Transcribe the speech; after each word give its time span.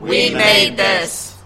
We 0.00 0.30
made 0.30 0.78
this. 0.78 1.36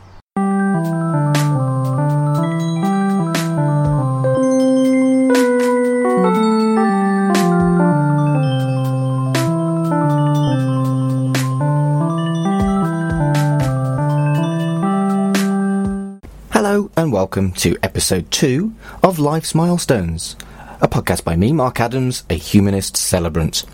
Hello 16.53 16.91
and 16.97 17.13
welcome 17.13 17.51
to 17.55 17.77
episode 17.83 18.31
2 18.31 18.73
of 19.03 19.19
Life's 19.19 19.55
Milestones, 19.55 20.37
a 20.81 20.87
podcast 20.87 21.25
by 21.25 21.35
me, 21.35 21.53
Mark 21.53 21.81
Adams, 21.81 22.23
a 22.31 22.35
humanist 22.35 22.97
celebrant. 22.97 23.65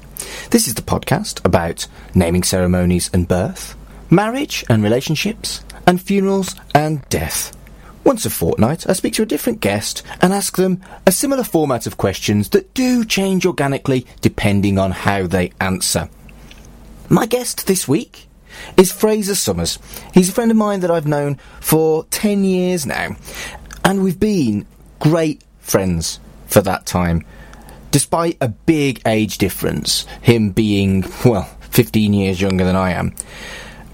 This 0.50 0.66
is 0.66 0.74
the 0.74 0.82
podcast 0.82 1.44
about 1.44 1.86
naming 2.14 2.42
ceremonies 2.42 3.10
and 3.12 3.28
birth, 3.28 3.76
marriage 4.10 4.64
and 4.68 4.82
relationships, 4.82 5.64
and 5.86 6.00
funerals 6.00 6.54
and 6.74 7.08
death. 7.08 7.56
Once 8.04 8.24
a 8.24 8.30
fortnight, 8.30 8.88
I 8.88 8.94
speak 8.94 9.14
to 9.14 9.22
a 9.22 9.26
different 9.26 9.60
guest 9.60 10.02
and 10.20 10.32
ask 10.32 10.56
them 10.56 10.80
a 11.06 11.12
similar 11.12 11.44
format 11.44 11.86
of 11.86 11.96
questions 11.96 12.48
that 12.50 12.72
do 12.74 13.04
change 13.04 13.44
organically 13.44 14.06
depending 14.20 14.78
on 14.78 14.90
how 14.90 15.26
they 15.26 15.52
answer. 15.60 16.08
My 17.08 17.26
guest 17.26 17.66
this 17.66 17.86
week 17.86 18.26
is 18.76 18.92
Fraser 18.92 19.34
Somers. 19.34 19.78
He's 20.14 20.28
a 20.28 20.32
friend 20.32 20.50
of 20.50 20.56
mine 20.56 20.80
that 20.80 20.90
I've 20.90 21.06
known 21.06 21.36
for 21.60 22.04
10 22.04 22.44
years 22.44 22.86
now, 22.86 23.16
and 23.84 24.02
we've 24.02 24.20
been 24.20 24.66
great 24.98 25.42
friends 25.60 26.20
for 26.46 26.60
that 26.62 26.86
time. 26.86 27.24
Despite 27.90 28.38
a 28.40 28.48
big 28.48 29.02
age 29.06 29.38
difference, 29.38 30.06
him 30.22 30.50
being, 30.50 31.04
well, 31.24 31.50
15 31.70 32.14
years 32.14 32.40
younger 32.40 32.64
than 32.64 32.76
I 32.76 32.92
am, 32.92 33.14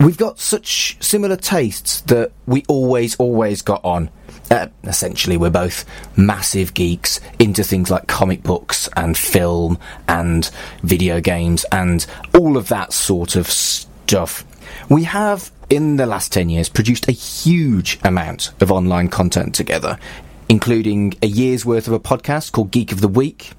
we've 0.00 0.16
got 0.16 0.38
such 0.38 0.96
similar 1.00 1.36
tastes 1.36 2.00
that 2.02 2.32
we 2.46 2.64
always, 2.68 3.16
always 3.16 3.62
got 3.62 3.84
on. 3.84 4.10
Uh, 4.50 4.68
essentially, 4.84 5.36
we're 5.36 5.50
both 5.50 5.84
massive 6.16 6.74
geeks 6.74 7.20
into 7.38 7.64
things 7.64 7.90
like 7.90 8.06
comic 8.06 8.42
books 8.42 8.88
and 8.96 9.16
film 9.16 9.78
and 10.08 10.50
video 10.82 11.20
games 11.20 11.64
and 11.72 12.06
all 12.38 12.56
of 12.56 12.68
that 12.68 12.92
sort 12.92 13.34
of 13.34 13.48
stuff. 13.48 14.44
We 14.88 15.04
have, 15.04 15.50
in 15.68 15.96
the 15.96 16.06
last 16.06 16.32
10 16.32 16.48
years, 16.48 16.68
produced 16.68 17.08
a 17.08 17.12
huge 17.12 17.98
amount 18.04 18.52
of 18.60 18.70
online 18.70 19.08
content 19.08 19.54
together, 19.54 19.98
including 20.48 21.14
a 21.22 21.26
year's 21.26 21.64
worth 21.64 21.88
of 21.88 21.94
a 21.94 22.00
podcast 22.00 22.52
called 22.52 22.70
Geek 22.70 22.92
of 22.92 23.00
the 23.00 23.08
Week, 23.08 23.52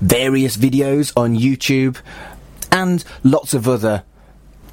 various 0.00 0.56
videos 0.56 1.12
on 1.16 1.36
YouTube, 1.36 1.96
and 2.70 3.04
lots 3.24 3.52
of 3.52 3.66
other 3.66 4.04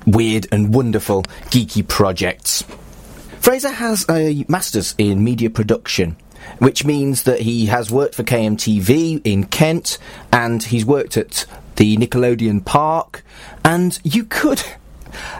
weird 0.08 0.48
and 0.52 0.74
wonderful 0.74 1.22
geeky 1.52 1.88
projects. 1.88 2.64
Fraser 3.40 3.70
has 3.70 4.06
a 4.10 4.44
master's 4.48 4.96
in 4.98 5.24
media 5.24 5.50
production, 5.50 6.18
which 6.58 6.84
means 6.84 7.24
that 7.24 7.42
he 7.42 7.68
has 7.68 7.92
worked 7.92 8.16
for 8.16 8.24
KMTV 8.24 9.22
in 9.24 9.46
Kent 9.46 10.00
and 10.32 10.64
he's 10.64 10.86
worked 10.86 11.18
at 11.18 11.46
the 11.76 11.98
Nickelodeon 11.98 12.66
Park. 12.66 13.24
And 13.64 14.00
you 14.04 14.24
could, 14.24 14.64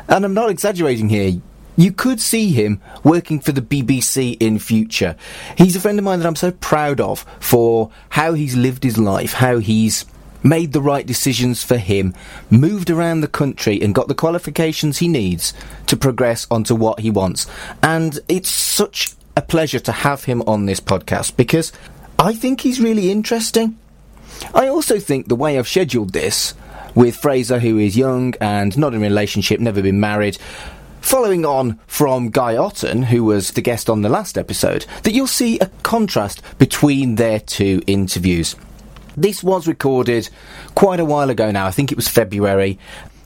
and 0.08 0.24
I'm 0.24 0.34
not 0.34 0.50
exaggerating 0.50 1.10
here, 1.10 1.42
you 1.76 1.92
could 1.92 2.20
see 2.20 2.52
him 2.52 2.82
working 3.04 3.40
for 3.40 3.52
the 3.52 3.62
BBC 3.62 4.36
in 4.40 4.58
future. 4.60 5.16
He's 5.58 5.76
a 5.76 5.80
friend 5.80 6.00
of 6.00 6.06
mine 6.06 6.20
that 6.20 6.28
I'm 6.28 6.36
so 6.36 6.52
proud 6.52 7.00
of 7.00 7.26
for 7.40 7.92
how 8.10 8.34
he's 8.34 8.56
lived 8.56 8.84
his 8.84 8.98
life, 8.98 9.34
how 9.34 9.60
he's 9.60 10.06
made 10.44 10.74
the 10.74 10.82
right 10.82 11.06
decisions 11.06 11.64
for 11.64 11.78
him, 11.78 12.14
moved 12.50 12.90
around 12.90 13.22
the 13.22 13.28
country 13.28 13.82
and 13.82 13.96
got 13.96 14.08
the 14.08 14.16
qualifications 14.16 14.98
he 14.98 15.08
needs 15.08 15.54
to 15.88 15.98
progress 15.98 16.48
onto 16.50 16.76
what 16.76 17.00
he 17.00 17.12
wants. 17.12 17.48
And 17.82 18.20
it's 18.28 18.50
such 18.50 19.14
a 19.36 19.42
pleasure 19.42 19.80
to 19.80 19.92
have 19.92 20.24
him 20.24 20.42
on 20.44 20.66
this 20.66 20.80
podcast 20.80 21.38
because 21.38 21.72
I 22.20 22.34
think 22.34 22.62
he's 22.62 22.80
really 22.80 23.12
interesting. 23.12 23.78
I 24.54 24.68
also 24.68 25.00
think 25.00 25.28
the 25.28 25.36
way 25.36 25.58
I've 25.58 25.68
scheduled 25.68 26.14
this 26.14 26.54
with 26.96 27.16
Fraser, 27.16 27.60
who 27.60 27.78
is 27.78 27.96
young 27.96 28.34
and 28.42 28.78
not 28.78 28.94
in 28.94 29.02
a 29.02 29.04
relationship, 29.04 29.60
never 29.60 29.82
been 29.82 30.00
married, 30.00 30.38
following 31.02 31.46
on 31.46 31.80
from 31.88 32.30
Guy 32.30 32.58
Otten, 32.58 33.04
who 33.04 33.24
was 33.24 33.52
the 33.52 33.62
guest 33.62 33.90
on 33.90 34.02
the 34.02 34.10
last 34.10 34.38
episode, 34.38 34.86
that 35.04 35.14
you'll 35.14 35.28
see 35.28 35.60
a 35.60 35.68
contrast 35.84 36.42
between 36.58 37.16
their 37.16 37.40
two 37.40 37.82
interviews. 37.88 38.56
This 39.18 39.44
was 39.44 39.68
recorded 39.68 40.30
quite 40.76 41.00
a 41.00 41.06
while 41.06 41.32
ago 41.32 41.50
now, 41.50 41.66
I 41.66 41.72
think 41.72 41.92
it 41.92 41.96
was 41.96 42.08
February, 42.08 42.78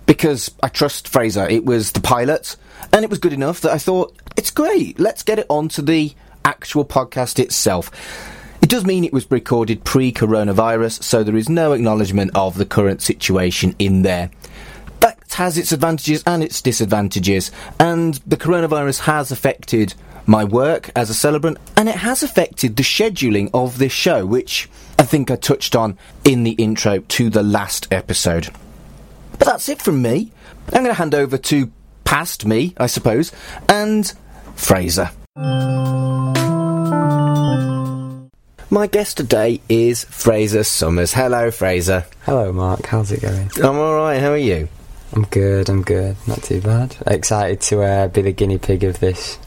because 0.06 0.50
I 0.64 0.70
trust 0.70 1.10
Fraser. 1.10 1.46
It 1.50 1.66
was 1.66 1.92
the 1.92 2.00
pilot, 2.00 2.56
and 2.94 3.04
it 3.04 3.10
was 3.10 3.20
good 3.20 3.34
enough 3.34 3.60
that 3.62 3.74
I 3.74 3.78
thought, 3.78 4.16
it's 4.38 4.52
great, 4.52 5.02
let's 5.02 5.22
get 5.22 5.38
it 5.38 5.46
onto 5.50 5.82
the 5.82 6.14
actual 6.46 6.86
podcast 6.86 7.40
itself. 7.40 7.92
It 8.62 8.70
does 8.70 8.86
mean 8.86 9.04
it 9.04 9.12
was 9.12 9.30
recorded 9.30 9.84
pre 9.84 10.14
coronavirus, 10.14 11.04
so 11.04 11.26
there 11.26 11.36
is 11.36 11.50
no 11.50 11.74
acknowledgement 11.74 12.32
of 12.36 12.58
the 12.58 12.66
current 12.66 13.02
situation 13.02 13.76
in 13.78 14.04
there. 14.04 14.32
That 15.02 15.20
has 15.34 15.58
its 15.58 15.74
advantages 15.74 16.24
and 16.26 16.42
its 16.42 16.62
disadvantages, 16.62 17.52
and 17.82 18.14
the 18.26 18.38
coronavirus 18.38 19.00
has 19.02 19.30
affected 19.30 19.94
my 20.26 20.46
work 20.46 20.90
as 20.96 21.10
a 21.10 21.14
celebrant, 21.14 21.58
and 21.76 21.90
it 21.90 21.96
has 21.96 22.24
affected 22.24 22.78
the 22.78 22.84
scheduling 22.84 23.50
of 23.54 23.78
this 23.78 23.92
show, 23.92 24.26
which 24.26 24.70
I 25.02 25.04
think 25.04 25.32
I 25.32 25.36
touched 25.36 25.76
on 25.76 25.98
in 26.24 26.44
the 26.44 26.52
intro 26.52 27.00
to 27.00 27.32
the 27.32 27.42
last 27.42 27.88
episode. 27.92 28.50
But 29.32 29.46
that's 29.48 29.68
it 29.68 29.82
from 29.82 30.00
me. 30.00 30.32
I'm 30.68 30.84
going 30.84 30.86
to 30.86 30.94
hand 30.94 31.16
over 31.16 31.40
to 31.40 31.72
past 32.04 32.46
me, 32.46 32.76
I 32.78 32.86
suppose, 32.86 33.32
and 33.68 34.14
Fraser. 34.56 35.10
My 38.70 38.86
guest 38.86 39.18
today 39.18 39.60
is 39.68 40.04
Fraser 40.04 40.64
Somers. 40.64 41.16
Hello, 41.16 41.50
Fraser. 41.50 42.06
Hello, 42.26 42.54
Mark. 42.54 42.86
How's 42.86 43.12
it 43.12 43.24
going? 43.24 43.50
I'm 43.56 43.78
alright, 43.80 44.22
how 44.22 44.34
are 44.34 44.38
you? 44.38 44.70
I'm 45.14 45.24
good. 45.24 45.68
I'm 45.68 45.82
good. 45.82 46.16
Not 46.28 46.44
too 46.44 46.62
bad. 46.62 46.96
Excited 47.08 47.60
to 47.62 47.82
uh, 47.82 48.08
be 48.08 48.22
the 48.22 48.34
guinea 48.34 48.60
pig 48.60 48.84
of 48.84 49.00
this 49.00 49.40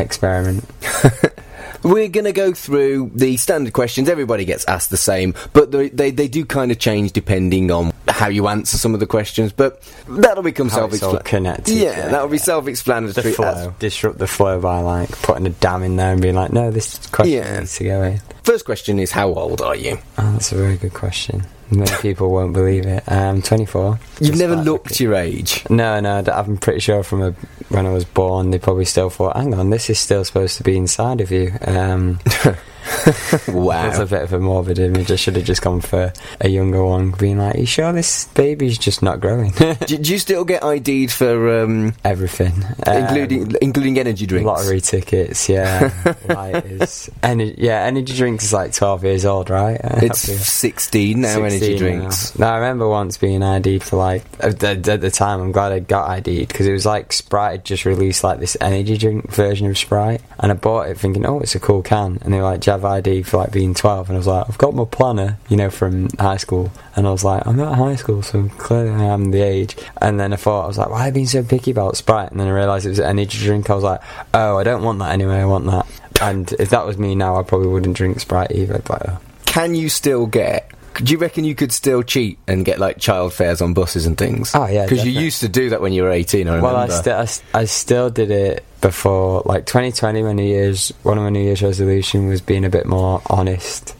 experiment. 0.00 0.64
We're 1.84 2.08
going 2.08 2.24
to 2.24 2.32
go 2.32 2.52
through 2.52 3.12
the 3.14 3.36
standard 3.36 3.72
questions. 3.72 4.08
Everybody 4.08 4.44
gets 4.44 4.64
asked 4.66 4.90
the 4.90 4.96
same, 4.96 5.34
but 5.52 5.70
they, 5.70 5.88
they, 5.90 6.10
they 6.10 6.26
do 6.26 6.44
kind 6.44 6.72
of 6.72 6.78
change 6.80 7.12
depending 7.12 7.70
on 7.70 7.92
how 8.08 8.26
you 8.26 8.48
answer 8.48 8.76
some 8.76 8.94
of 8.94 9.00
the 9.00 9.06
questions, 9.06 9.52
but 9.52 9.80
that'll 10.08 10.42
become 10.42 10.66
all 10.70 10.74
self-explanatory. 10.74 11.22
connected. 11.24 11.74
Yeah, 11.78 12.08
that'll 12.08 12.26
be 12.28 12.38
The 12.38 12.42
self-explanatory. 12.44 13.32
Disrupt 13.78 14.18
the 14.18 14.26
flow 14.26 14.60
by 14.60 14.80
like 14.80 15.10
putting 15.22 15.46
a 15.46 15.50
dam 15.50 15.84
in 15.84 15.94
there 15.94 16.12
and 16.14 16.20
being 16.20 16.34
like, 16.34 16.52
no, 16.52 16.72
this 16.72 17.06
question 17.10 17.32
Yeah. 17.36 17.60
needs 17.60 17.76
to 17.78 17.84
go 17.84 18.02
in. 18.02 18.20
First 18.42 18.64
question 18.64 18.98
is, 18.98 19.12
how 19.12 19.32
old 19.32 19.60
are 19.62 19.76
you? 19.76 19.98
Oh, 20.18 20.32
that's 20.32 20.50
a 20.50 20.56
very 20.56 20.78
good 20.78 20.94
question. 20.94 21.44
Many 21.70 21.90
people 22.00 22.30
won't 22.30 22.52
believe 22.52 22.86
it. 22.86 23.04
Um, 23.06 23.42
24. 23.42 23.98
You've 24.20 24.38
never 24.38 24.56
looked 24.56 25.00
your 25.00 25.14
age. 25.14 25.64
No, 25.68 26.00
no, 26.00 26.22
I'm 26.32 26.56
pretty 26.56 26.80
sure 26.80 27.02
from 27.02 27.22
a, 27.22 27.30
when 27.68 27.86
I 27.86 27.92
was 27.92 28.04
born, 28.04 28.50
they 28.50 28.58
probably 28.58 28.86
still 28.86 29.10
thought, 29.10 29.36
hang 29.36 29.54
on, 29.54 29.70
this 29.70 29.90
is 29.90 29.98
still 29.98 30.24
supposed 30.24 30.56
to 30.58 30.62
be 30.62 30.76
inside 30.76 31.20
of 31.20 31.30
you. 31.30 31.52
Um, 31.66 32.20
That's 33.46 33.98
a 33.98 34.06
bit 34.06 34.22
of 34.22 34.32
a 34.32 34.38
morbid 34.40 34.78
image. 34.78 35.10
I 35.10 35.16
should 35.16 35.36
have 35.36 35.44
just 35.44 35.62
gone 35.62 35.80
for 35.80 36.12
a 36.40 36.48
younger 36.48 36.84
one, 36.84 37.10
being 37.12 37.38
like, 37.38 37.56
"You 37.56 37.66
sure 37.66 37.92
this 37.92 38.26
baby's 38.28 38.78
just 38.78 39.02
not 39.02 39.20
growing?" 39.20 39.50
do, 39.86 39.98
do 39.98 40.12
you 40.12 40.18
still 40.18 40.44
get 40.44 40.62
ID'd 40.64 41.10
for, 41.12 41.62
um, 41.62 41.94
Everything, 42.04 42.52
Um, 42.86 42.96
including 42.96 43.56
including 43.60 43.98
energy 43.98 44.26
drinks? 44.26 44.46
lottery 44.46 44.80
tickets. 44.80 45.48
Yeah, 45.48 45.90
lighters. 46.28 47.10
Ener- 47.22 47.54
yeah, 47.58 47.82
energy 47.82 48.14
drinks 48.16 48.44
is 48.44 48.52
like 48.52 48.72
twelve 48.72 49.04
years 49.04 49.24
old, 49.24 49.50
right? 49.50 49.80
It's 49.82 50.22
that'd 50.22 50.38
be 50.38 50.44
16 50.44 51.20
now, 51.20 51.42
energy 51.42 51.76
drinks. 51.76 52.38
now. 52.38 52.46
No, 52.48 52.52
I 52.54 52.56
remember 52.58 52.88
once 52.88 53.16
being 53.16 53.42
ID'd 53.42 53.82
for 53.82 53.96
like 53.96 54.24
at 54.40 54.58
the, 54.60 54.68
at 54.92 55.00
the 55.00 55.10
time. 55.10 55.40
I'm 55.40 55.52
glad 55.52 55.72
I 55.72 55.78
got 55.80 56.08
ID'd 56.10 56.48
because 56.48 56.66
it 56.66 56.72
was 56.72 56.86
like 56.86 57.12
Sprite 57.12 57.52
had 57.52 57.64
just 57.64 57.84
released 57.84 58.24
like 58.24 58.40
this 58.40 58.56
energy 58.60 58.96
drink 58.96 59.30
version 59.30 59.66
of 59.68 59.76
Sprite, 59.78 60.20
and 60.38 60.50
I 60.52 60.54
bought 60.54 60.88
it 60.88 60.98
thinking, 60.98 61.26
oh, 61.26 61.40
it's 61.40 61.54
a 61.54 61.60
cool 61.60 61.82
can, 61.82 62.18
and 62.22 62.32
they 62.32 62.38
were 62.38 62.44
like, 62.44 62.60
"Do 62.60 62.70
you 62.70 62.77
have 62.78 62.84
ID 62.84 63.22
for 63.22 63.36
like 63.38 63.52
being 63.52 63.74
12?" 63.74 64.08
And 64.08 64.16
I 64.16 64.18
was 64.18 64.26
like, 64.26 64.48
"I've 64.48 64.58
got 64.58 64.74
my 64.74 64.84
planner, 64.84 65.36
you 65.48 65.56
know, 65.56 65.70
from 65.70 66.08
high 66.18 66.36
school," 66.36 66.72
and 66.96 67.06
I 67.06 67.10
was 67.10 67.24
like, 67.24 67.46
"I'm 67.46 67.60
at 67.60 67.74
high 67.74 67.96
school, 67.96 68.22
so 68.22 68.48
clearly 68.58 68.90
I 68.90 69.04
am 69.04 69.30
the 69.30 69.42
age." 69.42 69.76
And 70.00 70.18
then 70.18 70.32
I 70.32 70.36
thought, 70.36 70.64
I 70.64 70.66
was 70.68 70.78
like, 70.78 70.90
"Why 70.90 71.02
are 71.02 71.06
you 71.08 71.12
being 71.12 71.26
so 71.26 71.42
picky 71.42 71.70
about 71.70 71.96
Sprite?" 71.96 72.30
And 72.30 72.40
then 72.40 72.48
I 72.48 72.52
realised 72.52 72.86
it 72.86 72.90
was 72.90 72.98
an 72.98 73.06
energy 73.06 73.38
drink. 73.38 73.70
I 73.70 73.74
was 73.74 73.84
like, 73.84 74.00
"Oh, 74.34 74.56
I 74.56 74.64
don't 74.64 74.82
want 74.82 74.98
that 75.00 75.12
anyway. 75.12 75.36
I 75.36 75.44
want 75.44 75.66
that." 75.66 75.86
And 76.20 76.52
if 76.58 76.70
that 76.70 76.86
was 76.86 76.98
me 76.98 77.14
now, 77.14 77.36
I 77.38 77.42
probably 77.42 77.68
wouldn't 77.68 77.96
drink 77.96 78.20
Sprite 78.20 78.52
either. 78.52 78.80
But 78.84 79.08
uh, 79.08 79.16
Can 79.46 79.74
you 79.74 79.88
still 79.88 80.26
get? 80.26 80.70
Do 80.98 81.12
you 81.12 81.18
reckon 81.18 81.44
you 81.44 81.54
could 81.54 81.72
still 81.72 82.02
cheat 82.02 82.38
and 82.46 82.64
get 82.64 82.78
like 82.78 82.98
child 82.98 83.32
fares 83.32 83.62
on 83.62 83.72
buses 83.74 84.06
and 84.06 84.16
things? 84.18 84.54
Oh, 84.54 84.66
yeah, 84.66 84.84
because 84.84 85.04
you 85.06 85.12
used 85.12 85.40
to 85.40 85.48
do 85.48 85.70
that 85.70 85.80
when 85.80 85.92
you 85.92 86.02
were 86.02 86.10
18. 86.10 86.48
I 86.48 86.56
remember. 86.56 86.66
Well, 86.66 86.76
I, 86.76 87.22
I, 87.22 87.60
I 87.60 87.64
still 87.66 88.10
did 88.10 88.30
it 88.30 88.64
before, 88.80 89.42
like 89.44 89.66
2020. 89.66 90.22
My 90.22 90.32
New 90.32 90.44
Year's, 90.44 90.92
one 91.02 91.18
of 91.18 91.24
my 91.24 91.30
New 91.30 91.42
Year's 91.42 91.62
resolution 91.62 92.26
was 92.28 92.40
being 92.40 92.64
a 92.64 92.70
bit 92.70 92.86
more 92.86 93.22
honest. 93.26 93.94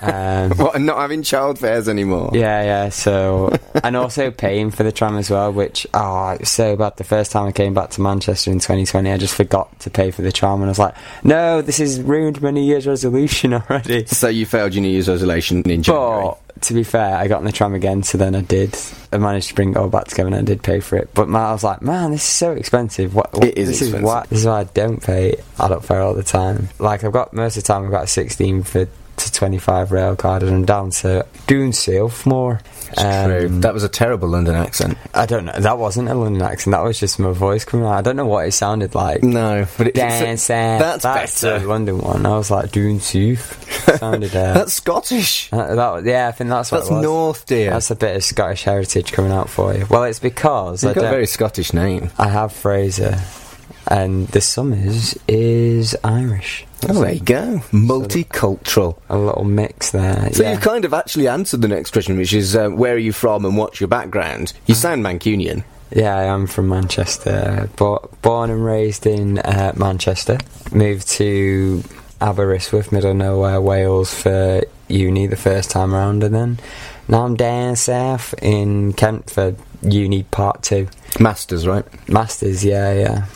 Um, 0.00 0.50
What, 0.56 0.74
and 0.76 0.86
not 0.86 0.98
having 0.98 1.22
child 1.22 1.58
fares 1.58 1.88
anymore? 1.88 2.30
yeah, 2.32 2.62
yeah. 2.62 2.88
So, 2.88 3.56
and 3.82 3.96
also 3.96 4.30
paying 4.30 4.70
for 4.70 4.82
the 4.82 4.92
tram 4.92 5.16
as 5.16 5.30
well, 5.30 5.52
which 5.52 5.86
oh, 5.94 6.30
it 6.30 6.40
was 6.40 6.50
so 6.50 6.76
bad. 6.76 6.96
The 6.96 7.04
first 7.04 7.32
time 7.32 7.46
I 7.46 7.52
came 7.52 7.74
back 7.74 7.90
to 7.90 8.00
Manchester 8.00 8.50
in 8.50 8.58
2020, 8.58 9.10
I 9.10 9.16
just 9.18 9.34
forgot 9.34 9.78
to 9.80 9.90
pay 9.90 10.10
for 10.10 10.22
the 10.22 10.32
tram, 10.32 10.54
and 10.60 10.64
I 10.64 10.68
was 10.68 10.78
like, 10.78 10.94
"No, 11.24 11.62
this 11.62 11.78
has 11.78 12.00
ruined 12.00 12.40
my 12.42 12.50
New 12.50 12.62
Year's 12.62 12.86
resolution 12.86 13.54
already." 13.54 14.06
So 14.16 14.28
you 14.28 14.46
failed 14.46 14.74
your 14.74 14.82
New 14.82 14.88
Year's 14.90 15.08
resolution 15.08 15.62
in 15.68 15.82
January. 15.82 16.22
But 16.46 16.62
to 16.62 16.74
be 16.74 16.84
fair, 16.84 17.16
I 17.16 17.28
got 17.28 17.38
on 17.38 17.44
the 17.44 17.52
tram 17.52 17.74
again, 17.74 18.02
so 18.02 18.16
then 18.16 18.34
I 18.34 18.40
did. 18.40 18.76
I 19.12 19.18
managed 19.18 19.48
to 19.48 19.54
bring 19.54 19.70
it 19.72 19.76
all 19.76 19.88
back 19.88 20.06
together, 20.08 20.28
and 20.28 20.36
I 20.36 20.42
did 20.42 20.62
pay 20.62 20.80
for 20.80 20.96
it. 20.96 21.10
But 21.12 21.28
man, 21.28 21.42
I 21.42 21.52
was 21.52 21.62
like, 21.64 21.82
man, 21.82 22.12
this 22.12 22.22
is 22.22 22.28
so 22.30 22.52
expensive. 22.52 23.14
What, 23.14 23.32
what- 23.34 23.44
It 23.44 23.58
is 23.58 23.68
this 23.68 23.82
expensive. 23.82 24.00
Is 24.00 24.06
why, 24.06 24.26
this 24.30 24.38
is 24.40 24.46
why 24.46 24.60
I 24.60 24.64
don't 24.64 25.02
pay 25.02 25.36
adult 25.60 25.84
fare 25.84 26.00
all 26.00 26.14
the 26.14 26.22
time. 26.22 26.68
Like 26.78 27.04
I've 27.04 27.12
got 27.12 27.32
most 27.34 27.56
of 27.56 27.62
the 27.62 27.66
time, 27.66 27.84
I've 27.84 27.90
got 27.90 28.04
a 28.04 28.08
16 28.08 28.62
for 28.62 28.88
to 29.16 29.32
25 29.32 29.92
rail 29.92 30.16
card, 30.16 30.42
and 30.42 30.66
down 30.66 30.90
to 30.90 31.26
doing 31.46 31.72
self 31.72 32.26
more. 32.26 32.60
It's 32.92 33.02
true. 33.02 33.48
That 33.60 33.74
was 33.74 33.82
a 33.82 33.88
terrible 33.88 34.28
London 34.28 34.54
accent. 34.54 34.96
I 35.12 35.26
don't 35.26 35.44
know. 35.46 35.58
That 35.58 35.78
wasn't 35.78 36.08
a 36.08 36.14
London 36.14 36.42
accent. 36.42 36.72
That 36.72 36.84
was 36.84 37.00
just 37.00 37.18
my 37.18 37.32
voice 37.32 37.64
coming 37.64 37.84
out. 37.86 37.92
I 37.94 38.02
don't 38.02 38.16
know 38.16 38.26
what 38.26 38.46
it 38.46 38.52
sounded 38.52 38.94
like. 38.94 39.22
No, 39.24 39.66
but 39.76 39.88
it's 39.88 39.96
Dance, 39.98 40.46
that's 40.46 41.02
that's 41.02 41.42
better. 41.42 41.58
the 41.58 41.66
London 41.66 41.98
one. 41.98 42.24
I 42.26 42.36
was 42.36 42.50
like 42.50 42.70
doing 42.70 43.00
self. 43.00 43.64
Sounded. 43.98 44.34
Uh, 44.34 44.52
That's 44.54 44.72
Scottish. 44.74 45.48
uh, 45.52 45.74
that, 45.74 46.04
yeah, 46.04 46.26
I 46.28 46.32
think 46.32 46.50
that's 46.50 46.72
what 46.72 46.78
That's 46.78 46.90
it 46.90 46.94
was. 46.94 47.02
North, 47.04 47.46
dear. 47.46 47.70
That's 47.70 47.90
a 47.92 47.96
bit 47.96 48.16
of 48.16 48.24
Scottish 48.24 48.64
heritage 48.64 49.12
coming 49.12 49.30
out 49.32 49.48
for 49.48 49.72
you. 49.74 49.86
Well, 49.88 50.02
it's 50.04 50.18
because 50.18 50.84
I, 50.84 50.88
You've 50.88 50.96
got 50.96 51.04
a 51.04 51.10
very 51.10 51.26
Scottish 51.26 51.72
name. 51.72 52.10
I 52.18 52.28
have 52.28 52.52
Fraser, 52.52 53.16
and 53.88 54.28
the 54.28 54.40
Somers 54.40 55.16
is 55.28 55.96
Irish. 56.02 56.66
Oh, 56.88 57.00
there 57.02 57.12
you 57.12 57.20
go. 57.20 57.60
Multicultural. 57.72 58.98
A 59.08 59.16
little 59.16 59.44
mix 59.44 59.90
there. 59.90 60.32
So 60.32 60.42
yeah. 60.42 60.52
you've 60.52 60.60
kind 60.60 60.84
of 60.84 60.92
actually 60.94 61.28
answered 61.28 61.62
the 61.62 61.68
next 61.68 61.90
question, 61.92 62.16
which 62.16 62.32
is 62.32 62.54
uh, 62.54 62.68
where 62.68 62.94
are 62.94 62.98
you 62.98 63.12
from 63.12 63.44
and 63.44 63.56
what's 63.56 63.80
your 63.80 63.88
background? 63.88 64.52
You 64.66 64.74
sound 64.74 65.04
Mancunian. 65.04 65.64
yeah, 65.90 66.16
I 66.16 66.24
am 66.24 66.46
from 66.46 66.68
Manchester, 66.68 67.68
but 67.76 68.20
born 68.22 68.50
and 68.50 68.64
raised 68.64 69.06
in 69.06 69.38
uh, 69.38 69.72
Manchester. 69.76 70.38
Moved 70.72 71.08
to 71.10 71.82
Aberystwyth, 72.20 72.92
middle 72.92 73.12
of 73.12 73.16
nowhere, 73.16 73.60
Wales 73.60 74.12
for 74.12 74.62
uni 74.88 75.26
the 75.26 75.36
first 75.36 75.70
time 75.70 75.94
around, 75.94 76.22
and 76.22 76.34
then 76.34 76.58
now 77.08 77.24
I'm 77.24 77.36
down 77.36 77.76
south 77.76 78.34
in 78.42 78.92
Kent 78.94 79.30
for 79.30 79.54
uni 79.82 80.24
part 80.24 80.62
two. 80.62 80.88
Masters, 81.20 81.66
right? 81.66 81.84
Masters, 82.08 82.64
yeah, 82.64 82.92
yeah. 82.92 83.26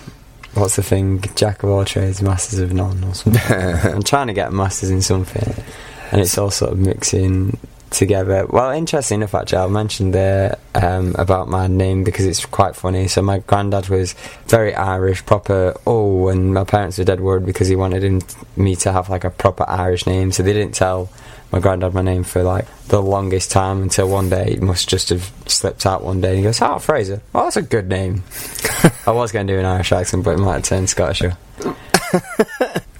What's 0.55 0.77
the 0.77 0.83
thing? 0.83 1.23
Jack 1.37 1.63
of 1.63 1.71
all 1.71 1.85
trades, 1.85 2.21
masters 2.21 2.59
of 2.59 2.73
none, 2.73 3.05
or 3.05 3.15
something. 3.15 3.43
I'm 3.93 4.03
trying 4.03 4.27
to 4.27 4.33
get 4.33 4.49
a 4.49 4.51
masters 4.51 4.91
in 4.91 5.01
something, 5.03 5.65
and 6.11 6.21
it's 6.21 6.37
all 6.37 6.51
sort 6.51 6.73
of 6.73 6.79
mixing 6.79 7.57
together. 7.91 8.47
Well, 8.49 8.71
interesting 8.71 9.17
enough, 9.17 9.35
actually, 9.35 9.59
I 9.59 9.67
mentioned 9.69 10.15
there 10.15 10.59
um, 10.75 11.15
about 11.19 11.49
my 11.49 11.67
name 11.67 12.05
because 12.05 12.27
it's 12.27 12.45
quite 12.47 12.75
funny. 12.75 13.09
So 13.09 13.23
my 13.23 13.41
granddad 13.41 13.89
was 13.89 14.15
very 14.47 14.75
Irish, 14.75 15.25
proper. 15.27 15.75
Oh, 15.87 16.29
and 16.29 16.55
my 16.55 16.65
parents 16.65 16.99
were 16.99 17.05
dead 17.05 17.21
worried 17.21 17.47
because 17.47 17.69
he 17.69 17.77
wanted 17.77 18.03
him, 18.03 18.21
me 18.57 18.77
to 18.77 18.93
have 18.93 19.09
like 19.09 19.25
a 19.25 19.31
proper 19.31 19.65
Irish 19.69 20.07
name, 20.07 20.33
so 20.33 20.43
they 20.43 20.53
didn't 20.53 20.75
tell 20.75 21.11
my 21.53 21.59
granddad 21.59 21.95
my 21.95 22.03
name 22.03 22.23
for 22.25 22.43
like 22.43 22.67
the 22.89 23.01
longest 23.03 23.51
time 23.51 23.83
until 23.83 24.09
one 24.09 24.29
day 24.31 24.53
it 24.53 24.63
must 24.63 24.89
just 24.89 25.09
have 25.11 25.31
slipped 25.47 25.85
out 25.87 26.03
one 26.03 26.21
day. 26.21 26.29
And 26.31 26.39
he 26.39 26.43
goes, 26.45 26.61
"Oh, 26.63 26.79
Fraser. 26.79 27.21
Oh, 27.35 27.45
that's 27.45 27.57
a 27.57 27.63
good 27.63 27.89
name." 27.89 28.23
I 29.07 29.11
was 29.13 29.33
going 29.33 29.47
to 29.47 29.53
do 29.53 29.59
an 29.59 29.65
Irish 29.65 29.93
accent, 29.93 30.25
but 30.25 30.33
it 30.33 30.39
might 30.39 30.55
have 30.55 30.63
turned 30.65 30.89
Scottish. 30.91 31.23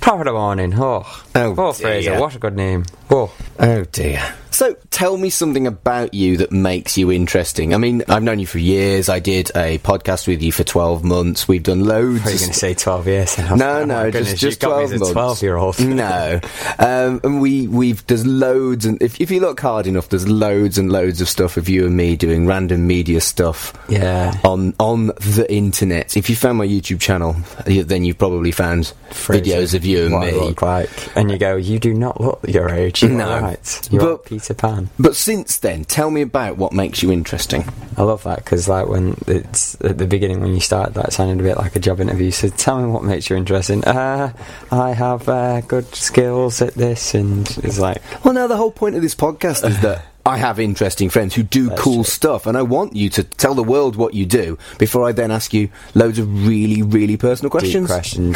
Top 0.01 0.19
of 0.19 0.25
the 0.25 0.33
morning. 0.33 0.73
Oh, 0.77 1.05
Oh, 1.35 1.55
oh, 1.59 1.73
Fraser. 1.73 2.19
What 2.19 2.35
a 2.35 2.39
good 2.39 2.57
name. 2.57 2.85
Oh, 3.11 3.33
Oh 3.59 3.85
dear. 3.93 4.35
So 4.53 4.75
tell 4.91 5.17
me 5.17 5.31
something 5.31 5.67
about 5.67 6.13
you 6.13 6.39
that 6.39 6.51
makes 6.51 6.99
you 6.99 7.13
interesting. 7.13 7.73
I 7.73 7.77
mean, 7.79 8.03
I've 8.09 8.23
known 8.23 8.39
you 8.41 8.47
for 8.47 8.59
years. 8.59 9.09
I 9.09 9.19
did 9.21 9.51
a 9.55 9.79
podcast 9.79 10.27
with 10.27 10.43
you 10.43 10.51
for 10.51 10.65
12 10.65 11.05
months. 11.05 11.47
We've 11.47 11.63
done 11.63 11.85
loads 11.85 12.27
are 12.27 12.31
you 12.33 12.39
going 12.39 12.51
to 12.53 12.55
say 12.59 12.75
twelve 12.75 13.07
years? 13.07 13.39
And 13.39 13.49
I 13.49 13.53
was 13.53 13.61
No, 13.61 13.73
like, 13.73 13.83
oh 13.83 13.85
no, 13.85 13.95
my 13.95 14.11
just 14.11 14.13
goodness, 14.25 14.41
just 14.41 14.63
me 14.63 14.67
twelve 14.69 14.91
months. 14.91 15.11
twelve-year-old. 15.13 15.79
No, 15.81 16.41
um, 16.79 17.21
and 17.23 17.41
we 17.41 17.69
we've 17.69 18.05
there's 18.07 18.27
loads, 18.27 18.87
and 18.87 19.01
if 19.03 19.21
if 19.21 19.31
you 19.31 19.41
look 19.41 19.61
hard 19.61 19.87
enough, 19.87 20.09
there's 20.09 20.27
loads 20.29 20.79
and 20.79 20.91
loads 20.91 21.21
of 21.21 21.29
stuff 21.29 21.57
of 21.57 21.69
you 21.69 21.87
and 21.87 21.97
me 21.97 22.17
doing 22.17 22.47
random 22.47 22.87
media 22.87 23.21
stuff 23.21 23.73
Yeah. 23.89 24.35
on 24.45 24.75
on 24.81 25.07
the 25.09 25.47
internet. 25.49 26.17
If 26.17 26.29
you 26.29 26.35
found 26.37 26.59
my 26.59 26.67
YouTube 26.67 27.01
channel, 27.01 27.37
then 27.67 28.05
you've 28.05 28.19
probably 28.19 28.53
found 28.53 28.93
Fraser, 29.11 29.43
videos 29.45 29.75
of 29.75 29.85
you 29.85 30.07
and 30.07 30.15
what 30.15 30.29
I 30.29 30.33
look 30.33 30.61
like, 30.63 30.91
and 31.17 31.31
you 31.31 31.39
go, 31.39 31.57
you 31.57 31.79
do 31.79 31.95
not 31.95 32.21
look 32.21 32.41
your 32.49 32.69
age. 32.71 33.00
No. 33.09 33.41
right. 33.41 33.89
You're 33.91 34.03
But- 34.03 34.25
Peter 34.27 34.55
Pan. 34.55 34.91
But 34.99 35.17
since 35.17 35.59
then, 35.59 35.85
tell 35.85 36.11
me 36.11 36.23
about 36.23 36.57
what 36.59 36.73
makes 36.73 37.03
you 37.03 37.11
interesting. 37.11 37.65
I 37.97 38.03
love 38.03 38.23
that 38.25 38.37
because, 38.45 38.69
like, 38.69 38.87
when 38.89 39.17
it's 39.27 39.77
at 39.83 39.99
the 39.99 40.07
beginning 40.07 40.41
when 40.41 40.55
you 40.55 40.61
start, 40.61 40.95
that 40.95 41.13
sounded 41.13 41.41
a 41.41 41.43
bit 41.43 41.57
like 41.57 41.77
a 41.77 41.81
job 41.81 42.01
interview. 42.01 42.31
So, 42.31 42.49
tell 42.49 42.81
me 42.81 42.89
what 42.91 43.05
makes 43.05 43.29
you 43.31 43.37
interesting. 43.37 43.85
Uh, 43.85 44.33
I 44.71 44.93
have 44.93 45.29
uh, 45.29 45.61
good 45.63 45.95
skills 45.95 46.63
at 46.63 46.75
this, 46.75 47.15
and 47.15 47.49
it's 47.63 47.79
like, 47.79 48.01
Well, 48.25 48.35
now 48.35 48.47
the 48.47 48.57
whole 48.57 48.71
point 48.71 48.95
of 48.97 49.03
this 49.03 49.15
podcast 49.15 49.69
is 49.69 49.81
that 49.81 50.05
I 50.27 50.37
have 50.37 50.61
interesting 50.61 51.09
friends 51.11 51.35
who 51.35 51.43
do 51.43 51.69
That's 51.71 51.81
cool 51.81 51.95
true. 51.97 52.05
stuff, 52.05 52.47
and 52.47 52.57
I 52.57 52.63
want 52.63 52.95
you 52.95 53.09
to 53.11 53.23
tell 53.25 53.55
the 53.55 53.63
world 53.65 53.97
what 53.97 54.15
you 54.15 54.27
do 54.27 54.59
before 54.79 55.09
I 55.09 55.13
then 55.13 55.31
ask 55.31 55.53
you 55.55 55.71
loads 55.95 56.19
of 56.19 56.47
really, 56.47 56.83
really 56.83 57.17
personal 57.17 57.49
deep 57.51 57.59
questions. 57.87 57.87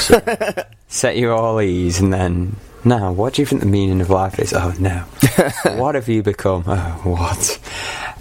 questions. 0.09 0.11
Set 0.89 1.17
you 1.17 1.31
all 1.33 1.61
ease, 1.61 2.01
and 2.01 2.13
then 2.13 2.57
now, 2.85 3.13
what 3.13 3.35
do 3.35 3.43
you 3.43 3.47
think 3.47 3.61
the 3.63 3.67
meaning 3.69 4.01
of 4.01 4.11
life 4.11 4.39
is? 4.39 4.53
Oh 4.53 4.73
no, 4.79 4.99
what 5.77 5.95
have 5.95 6.09
you 6.09 6.23
become? 6.23 6.65
Oh, 6.67 7.01
what? 7.05 7.59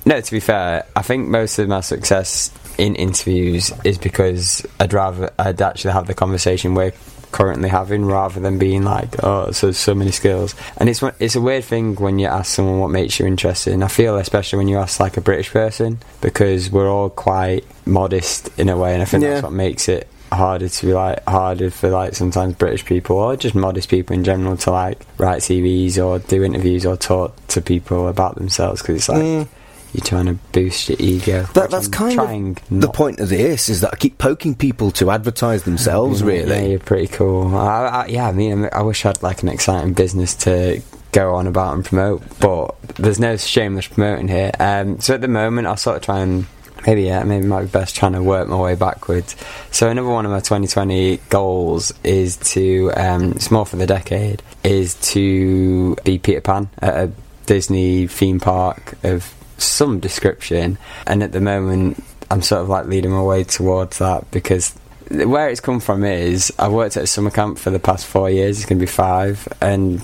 No, 0.06 0.20
to 0.20 0.32
be 0.32 0.40
fair, 0.40 0.86
I 0.96 1.02
think 1.02 1.28
most 1.30 1.60
of 1.60 1.68
my 1.70 1.82
success 1.82 2.52
in 2.78 2.96
interviews 2.96 3.72
is 3.84 3.98
because 3.98 4.66
I'd 4.80 4.94
rather 4.94 5.32
I'd 5.40 5.62
actually 5.62 5.94
have 5.94 6.08
the 6.08 6.14
conversation 6.14 6.74
we're 6.76 6.94
currently 7.32 7.68
having 7.70 8.06
rather 8.06 8.40
than 8.40 8.60
being 8.60 8.84
like, 8.84 9.24
oh, 9.24 9.50
so 9.52 9.72
so 9.72 9.96
many 9.96 10.12
skills. 10.12 10.54
And 10.78 10.88
it's 10.90 11.02
it's 11.20 11.36
a 11.36 11.42
weird 11.42 11.64
thing 11.64 11.96
when 11.96 12.20
you 12.20 12.28
ask 12.28 12.54
someone 12.54 12.80
what 12.80 12.90
makes 12.92 13.20
you 13.20 13.26
interesting. 13.26 13.82
I 13.84 13.88
feel 13.88 14.18
especially 14.18 14.58
when 14.58 14.68
you 14.68 14.78
ask 14.78 15.00
like 15.00 15.18
a 15.18 15.22
British 15.22 15.50
person 15.52 16.00
because 16.22 16.70
we're 16.70 16.90
all 16.90 17.10
quite 17.10 17.66
modest 17.86 18.50
in 18.60 18.70
a 18.70 18.78
way, 18.78 18.94
and 18.94 19.02
I 19.02 19.06
think 19.06 19.24
Yeah. 19.24 19.32
that's 19.36 19.44
what 19.44 19.54
makes 19.54 19.88
it 19.90 20.08
harder 20.36 20.70
to 20.70 20.86
be 20.86 20.94
like 20.94 21.24
harder 21.26 21.70
for 21.72 21.90
like 21.90 22.16
sometimes 22.16 22.56
British 22.56 22.86
people 22.86 23.18
or 23.18 23.36
just 23.36 23.56
modest 23.56 23.90
people 23.90 24.16
in 24.16 24.24
general 24.24 24.58
to 24.58 24.72
like 24.72 25.00
write 25.18 25.42
CVs 25.42 25.98
or 26.04 26.20
do 26.20 26.44
interviews 26.44 26.86
or 26.86 26.98
talk 26.98 27.36
to 27.48 27.62
people 27.62 28.08
about 28.08 28.36
themselves 28.36 28.82
because 28.82 28.96
it's 28.98 29.10
like 29.10 29.22
Mm. 29.24 29.48
you're 29.94 30.04
trying 30.06 30.26
to 30.26 30.34
boost 30.52 30.90
your 30.90 30.98
ego. 31.00 31.44
That, 31.54 31.70
that's 31.72 31.86
I'm 31.88 31.92
kind 31.92 32.14
trying 32.16 32.58
of 32.72 32.82
the 32.82 32.90
point 32.90 33.20
of 33.20 33.30
this 33.30 33.70
is 33.70 33.82
that 33.82 33.94
I 33.94 33.96
keep 33.98 34.18
poking 34.18 34.56
people 34.56 34.90
to 34.92 35.12
advertise 35.12 35.64
themselves. 35.64 36.24
Really, 36.24 36.50
Yeah, 36.50 36.62
you're 36.64 36.80
pretty 36.80 37.08
cool. 37.08 37.56
I, 37.56 37.86
I, 37.88 38.06
yeah, 38.08 38.28
I 38.28 38.32
mean, 38.32 38.70
I 38.72 38.82
wish 38.82 39.06
I 39.06 39.10
had 39.10 39.22
like 39.24 39.44
an 39.44 39.50
exciting 39.50 39.94
business 39.94 40.34
to 40.46 40.82
go 41.12 41.36
on 41.36 41.46
about 41.46 41.76
and 41.76 41.86
promote, 41.86 42.24
but 42.40 42.76
there's 42.96 43.20
no 43.20 43.38
shameless 43.38 43.86
promoting 43.88 44.28
here. 44.28 44.50
Um, 44.60 45.00
so 45.00 45.14
at 45.14 45.22
the 45.22 45.28
moment, 45.28 45.68
I'll 45.68 45.78
sort 45.78 45.98
of 45.98 46.02
try 46.02 46.22
and 46.22 46.48
maybe 46.86 47.04
yeah, 47.04 47.24
maybe 47.24 47.46
might 47.46 47.64
be 47.64 47.68
best 47.68 47.96
trying 47.96 48.14
to 48.14 48.24
work 48.24 48.48
my 48.48 48.58
way 48.58 48.76
backwards. 48.76 49.36
So 49.72 49.90
another 49.90 50.10
one 50.10 50.26
of 50.26 50.32
my 50.32 50.40
2020 50.40 51.18
goals 51.30 51.94
is 52.04 52.38
to, 52.54 52.92
um, 52.96 53.32
it's 53.32 53.52
more 53.52 53.66
for 53.66 53.76
the 53.76 53.86
decade, 53.88 54.42
is 54.64 54.96
to 55.12 55.96
be 56.04 56.20
Peter 56.20 56.42
Pan 56.42 56.70
at 56.80 56.96
a 56.96 57.12
Disney 57.46 58.08
theme 58.08 58.40
park 58.40 58.96
of 59.04 59.34
some 59.58 60.00
description. 60.00 60.78
And 61.08 61.24
at 61.24 61.32
the 61.32 61.42
moment, 61.42 62.04
I'm 62.32 62.42
sort 62.42 62.62
of 62.62 62.70
like 62.70 62.86
leading 62.86 63.12
my 63.12 63.22
way 63.22 63.44
towards 63.44 64.00
that 64.00 64.30
because 64.32 64.76
where 65.10 65.50
it's 65.50 65.60
come 65.60 65.80
from 65.80 66.04
is 66.04 66.52
I 66.58 66.70
worked 66.70 66.98
at 66.98 67.04
a 67.04 67.08
summer 67.08 67.30
camp 67.30 67.60
for 67.60 67.70
the 67.70 67.80
past 67.80 68.06
four 68.06 68.30
years. 68.30 68.58
It's 68.58 68.66
going 68.66 68.80
to 68.80 68.84
be 68.84 68.92
five, 68.92 69.48
and 69.62 70.00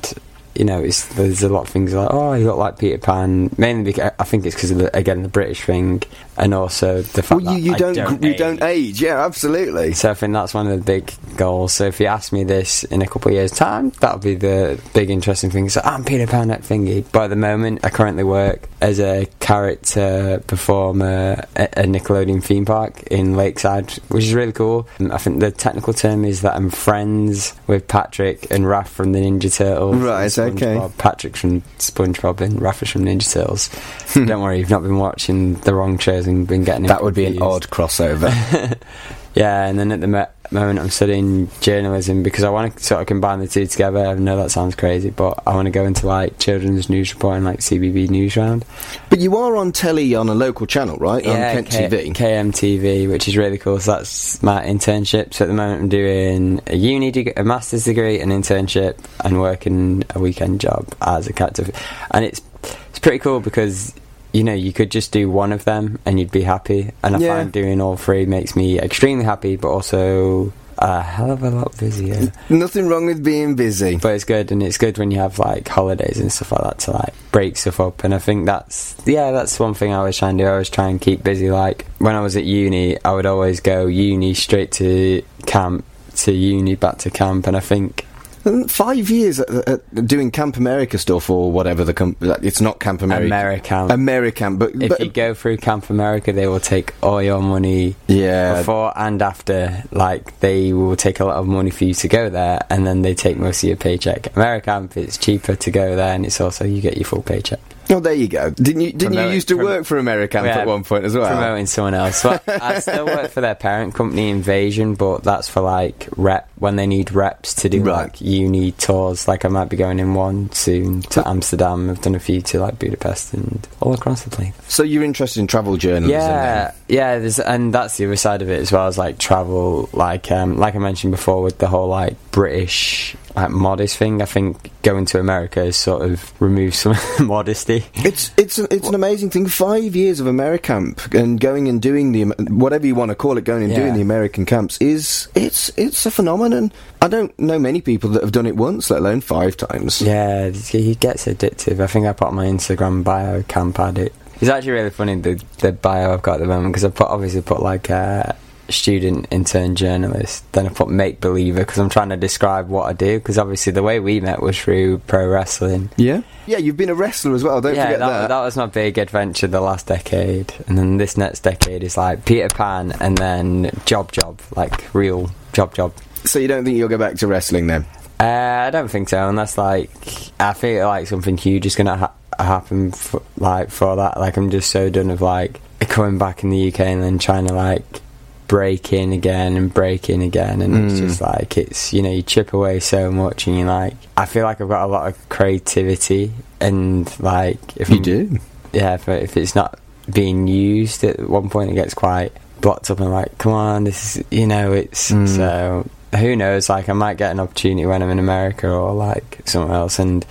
you 0.55 0.65
know, 0.65 0.81
it's, 0.81 1.05
there's 1.15 1.43
a 1.43 1.49
lot 1.49 1.61
of 1.61 1.69
things 1.69 1.93
like 1.93 2.09
oh, 2.11 2.33
you 2.33 2.45
look 2.45 2.57
like 2.57 2.77
Peter 2.79 2.97
Pan. 2.97 3.49
Mainly 3.57 3.83
because 3.83 4.11
I 4.19 4.23
think 4.23 4.45
it's 4.45 4.55
because 4.55 4.71
of 4.71 4.77
the, 4.79 4.97
again 4.97 5.23
the 5.23 5.29
British 5.29 5.61
thing, 5.63 6.03
and 6.37 6.53
also 6.53 7.01
the 7.01 7.21
fact 7.21 7.41
well, 7.41 7.57
you, 7.57 7.73
that 7.73 7.79
you 7.79 7.93
don't, 7.93 7.95
don't 7.95 8.23
you 8.23 8.31
age. 8.31 8.37
don't 8.37 8.63
age. 8.63 9.01
Yeah, 9.01 9.25
absolutely. 9.25 9.93
So 9.93 10.11
I 10.11 10.13
think 10.13 10.33
that's 10.33 10.53
one 10.53 10.67
of 10.67 10.77
the 10.77 10.83
big 10.83 11.13
goals. 11.37 11.73
So 11.73 11.85
if 11.85 11.99
you 11.99 12.07
ask 12.07 12.31
me 12.31 12.43
this 12.43 12.83
in 12.85 13.01
a 13.01 13.07
couple 13.07 13.29
of 13.29 13.35
years' 13.35 13.51
time, 13.51 13.91
that'll 13.99 14.19
be 14.19 14.35
the 14.35 14.79
big 14.93 15.09
interesting 15.09 15.49
thing. 15.49 15.69
So 15.69 15.81
I'm 15.83 16.03
Peter 16.03 16.27
Pan 16.27 16.51
at 16.51 16.61
thingy. 16.61 17.05
But 17.11 17.23
at 17.25 17.29
the 17.29 17.35
moment, 17.35 17.79
I 17.83 17.89
currently 17.89 18.23
work 18.23 18.69
as 18.81 18.99
a 18.99 19.27
character 19.39 20.41
performer 20.47 21.43
at 21.55 21.77
a 21.77 21.83
Nickelodeon 21.83 22.43
theme 22.43 22.65
park 22.65 23.03
in 23.03 23.35
Lakeside, 23.35 23.91
which 24.09 24.25
is 24.25 24.33
really 24.33 24.53
cool. 24.53 24.87
I 24.99 25.17
think 25.17 25.39
the 25.39 25.51
technical 25.51 25.93
term 25.93 26.25
is 26.25 26.41
that 26.41 26.55
I'm 26.55 26.69
friends 26.69 27.53
with 27.67 27.87
Patrick 27.87 28.49
and 28.51 28.65
Raph 28.65 28.87
from 28.87 29.11
the 29.11 29.19
Ninja 29.19 29.53
Turtles. 29.53 29.97
Right, 29.97 30.29
and 30.39 30.55
okay. 30.55 30.75
SpongeBob. 30.75 30.97
Patrick's 30.97 31.39
from 31.39 31.61
SpongeBob 31.77 32.41
and 32.41 32.59
Raph 32.59 32.81
is 32.83 32.89
from 32.89 33.05
Ninja 33.05 33.31
Turtles. 33.31 33.69
Don't 34.13 34.41
worry, 34.41 34.59
you've 34.59 34.69
not 34.69 34.81
been 34.83 34.97
watching 34.97 35.55
the 35.61 35.73
wrong 35.73 35.97
shows 35.97 36.27
and 36.27 36.47
been 36.47 36.63
getting 36.63 36.87
That 36.87 37.03
would 37.03 37.13
be 37.15 37.25
an 37.25 37.41
odd 37.41 37.63
crossover. 37.69 38.77
Yeah, 39.35 39.67
and 39.67 39.79
then 39.79 39.91
at 39.91 40.01
the 40.01 40.07
mo- 40.07 40.27
moment 40.51 40.79
I'm 40.79 40.89
studying 40.89 41.49
journalism 41.61 42.23
because 42.23 42.43
I 42.43 42.49
want 42.49 42.75
to 42.75 42.83
sort 42.83 43.01
of 43.01 43.07
combine 43.07 43.39
the 43.39 43.47
two 43.47 43.67
together. 43.67 43.99
I 44.05 44.13
know 44.15 44.37
that 44.37 44.51
sounds 44.51 44.75
crazy, 44.75 45.09
but 45.09 45.41
I 45.45 45.53
want 45.53 45.67
to 45.67 45.71
go 45.71 45.85
into 45.85 46.07
like 46.07 46.39
children's 46.39 46.89
news 46.89 47.13
reporting, 47.13 47.43
like 47.43 47.59
CBB 47.59 48.07
Newsround. 48.07 48.63
But 49.09 49.19
you 49.19 49.37
are 49.37 49.55
on 49.55 49.71
telly 49.71 50.15
on 50.15 50.29
a 50.29 50.35
local 50.35 50.65
channel, 50.65 50.97
right? 50.97 51.25
on 51.25 51.35
Kent 51.35 51.69
K- 51.69 51.89
TV. 51.89 52.13
KMTV, 52.15 53.09
which 53.09 53.27
is 53.27 53.37
really 53.37 53.57
cool. 53.57 53.79
So 53.79 53.93
that's 53.97 54.41
my 54.41 54.63
internship. 54.63 55.33
So 55.33 55.45
at 55.45 55.47
the 55.47 55.53
moment 55.53 55.83
I'm 55.83 55.89
doing 55.89 56.61
a 56.67 56.75
uni, 56.75 57.11
deg- 57.11 57.33
a 57.37 57.43
master's 57.43 57.85
degree, 57.85 58.19
an 58.19 58.29
internship, 58.29 58.97
and 59.23 59.39
working 59.39 60.03
a 60.11 60.19
weekend 60.19 60.61
job 60.61 60.87
as 61.01 61.27
a 61.27 61.33
captive. 61.33 61.69
And 62.11 62.25
it's 62.25 62.41
it's 62.89 62.99
pretty 62.99 63.19
cool 63.19 63.39
because 63.39 63.93
you 64.31 64.43
know 64.43 64.53
you 64.53 64.71
could 64.73 64.91
just 64.91 65.11
do 65.11 65.29
one 65.29 65.51
of 65.51 65.65
them 65.65 65.99
and 66.05 66.19
you'd 66.19 66.31
be 66.31 66.43
happy. 66.43 66.91
And 67.03 67.15
I 67.15 67.19
Yeah. 67.19 67.35
find 67.37 67.51
doing 67.51 67.81
all 67.81 67.97
three 67.97 68.25
makes 68.25 68.55
me 68.55 68.79
extremely 68.79 69.25
happy, 69.25 69.55
but 69.55 69.69
also 69.69 70.53
a 70.81 71.01
hell 71.01 71.29
of 71.31 71.43
a 71.43 71.49
lot 71.49 71.77
busier. 71.77 72.31
Nothing 72.49 72.87
wrong 72.87 73.05
with 73.05 73.21
being 73.21 73.55
busy. 73.55 73.97
But 73.97 74.13
it's 74.15 74.23
good, 74.23 74.49
and 74.51 74.63
it's 74.63 74.77
good 74.77 74.97
when 74.97 75.11
you 75.11 75.19
have 75.19 75.37
like 75.37 75.67
holidays 75.67 76.19
and 76.19 76.31
stuff 76.31 76.53
like 76.53 76.61
that 76.61 76.79
to 76.79 76.91
like 76.91 77.13
break 77.33 77.57
stuff 77.57 77.79
up. 77.81 78.03
And 78.05 78.15
I 78.15 78.19
think 78.19 78.45
that's 78.45 78.95
yeah, 79.05 79.31
that's 79.31 79.59
one 79.59 79.73
thing 79.73 79.91
I 79.91 79.97
always 79.97 80.17
try 80.17 80.29
and 80.29 80.37
do. 80.37 80.45
I 80.45 80.51
always 80.51 80.69
try 80.69 80.87
and 80.87 81.01
keep 81.01 81.21
busy. 81.23 81.51
Like 81.51 81.85
when 81.97 82.15
I 82.15 82.21
was 82.21 82.37
at 82.37 82.45
uni, 82.45 82.97
I 83.03 83.11
would 83.13 83.25
always 83.25 83.59
go 83.59 83.87
uni 83.87 84.33
straight 84.35 84.71
to 84.73 85.21
camp, 85.45 85.83
to 86.17 86.31
uni 86.31 86.75
back 86.75 86.99
to 86.99 87.09
camp, 87.09 87.47
and 87.47 87.57
I 87.57 87.61
think 87.61 88.05
Um, 88.45 88.67
five 88.67 89.09
years 89.09 89.39
at, 89.39 89.49
at 89.67 90.07
doing 90.07 90.31
Camp 90.31 90.57
America 90.57 90.97
stuff 90.97 91.29
or 91.29 91.51
whatever 91.51 91.83
the 91.83 91.93
com- 91.93 92.15
it's 92.21 92.61
not 92.61 92.79
Camp 92.79 93.01
America. 93.01 93.25
American. 93.25 93.91
American, 93.91 94.57
but, 94.57 94.71
if 94.81 94.89
but 94.89 94.99
you 94.99 95.09
go 95.09 95.33
through 95.33 95.57
Camp 95.57 95.89
America, 95.89 96.31
they 96.31 96.47
will 96.47 96.59
take 96.59 96.93
all 97.03 97.21
your 97.21 97.41
money 97.41 97.95
yeah, 98.07 98.59
before 98.59 98.93
and 98.97 99.21
after. 99.21 99.83
Like 99.91 100.39
they 100.39 100.73
will 100.73 100.95
take 100.95 101.19
a 101.19 101.25
lot 101.25 101.37
of 101.37 101.47
money 101.47 101.69
for 101.69 101.83
you 101.85 101.93
to 101.95 102.07
go 102.07 102.29
there, 102.29 102.65
and 102.69 102.85
then 102.85 103.01
they 103.01 103.13
take 103.13 103.37
most 103.37 103.63
of 103.63 103.67
your 103.67 103.77
paycheck. 103.77 104.33
Americamp, 104.33 104.95
it's 104.97 105.17
cheaper 105.17 105.55
to 105.55 105.71
go 105.71 105.95
there, 105.95 106.13
and 106.13 106.25
it's 106.25 106.39
also 106.39 106.65
you 106.65 106.81
get 106.81 106.95
your 106.95 107.05
full 107.05 107.21
paycheck. 107.21 107.59
Oh, 107.91 107.99
there 107.99 108.13
you 108.13 108.27
go. 108.27 108.51
Didn't 108.51 108.81
you? 108.81 108.91
Didn't 108.93 109.13
you 109.17 109.33
used 109.33 109.47
to 109.47 109.55
prom- 109.55 109.65
work 109.67 109.85
for 109.85 109.97
Americamp 109.99 110.45
Yeah, 110.45 110.59
at 110.59 110.67
one 110.67 110.83
point 110.83 111.05
as 111.05 111.15
well? 111.15 111.27
promoting 111.27 111.65
someone 111.65 111.93
else. 111.95 112.23
Well, 112.23 112.39
I 112.47 112.79
still 112.79 113.05
work 113.05 113.31
for 113.31 113.41
their 113.41 113.55
parent 113.55 113.95
company, 113.95 114.29
Invasion, 114.29 114.93
but 114.95 115.23
that's 115.23 115.49
for 115.49 115.61
like 115.61 116.07
rep 116.15 116.47
when 116.57 116.75
they 116.75 116.85
need 116.85 117.11
reps 117.11 117.53
to 117.55 117.69
do 117.69 117.81
Right. 117.83 118.03
like 118.03 118.21
uni 118.21 118.73
tours. 118.73 119.27
Like 119.27 119.43
I 119.45 119.47
might 119.47 119.69
be 119.69 119.77
going 119.77 119.99
in 119.99 120.13
one 120.13 120.51
soon 120.51 121.01
to 121.03 121.27
Amsterdam. 121.27 121.89
I've 121.89 122.01
done 122.01 122.15
a 122.15 122.19
few 122.19 122.41
to 122.41 122.59
like 122.59 122.77
Budapest 122.77 123.33
and 123.33 123.67
all 123.81 123.93
across 123.93 124.23
the 124.23 124.29
place. 124.29 124.53
So 124.67 124.83
you're 124.83 125.03
interested 125.03 125.39
in 125.39 125.47
travel 125.47 125.75
journalism? 125.77 126.11
Yeah, 126.11 126.73
yeah, 126.87 127.17
there's, 127.19 127.39
and 127.39 127.73
that's 127.73 127.97
the 127.97 128.05
other 128.05 128.15
side 128.17 128.41
of 128.41 128.49
it 128.49 128.59
as 128.59 128.71
well 128.71 128.85
as 128.87 128.97
like 128.97 129.17
travel. 129.17 129.89
Like, 129.93 130.31
um, 130.31 130.57
like 130.57 130.75
I 130.75 130.79
mentioned 130.79 131.11
before, 131.11 131.41
with 131.41 131.57
the 131.57 131.67
whole 131.67 131.87
like 131.87 132.15
British 132.31 133.15
like 133.41 133.51
modest 133.51 133.97
thing. 133.97 134.21
I 134.21 134.25
think 134.25 134.71
going 134.81 135.05
to 135.05 135.19
America 135.19 135.63
has 135.63 135.77
sort 135.77 136.03
of 136.03 136.41
removed 136.41 136.75
some 136.75 136.95
modesty. 137.25 137.85
It's 137.95 138.31
it's 138.37 138.59
a, 138.59 138.73
it's 138.73 138.87
an 138.87 138.95
amazing 138.95 139.29
thing. 139.29 139.47
Five 139.47 139.95
years 139.95 140.19
of 140.19 140.27
Americamp 140.27 141.13
and 141.13 141.39
going 141.39 141.67
and 141.67 141.81
doing 141.81 142.11
the 142.11 142.25
whatever 142.49 142.85
you 142.85 142.95
want 142.95 143.09
to 143.09 143.15
call 143.15 143.37
it, 143.37 143.43
going 143.43 143.63
and 143.63 143.75
doing 143.75 143.93
the 143.93 144.01
American 144.01 144.45
camps 144.45 144.77
is 144.79 145.27
it's 145.35 145.69
it's 145.77 146.05
a 146.05 146.11
phenomenon. 146.11 146.71
I 147.01 147.07
don't 147.07 147.37
know 147.39 147.59
many 147.59 147.81
people 147.81 148.09
that 148.11 148.23
have 148.23 148.31
done 148.31 148.45
it 148.45 148.55
once, 148.55 148.89
let 148.89 148.99
alone 148.99 149.21
five 149.21 149.55
times. 149.55 150.01
Yeah, 150.01 150.49
he 150.49 150.95
gets 150.95 151.25
addictive. 151.25 151.79
I 151.79 151.87
think 151.87 152.05
I 152.05 152.13
put 152.13 152.27
on 152.29 152.35
my 152.35 152.45
Instagram 152.45 153.03
bio 153.03 153.43
camp 153.43 153.79
addict. 153.79 154.15
It's 154.41 154.49
actually 154.49 154.71
really 154.71 154.89
funny 154.89 155.15
the 155.15 155.43
the 155.59 155.71
bio 155.71 156.13
I've 156.13 156.21
got 156.21 156.35
at 156.35 156.39
the 156.41 156.47
moment 156.47 156.73
because 156.73 156.85
I 156.85 156.89
put 156.89 157.07
obviously 157.07 157.41
put 157.41 157.61
like 157.61 157.89
uh, 157.89 158.33
student 158.71 159.27
intern 159.31 159.75
journalist. 159.75 160.51
Then 160.53 160.65
I 160.65 160.69
put 160.69 160.89
make 160.89 161.21
believer 161.21 161.59
because 161.59 161.77
I'm 161.77 161.89
trying 161.89 162.09
to 162.09 162.17
describe 162.17 162.69
what 162.69 162.83
I 162.83 162.93
do 162.93 163.19
because 163.19 163.37
obviously 163.37 163.73
the 163.73 163.83
way 163.83 163.99
we 163.99 164.19
met 164.19 164.41
was 164.41 164.59
through 164.59 164.99
pro 164.99 165.27
wrestling. 165.27 165.89
Yeah, 165.97 166.21
yeah. 166.47 166.57
You've 166.57 166.77
been 166.77 166.89
a 166.89 166.95
wrestler 166.95 167.33
as 167.33 167.43
well. 167.43 167.61
Don't 167.61 167.75
yeah, 167.75 167.85
forget 167.85 167.99
that, 167.99 168.27
that. 168.27 168.41
was 168.41 168.57
my 168.57 168.65
big 168.65 168.97
adventure 168.97 169.47
the 169.47 169.61
last 169.61 169.87
decade, 169.87 170.53
and 170.67 170.77
then 170.77 170.97
this 170.97 171.17
next 171.17 171.41
decade 171.41 171.83
is 171.83 171.97
like 171.97 172.25
Peter 172.25 172.49
Pan, 172.49 172.93
and 172.99 173.17
then 173.17 173.71
job 173.85 174.11
job, 174.11 174.41
like 174.55 174.93
real 174.93 175.31
job 175.53 175.73
job. 175.73 175.93
So 176.25 176.39
you 176.39 176.47
don't 176.47 176.65
think 176.65 176.77
you'll 176.77 176.89
go 176.89 176.97
back 176.97 177.15
to 177.15 177.27
wrestling 177.27 177.67
then? 177.67 177.85
Uh, 178.19 178.65
I 178.67 178.69
don't 178.69 178.89
think 178.89 179.09
so, 179.09 179.29
unless 179.29 179.57
like 179.57 179.91
I 180.39 180.53
feel 180.53 180.87
like 180.87 181.07
something 181.07 181.37
huge 181.37 181.65
is 181.65 181.75
gonna 181.75 181.95
ha- 181.95 182.13
happen 182.37 182.91
for, 182.91 183.21
like 183.37 183.69
for 183.69 183.95
that. 183.95 184.19
Like 184.19 184.37
I'm 184.37 184.49
just 184.49 184.69
so 184.71 184.89
done 184.89 185.07
with 185.07 185.21
like 185.21 185.61
coming 185.79 186.17
back 186.17 186.43
in 186.43 186.49
the 186.49 186.67
UK 186.67 186.81
and 186.81 187.01
then 187.01 187.17
trying 187.17 187.47
to 187.47 187.53
like 187.53 188.01
break 188.49 188.91
in 188.91 189.13
again 189.13 189.55
and 189.55 189.73
break 189.73 190.09
in 190.09 190.21
again, 190.21 190.61
and 190.61 190.75
it's 190.91 190.99
Mm. 190.99 191.07
just 191.07 191.21
like 191.21 191.57
it's 191.57 191.93
you 191.93 192.01
know 192.01 192.09
you 192.11 192.21
chip 192.21 192.51
away 192.51 192.81
so 192.81 193.09
much, 193.11 193.47
and 193.47 193.57
you're 193.57 193.67
like 193.67 193.93
I 194.17 194.25
feel 194.25 194.43
like 194.43 194.59
I've 194.59 194.67
got 194.67 194.83
a 194.83 194.91
lot 194.91 195.07
of 195.07 195.29
creativity, 195.29 196.33
and 196.59 197.09
like 197.21 197.59
if 197.77 197.89
You 197.89 197.95
I'm- 197.95 198.03
do. 198.03 198.37
yeah, 198.73 198.95
if, 198.95 199.07
if 199.07 199.37
it's 199.37 199.55
not 199.55 199.79
being 200.11 200.47
used 200.47 201.03
at 201.05 201.29
one 201.29 201.49
point, 201.49 201.69
it 201.71 201.75
gets 201.75 201.93
quite 201.93 202.31
blocked 202.59 202.91
up 202.91 202.99
and 202.99 203.11
like, 203.11 203.37
come 203.37 203.53
on, 203.53 203.85
this 203.85 204.17
is, 204.17 204.23
you 204.31 204.45
know, 204.47 204.73
it's 204.73 205.11
Mm. 205.11 205.27
so 205.27 205.85
who 206.17 206.35
knows? 206.35 206.67
Like, 206.69 206.89
I 206.89 206.93
might 206.93 207.17
get 207.17 207.31
an 207.31 207.39
opportunity 207.39 207.85
when 207.85 208.01
I'm 208.01 208.09
in 208.09 208.17
America 208.19 208.67
or 208.67 208.93
like 208.93 209.39
somewhere 209.45 209.75
else, 209.77 209.99
and 209.99 210.25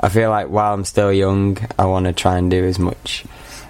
I 0.00 0.08
feel 0.08 0.30
like 0.30 0.48
while 0.48 0.72
I'm 0.72 0.84
still 0.84 1.12
young, 1.12 1.58
I 1.78 1.86
want 1.86 2.06
to 2.06 2.12
try 2.12 2.38
and 2.38 2.48
do 2.50 2.64
as 2.64 2.78
much 2.78 3.24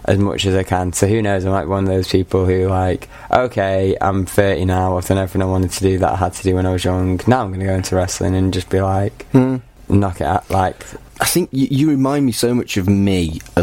as 0.07 0.19
much 0.19 0.45
as 0.47 0.55
I 0.55 0.63
can. 0.63 0.93
So 0.93 1.07
who 1.07 1.23
knows? 1.23 1.45
I'm 1.45 1.53
like 1.53 1.67
one 1.69 1.85
of 1.85 1.89
those 1.91 2.09
people 2.11 2.45
who 2.47 2.69
like, 2.69 3.09
okay, 3.31 3.97
I'm 4.01 4.27
30 4.27 4.65
now. 4.67 4.97
I've 4.97 5.07
done 5.07 5.19
everything 5.19 5.43
I 5.43 5.47
wanted 5.47 5.71
to 5.73 5.81
do 5.81 5.99
that 5.99 6.13
I 6.13 6.17
had 6.17 6.33
to 6.35 6.43
do 6.43 6.55
when 6.55 6.67
I 6.67 6.73
was 6.73 6.85
young. 6.85 7.21
Now 7.27 7.43
I'm 7.43 7.49
going 7.49 7.61
to 7.61 7.67
go 7.67 7.75
into 7.75 7.97
wrestling 7.97 8.35
and 8.35 8.53
just 8.53 8.69
be 8.71 8.81
like, 8.81 9.27
Hmm. 9.33 9.57
knock 9.89 10.21
it 10.21 10.27
out. 10.27 10.51
Like, 10.51 10.85
I 11.21 11.25
think 11.25 11.49
you, 11.53 11.69
you 11.71 11.89
remind 11.91 12.27
me 12.27 12.33
so 12.33 12.55
much 12.55 12.77
of 12.77 12.89
me 12.89 13.41
A 13.57 13.63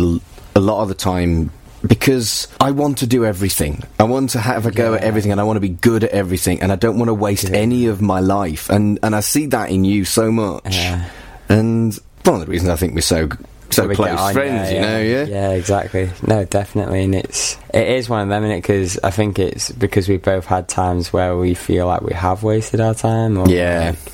lot 0.59 0.81
of 0.81 0.87
the 0.89 0.95
time 0.95 1.51
because 1.87 2.47
I 2.59 2.71
want 2.71 2.99
to 2.99 3.07
do 3.07 3.25
everything. 3.25 3.83
I 3.99 4.03
want 4.03 4.29
to 4.31 4.39
have 4.39 4.65
a 4.65 4.71
go 4.71 4.93
at 4.93 5.03
everything 5.03 5.31
and 5.31 5.41
I 5.41 5.43
want 5.43 5.57
to 5.57 5.61
be 5.61 5.69
good 5.69 6.03
at 6.03 6.11
everything 6.11 6.61
and 6.61 6.71
I 6.71 6.75
don't 6.75 6.97
want 6.97 7.09
to 7.09 7.13
waste 7.13 7.49
Yeah. 7.49 7.57
any 7.57 7.87
of 7.87 8.01
my 8.01 8.19
life. 8.19 8.69
And, 8.69 8.99
and 9.03 9.15
I 9.15 9.19
see 9.21 9.47
that 9.47 9.69
in 9.71 9.83
you 9.83 10.05
so 10.05 10.31
much. 10.31 10.75
yeah. 10.75 11.09
And 11.49 11.97
one 12.23 12.35
of 12.39 12.45
the 12.45 12.51
reasons 12.51 12.69
I 12.69 12.75
think 12.75 12.93
we're 12.95 13.01
so 13.01 13.29
so 13.71 13.87
we 13.87 13.95
close 13.95 14.31
friends, 14.31 14.71
yeah, 14.71 14.75
you 14.75 14.81
know, 14.81 14.99
yeah. 15.01 15.25
yeah, 15.25 15.49
exactly. 15.51 16.09
No, 16.27 16.45
definitely, 16.45 17.03
and 17.03 17.15
it's 17.15 17.57
it 17.73 17.87
is 17.87 18.09
one 18.09 18.21
of 18.23 18.29
them, 18.29 18.43
is 18.45 18.55
Because 18.61 18.99
I 19.03 19.11
think 19.11 19.39
it's 19.39 19.71
because 19.71 20.07
we've 20.09 20.21
both 20.21 20.45
had 20.45 20.67
times 20.67 21.11
where 21.13 21.37
we 21.37 21.53
feel 21.53 21.87
like 21.87 22.01
we 22.01 22.13
have 22.13 22.43
wasted 22.43 22.79
our 22.81 22.93
time, 22.93 23.37
or 23.37 23.47
Yeah. 23.49 23.91
like- 23.95 24.13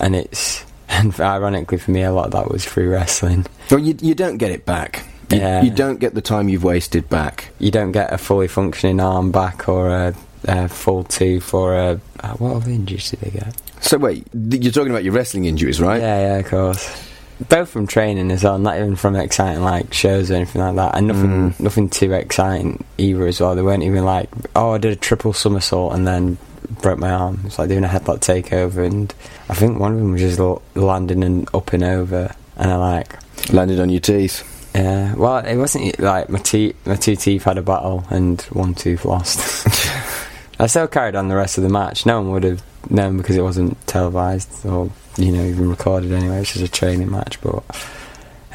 and 0.00 0.14
it's 0.14 0.64
and 0.88 1.18
ironically 1.20 1.78
for 1.78 1.90
me, 1.90 2.02
a 2.02 2.12
lot 2.12 2.26
of 2.26 2.32
that 2.32 2.50
was 2.50 2.64
through 2.64 2.90
wrestling. 2.90 3.44
Well, 3.70 3.80
you, 3.80 3.96
you 4.00 4.14
don't 4.14 4.38
get 4.38 4.50
it 4.50 4.64
back. 4.64 5.04
You, 5.30 5.38
Yeah. 5.38 5.62
you 5.62 5.70
don't 5.70 6.00
get 6.00 6.14
the 6.14 6.22
time 6.22 6.48
you've 6.48 6.64
wasted 6.64 7.08
back. 7.08 7.50
You 7.58 7.70
don't 7.70 7.92
get 7.92 8.12
a 8.12 8.16
fully 8.18 8.48
functioning 8.48 8.98
arm 9.00 9.30
back 9.30 9.68
or 9.68 9.88
a, 9.90 10.14
a 10.44 10.68
full 10.68 11.04
tooth 11.04 11.52
or 11.52 11.74
a 11.76 12.00
uh, 12.20 12.32
what 12.34 12.56
other 12.56 12.70
injuries 12.70 13.10
did 13.10 13.20
they 13.20 13.30
get? 13.30 13.54
So 13.80 13.98
wait, 13.98 14.26
you're 14.34 14.72
talking 14.72 14.90
about 14.90 15.04
your 15.04 15.12
wrestling 15.12 15.44
injuries, 15.44 15.80
right? 15.80 16.00
Yeah, 16.00 16.20
yeah, 16.20 16.36
of 16.38 16.46
course. 16.46 17.07
Both 17.48 17.70
from 17.70 17.86
training 17.86 18.30
as 18.32 18.42
well, 18.42 18.58
not 18.58 18.76
even 18.76 18.96
from 18.96 19.14
exciting 19.14 19.62
like 19.62 19.92
shows 19.94 20.30
or 20.30 20.34
anything 20.34 20.60
like 20.60 20.74
that, 20.76 20.96
and 20.96 21.06
nothing, 21.06 21.52
Mm. 21.52 21.60
nothing 21.60 21.88
too 21.88 22.12
exciting 22.12 22.82
either 22.98 23.26
as 23.26 23.40
well. 23.40 23.54
They 23.54 23.62
weren't 23.62 23.84
even 23.84 24.04
like, 24.04 24.28
oh, 24.56 24.72
I 24.72 24.78
did 24.78 24.92
a 24.92 24.96
triple 24.96 25.32
somersault 25.32 25.94
and 25.94 26.06
then 26.06 26.36
broke 26.82 26.98
my 26.98 27.10
arm. 27.10 27.40
It's 27.46 27.58
like 27.58 27.68
doing 27.68 27.84
a 27.84 27.88
headlock 27.88 28.18
takeover, 28.20 28.84
and 28.84 29.14
I 29.48 29.54
think 29.54 29.78
one 29.78 29.92
of 29.92 29.98
them 29.98 30.12
was 30.12 30.20
just 30.20 30.40
l- 30.40 30.62
landing 30.74 31.22
and 31.22 31.48
up 31.54 31.72
and 31.72 31.84
over, 31.84 32.34
and 32.56 32.70
I 32.72 32.76
like, 32.76 33.16
Landed 33.52 33.78
on 33.78 33.88
your 33.88 34.00
teeth. 34.00 34.42
yeah. 34.74 35.14
Well, 35.14 35.38
it 35.38 35.56
wasn't 35.56 35.98
like 36.00 36.28
my 36.28 36.40
teeth, 36.40 36.74
my 36.86 36.96
two 36.96 37.14
teeth 37.14 37.44
had 37.44 37.56
a 37.56 37.62
battle, 37.62 38.02
and 38.10 38.42
one 38.50 38.74
tooth 38.74 39.04
lost. 39.04 39.64
I 40.58 40.66
still 40.66 40.88
carried 40.88 41.14
on 41.14 41.28
the 41.28 41.36
rest 41.36 41.56
of 41.56 41.62
the 41.62 41.70
match. 41.70 42.04
No 42.04 42.20
one 42.20 42.32
would 42.32 42.42
have 42.42 42.62
known 42.90 43.16
because 43.16 43.36
it 43.36 43.42
wasn't 43.42 43.76
televised 43.86 44.66
or 44.66 44.90
you 45.18 45.32
know 45.32 45.42
even 45.44 45.68
recorded 45.68 46.12
anyway. 46.12 46.40
It's 46.40 46.52
just 46.54 46.64
a 46.64 46.70
training 46.70 47.10
match, 47.10 47.40
but 47.42 47.62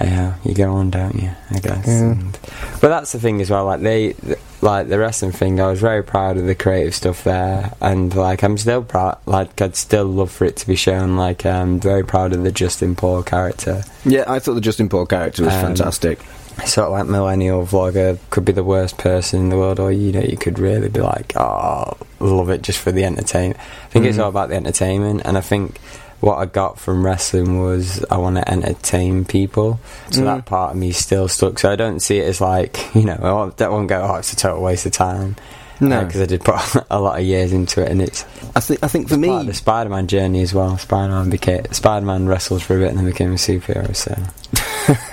yeah, 0.02 0.36
you 0.44 0.54
go 0.56 0.74
on, 0.74 0.90
don't 0.90 1.16
you? 1.16 1.32
I 1.52 1.60
guess. 1.60 1.88
Yeah. 1.88 2.12
And- 2.12 2.38
but 2.82 2.90
that's 2.90 3.12
the 3.14 3.20
thing 3.20 3.40
as 3.42 3.50
well. 3.50 3.66
Like 3.66 3.82
they, 3.82 4.14
th- 4.14 4.38
like 4.62 4.90
the 4.90 5.00
wrestling 5.00 5.32
thing. 5.32 5.62
I 5.62 5.70
was 5.70 5.80
very 5.80 6.04
proud 6.04 6.36
of 6.38 6.46
the 6.46 6.56
creative 6.56 6.94
stuff 6.96 7.24
there, 7.24 7.72
and 7.80 8.14
like 8.16 8.44
I'm 8.44 8.58
still 8.58 8.84
proud. 8.84 9.20
Like 9.26 9.62
I'd 9.62 9.76
still 9.76 10.06
love 10.06 10.32
for 10.32 10.46
it 10.46 10.58
to 10.58 10.68
be 10.68 10.76
shown. 10.76 11.16
Like 11.16 11.46
I'm 11.46 11.80
very 11.80 12.04
proud 12.04 12.34
of 12.34 12.44
the 12.44 12.52
Justin 12.52 12.96
Paul 12.96 13.24
character. 13.24 13.84
Yeah, 14.04 14.26
I 14.28 14.40
thought 14.40 14.56
the 14.56 14.62
Justin 14.62 14.90
Paul 14.90 15.06
character 15.06 15.46
was 15.46 15.54
Um, 15.54 15.62
fantastic. 15.62 16.20
sort 16.66 16.88
of 16.88 16.92
like 16.94 17.06
millennial 17.08 17.66
vlogger 17.66 18.18
could 18.30 18.46
be 18.46 18.52
the 18.52 18.64
worst 18.64 18.98
person 18.98 19.40
in 19.40 19.50
the 19.50 19.58
world 19.58 19.80
or 19.80 19.92
you 19.92 20.12
know 20.12 20.22
you 20.22 20.38
could 20.38 20.60
really 20.60 20.88
be 20.88 21.00
like 21.02 21.34
oh 21.36 21.98
love 22.20 22.52
it 22.52 22.62
just 22.62 22.78
for 22.78 22.92
the 22.92 23.04
entertainment 23.04 23.60
i 23.60 23.88
think 23.90 24.06
it's 24.06 24.20
Mm. 24.20 24.24
all 24.24 24.30
about 24.30 24.50
the 24.50 24.56
entertainment 24.56 25.24
and 25.26 25.36
i 25.36 25.42
think 25.42 25.80
what 26.24 26.38
i 26.38 26.46
got 26.46 26.80
from 26.80 27.06
wrestling 27.06 27.60
was 27.62 28.04
i 28.10 28.18
want 28.18 28.36
to 28.38 28.50
entertain 28.50 29.26
people 29.26 29.80
so 30.10 30.22
Mm. 30.22 30.26
that 30.26 30.46
part 30.46 30.72
of 30.72 30.78
me 30.78 30.92
still 30.92 31.28
stuck 31.28 31.60
so 31.60 31.70
i 31.72 31.76
don't 31.76 32.00
see 32.00 32.18
it 32.20 32.28
as 32.28 32.40
like 32.40 32.74
you 32.96 33.04
know 33.04 33.20
i 33.22 33.32
won't- 33.32 33.62
I 33.62 33.68
won't 33.70 33.90
go 33.90 34.02
oh 34.02 34.16
it's 34.16 34.32
a 34.32 34.36
total 34.38 34.64
waste 34.64 34.86
of 34.86 34.94
time 34.94 35.36
No. 35.82 36.06
because 36.06 36.22
I 36.22 36.26
did 36.28 36.42
put 36.46 36.56
a 36.90 37.00
lot 37.02 37.20
of 37.20 37.26
years 37.26 37.52
into 37.52 37.82
it, 37.84 37.92
and 37.92 38.02
it's 38.02 38.24
I 38.56 38.62
think 38.62 38.80
I 38.84 38.88
think 38.88 39.10
for 39.10 39.18
part 39.18 39.42
of 39.42 39.42
me, 39.42 39.48
the 39.48 39.54
Spider-Man 39.54 40.08
journey 40.08 40.42
as 40.42 40.54
well. 40.54 40.78
Spider-Man 40.78 41.30
became 41.30 41.66
Spider-Man 41.72 42.28
wrestled 42.28 42.62
for 42.64 42.78
a 42.78 42.80
bit 42.80 42.90
and 42.90 42.98
then 43.00 43.06
became 43.06 43.32
a 43.34 43.42
superhero. 43.48 43.92
So 43.94 44.16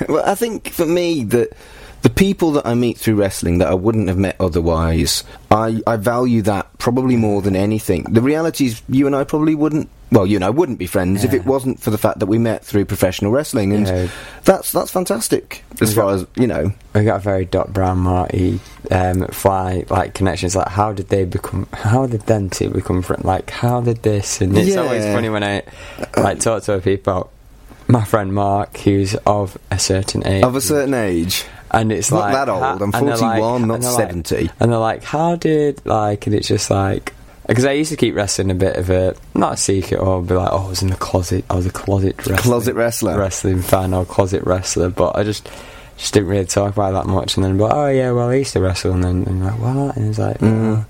well, 0.08 0.22
I 0.28 0.36
think 0.36 0.68
for 0.70 0.86
me 0.86 1.24
that 1.34 1.48
the 2.02 2.10
people 2.10 2.52
that 2.52 2.66
I 2.66 2.74
meet 2.74 2.96
through 2.98 3.16
wrestling 3.16 3.58
that 3.58 3.68
I 3.68 3.74
wouldn't 3.74 4.08
have 4.08 4.16
met 4.18 4.36
otherwise, 4.40 5.22
I, 5.50 5.82
I 5.86 5.96
value 5.96 6.42
that 6.42 6.66
probably 6.78 7.16
more 7.16 7.42
than 7.42 7.54
anything. 7.56 8.04
The 8.04 8.22
reality 8.22 8.66
is, 8.66 8.80
you 8.88 9.06
and 9.06 9.14
I 9.14 9.24
probably 9.24 9.54
wouldn't. 9.54 9.88
Well, 10.12 10.26
you 10.26 10.36
and 10.36 10.44
I 10.44 10.50
wouldn't 10.50 10.78
be 10.80 10.86
friends 10.88 11.22
if 11.22 11.32
it 11.32 11.44
wasn't 11.46 11.78
for 11.80 11.90
the 11.90 11.98
fact 11.98 12.18
that 12.18 12.26
we 12.26 12.36
met 12.36 12.64
through 12.64 12.86
professional 12.86 13.30
wrestling, 13.30 13.72
and 13.72 13.86
Yeah. 13.86 14.08
that's 14.44 14.72
that's 14.72 14.90
fantastic. 14.90 15.62
As 15.80 15.94
Yeah. 15.94 16.02
far 16.02 16.14
as 16.14 16.26
you 16.34 16.48
know, 16.48 16.72
we 16.94 17.04
got 17.04 17.16
a 17.16 17.20
very 17.20 17.44
Doc 17.44 17.68
Brown 17.68 17.98
Marty 17.98 18.58
um, 18.90 19.26
fly 19.28 19.84
like 19.88 20.14
connections. 20.14 20.56
Like, 20.56 20.66
how 20.68 20.92
did 20.92 21.10
they 21.10 21.24
become? 21.26 21.68
How 21.72 22.06
did 22.06 22.22
them 22.22 22.50
two 22.50 22.70
become 22.70 23.02
friends? 23.02 23.24
Like, 23.24 23.50
how 23.50 23.82
did 23.82 24.02
this? 24.02 24.40
And 24.40 24.56
it's 24.58 24.70
Yeah. 24.70 24.80
always 24.80 25.04
funny 25.04 25.28
when 25.28 25.44
I 25.44 25.62
like 26.16 26.40
talk 26.40 26.64
to 26.64 26.80
people. 26.80 27.30
My 27.86 28.04
friend 28.04 28.32
Mark, 28.34 28.78
who's 28.78 29.14
of 29.26 29.58
a 29.70 29.78
certain 29.78 30.26
age, 30.26 30.42
of 30.42 30.56
a 30.56 30.60
certain 30.60 30.94
age, 30.94 31.44
and 31.70 31.92
it's 31.92 32.10
not 32.10 32.20
like 32.20 32.32
that 32.34 32.48
old. 32.48 32.62
I'm 32.62 32.82
and 32.82 32.92
they're 33.08 33.16
like- 33.16 33.40
41, 33.40 33.66
not 33.68 33.74
and 33.74 33.82
they're 33.84 33.90
like- 33.92 34.08
70. 34.08 34.50
and 34.60 34.72
they're 34.72 34.78
like, 34.78 35.04
"How 35.04 35.36
did 35.36 35.80
like?" 35.86 36.26
And 36.26 36.34
it's 36.34 36.48
just 36.48 36.70
like 36.70 37.12
because 37.46 37.64
I 37.64 37.72
used 37.72 37.90
to 37.90 37.96
keep 37.96 38.14
wrestling 38.14 38.50
a 38.50 38.54
bit 38.54 38.76
of 38.76 38.90
a 38.90 39.14
not 39.34 39.54
a 39.54 39.56
secret 39.56 39.98
or 39.98 40.22
be 40.22 40.34
like, 40.34 40.50
"Oh, 40.52 40.66
I 40.66 40.68
was 40.68 40.82
in 40.82 40.90
the 40.90 40.96
closet. 40.96 41.44
I 41.50 41.54
was 41.56 41.66
a 41.66 41.70
closet 41.70 42.16
wrestling, 42.18 42.36
Closet 42.38 42.74
wrestler. 42.74 43.18
wrestling 43.18 43.62
fan 43.62 43.92
or 43.94 44.04
closet 44.04 44.44
wrestler." 44.44 44.88
But 44.90 45.16
I 45.16 45.22
just 45.24 45.48
just 45.96 46.14
didn't 46.14 46.28
really 46.30 46.46
talk 46.46 46.72
about 46.74 46.90
it 46.90 46.92
that 46.94 47.06
much. 47.06 47.36
And 47.36 47.44
then, 47.44 47.58
but 47.58 47.72
oh 47.74 47.88
yeah, 47.88 48.10
well 48.12 48.28
I 48.30 48.34
used 48.36 48.52
to 48.54 48.60
wrestle, 48.60 48.92
and 48.92 49.02
then 49.04 49.24
and 49.26 49.44
like 49.44 49.58
what? 49.58 49.96
And 49.96 50.08
it's 50.10 50.18
like, 50.18 50.38
Mm. 50.38 50.78
oh. 50.78 50.84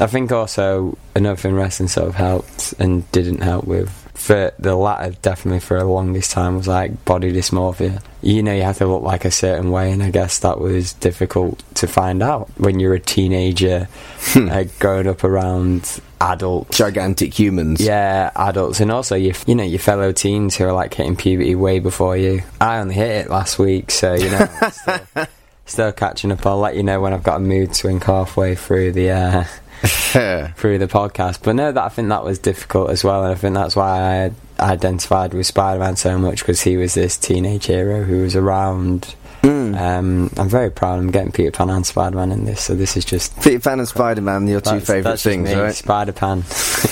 I 0.00 0.06
think 0.08 0.32
also 0.32 0.98
another 1.14 1.36
thing 1.36 1.54
wrestling 1.54 1.88
sort 1.88 2.08
of 2.08 2.14
helped 2.16 2.74
and 2.80 3.10
didn't 3.12 3.42
help 3.42 3.64
with. 3.64 3.90
For 4.24 4.54
the 4.58 4.74
latter, 4.74 5.14
definitely 5.20 5.60
for 5.60 5.78
the 5.78 5.84
longest 5.84 6.30
time 6.30 6.56
was 6.56 6.66
like 6.66 7.04
body 7.04 7.30
dysmorphia. 7.30 8.02
You 8.22 8.42
know, 8.42 8.54
you 8.54 8.62
have 8.62 8.78
to 8.78 8.86
look 8.86 9.02
like 9.02 9.26
a 9.26 9.30
certain 9.30 9.70
way, 9.70 9.92
and 9.92 10.02
I 10.02 10.10
guess 10.10 10.38
that 10.38 10.58
was 10.58 10.94
difficult 10.94 11.62
to 11.74 11.86
find 11.86 12.22
out 12.22 12.48
when 12.56 12.80
you're 12.80 12.94
a 12.94 13.00
teenager, 13.00 13.86
uh, 14.34 14.64
growing 14.78 15.08
up 15.08 15.24
around 15.24 16.00
adults. 16.22 16.78
gigantic 16.78 17.38
humans. 17.38 17.82
Yeah, 17.82 18.30
adults, 18.34 18.80
and 18.80 18.90
also 18.90 19.14
your, 19.14 19.34
you 19.46 19.54
know, 19.54 19.62
your 19.62 19.78
fellow 19.78 20.10
teens 20.10 20.56
who 20.56 20.64
are 20.64 20.72
like 20.72 20.94
hitting 20.94 21.16
puberty 21.16 21.54
way 21.54 21.78
before 21.78 22.16
you. 22.16 22.44
I 22.62 22.78
only 22.78 22.94
hit 22.94 23.26
it 23.26 23.30
last 23.30 23.58
week, 23.58 23.90
so 23.90 24.14
you 24.14 24.30
know, 24.30 24.48
still, 24.70 25.26
still 25.66 25.92
catching 25.92 26.32
up. 26.32 26.46
I'll 26.46 26.56
let 26.56 26.76
you 26.76 26.82
know 26.82 26.98
when 26.98 27.12
I've 27.12 27.22
got 27.22 27.36
a 27.36 27.40
mood 27.40 27.76
swing 27.76 28.00
halfway 28.00 28.54
through 28.54 28.92
the. 28.92 29.10
Uh, 29.10 29.44
through 30.56 30.78
the 30.78 30.88
podcast. 30.88 31.40
But 31.42 31.56
no, 31.56 31.72
that 31.72 31.84
I 31.84 31.88
think 31.88 32.08
that 32.08 32.24
was 32.24 32.38
difficult 32.38 32.90
as 32.90 33.04
well, 33.04 33.24
and 33.24 33.32
I 33.32 33.34
think 33.34 33.54
that's 33.54 33.76
why 33.76 34.30
I 34.58 34.72
identified 34.72 35.34
with 35.34 35.46
Spider-Man 35.46 35.96
so 35.96 36.18
much 36.18 36.40
because 36.40 36.62
he 36.62 36.76
was 36.76 36.94
this 36.94 37.16
teenage 37.16 37.66
hero 37.66 38.04
who 38.04 38.22
was 38.22 38.36
around. 38.36 39.14
Mm. 39.44 39.78
Um, 39.78 40.30
I'm 40.38 40.48
very 40.48 40.70
proud. 40.70 40.98
I'm 40.98 41.10
getting 41.10 41.30
Peter 41.30 41.50
Pan 41.50 41.68
and 41.68 41.84
Spider-Man 41.84 42.32
in 42.32 42.46
this, 42.46 42.62
so 42.62 42.74
this 42.74 42.96
is 42.96 43.04
just 43.04 43.38
Peter 43.42 43.60
Pan 43.60 43.78
and 43.78 43.86
Spider 43.86 44.22
Man, 44.22 44.48
your 44.48 44.62
two 44.62 44.80
favourite 44.80 45.20
things, 45.20 45.50
me, 45.50 45.54
right? 45.54 45.74
Spider 45.74 46.12
Pan. 46.12 46.44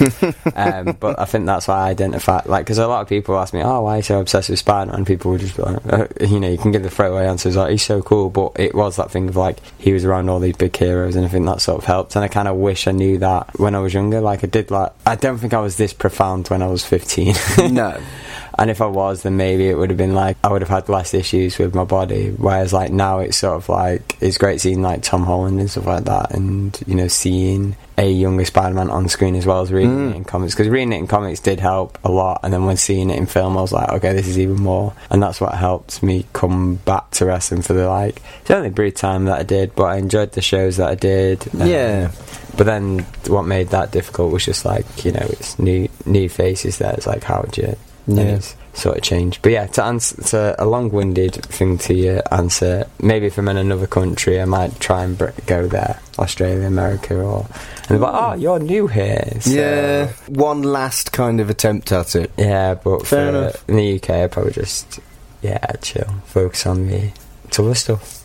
um, 0.54 0.97
but 1.00 1.18
I 1.18 1.25
think 1.25 1.47
that's 1.47 1.66
why 1.66 1.87
I 1.87 1.90
identify, 1.90 2.42
like, 2.44 2.66
because 2.66 2.76
a 2.76 2.87
lot 2.87 3.00
of 3.00 3.09
people 3.09 3.38
ask 3.38 3.54
me, 3.54 3.62
"Oh, 3.62 3.82
why 3.82 3.94
are 3.94 3.97
you 3.97 4.02
so 4.02 4.21
obsessed 4.21 4.50
with 4.50 4.59
Spider 4.59 4.92
Man?" 4.92 5.06
People 5.06 5.30
would 5.30 5.40
just 5.40 5.56
be 5.56 5.62
like, 5.62 5.92
uh, 5.92 6.06
you 6.21 6.38
know, 6.38 6.49
you 6.49 6.59
can 6.59 6.73
give 6.73 6.82
the 6.82 6.90
throwaway 6.90 7.26
answers 7.26 7.56
like, 7.56 7.71
"He's 7.71 7.85
so 7.85 8.02
cool," 8.02 8.28
but 8.28 8.52
it 8.56 8.75
was 8.75 8.97
that 8.97 9.11
thing 9.11 9.28
of 9.28 9.37
like 9.37 9.56
he 9.78 9.94
was 9.94 10.04
around 10.04 10.28
all 10.28 10.38
these 10.38 10.56
big 10.56 10.76
heroes, 10.76 11.16
and 11.16 11.25
I 11.25 11.28
think 11.28 11.47
that 11.47 11.62
sort 11.62 11.78
of 11.78 11.85
helped. 11.85 12.16
And 12.16 12.25
I 12.25 12.28
kind 12.28 12.49
of 12.49 12.56
wish 12.56 12.87
I 12.87 12.92
knew 12.92 13.16
that 13.18 13.59
when 13.59 13.75
I 13.75 13.78
was 13.78 13.94
younger. 13.94 14.21
Like 14.21 14.44
I 14.44 14.47
did, 14.47 14.71
like 14.71 14.92
I 15.06 15.14
don't 15.14 15.38
think 15.38 15.54
I 15.54 15.61
was 15.61 15.78
this 15.78 15.94
profound 15.94 16.49
when 16.49 16.61
I 16.61 16.66
was 16.66 16.85
15. 16.85 17.35
no. 17.73 17.99
And 18.59 18.71
if 18.71 18.80
I 18.80 18.87
was, 18.87 19.23
then 19.23 19.37
maybe 19.37 19.68
it 19.68 19.75
would 19.75 19.90
have 19.90 19.97
been 19.97 20.14
like 20.14 20.37
I 20.44 20.52
would 20.52 20.62
have 20.62 20.68
had 20.68 20.88
less 20.88 21.14
issues 21.14 21.59
with 21.59 21.75
my 21.75 21.85
body. 21.85 22.30
Whereas 22.30 22.73
like 22.73 22.90
now, 22.92 23.18
it's 23.21 23.38
sort 23.38 23.56
of 23.56 23.68
like 23.68 24.16
it's 24.21 24.38
great 24.38 24.61
seeing 24.61 24.82
like 24.82 25.02
Tom 25.02 25.25
Holland 25.25 25.59
and 25.61 25.71
stuff 25.71 25.87
like 25.87 26.04
that, 26.04 26.35
and 26.35 26.78
you 26.87 26.94
know 26.94 27.09
seeing 27.09 27.76
a 27.99 28.11
younger 28.11 28.44
Spider-Man 28.44 28.88
on 28.90 29.06
screen 29.09 29.35
as 29.37 29.44
well 29.47 29.61
as 29.61 29.71
reading 29.71 29.90
Mm. 29.92 30.11
it 30.12 30.16
in 30.16 30.25
comics. 30.25 30.54
Because 30.54 30.68
reading 30.68 30.92
it 30.92 30.97
in 30.99 31.06
comics 31.06 31.40
did 31.40 31.61
help 31.61 31.99
a 32.04 32.11
lot, 32.11 32.40
and 32.42 32.52
then 32.52 32.64
when 32.64 32.76
seeing 32.76 33.11
it 33.11 33.18
in 33.18 33.26
film, 33.26 33.56
I 33.56 33.61
was 33.61 33.73
like, 33.73 33.88
okay, 33.90 34.12
this 34.12 34.26
is 34.26 34.38
even 34.38 34.56
more, 34.56 34.95
and 35.10 35.23
that's 35.23 35.41
what 35.41 35.54
helped 35.54 36.02
me 36.02 36.26
come 36.32 36.76
back 36.84 37.10
to 37.12 37.26
wrestling 37.26 37.62
for 37.62 37.73
the 37.75 37.88
like 37.88 38.21
it's 38.43 38.50
only 38.50 38.71
brief 38.71 38.95
time 38.95 39.26
that 39.26 39.38
I 39.41 39.43
did, 39.43 39.75
but 39.75 39.84
I 39.84 39.97
enjoyed 39.97 40.32
the 40.32 40.43
shows 40.43 40.76
that 40.78 40.88
I 40.88 40.95
did. 40.95 41.47
Um, 41.54 41.67
Yeah. 41.69 42.10
But 42.56 42.65
then 42.67 43.00
what 43.28 43.45
made 43.45 43.69
that 43.69 43.93
difficult 43.93 44.30
was 44.32 44.45
just 44.45 44.65
like 44.67 45.04
you 45.06 45.12
know 45.12 45.26
it's 45.30 45.58
new 45.58 45.88
new 46.04 46.28
faces 46.28 46.78
there. 46.78 46.93
It's 46.93 47.06
like 47.06 47.25
how 47.25 47.41
would 47.43 47.56
you 47.56 47.76
Yeah. 48.06 48.41
sort 48.75 48.97
of 48.97 49.02
changed. 49.02 49.41
But 49.43 49.52
yeah, 49.52 49.67
to 49.67 49.84
answer 49.84 50.23
to 50.25 50.56
a 50.62 50.67
long-winded 50.67 51.34
thing 51.34 51.78
to 51.78 52.23
answer, 52.34 52.86
maybe 53.00 53.26
if 53.26 53.38
I'm 53.38 53.49
in 53.49 53.56
another 53.56 53.86
country, 53.86 54.41
I 54.41 54.45
might 54.45 54.80
try 54.80 55.04
and 55.04 55.17
br- 55.17 55.30
go 55.47 55.67
there, 55.69 56.00
Australia, 56.19 56.67
America, 56.67 57.15
or 57.21 57.47
and 57.88 57.88
they're 57.88 57.99
like, 57.99 58.15
oh, 58.15 58.32
you're 58.34 58.58
new 58.58 58.86
here. 58.86 59.28
So, 59.41 59.50
yeah. 59.50 60.12
One 60.28 60.62
last 60.62 61.12
kind 61.12 61.41
of 61.41 61.50
attempt 61.50 61.93
at 61.93 62.17
it. 62.17 62.30
yeah. 62.36 62.75
But 62.75 63.06
Fair 63.06 63.30
for, 63.32 63.38
enough. 63.38 63.69
in 63.69 63.76
the 63.76 63.97
UK, 63.97 64.10
I 64.10 64.26
probably 64.28 64.52
just 64.52 64.99
yeah 65.43 65.65
chill, 65.82 66.08
focus 66.26 66.67
on 66.67 66.86
the 66.88 67.10
tougher 67.50 67.75
stuff. 67.75 68.19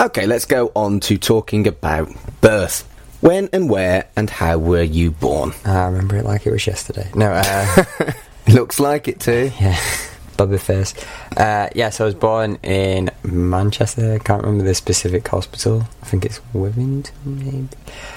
Okay, 0.00 0.26
let's 0.26 0.46
go 0.46 0.72
on 0.74 0.98
to 1.00 1.16
talking 1.16 1.66
about 1.68 2.08
birth. 2.40 2.88
When 3.22 3.48
and 3.52 3.70
where 3.70 4.08
and 4.16 4.28
how 4.28 4.58
were 4.58 4.82
you 4.82 5.12
born? 5.12 5.52
I 5.64 5.84
remember 5.86 6.16
it 6.16 6.24
like 6.24 6.44
it 6.44 6.50
was 6.50 6.66
yesterday. 6.66 7.08
No, 7.14 7.30
uh, 7.32 7.84
Looks 8.48 8.80
like 8.80 9.06
it 9.08 9.20
too. 9.20 9.52
Yeah, 9.60 9.78
Bobby 10.36 10.58
first. 10.58 11.06
Uh, 11.36 11.68
yes, 11.72 12.00
I 12.00 12.04
was 12.04 12.16
born 12.16 12.56
in 12.64 13.10
Manchester. 13.22 14.14
I 14.14 14.18
can't 14.18 14.42
remember 14.42 14.64
the 14.64 14.74
specific 14.74 15.28
hospital. 15.28 15.86
I 16.02 16.06
think 16.06 16.24
it's 16.24 16.40
Withington, 16.52 17.12
maybe. 17.24 17.68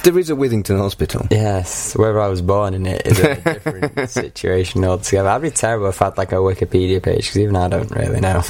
There 0.04 0.18
is 0.18 0.32
a 0.32 0.36
Withington 0.36 0.78
Hospital. 0.80 1.28
Yes, 1.30 1.94
wherever 1.96 2.20
I 2.20 2.28
was 2.28 2.42
born 2.42 2.74
in 2.74 2.88
it 2.88 3.06
is 3.06 3.20
a 3.20 3.36
different 3.44 4.10
situation 4.10 4.84
altogether. 4.86 5.30
I'd 5.30 5.42
be 5.44 5.52
terrible 5.52 5.88
if 5.90 6.02
I 6.02 6.06
had 6.06 6.18
like 6.18 6.32
a 6.32 6.36
Wikipedia 6.38 7.04
page 7.04 7.26
because 7.28 7.38
even 7.38 7.56
I 7.56 7.68
don't 7.68 7.92
really 7.92 8.22
know. 8.22 8.42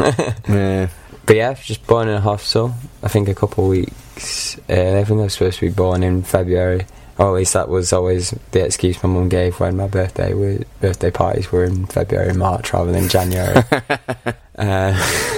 Yeah. 0.47 0.87
but 1.25 1.35
yeah, 1.35 1.53
just 1.55 1.85
born 1.85 2.07
in 2.07 2.13
a 2.15 2.21
hospital. 2.21 2.73
I 3.03 3.09
think 3.09 3.27
a 3.27 3.35
couple 3.35 3.65
of 3.73 3.77
weeks. 4.15 4.57
Uh, 4.69 4.99
I 4.99 5.03
think 5.03 5.19
I 5.19 5.23
was 5.23 5.33
supposed 5.33 5.59
to 5.59 5.67
be 5.67 5.73
born 5.73 6.03
in 6.03 6.23
February. 6.23 6.85
Or 7.17 7.27
at 7.27 7.33
least 7.33 7.53
that 7.53 7.69
was 7.69 7.93
always 7.93 8.31
the 8.51 8.65
excuse 8.65 9.01
my 9.01 9.07
mum 9.07 9.29
gave 9.29 9.57
when 9.61 9.77
my 9.77 9.87
birthday 9.87 10.33
birthday 10.81 11.11
parties 11.11 11.49
were 11.49 11.63
in 11.63 11.85
February 11.85 12.29
and 12.29 12.39
March 12.39 12.73
rather 12.73 12.91
than 12.91 13.07
January. 13.07 13.63
uh, 14.57 15.31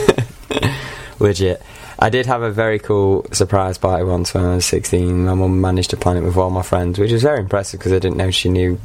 legit. 1.19 1.61
I 1.99 2.09
did 2.09 2.25
have 2.25 2.41
a 2.41 2.51
very 2.51 2.79
cool 2.79 3.27
surprise 3.31 3.77
party 3.77 4.03
once 4.03 4.33
when 4.33 4.43
I 4.43 4.55
was 4.55 4.65
16. 4.65 5.25
My 5.25 5.35
mum 5.35 5.61
managed 5.61 5.91
to 5.91 5.97
plan 5.97 6.17
it 6.17 6.21
with 6.21 6.35
all 6.35 6.49
my 6.49 6.63
friends, 6.63 6.97
which 6.97 7.11
was 7.11 7.21
very 7.21 7.39
impressive 7.39 7.79
because 7.79 7.93
I 7.93 7.99
didn't 7.99 8.17
know 8.17 8.31
she 8.31 8.49
knew 8.49 8.79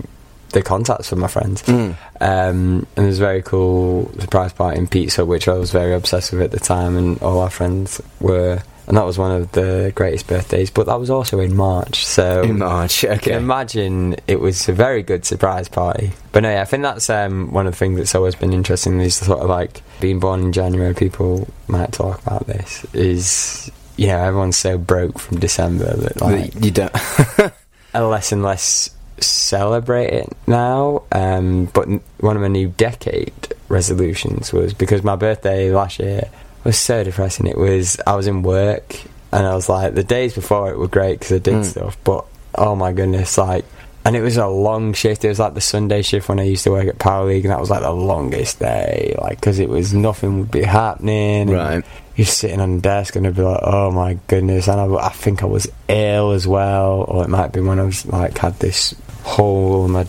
the 0.51 0.63
contacts 0.63 1.09
for 1.09 1.17
my 1.17 1.29
friends. 1.29 1.63
Mm. 1.63 1.97
Um, 2.21 2.87
and 2.97 3.07
it 3.07 3.09
was 3.09 3.19
a 3.19 3.23
very 3.23 3.43
cool 3.43 4.13
surprise 4.19 4.53
party 4.53 4.79
in 4.79 4.87
pizza, 4.87 5.25
which 5.25 5.49
I 5.49 5.55
was 5.55 5.71
very 5.71 5.95
obsessed 5.95 6.33
with 6.33 6.43
at 6.43 6.51
the 6.51 6.61
time, 6.61 6.97
and 6.97 7.21
all 7.23 7.41
our 7.41 7.51
friends 7.51 8.03
were. 8.21 8.63
And 8.87 8.97
that 8.97 9.05
was 9.05 9.17
one 9.17 9.31
of 9.31 9.53
the 9.53 9.93
greatest 9.95 10.27
birthdays, 10.27 10.71
but 10.71 10.87
that 10.87 10.99
was 10.99 11.09
also 11.09 11.39
in 11.41 11.55
March. 11.55 12.05
So 12.05 12.43
In 12.43 12.59
March, 12.59 13.05
okay. 13.05 13.35
imagine 13.35 14.17
it 14.27 14.41
was 14.41 14.69
a 14.69 14.73
very 14.73 15.03
good 15.03 15.25
surprise 15.25 15.69
party. 15.69 16.13
But 16.33 16.43
no, 16.43 16.51
yeah, 16.51 16.63
I 16.63 16.65
think 16.65 16.83
that's 16.83 17.09
um, 17.09 17.53
one 17.53 17.67
of 17.67 17.73
the 17.75 17.77
things 17.77 17.99
that's 17.99 18.15
always 18.15 18.35
been 18.35 18.53
interesting 18.53 19.01
is 19.01 19.17
sort 19.17 19.41
of 19.41 19.49
like 19.49 19.83
being 20.01 20.19
born 20.19 20.41
in 20.41 20.53
January. 20.53 20.95
People 20.95 21.49
might 21.69 21.93
talk 21.93 22.21
about 22.27 22.47
this. 22.47 22.85
Is 22.93 23.71
you 23.97 24.09
know 24.09 24.19
everyone's 24.19 24.57
so 24.57 24.79
broke 24.79 25.19
from 25.19 25.39
December 25.39 25.95
that 25.97 26.21
like 26.21 26.55
you 26.63 26.71
don't. 26.71 26.95
a 27.95 28.05
less 28.05 28.33
and 28.33 28.43
less 28.43 28.91
celebrate 29.19 30.13
it 30.13 30.29
now. 30.47 31.03
Um, 31.13 31.67
but 31.67 31.87
one 32.19 32.37
of 32.37 32.43
my 32.43 32.49
new 32.49 32.69
decade 32.69 33.33
resolutions 33.69 34.53
was 34.53 34.75
because 34.75 35.03
my 35.03 35.17
birthday 35.17 35.71
last 35.71 35.99
year 35.99 36.29
was 36.65 36.79
so 36.79 37.03
depressing. 37.05 37.47
It 37.47 37.59
was 37.59 37.99
I 38.07 38.15
was 38.15 38.27
in 38.27 38.43
work 38.43 38.97
and 39.33 39.47
I 39.47 39.55
was 39.55 39.69
like 39.69 39.95
the 39.95 40.05
days 40.05 40.35
before 40.35 40.71
it 40.71 40.79
were 40.79 40.89
great 40.89 41.19
because 41.19 41.33
I 41.33 41.39
did 41.39 41.55
Mm. 41.55 41.65
stuff, 41.65 41.97
but 42.05 42.25
oh 42.55 42.75
my 42.77 42.93
goodness, 42.93 43.37
like. 43.39 43.65
And 44.05 44.17
it 44.17 44.21
was 44.21 44.37
a 44.37 44.49
long 44.49 44.95
shift. 44.95 45.25
It 45.25 45.29
was 45.29 45.39
like 45.39 45.55
the 45.55 45.61
Sunday 45.61 46.03
shift 46.03 46.29
when 46.29 46.41
I 46.41 46.43
used 46.43 46.65
to 46.65 46.73
work 46.73 46.89
at 46.89 46.99
Power 46.99 47.27
League, 47.27 47.45
and 47.45 47.53
that 47.53 47.61
was 47.61 47.71
like 47.71 47.83
the 47.83 47.93
longest 47.93 48.59
day. 48.59 49.15
Like, 49.17 49.39
because 49.39 49.61
it 49.61 49.69
was 49.69 49.95
nothing 49.95 50.41
would 50.41 50.51
be 50.51 50.65
happening. 50.65 51.49
Right. 51.51 51.85
you're 52.17 52.27
sitting 52.27 52.59
on 52.61 52.75
the 52.75 52.83
desk 52.83 53.15
and 53.15 53.25
I'd 53.29 53.37
be 53.37 53.43
like, 53.43 53.61
oh 53.63 53.93
my 53.93 54.19
goodness. 54.27 54.67
And 54.67 54.81
I, 54.81 55.07
I 55.07 55.11
think 55.11 55.45
I 55.45 55.47
was 55.47 55.69
ill 55.87 56.33
as 56.33 56.49
well, 56.49 57.05
or 57.07 57.23
it 57.23 57.29
might 57.29 57.53
be 57.53 57.61
when 57.61 57.79
I 57.79 57.85
was 57.85 58.05
like 58.05 58.37
had 58.39 58.59
this 58.59 58.93
hole 59.23 59.85
in 59.85 59.93
my 59.93 60.05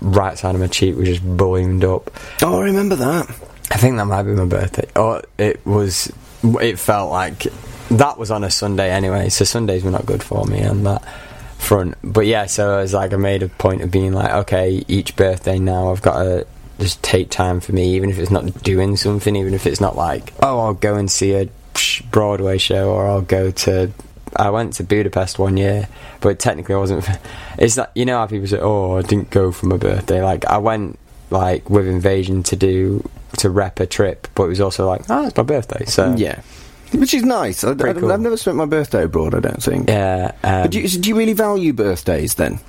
right 0.00 0.38
side 0.38 0.54
of 0.54 0.60
my 0.60 0.68
cheek 0.68 0.94
was 0.94 1.08
just 1.08 1.36
ballooned 1.36 1.84
up. 1.84 2.12
Oh, 2.44 2.60
I 2.60 2.66
remember 2.66 2.94
that. 2.94 3.28
I 3.72 3.78
think 3.78 3.96
that 3.96 4.04
might 4.04 4.24
be 4.24 4.32
my 4.32 4.44
birthday. 4.44 4.86
Or 4.94 5.22
it 5.38 5.64
was, 5.64 6.12
it 6.42 6.78
felt 6.78 7.10
like 7.10 7.46
that 7.88 8.18
was 8.18 8.30
on 8.30 8.44
a 8.44 8.50
Sunday 8.50 8.90
anyway, 8.90 9.30
so 9.30 9.46
Sundays 9.46 9.82
were 9.82 9.90
not 9.90 10.04
good 10.04 10.22
for 10.22 10.44
me 10.44 10.62
on 10.62 10.84
that 10.84 11.02
front. 11.56 11.94
But 12.04 12.26
yeah, 12.26 12.44
so 12.44 12.74
I 12.76 12.82
was 12.82 12.92
like, 12.92 13.14
I 13.14 13.16
made 13.16 13.42
a 13.42 13.48
point 13.48 13.80
of 13.80 13.90
being 13.90 14.12
like, 14.12 14.30
okay, 14.30 14.84
each 14.88 15.16
birthday 15.16 15.58
now 15.58 15.90
I've 15.90 16.02
got 16.02 16.22
to 16.22 16.46
just 16.80 17.02
take 17.02 17.30
time 17.30 17.60
for 17.60 17.72
me, 17.72 17.94
even 17.94 18.10
if 18.10 18.18
it's 18.18 18.30
not 18.30 18.62
doing 18.62 18.94
something, 18.96 19.34
even 19.34 19.54
if 19.54 19.66
it's 19.66 19.80
not 19.80 19.96
like, 19.96 20.34
oh, 20.42 20.60
I'll 20.60 20.74
go 20.74 20.96
and 20.96 21.10
see 21.10 21.32
a 21.32 21.48
Broadway 22.10 22.58
show 22.58 22.90
or 22.90 23.08
I'll 23.08 23.22
go 23.22 23.50
to. 23.50 23.90
I 24.36 24.50
went 24.50 24.74
to 24.74 24.84
Budapest 24.84 25.38
one 25.38 25.56
year, 25.56 25.88
but 26.20 26.38
technically 26.38 26.74
I 26.74 26.78
wasn't. 26.78 27.08
It's 27.58 27.76
not, 27.76 27.90
you 27.94 28.06
know 28.06 28.18
how 28.18 28.26
people 28.26 28.46
say, 28.46 28.58
"Oh, 28.58 28.96
I 28.96 29.02
didn't 29.02 29.28
go 29.28 29.52
for 29.52 29.66
my 29.66 29.76
birthday." 29.76 30.22
Like 30.22 30.46
I 30.46 30.56
went 30.56 30.98
like 31.30 31.68
with 31.68 31.86
Invasion 31.86 32.42
to 32.44 32.56
do 32.56 33.08
to 33.38 33.50
rep 33.50 33.80
a 33.80 33.86
trip, 33.86 34.28
but 34.34 34.44
it 34.44 34.48
was 34.48 34.60
also 34.60 34.86
like, 34.86 35.02
oh, 35.10 35.26
it's 35.26 35.36
my 35.36 35.42
birthday, 35.42 35.84
so 35.86 36.14
Yeah. 36.16 36.40
Which 36.92 37.14
is 37.14 37.22
nice. 37.22 37.64
I, 37.64 37.70
I, 37.70 37.74
Pretty 37.74 38.00
cool. 38.00 38.10
have 38.10 38.20
never 38.20 38.36
spent 38.36 38.56
my 38.58 38.66
birthday 38.66 39.04
abroad, 39.04 39.34
I 39.34 39.40
don't 39.40 39.62
think. 39.62 39.88
yeah. 39.88 40.32
Um, 40.44 40.62
But 40.62 40.70
do, 40.72 40.80
you, 40.80 40.88
do 40.88 41.08
you 41.08 41.16
really 41.16 41.32
value 41.32 41.72
birthdays 41.72 42.34
then? 42.34 42.60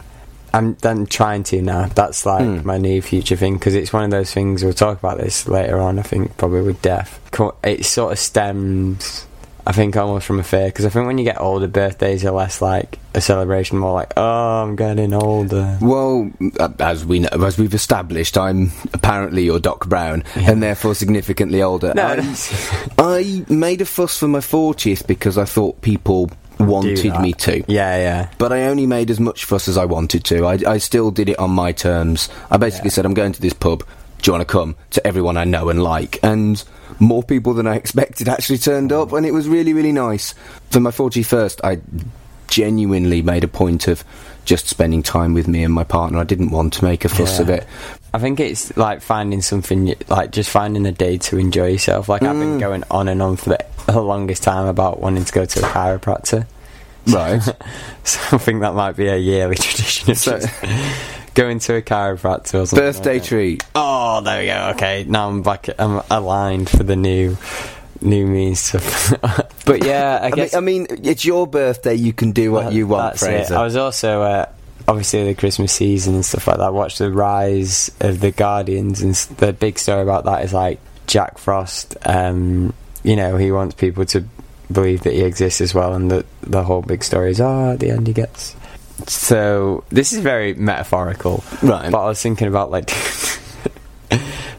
I'm 0.54 0.76
then 0.76 1.08
trying 1.08 1.44
to 1.46 1.62
now. 1.62 1.88
That's 1.88 2.26
like 2.26 2.46
Hmm. 2.46 2.66
my 2.66 2.78
new 2.78 3.02
future 3.02 3.36
thing 3.36 3.56
because 3.56 3.74
it's 3.76 3.92
one 3.92 4.04
of 4.06 4.12
those 4.12 4.32
things. 4.32 4.64
We'll 4.64 4.72
talk 4.74 5.00
about 5.00 5.18
this 5.18 5.48
later 5.48 5.80
on. 5.80 5.98
I 6.00 6.04
think 6.04 6.38
probably 6.38 6.62
with 6.62 6.82
death. 6.82 7.20
It 7.64 7.86
sort 7.86 8.14
of 8.14 8.20
stems. 8.20 9.26
I 9.66 9.72
think 9.72 9.96
almost 9.96 10.26
from 10.26 10.40
a 10.40 10.44
fear 10.44 10.66
because 10.68 10.86
I 10.86 10.90
think 10.90 11.08
when 11.08 11.18
you 11.18 11.24
get 11.24 11.40
older, 11.40 11.68
birthdays 11.68 12.26
are 12.26 12.32
less 12.32 12.62
like 12.62 13.00
a 13.14 13.22
celebration, 13.22 13.78
more 13.78 13.94
like 13.94 14.12
oh, 14.18 14.64
I'm 14.64 14.76
getting 14.76 15.14
older. 15.14 15.78
Well, 15.82 16.32
uh, 16.60 16.70
as 16.80 17.06
we 17.06 17.20
know, 17.20 17.30
as 17.32 17.58
we've 17.58 17.74
established, 17.74 18.38
I'm 18.38 18.72
apparently 18.94 19.44
your 19.44 19.60
Doc 19.60 19.88
Brown, 19.88 20.24
and 20.36 20.62
therefore 20.62 20.96
significantly 20.96 21.62
older. 21.62 21.94
No, 21.96 22.08
I, 22.08 22.84
I 22.98 23.46
made 23.48 23.82
a 23.82 23.86
fuss 23.86 24.18
for 24.18 24.28
my 24.28 24.40
40th 24.40 25.08
because 25.08 25.38
I 25.38 25.46
thought 25.46 25.82
people 25.82 26.30
wanted 26.60 27.20
me 27.20 27.34
to. 27.34 27.64
yeah, 27.68 27.98
yeah. 27.98 28.30
But 28.38 28.52
I 28.54 28.64
only 28.64 28.86
made 28.86 29.10
as 29.10 29.20
much 29.20 29.46
fuss 29.46 29.68
as 29.68 29.78
I 29.78 29.86
wanted 29.86 30.24
to. 30.26 30.46
I, 30.46 30.60
I 30.68 30.78
still 30.78 31.10
did 31.12 31.30
it 31.30 31.40
on 31.40 31.52
my 31.52 31.72
terms. 31.72 32.30
I 32.52 32.58
basically 32.58 32.90
Yeah. 32.90 32.94
said, 32.96 33.06
I'm 33.06 33.14
going 33.14 33.32
to 33.34 33.42
this 33.42 33.54
pub. 33.54 33.84
Do 34.24 34.30
you 34.32 34.34
want 34.38 34.48
to 34.48 34.52
come? 34.52 34.76
To 34.92 35.06
everyone 35.06 35.38
I 35.38 35.44
know 35.44 35.70
and 35.70 35.84
like. 35.84 36.18
And 36.24 36.64
more 37.00 37.22
people 37.24 37.54
than 37.54 37.68
I 37.68 37.76
expected 37.76 38.28
actually 38.30 38.58
turned 38.58 38.92
up, 38.92 39.12
and 39.14 39.26
it 39.26 39.32
was 39.32 39.48
really, 39.48 39.74
really 39.74 39.92
nice. 39.92 40.34
For 40.72 40.80
my 40.80 40.92
41st, 40.92 41.60
I 41.64 41.82
genuinely 42.48 43.22
made 43.22 43.44
a 43.44 43.48
point 43.48 43.88
of 43.88 44.04
just 44.46 44.68
spending 44.68 45.04
time 45.04 45.34
with 45.34 45.48
me 45.48 45.64
and 45.64 45.74
my 45.74 45.84
partner. 45.84 46.20
I 46.20 46.24
didn't 46.24 46.52
want 46.52 46.74
to 46.74 46.84
make 46.84 47.04
a 47.06 47.10
fuss 47.10 47.38
Yeah. 47.38 47.42
of 47.44 47.50
it. 47.50 47.68
I 48.14 48.20
think 48.20 48.40
it's 48.40 48.76
like 48.78 49.02
finding 49.02 49.42
something, 49.42 49.94
like 50.08 50.32
just 50.32 50.50
finding 50.50 50.86
a 50.86 50.92
day 50.92 51.18
to 51.18 51.38
enjoy 51.38 51.68
yourself. 51.68 52.08
Like 52.10 52.22
I've 52.24 52.38
been 52.40 52.58
Mm. 52.58 52.60
going 52.60 52.84
on 52.92 53.08
and 53.08 53.22
on 53.22 53.36
for 53.38 53.50
the, 53.52 53.66
the 53.88 54.02
longest 54.02 54.44
time 54.44 54.68
about 54.68 55.00
wanting 55.00 55.26
to 55.26 55.34
go 55.34 55.46
to 55.46 55.60
a 55.60 55.64
chiropractor. 55.64 56.46
Right. 57.08 57.42
So 58.06 58.20
I 58.34 58.38
think 58.38 58.62
that 58.62 58.74
might 58.74 58.98
be 58.98 59.08
a 59.08 59.16
yearly 59.18 59.56
tradition. 59.60 60.14
So- 60.16 60.40
going 61.34 61.60
to 61.60 61.76
a 61.76 61.82
chiropractor 61.82 62.62
or 62.62 62.66
something. 62.66 62.80
Birthday 62.80 63.14
like 63.16 63.24
treat. 63.24 63.64
Oh, 63.76 64.22
there 64.22 64.40
we 64.42 64.46
go. 64.48 64.72
Okay, 64.76 65.06
now 65.08 65.30
I'm 65.30 65.42
back. 65.42 65.68
I'm 65.80 66.02
aligned 66.10 66.70
for 66.70 66.84
the 66.84 66.96
new, 66.96 67.38
new 68.02 68.26
means 68.28 68.72
to. 68.72 68.80
but 69.66 69.84
yeah, 69.86 70.20
I 70.22 70.26
I 70.26 70.30
mean, 70.30 70.36
guess 70.36 70.54
I 70.54 70.60
mean, 70.60 70.88
it's 70.90 71.26
your 71.26 71.48
birthday. 71.48 71.96
You 71.96 72.14
can 72.14 72.32
do 72.32 72.52
what 72.52 72.66
that- 72.66 72.74
you 72.74 72.88
want, 72.88 73.18
that's 73.20 73.50
it. 73.50 73.56
I 73.56 73.64
was 73.64 73.76
also 73.76 74.22
uh, 74.22 74.46
obviously 74.88 75.24
the 75.26 75.36
Christmas 75.36 75.72
season 75.72 76.16
and 76.16 76.26
stuff 76.26 76.48
like 76.48 76.58
that. 76.58 76.64
I 76.64 76.70
watched 76.70 77.00
the 77.00 77.12
rise 77.12 77.90
of 78.00 78.20
the 78.20 78.32
Guardians, 78.32 79.02
and 79.02 79.16
the 79.38 79.54
big 79.54 79.80
story 79.80 80.02
about 80.02 80.26
that 80.26 80.44
is 80.44 80.54
like 80.54 80.80
Jack 81.08 81.38
Frost. 81.38 81.98
Um, 82.06 82.74
you 83.04 83.16
know, 83.16 83.38
he 83.38 83.52
wants 83.52 83.76
people 83.76 84.06
to 84.06 84.24
believe 84.72 85.04
that 85.04 85.14
he 85.14 85.22
exists 85.24 85.62
as 85.62 85.74
well, 85.74 85.94
and 85.94 86.10
that 86.12 86.26
the 86.42 86.64
whole 86.64 86.82
big 86.82 87.04
story 87.04 87.32
is, 87.32 87.42
oh, 87.42 87.72
at 87.74 87.80
the 87.80 87.90
end 87.92 88.08
he 88.08 88.14
gets. 88.14 88.56
So 89.08 89.84
this 89.90 90.14
is 90.14 90.20
very 90.20 90.54
metaphorical, 90.54 91.44
Right. 91.62 91.92
But 91.92 92.04
I 92.04 92.08
was 92.08 92.22
thinking 92.22 92.48
about 92.48 92.72
like. 92.72 92.90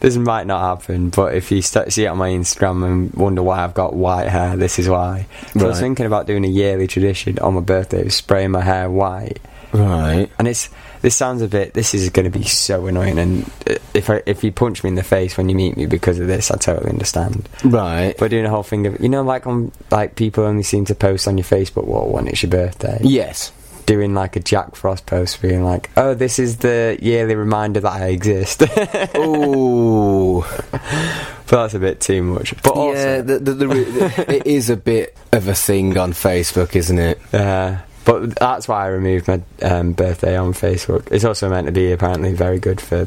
This 0.00 0.16
might 0.18 0.46
not 0.46 0.61
happen, 0.61 1.09
but 1.09 1.35
if 1.35 1.50
you 1.50 1.62
start, 1.62 1.90
see 1.90 2.04
it 2.04 2.09
on 2.09 2.18
my 2.18 2.28
Instagram 2.28 2.85
and 2.85 3.14
wonder 3.14 3.42
why 3.42 3.64
I've 3.64 3.72
got 3.72 3.94
white 3.94 4.28
hair, 4.28 4.54
this 4.54 4.78
is 4.78 4.87
why. 4.87 5.26
So 5.54 5.64
I 5.64 5.68
was 5.68 5.80
thinking 5.80 6.04
about 6.04 6.26
doing 6.26 6.44
a 6.44 6.48
yearly 6.48 6.87
tradition 6.87 7.38
on 7.38 7.54
my 7.54 7.62
birthday, 7.62 8.04
of 8.04 8.12
spraying 8.12 8.50
my 8.50 8.61
hair 8.61 8.90
white. 8.90 9.38
right. 9.72 10.28
And 10.38 10.46
it's 10.46 10.68
this 11.00 11.16
sounds 11.16 11.40
a 11.40 11.48
bit. 11.48 11.72
This 11.72 11.94
is 11.94 12.11
going 12.11 12.30
to 12.30 12.38
be 12.38 12.44
so 12.44 12.87
annoying. 12.87 13.18
And 13.18 13.44
uh, 13.66 13.76
if 13.94 14.11
I, 14.11 14.22
if 14.26 14.44
you 14.44 14.52
punch 14.52 14.85
me 14.85 14.88
in 14.88 14.94
the 14.94 15.02
face 15.02 15.38
when 15.38 15.48
you 15.48 15.54
meet 15.54 15.74
me 15.74 15.87
because 15.87 16.18
of 16.18 16.26
this, 16.26 16.50
I 16.50 16.57
totally 16.59 16.90
understand. 16.90 17.48
Right. 17.64 18.14
But 18.18 18.30
doing 18.30 18.44
a 18.44 18.50
whole 18.50 18.62
thing 18.62 18.87
of 18.87 19.00
you 19.00 19.09
know, 19.09 19.22
like 19.22 19.46
on 19.46 19.72
like 19.90 20.16
people 20.16 20.44
only 20.44 20.64
seem 20.64 20.85
to 20.87 20.94
post 20.94 21.26
on 21.26 21.38
your 21.38 21.46
Facebook 21.46 21.87
wall 21.87 22.12
when 22.12 22.28
it's 22.28 22.42
your 22.42 22.50
birthday. 22.50 23.00
Yes. 23.02 23.52
Doing 23.86 24.14
like 24.14 24.34
a 24.36 24.40
Jack 24.40 24.76
Frost 24.76 25.04
post, 25.04 25.42
being 25.42 25.62
like, 25.62 25.90
"Oh, 25.96 26.14
this 26.14 26.38
is 26.38 26.56
the 26.58 26.98
yearly 27.02 27.34
reminder 27.34 27.80
that 27.80 27.92
I 27.92 28.06
exist." 28.06 28.62
Ooh, 29.16 30.42
but 30.70 31.50
that's 31.50 31.74
a 31.74 31.78
bit 31.78 32.00
too 32.00 32.22
much. 32.22 32.54
But 32.62 32.70
also, 32.72 32.98
yeah, 33.16 33.20
the, 33.20 33.38
the, 33.38 33.54
the, 33.54 34.34
it 34.36 34.46
is 34.46 34.70
a 34.70 34.76
bit 34.76 35.14
of 35.32 35.48
a 35.48 35.54
thing 35.54 35.98
on 35.98 36.12
Facebook, 36.12 36.74
isn't 36.74 36.98
it? 36.98 37.20
Uh, 37.34 37.76
but 38.06 38.34
that's 38.36 38.68
why 38.68 38.84
I 38.84 38.88
removed 38.88 39.28
my 39.28 39.42
um, 39.62 39.92
birthday 39.92 40.36
on 40.36 40.54
Facebook. 40.54 41.10
It's 41.12 41.24
also 41.24 41.50
meant 41.50 41.66
to 41.66 41.72
be 41.72 41.92
apparently 41.92 42.32
very 42.32 42.58
good 42.58 42.80
for 42.80 43.06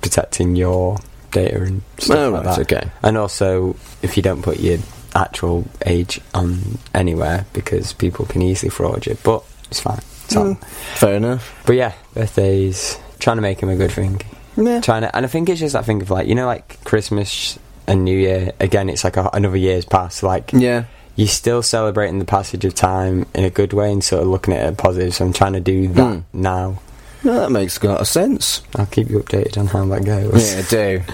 protecting 0.00 0.56
your 0.56 0.98
data 1.30 1.62
and 1.62 1.82
stuff 1.98 2.16
Oh, 2.18 2.30
like 2.30 2.44
right, 2.46 2.56
that. 2.56 2.72
okay. 2.72 2.90
And 3.02 3.16
also, 3.16 3.76
if 4.02 4.16
you 4.16 4.22
don't 4.24 4.42
put 4.42 4.58
your 4.58 4.78
actual 5.14 5.64
age 5.84 6.20
on 6.34 6.78
anywhere, 6.94 7.46
because 7.52 7.92
people 7.92 8.26
can 8.26 8.42
easily 8.42 8.70
fraud 8.70 9.06
you. 9.06 9.16
But 9.22 9.44
it's 9.70 9.80
fine. 9.80 10.00
It's. 10.26 10.34
Mm, 10.34 10.62
Fair 10.98 11.14
enough. 11.16 11.62
But 11.66 11.76
yeah, 11.76 11.92
birthdays. 12.14 12.98
Trying 13.18 13.36
to 13.36 13.42
make 13.42 13.60
them 13.60 13.68
a 13.70 13.76
good 13.76 13.92
thing. 13.92 14.20
Yeah. 14.56 14.80
Trying 14.80 15.02
to, 15.02 15.14
and 15.16 15.24
I 15.24 15.28
think 15.28 15.48
it's 15.48 15.60
just 15.60 15.72
that 15.72 15.84
thing 15.84 16.02
of 16.02 16.10
like 16.10 16.28
you 16.28 16.34
know, 16.34 16.46
like 16.46 16.82
Christmas 16.84 17.58
and 17.86 18.04
New 18.04 18.16
Year. 18.18 18.52
Again, 18.60 18.88
it's 18.88 19.04
like 19.04 19.16
a, 19.16 19.28
another 19.32 19.56
year's 19.56 19.84
past. 19.84 20.22
Like 20.22 20.50
Yeah. 20.52 20.84
you're 21.16 21.28
still 21.28 21.62
celebrating 21.62 22.18
the 22.18 22.24
passage 22.24 22.64
of 22.64 22.74
time 22.74 23.26
in 23.34 23.44
a 23.44 23.50
good 23.50 23.72
way 23.72 23.90
and 23.92 24.02
sort 24.04 24.22
of 24.22 24.28
looking 24.28 24.54
at 24.54 24.66
it 24.70 24.76
positive. 24.78 25.14
So 25.14 25.24
I'm 25.24 25.32
trying 25.32 25.54
to 25.54 25.60
do 25.60 25.88
that 25.88 26.02
Mm. 26.18 26.22
now. 26.32 26.78
No, 27.24 27.40
that 27.40 27.50
makes 27.50 27.78
a 27.82 27.86
lot 27.88 28.00
of 28.00 28.06
sense. 28.08 28.62
I'll 28.76 28.86
keep 28.86 29.08
you 29.10 29.18
updated 29.20 29.58
on 29.58 29.66
how 29.66 29.84
that 29.86 30.04
goes. 30.04 30.52
Yeah, 30.54 30.58
I 30.58 30.62
do. 30.62 31.02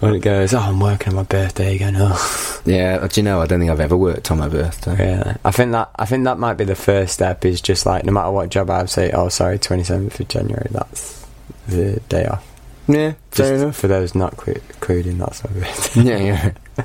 When 0.00 0.14
it 0.14 0.20
goes, 0.20 0.52
oh, 0.52 0.58
I'm 0.58 0.78
working 0.80 1.08
on 1.10 1.14
my 1.16 1.22
birthday 1.22 1.74
again. 1.76 1.94
Oh, 1.96 2.60
Yeah, 2.66 3.06
do 3.06 3.20
you 3.20 3.24
know, 3.24 3.40
I 3.40 3.46
don't 3.46 3.60
think 3.60 3.70
I've 3.70 3.80
ever 3.80 3.96
worked 3.96 4.30
on 4.30 4.38
my 4.38 4.48
birthday. 4.48 4.96
yeah. 4.98 5.36
I 5.44 5.50
think 5.52 5.72
that 5.72 5.90
I 5.96 6.04
think 6.04 6.24
that 6.24 6.38
might 6.38 6.54
be 6.54 6.64
the 6.64 6.74
first 6.74 7.14
step. 7.14 7.44
Is 7.44 7.60
just 7.60 7.86
like 7.86 8.04
no 8.04 8.12
matter 8.12 8.30
what 8.30 8.50
job 8.50 8.68
I 8.70 8.78
have, 8.78 8.90
say, 8.90 9.10
oh, 9.12 9.28
sorry, 9.28 9.58
27th 9.58 10.18
of 10.20 10.28
January. 10.28 10.66
That's 10.70 11.26
the 11.68 12.00
day 12.08 12.26
off. 12.26 12.44
Yeah, 12.88 13.14
fair 13.32 13.50
Just 13.50 13.62
enough. 13.64 13.76
for 13.76 13.88
those 13.88 14.14
not 14.14 14.36
clu- 14.36 14.60
including 14.70 15.18
that's 15.18 15.42
my 15.44 15.50
birthday. 15.50 16.02
Yeah, 16.04 16.52
yeah. 16.78 16.84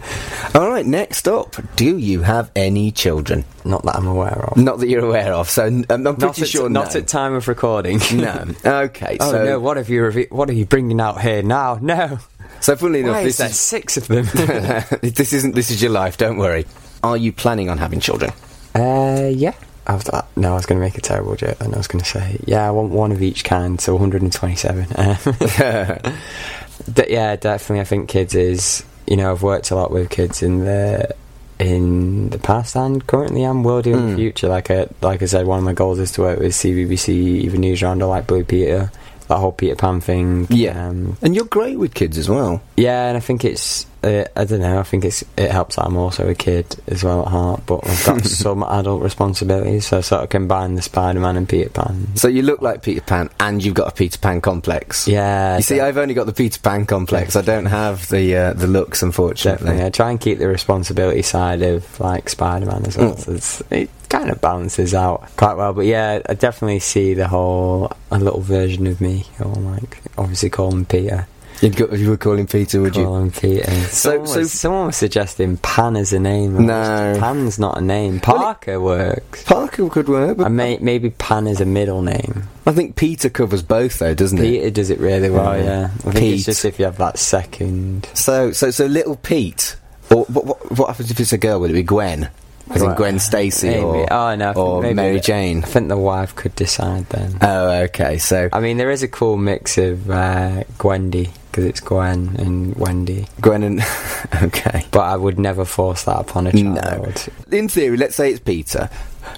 All 0.55 0.67
right, 0.69 0.85
next 0.85 1.27
up, 1.27 1.57
do 1.75 1.95
you 1.97 2.21
have 2.21 2.49
any 2.55 2.91
children? 2.91 3.43
Not 3.65 3.83
that 3.83 3.97
I'm 3.97 4.07
aware 4.07 4.45
of. 4.49 4.57
Not 4.57 4.79
that 4.79 4.87
you're 4.87 5.05
aware 5.05 5.33
of, 5.33 5.47
so 5.49 5.65
n- 5.65 5.85
I'm, 5.91 6.03
pretty 6.03 6.25
not 6.25 6.39
at, 6.41 6.47
sure 6.47 6.69
not 6.69 6.93
no. 6.95 6.99
at 7.01 7.07
time 7.07 7.33
of 7.33 7.47
recording. 7.47 7.99
no. 8.13 8.45
Okay, 8.65 9.17
Oh 9.19 9.31
so 9.31 9.43
no! 9.45 9.59
What 9.59 9.77
have 9.77 9.89
you? 9.89 10.03
Reve- 10.05 10.31
what 10.31 10.49
are 10.49 10.53
you 10.53 10.65
bringing 10.65 10.99
out 11.01 11.21
here 11.21 11.43
now? 11.43 11.77
No. 11.81 12.17
So 12.61 12.75
funnily 12.77 13.01
enough, 13.01 13.15
Why 13.15 13.21
is 13.21 13.37
this 13.37 13.37
there 13.37 13.49
is 13.49 13.59
six 13.59 13.97
of 13.97 14.07
them? 14.09 14.25
this 15.01 15.33
isn't 15.33 15.53
this 15.55 15.69
is 15.71 15.81
your 15.81 15.91
life. 15.91 16.17
Don't 16.17 16.37
worry. 16.37 16.65
Are 17.03 17.17
you 17.17 17.33
planning 17.33 17.69
on 17.69 17.77
having 17.77 17.99
children? 17.99 18.31
Uh, 18.73 19.29
yeah. 19.33 19.53
After 19.87 20.11
that, 20.11 20.27
no, 20.37 20.51
I 20.51 20.55
was 20.55 20.67
going 20.67 20.79
to 20.79 20.85
make 20.85 20.97
a 20.97 21.01
terrible 21.01 21.35
joke, 21.35 21.57
and 21.59 21.73
I 21.73 21.77
was 21.77 21.87
going 21.87 22.03
to 22.03 22.09
say, 22.09 22.39
yeah, 22.45 22.67
I 22.67 22.71
want 22.71 22.91
one 22.91 23.11
of 23.11 23.21
each 23.23 23.43
kind, 23.43 23.81
so 23.81 23.93
127. 23.95 24.85
Um, 24.95 25.17
d- 26.93 27.03
yeah, 27.09 27.35
definitely. 27.35 27.81
I 27.81 27.83
think 27.85 28.07
kids 28.07 28.35
is, 28.35 28.85
you 29.07 29.17
know, 29.17 29.31
I've 29.31 29.41
worked 29.43 29.71
a 29.71 29.75
lot 29.75 29.91
with 29.91 30.09
kids 30.11 30.43
in 30.43 30.59
the 30.65 31.13
in 31.59 32.29
the 32.29 32.39
past 32.39 32.75
and 32.75 33.05
currently 33.05 33.43
am 33.43 33.63
will 33.63 33.81
do 33.83 33.93
in 33.93 33.99
Mm. 33.99 34.09
the 34.11 34.15
future. 34.15 34.47
Like 34.47 34.71
I 34.71 34.87
like 35.01 35.21
I 35.21 35.25
said, 35.25 35.45
one 35.47 35.57
of 35.59 35.65
my 35.65 35.73
goals 35.73 35.99
is 35.99 36.11
to 36.13 36.21
work 36.21 36.39
with 36.39 36.53
CBBC, 36.53 37.09
even 37.09 37.61
News 37.61 37.81
Round, 37.83 38.01
or 38.03 38.07
like 38.07 38.27
Blue 38.27 38.43
Peter, 38.43 38.91
that 39.31 39.39
whole 39.39 39.51
Peter 39.51 39.75
Pan 39.75 40.01
thing. 40.01 40.45
Yeah. 40.49 40.87
um, 40.89 41.17
and 41.21 41.33
you're 41.35 41.45
great 41.45 41.79
with 41.79 41.93
kids 41.93 42.17
as 42.17 42.29
well. 42.29 42.61
yeah, 42.77 43.07
and 43.07 43.17
I 43.17 43.19
think 43.21 43.45
it's 43.45 43.85
uh, 44.03 44.25
I 44.35 44.45
don't 44.45 44.59
know. 44.61 44.79
I 44.79 44.83
think 44.83 45.05
it's 45.05 45.23
it 45.37 45.51
helps 45.51 45.75
that 45.75 45.85
I'm 45.85 45.95
also 45.95 46.27
a 46.27 46.35
kid 46.35 46.75
as 46.87 47.03
well 47.03 47.21
at 47.21 47.27
heart, 47.27 47.63
but 47.65 47.87
I've 47.87 48.05
got 48.05 48.21
some 48.25 48.63
adult 48.63 49.01
responsibilities, 49.03 49.87
so 49.87 49.99
I 49.99 50.01
sort 50.01 50.23
of 50.23 50.29
combine 50.29 50.75
the 50.75 50.81
Spider-Man 50.81 51.37
and 51.37 51.47
Peter 51.47 51.69
Pan. 51.69 52.07
So 52.15 52.27
you 52.27 52.41
look 52.41 52.61
like 52.61 52.81
Peter 52.83 53.01
Pan, 53.01 53.29
and 53.39 53.63
you've 53.63 53.75
got 53.75 53.87
a 53.87 53.95
Peter 53.95 54.17
Pan 54.17 54.41
complex. 54.41 55.07
Yeah, 55.07 55.57
You 55.57 55.63
see, 55.63 55.79
I've 55.79 55.97
only 55.97 56.13
got 56.13 56.25
the 56.25 56.33
Peter 56.33 56.59
Pan 56.59 56.85
complex. 56.85 57.35
I 57.35 57.41
don't 57.41 57.67
have 57.67 58.09
the 58.09 58.35
uh, 58.35 58.53
the 58.53 58.67
looks, 58.67 59.01
unfortunately. 59.03 59.65
definitely. 59.67 59.85
I 59.85 59.89
try 59.91 60.09
and 60.11 60.19
keep 60.19 60.39
the 60.39 60.47
responsibility 60.47 61.21
side 61.21 61.61
of 61.61 61.99
like 61.99 62.27
Spider-Man 62.27 62.85
as 62.87 62.97
well. 62.97 63.13
Mm. 63.13 63.19
So 63.19 63.31
it's, 63.33 63.61
it 63.71 63.89
kind 64.11 64.29
of 64.29 64.39
balances 64.41 64.93
out 64.93 65.27
quite 65.37 65.55
well. 65.55 65.73
But 65.73 65.85
yeah, 65.85 66.21
I 66.27 66.33
definitely 66.35 66.79
see 66.79 67.13
the 67.13 67.27
whole 67.27 67.91
a 68.11 68.19
little 68.19 68.41
version 68.41 68.85
of 68.87 69.01
me, 69.01 69.25
or 69.39 69.53
like 69.55 69.99
obviously 70.17 70.49
calling 70.49 70.85
Peter. 70.85 71.27
You'd 71.61 71.75
go, 71.75 71.87
you 71.93 72.09
would 72.09 72.19
call 72.19 72.33
him 72.39 72.47
Peter, 72.47 72.81
would 72.81 72.95
you? 72.95 73.03
Call 73.03 73.17
him 73.17 73.29
Peter. 73.31 73.69
So- 73.69 74.25
Someone, 74.25 74.27
so- 74.27 74.39
was, 74.39 74.51
someone 74.51 74.85
was 74.87 74.95
suggesting 74.95 75.57
Pan 75.57 75.95
as 75.95 76.11
a 76.11 76.19
name. 76.19 76.65
No. 76.65 77.15
Pan's 77.19 77.59
not 77.59 77.77
a 77.77 77.81
name. 77.81 78.13
Well, 78.25 78.35
it- 78.35 78.41
Parker 78.41 78.81
works. 78.81 79.43
Parker 79.43 79.87
could 79.89 80.09
work, 80.09 80.37
but 80.37 80.49
may, 80.51 80.79
maybe 80.81 81.11
Pan 81.11 81.45
is 81.45 81.61
a 81.61 81.65
middle 81.65 82.01
name. 82.01 82.45
I 82.65 82.71
think 82.71 82.95
Peter 82.95 83.29
covers 83.29 83.61
both, 83.61 83.99
though, 83.99 84.15
doesn't 84.15 84.39
it? 84.39 84.41
Peter 84.41 84.71
does 84.71 84.89
it 84.89 84.99
really 84.99 85.29
well, 85.29 85.55
Yeah. 85.55 85.63
yeah. 85.63 85.83
I 85.85 85.97
think 86.01 86.15
Pete. 86.15 86.33
it's 86.37 86.45
just 86.45 86.65
if 86.65 86.79
you 86.79 86.85
have 86.85 86.97
that 86.97 87.19
second. 87.19 88.09
So, 88.15 88.51
so, 88.53 88.71
so, 88.71 88.87
little 88.87 89.17
Pete. 89.17 89.75
Or 90.09 90.23
what, 90.25 90.45
what, 90.45 90.71
what 90.79 90.87
happens 90.87 91.11
if 91.11 91.19
it's 91.19 91.31
a 91.31 91.37
girl? 91.37 91.59
Would 91.59 91.69
it 91.69 91.73
be 91.75 91.83
Gwen? 91.83 92.29
As 92.73 92.81
in 92.81 92.93
Gwen 92.95 93.19
Stacy 93.19 93.67
Maybe. 93.69 93.81
or, 93.83 94.13
oh 94.13 94.35
no, 94.35 94.53
or 94.53 94.81
maybe 94.81 94.93
Mary 94.93 95.13
the- 95.15 95.19
Jane? 95.19 95.63
I 95.63 95.67
think 95.67 95.87
the 95.89 95.97
wife 95.97 96.35
could 96.35 96.55
decide 96.55 97.05
then. 97.09 97.37
Oh, 97.41 97.69
okay. 97.83 98.17
So 98.17 98.49
I 98.53 98.59
mean, 98.59 98.77
there 98.77 98.91
is 98.91 99.03
a 99.03 99.07
cool 99.07 99.37
mix 99.37 99.77
of 99.77 100.09
uh, 100.09 100.63
Gwendy 100.77 101.29
because 101.51 101.65
it's 101.65 101.79
Gwen 101.81 102.35
and 102.39 102.73
Wendy, 102.75 103.27
Gwen 103.41 103.63
and 103.63 103.81
okay. 104.41 104.85
but 104.91 105.01
I 105.01 105.17
would 105.17 105.37
never 105.37 105.65
force 105.65 106.03
that 106.05 106.17
upon 106.19 106.47
a 106.47 106.53
No. 106.53 106.79
child. 106.81 107.27
In 107.51 107.67
theory, 107.67 107.97
let's 107.97 108.15
say 108.15 108.31
it's 108.31 108.39
Peter. 108.39 108.89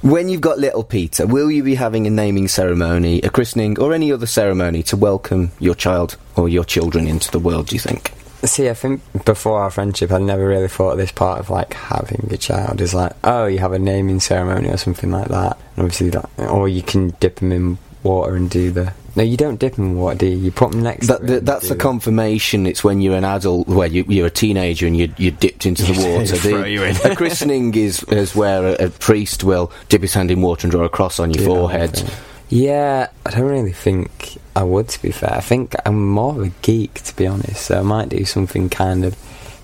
When 0.01 0.29
you've 0.29 0.39
got 0.41 0.59
little 0.59 0.83
Peter, 0.83 1.25
will 1.25 1.49
you 1.51 1.63
be 1.63 1.75
having 1.75 2.05
a 2.07 2.09
naming 2.09 2.47
ceremony, 2.47 3.19
a 3.21 3.29
christening, 3.29 3.79
or 3.79 3.93
any 3.93 4.11
other 4.11 4.25
ceremony 4.27 4.81
to 4.83 4.95
welcome 4.95 5.51
your 5.59 5.75
child 5.75 6.15
or 6.35 6.47
your 6.47 6.63
children 6.63 7.07
into 7.07 7.31
the 7.31 7.39
world? 7.39 7.67
Do 7.67 7.75
you 7.75 7.79
think? 7.79 8.11
See, 8.45 8.69
I 8.69 8.73
think 8.73 9.01
before 9.25 9.59
our 9.61 9.71
friendship, 9.71 10.11
I 10.11 10.17
never 10.19 10.45
really 10.45 10.67
thought 10.67 10.91
of 10.91 10.97
this 10.97 11.11
part 11.13 11.39
of 11.39 11.49
like 11.49 11.73
having 11.73 12.27
a 12.31 12.37
child 12.37 12.81
is 12.81 12.93
like, 12.93 13.13
oh, 13.23 13.45
you 13.45 13.59
have 13.59 13.71
a 13.71 13.79
naming 13.79 14.19
ceremony 14.19 14.67
or 14.69 14.75
something 14.77 15.11
like 15.11 15.29
that. 15.29 15.57
And 15.77 15.85
obviously, 15.85 16.09
that, 16.09 16.29
or 16.49 16.67
you 16.67 16.81
can 16.81 17.11
dip 17.21 17.37
them 17.37 17.51
in 17.53 17.77
water 18.03 18.35
and 18.35 18.49
do 18.49 18.69
the. 18.71 18.93
No, 19.15 19.23
you 19.23 19.37
don't 19.37 19.59
dip 19.59 19.75
them 19.75 19.85
in 19.85 19.95
water, 19.97 20.17
do 20.17 20.25
you? 20.25 20.35
You 20.37 20.51
put 20.51 20.71
them 20.71 20.81
next. 20.83 21.07
That, 21.07 21.25
to 21.25 21.35
it 21.37 21.45
that's 21.45 21.67
do 21.69 21.69
the 21.69 21.75
confirmation. 21.79 22.65
It's 22.65 22.83
when 22.83 22.99
you're 22.99 23.15
an 23.15 23.23
adult, 23.23 23.67
where 23.67 23.87
you, 23.87 24.03
you're 24.09 24.27
a 24.27 24.31
teenager 24.31 24.87
and 24.87 24.97
you, 24.97 25.13
you're 25.17 25.31
dipped 25.31 25.65
into 25.65 25.83
the 25.83 25.93
water. 26.17 26.35
throw 26.35 26.61
The- 26.63 26.69
you 26.69 26.83
in. 26.83 26.95
a 26.97 27.15
christening 27.15 27.73
is, 27.75 28.03
is 28.05 28.35
where 28.35 28.75
a, 28.75 28.87
a 28.87 28.89
priest 28.89 29.43
will 29.45 29.71
dip 29.87 30.01
his 30.01 30.13
hand 30.15 30.31
in 30.31 30.41
water 30.41 30.65
and 30.67 30.71
draw 30.71 30.83
a 30.83 30.89
cross 30.89 31.19
on 31.19 31.31
your 31.31 31.43
Yeah, 31.43 31.47
forehead. 31.47 31.97
okay. 31.97 32.13
Yeah, 32.49 33.09
I 33.25 33.31
don't 33.31 33.49
really 33.49 33.71
think 33.71 34.37
I 34.55 34.63
would, 34.63 34.87
to 34.89 35.01
be 35.01 35.11
fair. 35.11 35.33
I 35.33 35.41
think 35.41 35.73
I'm 35.85 36.07
more 36.07 36.31
of 36.31 36.47
a 36.47 36.51
geek, 36.61 36.95
to 37.03 37.15
be 37.15 37.25
honest, 37.25 37.65
so 37.65 37.79
I 37.79 37.83
might 37.83 38.09
do 38.09 38.23
something 38.25 38.69
kind 38.69 39.03
of 39.05 39.15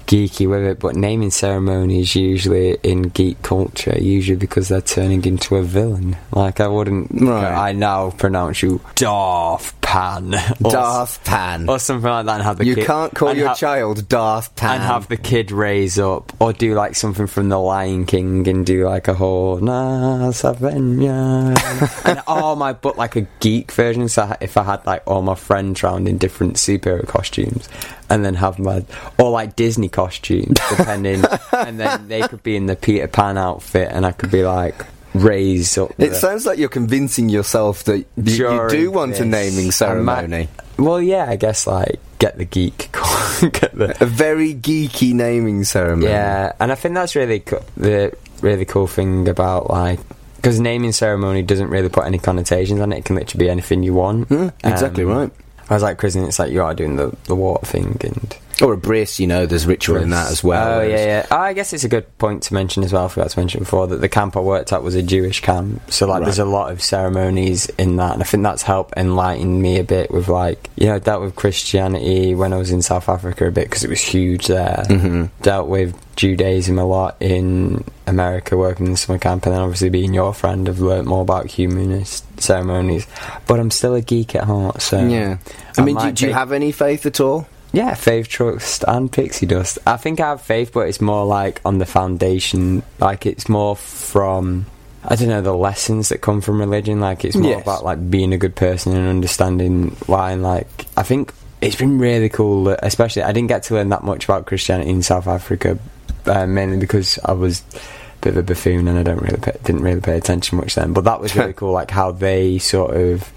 geeky 0.10 0.50
with 0.50 0.64
it, 0.64 0.80
but 0.80 0.96
naming 0.96 1.30
ceremonies 1.30 2.16
usually 2.16 2.78
in 2.82 3.04
geek 3.04 3.40
culture, 3.44 3.96
usually 4.00 4.38
because 4.38 4.68
they're 4.70 4.82
turning 4.82 5.24
into 5.24 5.56
a 5.56 5.62
villain. 5.62 6.18
Like, 6.32 6.60
I 6.60 6.68
wouldn't. 6.68 7.12
Right. 7.22 7.70
I 7.70 7.72
now 7.74 8.10
pronounce 8.10 8.64
you 8.64 8.82
Darth 8.96 9.80
Pan. 9.82 10.34
Or, 10.64 10.72
Darth 10.72 11.24
Pan. 11.24 11.70
Or 11.70 11.78
something 11.80 12.10
like 12.10 12.26
that, 12.26 12.36
and 12.36 12.44
have 12.44 12.58
the 12.58 12.66
You 12.66 12.76
kid. 12.76 12.86
can't 12.88 13.14
call 13.14 13.36
your 13.36 13.50
ha- 13.50 13.54
child 13.56 14.08
Darth 14.10 14.56
Pan. 14.56 14.76
and 14.76 14.84
have 14.84 15.08
the 15.08 15.18
kid 15.18 15.52
raise 15.52 15.98
up, 16.00 16.34
or 16.42 16.54
do 16.54 16.74
like 16.74 16.96
something 16.96 17.28
from 17.28 17.50
The 17.50 17.58
Lion 17.60 18.06
King 18.06 18.48
and 18.48 18.66
do 18.66 18.86
like 18.88 19.08
a 19.08 19.14
whole 19.14 19.58
Na 19.58 20.32
Savenya. 20.32 21.56
and 22.06 22.22
all 22.28 22.56
my, 22.56 22.74
but 22.74 22.98
like 22.98 23.16
a 23.16 23.22
geek 23.40 23.72
version. 23.72 24.10
So 24.10 24.36
if 24.42 24.58
I 24.58 24.64
had 24.64 24.86
like 24.86 25.04
all 25.08 25.22
my 25.22 25.36
friends 25.36 25.84
round 25.84 26.08
in 26.08 26.18
different 26.18 26.56
superhero 26.56 27.08
costumes, 27.08 27.70
and 28.10 28.26
then 28.26 28.34
have 28.36 28.58
my, 28.60 28.84
or 29.20 29.30
like 29.32 29.56
Disney 29.56 29.88
costumes, 30.04 30.58
depending, 30.70 31.24
and 31.52 31.80
then 31.80 32.08
they 32.08 32.22
could 32.22 32.44
be 32.44 32.56
in 32.56 32.66
the 32.68 32.76
Peter 32.76 33.08
Pan 33.08 33.38
outfit, 33.38 33.90
and 33.92 34.06
I 34.06 34.12
could 34.12 34.32
be 34.32 34.44
like 34.44 34.86
raise 35.14 35.78
up. 35.78 35.92
It 35.98 36.10
the- 36.10 36.16
sounds 36.16 36.46
like 36.46 36.58
you're 36.60 36.70
convincing 36.70 37.30
yourself 37.30 37.84
that 37.86 38.06
you, 38.16 38.68
do 38.70 38.92
want 38.92 39.20
a 39.20 39.26
naming 39.26 39.66
might- 39.66 39.74
ceremony. 39.74 40.48
well, 40.78 41.02
yeah, 41.02 41.26
I 41.30 41.36
guess 41.36 41.68
like 41.68 42.00
get 42.20 42.38
the 42.38 42.46
geek, 42.46 42.92
get 43.42 43.74
the 43.76 43.96
A 44.02 44.06
very 44.06 44.54
geeky 44.54 45.14
naming 45.14 45.64
ceremony. 45.64 46.08
Yeah, 46.12 46.54
and 46.60 46.72
I 46.72 46.76
think 46.76 46.96
that's 46.96 47.16
really 47.16 47.40
co- 47.42 47.64
the 47.76 48.16
really 48.42 48.66
cool 48.66 48.88
thing 48.88 49.28
about 49.28 49.70
like 49.70 50.00
because 50.38 50.60
naming 50.60 50.94
ceremony 50.94 51.42
doesn't 51.42 51.68
really 51.70 51.90
put 51.90 52.06
any 52.06 52.18
connotations 52.20 52.80
on 52.80 52.94
it. 52.94 53.00
It 53.00 53.06
can 53.06 53.16
literally 53.18 53.46
be 53.46 53.50
anything 53.50 53.84
you 53.84 53.94
want. 53.94 54.28
Hmm, 54.30 54.50
exactly 54.64 55.04
Um, 55.04 55.10
right. 55.10 55.32
I 55.70 55.74
was 55.74 55.84
like 55.84 55.98
christening. 55.98 56.28
It's 56.30 56.40
like 56.40 56.52
you 56.52 56.64
are 56.64 56.74
doing 56.74 56.96
the 56.96 57.16
the 57.26 57.36
water 57.36 57.66
thing 57.66 57.98
and. 58.02 58.38
Or 58.62 58.74
a 58.74 58.78
bris, 58.78 59.20
you 59.20 59.28
know, 59.28 59.46
there's 59.46 59.66
ritual 59.66 59.98
in 59.98 60.10
that 60.10 60.30
as 60.32 60.44
well. 60.44 60.80
Oh 60.80 60.82
yeah, 60.82 61.06
yeah. 61.06 61.26
Oh, 61.32 61.38
I 61.38 61.54
guess 61.54 61.72
it's 61.72 61.84
a 61.86 61.90
good 61.90 62.18
point 62.18 62.44
to 62.44 62.54
mention 62.54 62.84
as 62.84 62.92
well. 62.92 63.06
I 63.06 63.08
forgot 63.08 63.30
to 63.32 63.40
mention 63.40 63.60
before 63.62 63.88
that 63.88 64.02
the 64.02 64.10
camp 64.10 64.36
I 64.36 64.42
worked 64.42 64.74
at 64.74 64.84
was 64.84 64.96
a 64.96 65.02
Jewish 65.02 65.42
camp, 65.42 65.82
so 65.92 66.06
like 66.08 66.20
Right. 66.20 66.26
there's 66.26 66.40
a 66.40 66.46
lot 66.46 66.72
of 66.72 66.82
ceremonies 66.82 67.68
in 67.78 67.96
that, 67.98 68.14
and 68.14 68.22
I 68.22 68.26
think 68.26 68.44
that's 68.44 68.64
helped 68.64 68.94
enlighten 68.98 69.62
me 69.62 69.80
a 69.80 69.84
bit 69.84 70.12
with 70.12 70.28
like 70.28 70.70
you 70.76 70.88
know 70.88 70.96
I 70.96 71.00
dealt 71.00 71.22
with 71.22 71.36
Christianity 71.36 72.36
when 72.36 72.52
I 72.54 72.58
was 72.58 72.72
in 72.72 72.82
South 72.82 73.08
Africa 73.08 73.48
a 73.48 73.52
bit 73.52 73.66
because 73.70 73.84
it 73.84 73.90
was 73.90 74.02
huge 74.02 74.48
there. 74.48 74.84
hmm 74.88 75.26
Dealt 75.42 75.68
with 75.70 75.96
Judaism 76.18 76.78
a 76.80 76.86
lot 76.86 77.16
in 77.22 77.86
America, 78.08 78.58
working 78.58 78.88
in 78.88 78.92
the 78.92 78.98
summer 78.98 79.20
camp, 79.20 79.46
and 79.46 79.56
then 79.56 79.62
obviously 79.62 79.90
being 79.90 80.14
your 80.14 80.34
friend, 80.34 80.68
I've 80.68 80.80
learnt 80.82 81.08
more 81.08 81.22
about 81.22 81.46
humanist 81.48 82.26
ceremonies. 82.42 83.08
But 83.48 83.60
I'm 83.62 83.72
still 83.72 83.96
a 83.96 84.02
geek 84.02 84.36
at 84.36 84.44
heart, 84.44 84.82
so 84.82 85.00
Yeah. 85.08 85.38
I 85.78 85.82
I 85.82 85.86
mean, 85.86 85.96
do, 85.98 86.12
do 86.12 86.28
you 86.28 86.34
have 86.34 86.52
any 86.52 86.74
faith 86.74 87.06
at 87.06 87.22
all? 87.22 87.48
Yeah, 87.72 87.94
faith, 87.94 88.28
trust, 88.28 88.84
and 88.88 89.12
pixie 89.12 89.46
dust. 89.46 89.80
I 89.86 89.98
think 89.98 90.20
I 90.20 90.30
have 90.30 90.42
faith, 90.42 90.72
but 90.74 90.88
it's 90.88 91.02
more 91.02 91.26
like 91.26 91.62
on 91.66 91.78
the 91.78 91.86
foundation. 91.86 92.84
Like 93.00 93.26
it's 93.26 93.48
more 93.50 93.76
from 93.76 94.66
I 95.04 95.16
don't 95.16 95.30
know 95.30 95.42
the 95.42 95.54
lessons 95.54 96.10
that 96.10 96.20
come 96.20 96.42
from 96.42 96.60
religion. 96.60 97.00
Like 97.00 97.24
it's 97.26 97.36
more 97.36 97.52
Yes. 97.52 97.62
about 97.64 97.86
like 97.86 98.10
being 98.10 98.34
a 98.34 98.38
good 98.38 98.56
person 98.56 98.96
and 98.96 99.08
understanding 99.08 99.96
why. 100.08 100.32
And 100.32 100.44
like 100.44 100.86
I 100.98 101.04
think 101.04 101.34
it's 101.62 101.76
been 101.76 102.00
really 102.00 102.30
cool. 102.30 102.66
that- 102.66 102.80
Especially 102.84 103.24
I 103.24 103.32
didn't 103.32 103.50
get 103.50 103.64
to 103.64 103.76
learn 103.76 103.90
that 103.90 104.04
much 104.04 104.26
about 104.26 104.46
Christianity 104.46 104.90
in 104.90 105.02
South 105.04 105.28
Africa, 105.28 105.78
uh, 106.26 106.46
mainly 106.48 106.78
because 106.78 107.20
I 107.24 107.34
was. 107.34 107.62
a 107.76 107.80
Bit 108.22 108.32
of 108.32 108.38
a 108.38 108.44
buffoon, 108.44 108.90
and 108.90 109.00
I 109.00 109.04
don't 109.04 109.22
really 109.22 109.38
pay, 109.40 109.54
didn't 109.64 109.82
really 109.82 110.02
pay 110.02 110.18
attention 110.18 110.58
much 110.58 110.76
then. 110.76 110.92
But 110.92 111.06
that 111.06 111.22
was 111.22 111.38
really 111.38 111.54
cool, 111.60 111.72
like 111.72 111.90
how 111.90 112.12
they 112.12 112.58
sort 112.58 112.94
of 112.98 113.32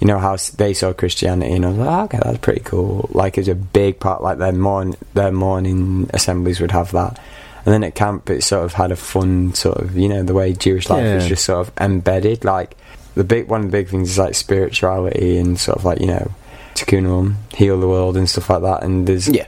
you 0.00 0.06
know 0.06 0.18
how 0.18 0.36
they 0.56 0.74
saw 0.74 0.92
Christianity, 0.92 1.52
and 1.52 1.64
I 1.64 1.68
was 1.68 1.78
like, 1.78 1.88
oh, 1.88 2.04
okay, 2.04 2.18
that's 2.22 2.38
pretty 2.38 2.60
cool. 2.60 3.08
Like, 3.12 3.38
it's 3.38 3.48
a 3.48 3.54
big 3.54 3.98
part. 3.98 4.22
Like 4.22 4.38
their 4.38 4.52
morning, 4.52 4.96
their 5.14 5.32
morning 5.32 6.10
assemblies 6.12 6.60
would 6.60 6.70
have 6.72 6.92
that, 6.92 7.18
and 7.64 7.72
then 7.72 7.82
at 7.84 7.94
camp, 7.94 8.28
it 8.30 8.42
sort 8.44 8.64
of 8.64 8.74
had 8.74 8.92
a 8.92 8.96
fun 8.96 9.54
sort 9.54 9.78
of, 9.78 9.96
you 9.96 10.08
know, 10.08 10.22
the 10.22 10.34
way 10.34 10.52
Jewish 10.52 10.88
life 10.90 11.04
is 11.04 11.24
Yeah. 11.24 11.28
just 11.30 11.44
sort 11.44 11.66
of 11.66 11.72
embedded. 11.80 12.44
Like 12.44 12.76
the 13.14 13.24
big 13.24 13.48
one 13.48 13.60
of 13.64 13.66
the 13.70 13.72
big 13.78 13.88
things 13.88 14.10
is 14.10 14.18
like 14.18 14.34
spirituality 14.34 15.38
and 15.38 15.58
sort 15.58 15.78
of 15.78 15.84
like 15.84 16.00
you 16.00 16.06
know, 16.08 16.30
tikkun 16.74 17.04
olam, 17.06 17.34
heal 17.54 17.80
the 17.80 17.88
world 17.88 18.16
and 18.16 18.28
stuff 18.28 18.50
like 18.50 18.62
that. 18.62 18.82
And 18.82 19.06
there's 19.06 19.28
Yeah. 19.28 19.46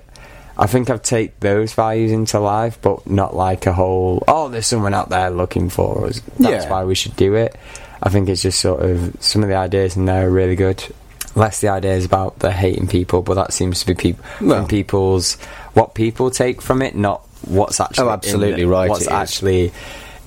I 0.60 0.66
think 0.66 0.90
I've 0.90 1.02
taken 1.02 1.34
those 1.38 1.72
values 1.74 2.10
into 2.10 2.40
life, 2.40 2.78
but 2.82 3.06
not 3.08 3.36
like 3.36 3.66
a 3.66 3.72
whole. 3.72 4.24
Oh, 4.26 4.48
there's 4.48 4.66
someone 4.66 4.92
out 4.94 5.08
there 5.10 5.30
looking 5.30 5.68
for 5.68 6.06
us. 6.06 6.20
That's 6.38 6.64
Yeah. 6.64 6.70
why 6.70 6.82
we 6.84 6.96
should 6.96 7.14
do 7.14 7.34
it. 7.36 7.54
I 8.02 8.08
think 8.10 8.28
it's 8.28 8.42
just 8.42 8.60
sort 8.60 8.82
of 8.82 9.16
some 9.20 9.42
of 9.42 9.48
the 9.48 9.56
ideas 9.56 9.96
in 9.96 10.04
there 10.04 10.26
are 10.26 10.30
really 10.30 10.56
good. 10.56 10.82
Less 11.34 11.60
the 11.60 11.68
ideas 11.68 12.04
about 12.04 12.38
the 12.40 12.50
hating 12.50 12.88
people, 12.88 13.22
but 13.22 13.34
that 13.34 13.52
seems 13.52 13.80
to 13.80 13.86
be 13.86 13.94
peop 13.94 14.18
Well. 14.40 14.60
from 14.60 14.68
people's 14.68 15.34
what 15.74 15.94
people 15.94 16.30
take 16.30 16.60
from 16.62 16.82
it, 16.82 16.94
not 16.96 17.20
what's 17.42 17.78
actually. 17.80 18.04
Oh, 18.04 18.08
in 18.08 18.14
absolutely 18.14 18.62
the- 18.62 18.68
right 18.68 18.88
What's 18.90 19.02
is. 19.02 19.08
actually 19.08 19.72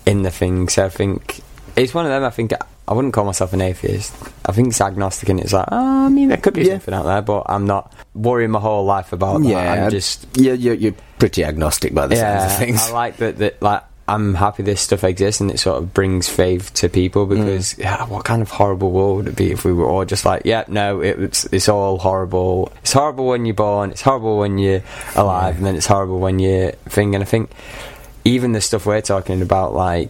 in 0.06 0.22
the 0.24 0.32
thing. 0.32 0.70
So 0.70 0.86
I 0.86 0.90
think 0.90 1.42
it's 1.76 1.94
one 1.94 2.06
of 2.06 2.12
them. 2.12 2.24
I 2.24 2.30
think 2.30 2.54
I 2.88 2.94
wouldn't 2.94 3.14
call 3.14 3.26
myself 3.26 3.52
an 3.54 3.62
atheist. 3.62 4.14
I 4.46 4.52
think 4.54 4.70
it's 4.70 4.80
agnostic, 4.82 5.30
and 5.30 5.40
it's 5.40 5.54
like, 5.54 5.66
oh, 5.72 6.06
I 6.06 6.10
mean, 6.10 6.30
there 6.30 6.38
could 6.38 6.54
be 6.54 6.64
Yeah. 6.64 6.74
something 6.74 6.94
out 6.94 7.04
there, 7.06 7.22
but 7.22 7.44
I'm 7.48 7.66
not 7.66 7.92
worrying 8.14 8.52
my 8.52 8.60
whole 8.60 8.86
life 8.86 9.12
about 9.14 9.42
that. 9.42 9.48
yeah, 9.50 9.86
I'm 9.86 9.90
just 9.92 10.26
you're, 10.38 10.56
you're, 10.56 10.74
you're 10.76 10.96
pretty 11.20 11.44
agnostic 11.44 11.94
by 11.94 12.08
the 12.08 12.16
sounds 12.16 12.52
of 12.54 12.58
things. 12.60 12.90
I 12.90 12.92
like 12.94 13.18
that. 13.18 13.38
That 13.40 13.62
like 13.62 13.84
I'm 14.12 14.34
happy 14.34 14.64
this 14.64 14.82
stuff 14.82 15.04
exists 15.04 15.40
and 15.42 15.50
it 15.50 15.60
sort 15.60 15.82
of 15.82 15.94
brings 15.94 16.28
faith 16.28 16.74
to 16.76 16.90
people 16.90 17.26
mm. 17.26 17.30
because 17.30 17.78
yeah, 17.78 18.06
what 18.06 18.26
kind 18.26 18.42
of 18.42 18.50
horrible 18.50 18.92
world 18.92 19.18
would 19.18 19.28
it 19.30 19.36
be 19.36 19.52
if 19.52 19.64
we 19.64 19.72
were 19.72 19.88
all 19.88 20.06
just 20.06 20.26
like, 20.26 20.44
yeah, 20.46 20.66
no, 20.68 21.00
it, 21.02 21.20
it's 21.20 21.46
it's 21.46 21.70
all 21.70 21.98
horrible. 21.98 22.72
It's 22.82 22.94
horrible 22.94 23.28
when 23.28 23.46
you're 23.46 23.56
born. 23.56 23.92
It's 23.92 24.02
horrible 24.02 24.38
when 24.38 24.58
you're 24.58 24.84
alive, 25.16 25.58
and 25.58 25.66
then 25.66 25.76
it's 25.76 25.88
horrible 25.88 26.20
when 26.20 26.40
you're 26.40 26.72
thing. 26.90 27.16
And 27.16 27.24
I 27.24 27.26
think 27.26 27.52
even 28.26 28.52
the 28.52 28.62
stuff 28.62 28.86
we're 28.86 29.02
talking 29.02 29.42
about, 29.42 29.74
like 29.74 30.10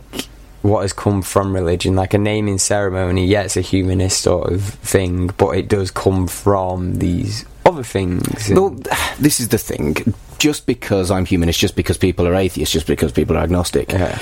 what 0.61 0.81
has 0.81 0.93
come 0.93 1.21
from 1.21 1.53
religion, 1.53 1.95
like 1.95 2.13
a 2.13 2.17
naming 2.17 2.57
ceremony, 2.57 3.25
yeah, 3.25 3.43
it's 3.43 3.57
a 3.57 3.61
humanist 3.61 4.21
sort 4.21 4.51
of 4.51 4.63
thing, 4.63 5.27
but 5.37 5.51
it 5.51 5.67
does 5.67 5.91
come 5.91 6.27
from 6.27 6.95
these 6.95 7.45
other 7.65 7.83
things. 7.83 8.49
Well, 8.49 8.77
this 9.19 9.39
is 9.39 9.49
the 9.49 9.57
thing. 9.57 10.13
Just 10.41 10.65
because 10.65 11.11
I'm 11.11 11.25
humanist, 11.25 11.59
just 11.59 11.75
because 11.75 11.97
people 11.99 12.27
are 12.27 12.33
atheists, 12.33 12.73
just 12.73 12.87
because 12.87 13.11
people 13.11 13.37
are 13.37 13.43
agnostic, 13.43 13.91
Yeah. 13.91 14.17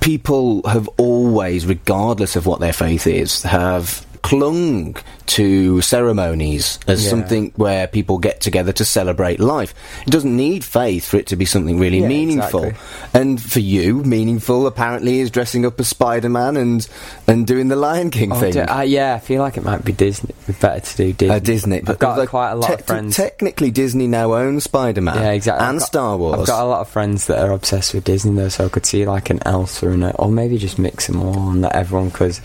people 0.00 0.62
have 0.66 0.88
always, 0.96 1.66
regardless 1.66 2.36
of 2.36 2.46
what 2.46 2.58
their 2.60 2.72
faith 2.72 3.06
is, 3.06 3.42
have 3.42 4.06
clung 4.22 4.96
to 5.26 5.80
ceremonies 5.82 6.78
as 6.86 7.04
Yeah. 7.04 7.10
something 7.10 7.52
where 7.56 7.86
people 7.86 8.18
get 8.18 8.40
together 8.40 8.72
to 8.72 8.84
celebrate 8.84 9.40
life. 9.40 9.74
It 10.06 10.10
doesn't 10.10 10.34
need 10.34 10.64
faith 10.64 11.04
for 11.06 11.18
it 11.18 11.26
to 11.28 11.36
be 11.36 11.44
something 11.44 11.78
really 11.78 12.00
Yeah, 12.00 12.08
meaningful. 12.08 12.64
exactly. 12.64 13.20
And 13.20 13.40
for 13.40 13.60
you, 13.60 14.02
meaningful 14.04 14.66
apparently 14.66 15.20
is 15.20 15.30
dressing 15.30 15.66
up 15.66 15.78
as 15.80 15.88
Spider 15.88 16.28
Man 16.28 16.56
and 16.56 16.86
and 17.26 17.46
doing 17.46 17.68
the 17.68 17.76
Lion 17.76 18.10
King 18.10 18.32
Oh, 18.32 18.36
thing. 18.40 18.52
d- 18.52 18.60
uh, 18.60 18.80
yeah, 18.82 19.14
I 19.14 19.18
feel 19.18 19.42
like 19.42 19.56
it 19.56 19.64
might 19.64 19.84
be 19.84 19.92
Disney. 19.92 20.34
Better 20.60 20.80
to 20.80 20.96
do 20.96 21.12
Disney. 21.12 21.34
Uh, 21.34 21.38
Disney, 21.38 21.82
I've 21.86 21.98
got 21.98 22.18
like, 22.18 22.28
quite 22.30 22.52
a 22.52 22.56
lot 22.56 22.68
te- 22.68 22.74
of 22.74 22.84
friends. 22.86 23.16
Technically, 23.16 23.70
Disney 23.70 24.06
now 24.06 24.34
owns 24.34 24.64
Spider 24.64 25.02
Man, 25.02 25.16
yeah, 25.16 25.30
exactly. 25.32 25.66
and 25.66 25.78
got- 25.78 25.86
Star 25.86 26.16
Wars. 26.16 26.40
I've 26.40 26.46
got 26.46 26.62
a 26.62 26.66
lot 26.66 26.80
of 26.80 26.88
friends 26.88 27.26
that 27.26 27.38
are 27.38 27.52
obsessed 27.52 27.92
with 27.94 28.04
Disney 28.04 28.34
though, 28.34 28.48
so 28.48 28.64
I 28.64 28.68
could 28.68 28.86
see 28.86 29.04
like 29.06 29.30
an 29.30 29.40
Elsa 29.44 29.88
and 29.90 30.04
a, 30.04 30.10
or 30.16 30.30
maybe 30.30 30.56
just 30.58 30.78
mix 30.78 31.06
them 31.06 31.22
all 31.22 31.50
and 31.50 31.62
let 31.62 31.74
everyone 31.76 32.08
because. 32.08 32.40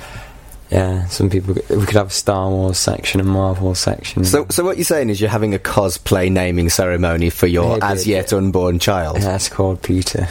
Yeah, 0.74 1.06
some 1.06 1.30
people 1.30 1.54
we 1.54 1.86
could 1.86 1.96
have 1.96 2.08
a 2.08 2.10
Star 2.10 2.50
Wars 2.50 2.80
section 2.80 3.20
and 3.20 3.30
Marvel 3.30 3.76
section. 3.76 4.26
so, 4.26 4.48
so 4.50 4.64
what 4.64 4.78
you're 4.78 4.86
saying 4.86 5.12
is 5.12 5.22
you're 5.22 5.30
having 5.30 5.54
a 5.54 5.60
cosplay 5.60 6.32
naming 6.32 6.70
ceremony 6.70 7.30
for 7.30 7.46
your 7.46 7.74
Maybe, 7.78 7.82
as 7.84 8.08
yet 8.08 8.34
unborn 8.34 8.80
child. 8.80 9.20
yeah, 9.22 9.36
it's 9.36 9.50
called 9.50 9.84
Peter. 9.84 10.28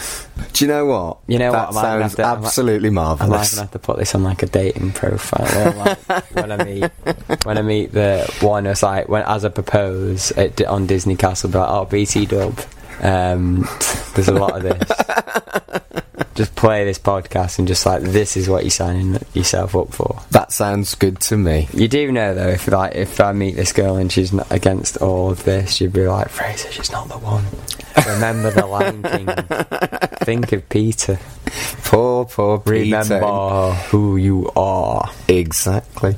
Do 0.52 0.64
you 0.64 0.68
know 0.68 0.84
what? 0.86 1.18
You 1.28 1.38
know 1.38 1.52
that 1.52 1.72
what, 1.72 1.80
sounds 1.80 2.14
to- 2.16 2.24
I'm, 2.24 2.44
absolutely 2.44 2.88
I 2.88 2.92
might 2.92 3.02
marvelous. 3.18 3.52
even 3.52 3.62
have 3.64 3.72
to 3.72 3.78
put 3.78 3.98
this 3.98 4.16
on 4.16 4.24
like 4.24 4.42
a 4.42 4.46
dating 4.46 4.92
profile. 4.92 5.68
Or, 5.68 5.74
like, 5.84 6.24
when 6.34 6.50
I 6.50 6.64
meet 6.64 6.90
when 7.44 7.58
I 7.58 7.62
meet 7.62 7.92
the 7.92 8.28
one 8.40 8.66
it's 8.66 8.82
like 8.82 9.08
when 9.08 9.22
as 9.22 9.44
I 9.44 9.48
propose 9.48 10.32
at, 10.32 10.60
on 10.64 10.86
Disney 10.86 11.14
Castle, 11.14 11.50
be 11.50 11.58
like, 11.58 11.68
oh 11.70 11.84
BT 11.84 12.26
Dub. 12.26 12.58
Um, 13.02 13.68
there's 14.14 14.28
a 14.28 14.32
lot 14.32 14.56
of 14.56 14.62
this. 14.62 15.82
just 16.34 16.54
play 16.54 16.84
this 16.84 16.98
podcast 16.98 17.58
and 17.58 17.68
just 17.68 17.84
like 17.84 18.02
this 18.02 18.36
is 18.36 18.48
what 18.48 18.64
you're 18.64 18.70
signing 18.70 19.18
yourself 19.34 19.76
up 19.76 19.92
for. 19.92 20.20
That 20.30 20.52
sounds 20.52 20.94
good 20.94 21.20
to 21.20 21.36
me. 21.36 21.68
You 21.72 21.88
do 21.88 22.10
know 22.10 22.34
though, 22.34 22.48
if 22.48 22.68
like 22.68 22.94
if 22.94 23.20
I 23.20 23.32
meet 23.32 23.56
this 23.56 23.72
girl 23.72 23.96
and 23.96 24.10
she's 24.10 24.32
not 24.32 24.50
against 24.50 24.96
all 24.98 25.30
of 25.30 25.44
this, 25.44 25.80
you'd 25.80 25.92
be 25.92 26.06
like, 26.06 26.28
Fraser, 26.28 26.70
she's 26.72 26.90
not 26.90 27.08
the 27.08 27.18
one. 27.18 27.44
Remember 28.06 28.50
the 28.50 28.66
Lion 28.66 29.02
King. 29.02 29.26
Think 30.24 30.52
of 30.52 30.68
Peter. 30.68 31.18
Poor, 31.84 32.24
poor 32.24 32.58
Peter. 32.58 32.98
Remember 33.02 33.72
who 33.90 34.16
you 34.16 34.50
are. 34.56 35.10
Exactly. 35.28 36.16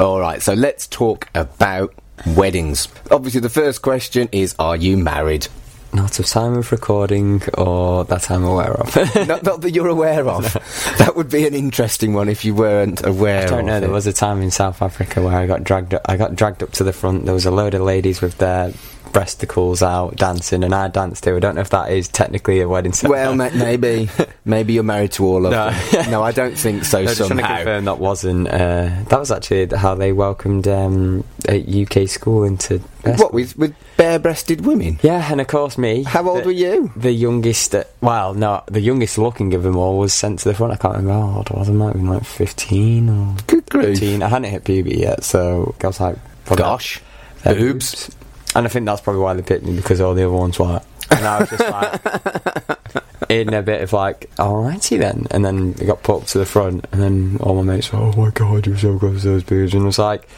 All 0.00 0.18
right, 0.18 0.40
so 0.40 0.54
let's 0.54 0.86
talk 0.86 1.28
about 1.34 1.92
weddings. 2.28 2.88
Obviously, 3.10 3.42
the 3.42 3.50
first 3.50 3.82
question 3.82 4.30
is 4.32 4.54
Are 4.58 4.74
you 4.74 4.96
married? 4.96 5.46
Not 5.92 6.18
of 6.18 6.24
time 6.24 6.54
of 6.54 6.72
recording 6.72 7.42
or 7.58 8.06
that 8.06 8.30
I'm 8.30 8.44
aware 8.44 8.72
of. 8.72 8.96
not, 9.28 9.42
not 9.42 9.60
that 9.60 9.72
you're 9.72 9.88
aware 9.88 10.26
of. 10.26 10.54
that 10.98 11.16
would 11.16 11.28
be 11.28 11.46
an 11.46 11.52
interesting 11.52 12.14
one 12.14 12.30
if 12.30 12.46
you 12.46 12.54
weren't 12.54 13.04
aware 13.04 13.42
I 13.42 13.46
don't 13.46 13.66
know. 13.66 13.78
There 13.78 13.90
was 13.90 14.06
a 14.06 14.12
time 14.14 14.40
in 14.40 14.50
South 14.50 14.80
Africa 14.80 15.20
where 15.20 15.36
I 15.36 15.46
got 15.46 15.64
dragged. 15.64 15.92
Up, 15.92 16.00
I 16.06 16.16
got 16.16 16.34
dragged 16.34 16.62
up 16.62 16.72
to 16.72 16.84
the 16.84 16.94
front. 16.94 17.26
There 17.26 17.34
was 17.34 17.44
a 17.44 17.50
load 17.50 17.74
of 17.74 17.82
ladies 17.82 18.22
with 18.22 18.38
their 18.38 18.72
breasticles 19.12 19.82
out 19.82 20.16
dancing, 20.16 20.62
and 20.64 20.74
I 20.74 20.88
danced 20.88 21.24
too. 21.24 21.36
I 21.36 21.40
don't 21.40 21.54
know 21.56 21.60
if 21.60 21.70
that 21.70 21.90
is 21.90 22.08
technically 22.08 22.60
a 22.60 22.68
wedding 22.68 22.92
Well, 23.02 23.36
ceremony. 23.36 23.50
ma- 23.58 23.64
maybe, 23.64 24.08
maybe 24.44 24.72
you're 24.74 24.82
married 24.82 25.12
to 25.12 25.24
all 25.26 25.46
of 25.46 25.52
No. 25.52 25.70
them. 25.70 26.10
No, 26.10 26.22
I 26.22 26.32
don't 26.32 26.56
think 26.56 26.84
so. 26.84 27.00
No, 27.02 27.06
just 27.14 27.28
somehow, 27.28 27.56
confirm 27.56 27.84
that 27.86 27.98
wasn't. 27.98 28.48
Uh, 28.48 28.90
that 29.08 29.18
was 29.18 29.30
actually 29.30 29.66
how 29.76 29.94
they 29.94 30.12
welcomed 30.12 30.68
um, 30.68 31.24
a 31.48 31.82
UK 31.84 32.08
school 32.08 32.44
into. 32.44 32.78
what 33.02 33.32
with 33.32 33.56
with 33.56 33.74
bare-breasted 33.96 34.64
women? 34.66 34.98
Yeah, 35.02 35.26
and 35.32 35.40
of 35.40 35.46
course 35.46 35.76
me. 35.78 36.02
How 36.04 36.28
old 36.28 36.42
the, 36.42 36.46
were 36.46 36.52
you? 36.52 36.92
The 36.96 37.12
youngest. 37.12 37.74
Uh, 37.74 37.84
well, 38.00 38.34
no, 38.34 38.62
the 38.66 38.80
youngest 38.80 39.18
looking 39.18 39.54
of 39.54 39.62
them 39.62 39.76
all 39.76 39.98
was 39.98 40.12
sent 40.14 40.38
to 40.40 40.48
the 40.50 40.54
front. 40.54 40.72
I 40.72 40.76
can't 40.76 40.96
remember 40.96 41.12
how 41.26 41.36
old 41.38 41.48
I 41.52 41.58
was. 41.58 41.68
I 41.68 41.72
might 41.72 41.86
have 41.86 41.94
been 41.96 42.08
like 42.08 42.24
fifteen 42.24 43.08
or 43.08 43.34
Good 43.46 43.68
grief! 43.70 43.98
13. 43.98 44.22
I 44.22 44.28
hadn't 44.28 44.50
hit 44.50 44.64
puberty 44.64 44.98
yet, 45.00 45.24
so 45.24 45.74
I 45.82 45.86
was 45.86 46.00
like, 46.00 46.16
Gosh, 46.54 47.00
their 47.44 47.54
boobs. 47.54 48.10
And 48.54 48.66
I 48.66 48.68
think 48.68 48.86
that's 48.86 49.00
probably 49.00 49.22
why 49.22 49.34
they 49.34 49.42
picked 49.42 49.64
me 49.64 49.76
because 49.76 50.00
all 50.00 50.14
the 50.14 50.24
other 50.24 50.34
ones 50.34 50.58
were. 50.58 50.82
And 51.10 51.26
I 51.26 51.40
was 51.40 51.50
just 51.50 51.60
like, 51.60 53.00
in 53.28 53.54
a 53.54 53.62
bit 53.62 53.82
of 53.82 53.92
like, 53.92 54.30
alrighty 54.36 54.98
then. 54.98 55.26
And 55.30 55.44
then 55.44 55.74
it 55.80 55.86
got 55.86 56.02
put 56.02 56.26
to 56.28 56.38
the 56.38 56.46
front, 56.46 56.86
and 56.92 57.00
then 57.00 57.38
all 57.40 57.54
my 57.54 57.62
mates 57.62 57.92
were, 57.92 57.98
oh 57.98 58.12
my 58.12 58.30
god, 58.30 58.66
you're 58.66 58.76
so 58.76 58.98
close 58.98 59.22
to 59.22 59.28
those 59.28 59.44
beers. 59.44 59.74
And 59.74 59.84
I 59.84 59.86
was 59.86 59.98
like, 59.98 60.28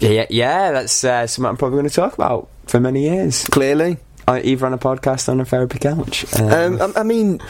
yeah, 0.00 0.26
yeah, 0.30 0.72
that's 0.72 1.04
uh, 1.04 1.26
something 1.26 1.48
I'm 1.48 1.56
probably 1.56 1.76
going 1.76 1.88
to 1.88 1.94
talk 1.94 2.14
about 2.14 2.48
for 2.66 2.80
many 2.80 3.02
years. 3.02 3.44
Clearly, 3.44 3.98
Uh, 4.26 4.40
either 4.42 4.64
on 4.64 4.72
a 4.72 4.78
podcast 4.78 5.28
or 5.28 5.32
on 5.32 5.40
a 5.40 5.44
therapy 5.44 5.78
couch. 5.78 6.24
Um, 6.40 6.80
um, 6.80 6.92
I, 6.96 7.00
I 7.00 7.02
mean, 7.02 7.42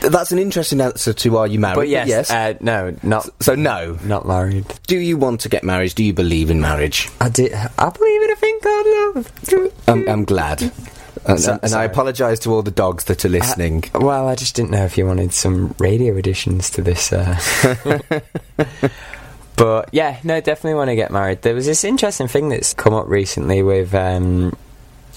that's 0.00 0.30
an 0.30 0.38
interesting 0.38 0.80
answer 0.80 1.12
to 1.14 1.36
Are 1.38 1.46
you 1.46 1.58
married? 1.58 1.76
but 1.76 1.88
yes, 1.88 2.30
Uh, 2.30 2.54
no, 2.60 2.94
not 3.02 3.28
so 3.42 3.54
no. 3.54 3.96
not 4.04 4.26
married. 4.26 4.66
Do 4.86 4.98
you 4.98 5.16
want 5.16 5.40
to 5.42 5.48
get 5.48 5.64
married? 5.64 5.94
Do 5.94 6.04
you 6.04 6.12
believe 6.12 6.50
in 6.50 6.60
marriage? 6.60 7.08
I 7.20 7.30
did. 7.30 7.54
I 7.54 7.88
believe 7.90 8.22
in 8.24 8.30
a 8.30 8.36
thing 8.36 8.58
called 8.62 8.86
love. 9.16 9.32
I'm, 9.88 10.08
I'm 10.08 10.24
glad. 10.24 10.70
And, 11.24 11.40
So- 11.40 11.58
and 11.62 11.72
I 11.74 11.84
apologise 11.84 12.38
to 12.40 12.52
all 12.52 12.62
the 12.62 12.70
dogs 12.70 13.04
that 13.04 13.24
are 13.24 13.28
listening. 13.30 13.84
Well, 13.94 14.28
I 14.28 14.34
just 14.34 14.54
didn't 14.54 14.70
know 14.70 14.84
if 14.84 14.96
you 14.98 15.06
wanted 15.06 15.32
some 15.32 15.74
radio 15.78 16.16
additions 16.16 16.70
to 16.70 16.82
this. 16.82 17.12
Uh... 17.12 17.38
but 19.56 19.88
yeah, 19.92 20.18
no, 20.24 20.40
definitely 20.40 20.74
want 20.74 20.88
to 20.90 20.96
get 20.96 21.10
married. 21.10 21.42
There 21.42 21.54
was 21.54 21.66
this 21.66 21.84
interesting 21.84 22.28
thing 22.28 22.48
that's 22.50 22.74
come 22.74 22.94
up 22.94 23.08
recently 23.08 23.62
with. 23.62 23.94
Um, 23.94 24.56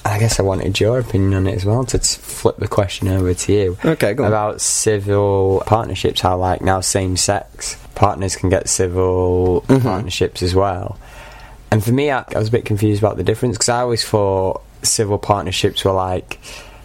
I 0.03 0.17
guess 0.19 0.39
I 0.39 0.43
wanted 0.43 0.79
your 0.79 0.99
opinion 0.99 1.33
on 1.35 1.47
it 1.47 1.55
as 1.55 1.63
well 1.65 1.83
to 1.85 1.99
flip 1.99 2.57
the 2.57 2.67
question 2.67 3.07
over 3.07 3.33
to 3.33 3.53
you 3.53 3.77
okay, 3.85 4.13
go 4.13 4.23
on. 4.23 4.29
about 4.29 4.59
civil 4.61 5.61
partnerships. 5.65 6.21
How 6.21 6.37
like 6.37 6.61
now 6.61 6.81
same-sex 6.81 7.77
partners 7.95 8.35
can 8.35 8.49
get 8.49 8.67
civil 8.67 9.63
Mhm. 9.67 9.83
partnerships 9.83 10.41
as 10.41 10.55
well. 10.55 10.97
And 11.69 11.83
for 11.83 11.91
me, 11.91 12.09
I, 12.11 12.25
I 12.35 12.39
was 12.39 12.47
a 12.47 12.51
bit 12.51 12.65
confused 12.65 13.01
about 13.01 13.17
the 13.17 13.23
difference 13.23 13.55
because 13.57 13.69
I 13.69 13.81
always 13.81 14.03
thought 14.03 14.61
civil 14.81 15.17
partnerships 15.19 15.85
were 15.85 15.91
like 15.91 16.39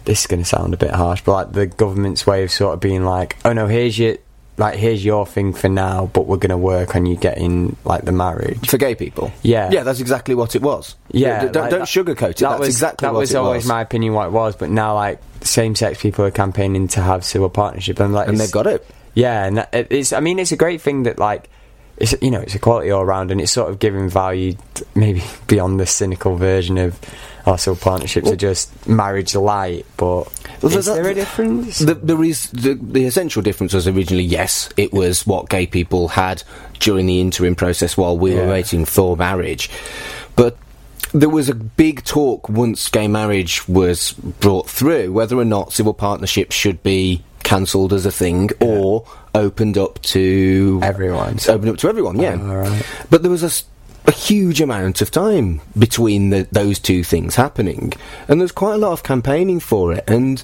this 0.05 0.21
is 0.21 0.27
going 0.27 0.41
to 0.41 0.47
sound 0.47 0.73
a 0.73 0.77
bit 0.77 0.91
harsh, 0.91 1.21
but 1.25 1.31
like 1.33 1.51
the 1.51 1.65
government's 1.65 2.25
way 2.25 2.43
of 2.43 2.51
sort 2.51 2.73
of 2.75 2.79
being 2.79 3.03
like, 3.03 3.35
oh 3.43 3.51
no, 3.51 3.67
here's 3.67 3.97
your 3.99 4.15
like 4.57 4.75
here's 4.75 5.05
your 5.05 5.25
thing 5.27 5.53
for 5.53 5.69
now, 5.69 6.07
but 6.13 6.25
we're 6.25 6.37
going 6.37 6.49
to 6.49 6.57
work 6.57 6.95
on 6.95 7.05
you 7.05 7.15
getting 7.15 7.75
like 7.85 8.03
the 8.05 8.11
marriage. 8.11 8.67
For 8.69 8.77
gay 8.77 8.95
people. 8.95 9.31
Yeah, 9.43 9.69
Yeah, 9.71 9.83
that's 9.83 9.99
exactly 9.99 10.33
what 10.35 10.55
it 10.55 10.61
was. 10.61 10.95
Yeah, 11.11 11.41
don't, 11.45 11.55
like 11.55 11.69
don't 11.71 11.79
that- 11.81 11.87
sugarcoat 11.87 12.29
it. 12.31 12.37
that 12.37 12.49
That's 12.49 12.59
was 12.59 12.69
exactly 12.69 13.05
that 13.05 13.13
what 13.13 13.19
was 13.19 13.33
it 13.33 13.37
always 13.37 13.63
was. 13.63 13.69
my 13.69 13.81
opinion 13.81 14.13
what 14.13 14.27
it 14.27 14.31
was. 14.31 14.55
But 14.55 14.69
now 14.69 14.95
like 14.95 15.19
same-sex 15.41 16.01
people 16.01 16.25
are 16.25 16.31
campaigning 16.31 16.87
to 16.89 17.01
have 17.01 17.23
civil 17.23 17.49
partnership, 17.49 17.99
and 17.99 18.13
like 18.13 18.27
and 18.27 18.39
they've 18.39 18.51
got 18.51 18.67
it. 18.67 18.85
yeah, 19.13 19.45
and 19.45 19.57
that, 19.57 19.69
it's. 19.73 20.11
I 20.13 20.19
mean, 20.19 20.39
it's 20.39 20.51
a 20.51 20.57
great 20.57 20.81
thing 20.81 21.03
that 21.03 21.19
like, 21.19 21.49
it's 21.97 22.15
you 22.21 22.31
know, 22.31 22.41
it's 22.41 22.55
equality 22.55 22.89
all 22.91 23.03
around, 23.03 23.29
and 23.31 23.39
it's 23.39 23.51
sort 23.51 23.69
of 23.69 23.77
giving 23.79 24.09
value, 24.09 24.55
maybe 24.95 25.23
beyond 25.47 25.79
the 25.79 25.85
cynical 25.85 26.35
version 26.35 26.77
of 26.79 26.99
also 27.47 27.73
partnerships 27.75 28.25
Well- 28.25 28.33
are 28.33 28.37
just 28.37 28.87
marriage 28.87 29.33
light. 29.33 29.85
But 29.95 30.27
Well, 30.61 30.77
is 30.77 30.85
that- 30.85 30.95
there 30.95 31.07
a 31.09 31.13
difference? 31.15 31.79
The, 31.79 31.95
there 31.95 32.23
is 32.23 32.49
the, 32.51 32.73
the 32.79 33.05
essential 33.05 33.41
difference 33.41 33.73
was 33.73 33.87
originally 33.87 34.23
yes, 34.25 34.69
it 34.77 34.93
was 34.93 35.25
what 35.25 35.49
gay 35.49 35.65
people 35.65 36.09
had 36.09 36.43
during 36.79 37.05
the 37.07 37.21
interim 37.21 37.55
process 37.55 37.97
while 37.97 38.17
we 38.17 38.35
were 38.35 38.47
waiting 38.47 38.85
for 38.85 39.15
marriage, 39.17 39.69
but 40.35 40.57
there 41.13 41.29
was 41.29 41.47
a 41.49 41.55
big 41.55 42.03
talk 42.03 42.49
once 42.49 42.89
gay 42.89 43.07
marriage 43.07 43.67
was 43.69 44.11
brought 44.41 44.69
through 44.69 45.11
whether 45.13 45.37
or 45.37 45.45
not 45.45 45.71
civil 45.71 45.93
partnerships 45.93 46.53
should 46.53 46.83
be 46.83 47.23
cancelled 47.43 47.93
as 47.93 48.05
a 48.05 48.11
thing 48.11 48.49
or 48.59 49.05
opened 49.33 49.77
up 49.77 50.01
to 50.01 50.81
Everyone. 50.83 51.37
Opened 51.47 51.69
up 51.69 51.77
to 51.77 51.87
everyone. 51.87 52.19
Yeah, 52.19 52.33
All 52.33 52.57
right. 52.57 52.85
but 53.09 53.21
there 53.21 53.31
was 53.31 53.41
a, 53.43 53.49
a 54.07 54.11
huge 54.11 54.61
amount 54.61 55.01
of 55.01 55.11
time 55.11 55.61
between 55.77 56.29
the, 56.29 56.47
those 56.51 56.79
two 56.79 57.03
things 57.03 57.35
happening, 57.35 57.93
and 58.27 58.39
there's 58.39 58.51
quite 58.51 58.75
a 58.75 58.77
lot 58.77 58.93
of 58.93 59.03
campaigning 59.03 59.59
for 59.59 59.93
it. 59.93 60.03
And 60.09 60.41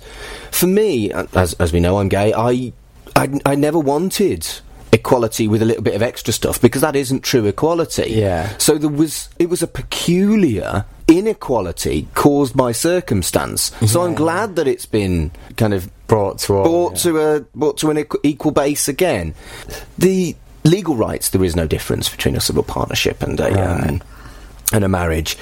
for 0.51 0.67
me, 0.67 1.11
as 1.11 1.53
as 1.53 1.71
we 1.73 1.79
know, 1.79 1.99
I'm 1.99 2.09
gay. 2.09 2.33
I 2.33 2.73
I, 3.15 3.39
I 3.45 3.55
never 3.55 3.79
wanted 3.79 4.47
equality 4.91 5.47
with 5.47 5.61
a 5.61 5.65
little 5.65 5.81
bit 5.81 5.95
of 5.95 6.03
extra 6.03 6.31
stuff 6.31 6.61
because 6.61 6.81
that 6.81 6.95
isn't 6.95 7.21
true 7.21 7.45
equality. 7.45 8.11
Yeah. 8.11 8.55
So 8.57 8.77
there 8.77 8.89
was 8.89 9.29
it 9.39 9.49
was 9.49 9.63
a 9.63 9.67
peculiar 9.67 10.85
inequality 11.07 12.07
caused 12.13 12.55
by 12.55 12.71
circumstance. 12.71 13.71
So 13.87 14.03
I'm 14.03 14.15
glad 14.15 14.55
that 14.55 14.67
it's 14.67 14.85
been 14.85 15.31
kind 15.57 15.73
of 15.73 15.89
brought 16.07 16.39
to 16.39 16.55
all, 16.55 16.63
brought 16.63 16.91
yeah. 16.93 17.11
to 17.11 17.19
a 17.19 17.39
brought 17.55 17.77
to 17.79 17.89
an 17.89 18.05
equal 18.23 18.51
base 18.51 18.87
again. 18.87 19.33
The 19.97 20.35
legal 20.63 20.95
rights 20.95 21.29
there 21.29 21.43
is 21.43 21.55
no 21.55 21.67
difference 21.67 22.09
between 22.09 22.35
a 22.35 22.39
civil 22.41 22.63
partnership 22.63 23.21
and 23.23 23.39
a 23.39 23.43
Right. 23.51 23.89
um, 23.89 24.01
and 24.71 24.83
a 24.83 24.89
marriage, 24.89 25.37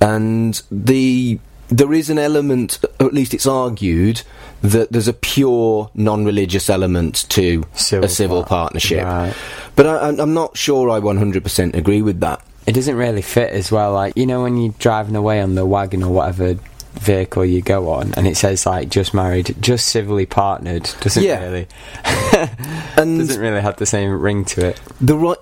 and 0.00 0.60
the 0.70 1.38
there 1.70 1.94
is 1.94 2.10
an 2.10 2.18
element, 2.18 2.78
or 3.00 3.06
at 3.06 3.14
least 3.14 3.32
it's 3.32 3.46
argued, 3.46 4.20
that 4.60 4.92
there's 4.92 5.08
a 5.08 5.14
pure 5.14 5.90
non-religious 5.94 6.68
element 6.68 7.24
to 7.30 7.64
Civil 7.72 8.04
a 8.04 8.08
civil 8.08 8.40
par- 8.42 8.48
partnership. 8.66 9.02
Right. 9.02 9.34
But 9.74 9.86
I, 9.86 9.96
I'm- 9.96 10.20
I'm 10.20 10.34
not 10.34 10.58
sure 10.58 10.90
I 10.90 11.00
100% 11.00 11.74
agree 11.74 12.02
with 12.02 12.20
that. 12.20 12.42
It 12.66 12.72
doesn't 12.72 12.96
really 12.96 13.22
fit 13.22 13.50
as 13.52 13.72
well. 13.72 13.92
Like 13.94 14.14
you 14.16 14.26
know, 14.26 14.42
when 14.42 14.58
you're 14.58 14.74
driving 14.78 15.16
away 15.16 15.40
on 15.40 15.54
the 15.54 15.64
wagon 15.64 16.02
or 16.02 16.12
whatever 16.12 16.56
vehicle 16.94 17.44
you 17.44 17.60
go 17.62 17.90
on, 17.90 18.12
and 18.14 18.26
it 18.26 18.36
says 18.36 18.66
like 18.66 18.88
just 18.90 19.14
married, 19.14 19.54
just 19.60 19.88
civilly 19.88 20.26
partnered. 20.26 20.84
Doesn't 21.00 21.22
Yeah. 21.24 21.40
really 21.42 21.66
And 22.96 23.18
doesn't 23.18 23.40
really 23.40 23.60
have 23.60 23.76
the 23.76 23.86
same 23.86 24.10
ring 24.20 24.44
to 24.46 24.68
it. 24.68 24.80
the 25.00 25.16
right 25.16 25.36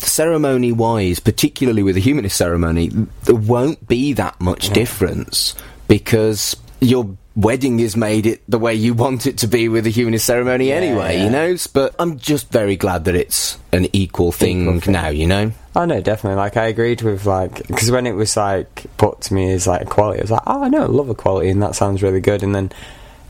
ceremony 0.00 0.72
wise, 0.72 1.20
particularly 1.20 1.82
with 1.84 1.96
a 1.96 2.00
humanist 2.00 2.36
ceremony, 2.36 2.88
there 3.24 3.36
won't 3.36 3.86
be 3.86 4.12
that 4.14 4.40
much 4.40 4.70
difference 4.70 5.54
because 5.86 6.56
your 6.80 7.16
wedding 7.36 7.80
is 7.80 7.96
made 7.96 8.26
it 8.26 8.42
the 8.48 8.58
way 8.58 8.74
you 8.74 8.94
want 8.94 9.26
it 9.26 9.38
to 9.38 9.46
be 9.46 9.68
with 9.68 9.86
a 9.86 9.90
humanist 9.90 10.24
ceremony 10.24 10.72
anyway, 10.72 11.16
yeah. 11.16 11.24
you 11.24 11.30
know. 11.30 11.56
But 11.72 11.94
I'm 11.98 12.18
just 12.18 12.50
very 12.50 12.76
glad 12.76 13.04
that 13.04 13.14
it's 13.14 13.58
an 13.72 13.86
equal 13.92 14.32
thing, 14.32 14.62
Equal 14.62 14.80
thing. 14.80 14.92
now, 14.92 15.08
you 15.08 15.26
know. 15.26 15.52
Oh 15.76 15.84
no, 15.84 16.00
definitely. 16.00 16.36
Like 16.38 16.56
I 16.56 16.66
agreed 16.66 17.02
with 17.02 17.24
like 17.26 17.66
because 17.68 17.90
when 17.90 18.06
it 18.06 18.12
was 18.14 18.36
like 18.36 18.86
put 18.96 19.20
to 19.22 19.34
me 19.34 19.52
as 19.52 19.66
like 19.66 19.82
equality, 19.82 20.20
I 20.20 20.22
was 20.22 20.30
like, 20.32 20.42
oh, 20.46 20.64
I 20.64 20.68
know, 20.68 20.82
I 20.82 20.86
love 20.86 21.08
equality, 21.10 21.50
and 21.50 21.62
that 21.62 21.76
sounds 21.76 22.02
really 22.02 22.20
good. 22.20 22.42
And 22.42 22.54
then, 22.54 22.72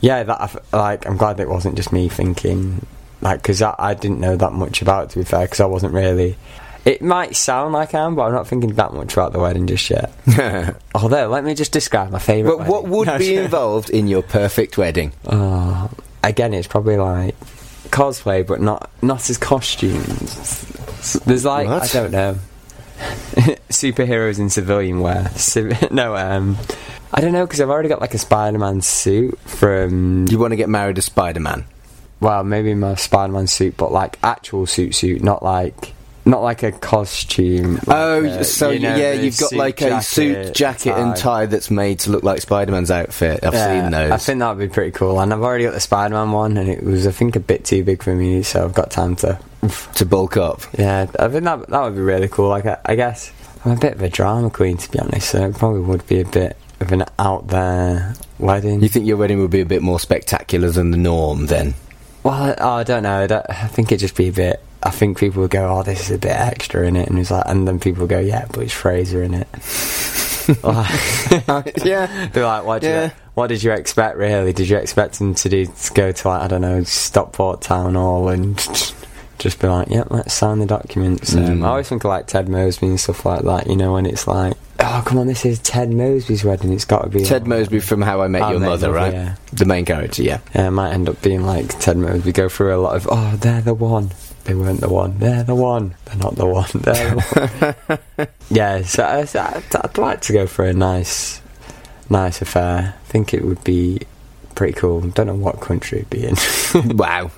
yeah, 0.00 0.22
that 0.22 0.64
like 0.72 1.06
I'm 1.06 1.16
glad 1.18 1.36
that 1.36 1.44
it 1.44 1.50
wasn't 1.50 1.76
just 1.76 1.92
me 1.92 2.08
thinking 2.08 2.86
like 3.20 3.42
because 3.42 3.62
I, 3.62 3.74
I 3.78 3.94
didn't 3.94 4.20
know 4.20 4.36
that 4.36 4.52
much 4.52 4.82
about 4.82 5.04
it 5.04 5.10
to 5.10 5.18
be 5.18 5.24
fair 5.24 5.42
because 5.42 5.60
I 5.60 5.66
wasn't 5.66 5.94
really. 5.94 6.36
It 6.84 7.02
might 7.02 7.34
sound 7.34 7.72
like 7.72 7.94
I 7.94 8.06
am, 8.06 8.14
but 8.14 8.22
I'm 8.22 8.32
not 8.32 8.46
thinking 8.46 8.74
that 8.74 8.92
much 8.92 9.12
about 9.14 9.32
the 9.32 9.40
wedding 9.40 9.66
just 9.66 9.90
yet. 9.90 10.12
Although, 10.94 11.26
let 11.26 11.42
me 11.42 11.54
just 11.56 11.72
describe 11.72 12.12
my 12.12 12.20
favourite. 12.20 12.58
But 12.58 12.68
what 12.68 12.86
would 12.86 13.08
be 13.18 13.34
involved 13.34 13.90
in 13.90 14.06
your 14.06 14.22
perfect 14.22 14.78
wedding? 14.78 15.12
Oh, 15.26 15.90
again, 16.22 16.54
it's 16.54 16.68
probably 16.68 16.96
like 16.96 17.34
cosplay, 17.90 18.46
but 18.46 18.60
not 18.60 18.88
not 19.02 19.28
as 19.28 19.36
costumes. 19.36 20.62
There's 21.24 21.44
like 21.44 21.66
What? 21.68 21.82
I 21.82 21.86
don't 21.92 22.12
know, 22.12 22.38
superheroes 23.68 24.38
in 24.38 24.48
civilian 24.50 25.00
wear. 25.00 25.28
Civ- 25.30 25.90
no, 25.90 26.16
um, 26.16 26.56
I 27.12 27.20
don't 27.20 27.32
know 27.32 27.46
because 27.46 27.60
I've 27.60 27.70
already 27.70 27.88
got 27.88 28.00
like 28.00 28.14
a 28.14 28.18
Spider-Man 28.18 28.80
suit 28.82 29.38
from. 29.40 30.26
You 30.28 30.38
want 30.38 30.52
to 30.52 30.56
get 30.56 30.68
married 30.68 30.96
to 30.96 31.02
Spider 31.02 31.40
Man? 31.40 31.64
Well, 32.20 32.44
maybe 32.44 32.74
my 32.74 32.94
Spider-Man 32.94 33.46
suit, 33.46 33.76
but 33.76 33.92
like 33.92 34.18
actual 34.22 34.66
suit 34.66 34.94
suit, 34.94 35.22
not 35.22 35.42
like. 35.42 35.92
Not 36.28 36.42
like 36.42 36.64
a 36.64 36.72
costume. 36.72 37.74
like 37.74 37.88
Oh, 37.88 38.24
a- 38.24 38.42
so 38.42 38.70
you 38.70 38.80
know, 38.80 38.96
yeah, 38.96 39.12
you've 39.12 39.38
got 39.38 39.52
like 39.52 39.80
a 39.80 40.02
suit, 40.02 40.54
jacket, 40.56 40.94
and 40.98 41.14
tie 41.14 41.46
that's 41.46 41.70
made 41.70 42.00
to 42.00 42.10
look 42.10 42.24
like 42.24 42.40
Spider 42.40 42.72
Man's 42.72 42.90
outfit. 42.90 43.44
I've 43.44 43.54
Yeah, 43.54 43.82
seen 43.82 43.90
those. 43.92 44.10
I 44.10 44.16
think 44.16 44.40
that 44.40 44.48
would 44.56 44.68
be 44.68 44.72
pretty 44.72 44.90
cool. 44.90 45.20
And 45.20 45.32
I've 45.32 45.42
already 45.42 45.62
got 45.62 45.74
the 45.74 45.78
Spider-Man 45.80 46.32
one, 46.32 46.56
and 46.56 46.68
it 46.68 46.82
was, 46.82 47.06
I 47.06 47.12
think, 47.12 47.36
a 47.36 47.40
bit 47.40 47.64
too 47.64 47.84
big 47.84 48.02
for 48.02 48.12
me, 48.12 48.42
so 48.42 48.64
I've 48.64 48.74
got 48.74 48.90
time 48.90 49.14
to. 49.16 49.38
to 49.94 50.04
bulk 50.04 50.36
up. 50.36 50.62
Yeah, 50.76 51.06
I 51.16 51.28
think 51.28 51.44
that 51.44 51.68
that 51.68 51.82
would 51.84 51.94
be 51.94 52.00
really 52.00 52.26
cool. 52.26 52.48
Like, 52.48 52.66
I, 52.66 52.78
I 52.84 52.96
guess 52.96 53.30
I'm 53.64 53.72
a 53.72 53.76
bit 53.80 53.92
of 53.94 54.02
a 54.02 54.08
drama 54.08 54.50
queen, 54.50 54.78
to 54.78 54.90
be 54.90 54.98
honest. 54.98 55.28
So 55.30 55.44
it 55.46 55.54
probably 55.56 55.82
would 55.82 56.08
be 56.08 56.22
a 56.22 56.24
bit 56.26 56.56
of 56.80 56.90
an 56.90 57.04
out 57.20 57.46
there 57.46 58.14
wedding. 58.40 58.82
You 58.82 58.88
think 58.88 59.06
your 59.06 59.16
wedding 59.16 59.38
would 59.42 59.52
be 59.52 59.60
a 59.60 59.64
bit 59.66 59.80
more 59.80 60.00
spectacular 60.00 60.70
than 60.70 60.90
the 60.90 60.96
norm 60.98 61.46
then? 61.46 61.74
Well, 62.26 62.34
I, 62.42 62.54
oh, 62.58 62.70
I 62.74 62.82
don't 62.84 63.02
know. 63.04 63.22
I, 63.22 63.26
don't- 63.26 63.46
I 63.48 63.66
think 63.68 63.88
it'd 63.92 64.00
just 64.00 64.16
be 64.16 64.28
a 64.28 64.32
bit. 64.32 64.62
I 64.82 64.90
think 64.90 65.18
people 65.18 65.42
would 65.42 65.50
go, 65.50 65.68
"Oh, 65.78 65.82
this 65.82 66.00
is 66.02 66.10
a 66.10 66.18
bit 66.18 66.30
extra 66.36 66.86
in 66.86 66.96
it," 66.96 67.08
and 67.08 67.18
it's 67.18 67.30
like, 67.30 67.44
and 67.46 67.66
then 67.66 67.80
people 67.80 68.02
would 68.02 68.10
go, 68.10 68.18
"Yeah, 68.20 68.44
but 68.52 68.60
it's 68.62 68.72
Fraser 68.72 69.22
in 69.22 69.34
it." 69.34 69.48
Like- 70.62 71.72
yeah. 71.84 72.28
They're 72.32 72.44
like, 72.44 72.64
what, 72.64 72.80
did 72.82 72.88
Yeah. 72.88 73.04
you, 73.06 73.10
what 73.34 73.48
did 73.48 73.64
you 73.64 73.72
expect, 73.72 74.16
really? 74.16 74.52
Did 74.52 74.68
you 74.68 74.76
expect 74.76 75.20
him 75.20 75.34
to, 75.34 75.48
do, 75.48 75.66
to 75.66 75.92
go 75.92 76.12
to, 76.12 76.28
like, 76.28 76.42
I 76.42 76.46
don't 76.46 76.60
know, 76.60 76.84
Stockport 76.84 77.62
Town 77.62 77.94
Hall 77.96 78.28
and 78.28 78.56
just 79.38 79.58
be 79.60 79.66
like, 79.68 79.88
yep, 79.88 80.08
let's 80.10 80.32
sign 80.34 80.58
the 80.58 80.66
documents? 80.66 81.34
Um, 81.34 81.44
Mm. 81.60 81.64
I 81.64 81.68
always 81.68 81.88
think 81.88 82.04
of, 82.04 82.08
like, 82.08 82.26
Ted 82.26 82.48
Mosby 82.48 82.86
and 82.86 83.00
stuff 83.00 83.24
like 83.26 83.42
that, 83.42 83.66
you 83.68 83.76
know, 83.76 83.92
when 83.94 84.06
it's 84.06 84.26
like, 84.26 84.54
oh, 84.80 85.02
come 85.06 85.18
on, 85.18 85.26
this 85.26 85.44
is 85.44 85.58
Ted 85.60 85.90
Mosby's 85.92 86.44
wedding, 86.44 86.72
it's 86.72 86.84
got 86.84 87.02
to 87.04 87.08
be... 87.08 87.24
Ted 87.24 87.42
like- 87.42 87.48
Mosby 87.60 87.80
from 87.80 88.02
How 88.02 88.22
I 88.22 88.28
Met 88.28 88.42
I 88.42 88.50
Your 88.52 88.60
Met 88.60 88.68
Mother, 88.68 88.90
right? 88.92 89.12
Yeah. 89.12 89.36
The 89.52 89.64
main 89.64 89.84
character, 89.84 90.22
yeah. 90.22 90.38
Yeah, 90.54 90.68
it 90.68 90.70
might 90.72 90.92
end 90.92 91.08
up 91.08 91.20
being 91.22 91.44
like 91.44 91.78
Ted 91.80 91.96
Mosby 91.96 92.32
go 92.32 92.48
through 92.48 92.74
a 92.74 92.80
lot 92.80 92.96
of, 92.96 93.08
oh, 93.10 93.36
they're 93.36 93.60
the 93.62 93.74
one. 93.74 94.10
They 94.44 94.54
weren't 94.54 94.80
the 94.80 94.88
one. 94.88 95.18
They're 95.18 95.42
the 95.42 95.54
one. 95.56 95.96
They're 96.04 96.16
not 96.16 96.36
the 96.36 96.46
one. 96.46 96.68
They're 96.74 97.10
the 97.14 97.98
one. 98.16 98.28
yeah, 98.50 98.82
so, 98.82 99.04
I- 99.04 99.24
so 99.24 99.40
I'd, 99.40 99.64
I'd 99.76 99.98
like 99.98 100.20
to 100.22 100.32
go 100.32 100.46
for 100.46 100.64
a 100.64 100.72
nice, 100.72 101.40
nice 102.08 102.40
affair. 102.42 102.94
I 102.96 103.06
think 103.10 103.34
it 103.34 103.44
would 103.44 103.62
be 103.64 104.00
pretty 104.54 104.72
cool. 104.74 105.00
Don't 105.02 105.26
know 105.26 105.34
what 105.34 105.60
country 105.60 105.98
it'd 105.98 106.10
be 106.10 106.26
in. 106.26 106.36
wow. 106.96 107.30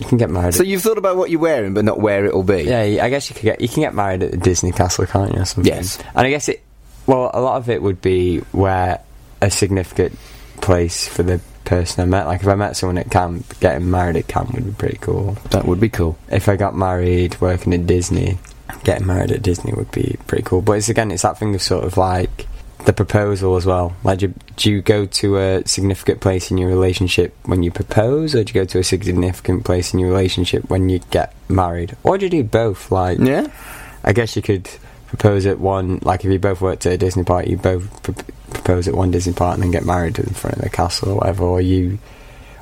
You 0.00 0.06
can 0.06 0.18
get 0.18 0.30
married. 0.30 0.54
So 0.54 0.62
you've 0.62 0.82
thought 0.82 0.98
about 0.98 1.16
what 1.16 1.30
you're 1.30 1.40
wearing, 1.40 1.74
but 1.74 1.84
not 1.84 2.00
where 2.00 2.24
it'll 2.24 2.42
be. 2.42 2.62
yeah, 2.62 3.04
I 3.04 3.10
guess 3.10 3.28
you 3.30 3.34
could 3.34 3.44
get 3.44 3.60
you 3.60 3.68
can 3.68 3.82
get 3.82 3.94
married 3.94 4.22
at 4.22 4.30
the 4.30 4.36
Disney 4.36 4.72
castle, 4.72 5.06
can't 5.06 5.34
you? 5.34 5.40
Or 5.40 5.44
something. 5.44 5.72
Yes. 5.72 5.98
and 6.14 6.26
I 6.26 6.30
guess 6.30 6.48
it. 6.48 6.62
Well, 7.06 7.30
a 7.34 7.40
lot 7.40 7.56
of 7.56 7.68
it 7.68 7.82
would 7.82 8.00
be 8.00 8.38
where 8.52 9.00
a 9.40 9.50
significant 9.50 10.18
place 10.60 11.08
for 11.08 11.22
the 11.22 11.40
person 11.64 12.02
I 12.02 12.04
met. 12.06 12.26
Like 12.26 12.40
if 12.42 12.48
I 12.48 12.54
met 12.54 12.76
someone 12.76 12.98
at 12.98 13.10
camp, 13.10 13.58
getting 13.60 13.90
married 13.90 14.16
at 14.16 14.28
camp 14.28 14.52
would 14.54 14.64
be 14.64 14.72
pretty 14.72 14.98
cool. 14.98 15.32
That 15.50 15.64
would 15.66 15.80
be 15.80 15.88
cool. 15.88 16.18
if 16.30 16.48
I 16.48 16.56
got 16.56 16.74
married 16.76 17.40
working 17.40 17.72
at 17.74 17.86
Disney, 17.86 18.38
getting 18.84 19.06
married 19.06 19.32
at 19.32 19.42
Disney 19.42 19.72
would 19.72 19.90
be 19.90 20.16
pretty 20.26 20.44
cool. 20.44 20.62
But 20.62 20.72
it's 20.72 20.88
again, 20.88 21.10
it's 21.10 21.22
that 21.22 21.38
thing 21.38 21.54
of 21.54 21.62
sort 21.62 21.84
of 21.84 21.96
like 21.96 22.46
the 22.86 22.92
proposal 22.92 23.56
as 23.56 23.66
well. 23.66 23.94
Like, 24.04 24.18
do 24.20 24.26
you, 24.26 24.34
do 24.56 24.70
you 24.72 24.82
go 24.82 25.06
to 25.06 25.36
a 25.38 25.62
significant 25.66 26.20
place 26.20 26.50
in 26.50 26.58
your 26.58 26.68
relationship 26.68 27.34
when 27.44 27.62
you 27.62 27.70
propose, 27.70 28.34
or 28.34 28.42
do 28.44 28.50
you 28.52 28.60
go 28.60 28.64
to 28.64 28.78
a 28.78 28.84
significant 28.84 29.64
place 29.64 29.92
in 29.92 30.00
your 30.00 30.08
relationship 30.10 30.68
when 30.70 30.88
you 30.88 30.98
get 31.10 31.34
married, 31.48 31.96
or 32.02 32.16
do 32.18 32.26
you 32.26 32.30
do 32.30 32.42
both? 32.44 32.90
Like, 32.90 33.18
Yeah. 33.18 33.48
I 34.02 34.12
guess 34.12 34.34
you 34.34 34.42
could 34.42 34.68
propose 35.08 35.44
at 35.44 35.58
one, 35.60 35.98
like 36.02 36.24
if 36.24 36.30
you 36.30 36.38
both 36.38 36.60
worked 36.60 36.86
at 36.86 36.92
a 36.92 36.96
Disney 36.98 37.24
park, 37.24 37.46
you 37.46 37.56
both 37.58 38.02
pr- 38.02 38.12
propose 38.50 38.88
at 38.88 38.94
one 38.94 39.10
Disney 39.10 39.32
park 39.34 39.54
and 39.54 39.62
then 39.62 39.70
get 39.70 39.84
married 39.84 40.18
in 40.18 40.32
front 40.34 40.56
of 40.56 40.62
the 40.62 40.70
castle 40.70 41.10
or 41.10 41.14
whatever, 41.16 41.44
or 41.44 41.60
you, 41.60 41.98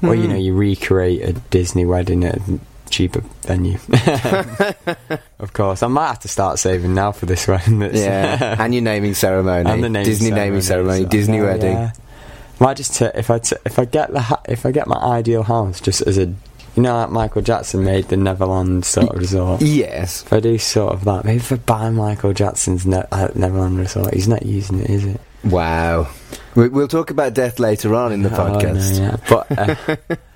or 0.03 0.15
you 0.15 0.25
Hmm. 0.25 0.31
know, 0.31 0.37
you 0.37 0.55
recreate 0.55 1.23
a 1.23 1.33
Disney 1.51 1.85
wedding 1.85 2.25
at 2.25 2.37
a 2.39 2.59
cheaper 2.89 3.21
venue. 3.43 3.79
of 5.39 5.53
course, 5.53 5.83
I 5.83 5.87
might 5.89 6.09
have 6.09 6.21
to 6.21 6.29
start 6.29 6.59
saving 6.59 6.95
now 6.95 7.13
for 7.13 7.27
this 7.27 7.47
one. 7.49 7.81
Yeah. 7.95 8.57
and 8.59 8.75
your 8.75 8.83
naming 8.83 9.15
ceremony. 9.15 9.69
and 9.71 9.83
the 9.85 9.89
naming 9.89 10.05
Disney 10.05 10.31
naming 10.31 10.61
ceremony. 10.63 11.03
so- 11.03 11.09
Disney 11.09 11.41
wedding. 11.41 11.73
yeah. 11.73 11.93
Might 12.61 12.77
just 12.77 12.97
t- 12.97 13.05
if 13.15 13.31
I 13.31 13.39
t- 13.39 13.57
if 13.65 13.79
I 13.79 13.85
get 13.85 14.13
the 14.13 14.21
ha- 14.21 14.43
if 14.49 14.67
I 14.67 14.73
get 14.73 14.89
my 14.89 14.97
ideal 14.97 15.45
house 15.45 15.81
just 15.81 16.01
as 16.03 16.19
a 16.19 16.27
you 16.27 16.83
know 16.83 16.97
like 16.97 17.11
Michael 17.11 17.41
Jackson 17.43 17.85
made 17.85 18.07
the 18.09 18.17
Neverland 18.17 18.85
sort 18.85 19.11
of 19.11 19.17
resort. 19.19 19.63
Yes. 19.63 20.23
If 20.25 20.33
I 20.33 20.41
do 20.41 20.59
sort 20.59 20.93
of 20.93 21.05
that, 21.05 21.25
maybe 21.25 21.37
if 21.39 21.53
I 21.53 21.57
buy 21.57 21.91
Michael 21.91 22.33
Jackson's 22.33 22.85
ne- 22.85 23.05
uh, 23.13 23.29
Neverland 23.37 23.79
Resort, 23.79 24.13
he's 24.13 24.27
not 24.27 24.45
using 24.45 24.81
it, 24.81 24.91
is 24.91 25.05
it? 25.05 25.21
Wow. 25.45 26.09
We- 26.57 26.69
We'll 26.69 26.89
talk 26.89 27.11
about 27.11 27.33
death 27.35 27.61
later 27.61 27.95
on 27.95 28.11
in 28.13 28.23
the 28.23 28.31
Oh, 28.37 28.49
no, 28.49 28.59
podcast. 28.59 28.99
yeah. 28.99 29.17
But 29.29 30.09
uh, 30.11 30.17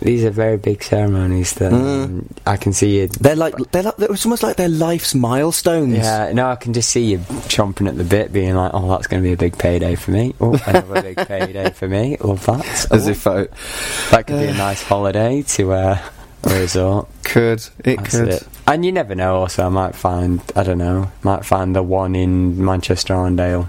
these 0.00 0.24
are 0.24 0.30
very 0.30 0.56
big 0.56 0.82
ceremonies 0.82 1.52
that 1.54 1.72
Mm. 1.72 2.04
um, 2.04 2.28
I 2.46 2.56
can 2.56 2.72
see 2.72 2.98
you. 3.00 3.08
They're 3.08 3.36
like 3.36 3.54
they're 3.72 3.82
like 3.82 3.94
it's 3.98 4.24
almost 4.26 4.42
like 4.42 4.56
they're 4.56 4.68
life's 4.68 5.14
milestones. 5.14 5.96
Yeah, 5.96 6.32
no, 6.32 6.48
I 6.50 6.56
can 6.56 6.72
just 6.72 6.88
see 6.90 7.04
you 7.04 7.18
chomping 7.48 7.88
at 7.88 7.96
the 7.96 8.04
bit, 8.04 8.32
being 8.32 8.54
like, 8.54 8.70
"Oh, 8.74 8.88
that's 8.90 9.06
going 9.06 9.22
to 9.22 9.26
be 9.28 9.32
a 9.32 9.36
big 9.36 9.58
payday 9.58 9.94
for 9.96 10.10
me. 10.12 10.34
Oh, 10.40 10.58
another 10.66 11.02
big 11.02 11.16
payday 11.28 11.70
for 11.70 11.88
me. 11.88 12.16
Love 12.20 12.44
that. 12.46 12.64
As 12.92 13.06
Oh, 13.06 13.10
if 13.10 13.26
I 13.26 13.46
that 14.10 14.26
could 14.26 14.38
be 14.40 14.46
a 14.46 14.54
nice 14.54 14.82
holiday 14.82 15.42
to 15.42 15.72
uh, 15.72 15.98
a 16.44 16.50
resort. 16.60 17.08
could. 17.24 17.60
It 17.84 17.96
That's 17.98 18.10
could. 18.18 18.28
it. 18.28 18.48
And 18.66 18.84
you 18.84 18.92
never 18.92 19.14
know. 19.14 19.36
Also, 19.36 19.64
I 19.66 19.68
might 19.70 19.94
find 19.94 20.40
I 20.54 20.62
don't 20.62 20.78
know, 20.78 21.10
might 21.22 21.44
find 21.44 21.74
the 21.74 21.82
one 21.82 22.14
in 22.14 22.62
Manchester 22.64 23.14
Arndale. 23.14 23.68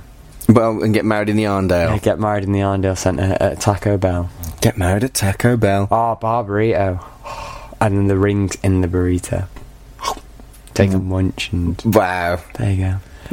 Well, 0.50 0.82
and 0.84 0.93
get 0.93 1.06
married 1.06 1.30
in 1.30 1.36
the 1.38 1.43
Arndale. 1.43 1.89
Yeah, 1.91 1.97
get 2.00 2.20
married 2.20 2.43
in 2.43 2.52
the 2.52 2.60
Arndale 2.62 2.97
Centre 2.97 3.38
at 3.39 3.62
Taco 3.62 3.97
Bell. 3.97 4.30
Get 4.62 4.78
married 4.78 5.04
at 5.04 5.14
Taco 5.14 5.56
Bell. 5.58 5.88
Oh, 5.91 6.16
bar 6.16 6.43
burrito. 6.43 7.04
And 7.80 7.95
then 7.97 8.08
the 8.08 8.18
rings 8.18 8.58
in 8.64 8.82
the 8.82 8.88
burrito. 8.88 9.47
Take 10.74 10.91
a 10.93 10.97
munch 10.97 11.52
and 11.52 11.80
Wow. 11.86 12.39
there 12.58 12.72
you 12.72 12.78
go. 12.78 12.84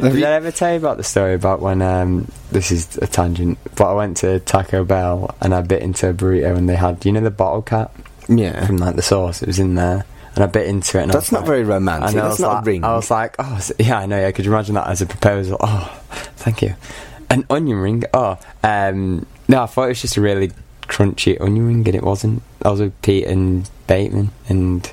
Have 0.03 0.11
Did 0.13 0.19
you- 0.19 0.25
I 0.27 0.31
ever 0.33 0.51
tell 0.51 0.71
you 0.71 0.77
about 0.77 0.97
the 0.97 1.03
story 1.03 1.33
about 1.33 1.59
when 1.61 1.81
um 1.81 2.27
this 2.51 2.71
is 2.71 2.97
a 3.01 3.07
tangent, 3.07 3.57
but 3.75 3.89
I 3.89 3.93
went 3.93 4.17
to 4.17 4.39
Taco 4.41 4.83
Bell 4.83 5.33
and 5.41 5.55
I 5.55 5.61
bit 5.61 5.81
into 5.81 6.09
a 6.09 6.13
burrito 6.13 6.55
and 6.55 6.69
they 6.69 6.75
had 6.75 7.03
you 7.03 7.11
know 7.13 7.21
the 7.21 7.31
bottle 7.31 7.61
cap 7.63 7.95
Yeah. 8.27 8.65
from 8.67 8.77
like 8.77 8.95
the 8.95 9.01
sauce, 9.01 9.41
it 9.41 9.47
was 9.47 9.57
in 9.59 9.73
there. 9.75 10.05
And 10.35 10.43
I 10.43 10.47
bit 10.47 10.67
into 10.67 10.99
it 10.99 11.03
and 11.03 11.11
I 11.11 11.15
That's 11.15 11.31
not 11.31 11.39
like- 11.39 11.47
very 11.47 11.63
romantic. 11.63 12.13
That's 12.15 12.33
was 12.33 12.39
not 12.41 12.53
like, 12.55 12.61
a 12.63 12.65
ring. 12.67 12.83
I 12.83 12.95
was 12.95 13.09
like, 13.09 13.35
oh, 13.39 13.59
yeah, 13.79 13.97
I 13.97 14.05
know. 14.05 14.19
Yeah, 14.19 14.29
could 14.31 14.45
you 14.45 14.51
imagine 14.53 14.75
that 14.75 14.87
as 14.87 15.01
a 15.01 15.07
proposal? 15.07 15.57
Oh, 15.59 15.91
thank 16.35 16.61
you. 16.61 16.75
An 17.29 17.45
onion 17.49 17.77
ring. 17.77 18.03
Oh, 18.13 18.39
um, 18.63 19.25
no, 19.47 19.63
I 19.63 19.65
thought 19.65 19.85
it 19.85 19.89
was 19.89 20.01
just 20.01 20.17
a 20.17 20.21
really 20.21 20.51
crunchy 20.83 21.39
onion 21.39 21.67
ring, 21.67 21.87
and 21.87 21.95
it 21.95 22.03
wasn't. 22.03 22.41
I 22.63 22.69
was 22.69 22.79
with 22.79 23.01
Pete 23.01 23.27
and 23.27 23.69
Bateman, 23.87 24.31
and 24.47 24.89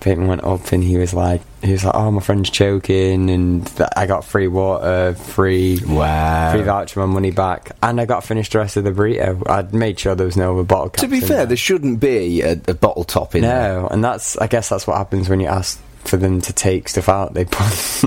Bateman 0.00 0.26
went 0.26 0.44
up, 0.44 0.72
and 0.72 0.82
he 0.84 0.96
was 0.98 1.14
like, 1.14 1.40
he 1.62 1.72
was 1.72 1.84
like, 1.84 1.94
oh, 1.94 2.10
my 2.10 2.20
friend's 2.20 2.50
choking, 2.50 3.30
and 3.30 3.66
th- 3.66 3.88
I 3.96 4.06
got 4.06 4.24
free 4.24 4.48
water, 4.48 5.14
free. 5.14 5.78
wow. 5.86 6.52
Free 6.52 6.62
voucher, 6.62 7.00
my 7.00 7.06
money 7.06 7.30
back, 7.30 7.72
and 7.82 8.00
I 8.00 8.04
got 8.04 8.24
finished 8.24 8.52
the 8.52 8.58
rest 8.58 8.76
of 8.76 8.84
the 8.84 8.90
burrito. 8.90 9.48
I'd 9.48 9.72
made 9.72 9.98
sure 9.98 10.14
there 10.14 10.26
was 10.26 10.36
no 10.36 10.54
other 10.54 10.64
bottle 10.64 10.90
to 10.90 11.08
be 11.08 11.20
fair, 11.20 11.28
there. 11.28 11.46
there 11.46 11.56
shouldn't 11.56 12.00
be 12.00 12.42
a, 12.42 12.52
a 12.52 12.74
bottle 12.74 13.04
top 13.04 13.34
in 13.34 13.42
there. 13.42 13.80
No, 13.80 13.88
and 13.88 14.02
that's 14.02 14.36
I 14.38 14.46
guess 14.46 14.68
that's 14.68 14.86
what 14.86 14.96
happens 14.96 15.28
when 15.28 15.40
you 15.40 15.46
ask 15.46 15.80
for 16.04 16.16
them 16.16 16.40
to 16.42 16.52
take 16.52 16.88
stuff 16.88 17.08
out, 17.08 17.34
they 17.34 17.44
put 17.44 17.58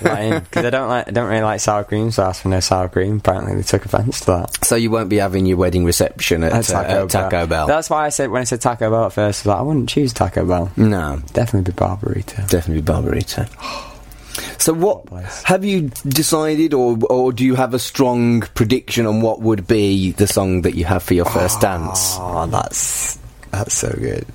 that 0.00 0.18
in 0.20 0.40
because 0.42 0.64
I 0.64 0.70
don't 0.70 0.88
like 0.88 1.08
I 1.08 1.10
don't 1.10 1.28
really 1.28 1.42
like 1.42 1.60
sour 1.60 1.84
cream, 1.84 2.10
so 2.10 2.22
I 2.22 2.28
asked 2.28 2.42
for 2.42 2.48
no 2.48 2.60
sour 2.60 2.88
cream. 2.88 3.18
Apparently, 3.18 3.54
they 3.56 3.62
took 3.62 3.84
offence 3.84 4.20
to 4.20 4.26
that. 4.26 4.64
So 4.64 4.76
you 4.76 4.90
won't 4.90 5.08
be 5.08 5.16
having 5.16 5.46
your 5.46 5.56
wedding 5.56 5.84
reception 5.84 6.42
at, 6.44 6.52
At 6.52 6.70
uh, 6.72 7.02
at 7.02 7.10
Taco 7.10 7.46
Bell. 7.46 7.66
That's 7.66 7.90
why 7.90 8.06
I 8.06 8.08
said 8.10 8.30
when 8.30 8.40
I 8.40 8.44
said 8.44 8.60
Taco 8.60 8.90
Bell 8.90 9.06
at 9.06 9.12
first, 9.12 9.46
I 9.46 9.50
like, 9.50 9.58
I 9.58 9.62
wouldn't 9.62 9.88
choose 9.88 10.12
Taco 10.12 10.46
Bell. 10.46 10.70
no, 10.76 11.20
Definitely 11.32 11.72
be 11.72 11.76
Barburrito. 11.78 12.48
definitely 12.48 12.80
be 12.82 12.92
Barburrito. 12.92 13.90
So 14.58 14.72
what 14.72 15.04
have 15.44 15.64
you 15.64 15.90
decided, 16.08 16.74
or 16.74 16.98
or 17.08 17.32
do 17.32 17.44
you 17.44 17.54
have 17.54 17.72
a 17.74 17.78
strong 17.78 18.40
prediction 18.40 19.06
on 19.06 19.20
what 19.20 19.40
would 19.40 19.66
be 19.68 20.10
the 20.12 20.26
song 20.26 20.62
that 20.62 20.74
you 20.74 20.84
have 20.86 21.02
for 21.04 21.14
your 21.14 21.24
first 21.26 21.60
dance? 21.60 22.16
Oh, 22.18 22.46
that's 22.46 23.16
that's 23.52 23.74
so 23.74 23.94
good. 23.96 24.26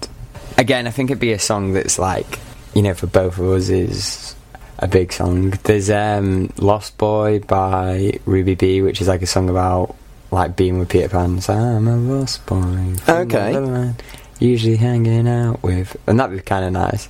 Again, 0.58 0.88
I 0.88 0.92
think 0.92 1.10
it'd 1.10 1.20
be 1.20 1.34
a 1.34 1.40
song 1.40 1.74
that's 1.74 1.98
like, 2.00 2.40
you 2.74 2.82
know, 2.82 2.94
for 2.94 3.08
both 3.08 3.38
of 3.38 3.48
us 3.48 3.70
is 3.70 4.36
a 4.78 4.88
big 4.88 5.12
song. 5.12 5.52
There's 5.64 5.90
um, 5.90 6.52
"Lost 6.58 6.98
Boy" 6.98 7.40
by 7.40 8.20
Ruth 8.26 8.58
B, 8.58 8.82
which 8.82 9.02
is 9.02 9.08
like 9.08 9.22
a 9.22 9.28
song 9.28 9.50
about 9.50 9.96
like 10.32 10.56
being 10.56 10.80
with 10.80 10.90
Peter 10.90 11.10
Pan. 11.10 11.42
So 11.42 11.54
I'm 11.54 11.88
a 11.88 11.98
lost 11.98 12.46
boy. 12.46 12.96
Okay. 13.08 13.94
Usually 14.40 14.78
hanging 14.78 15.28
out 15.28 15.62
with, 15.64 15.98
and 16.08 16.20
that'd 16.20 16.36
be 16.36 16.42
kind 16.42 16.66
of 16.66 16.72
nice. 16.72 17.10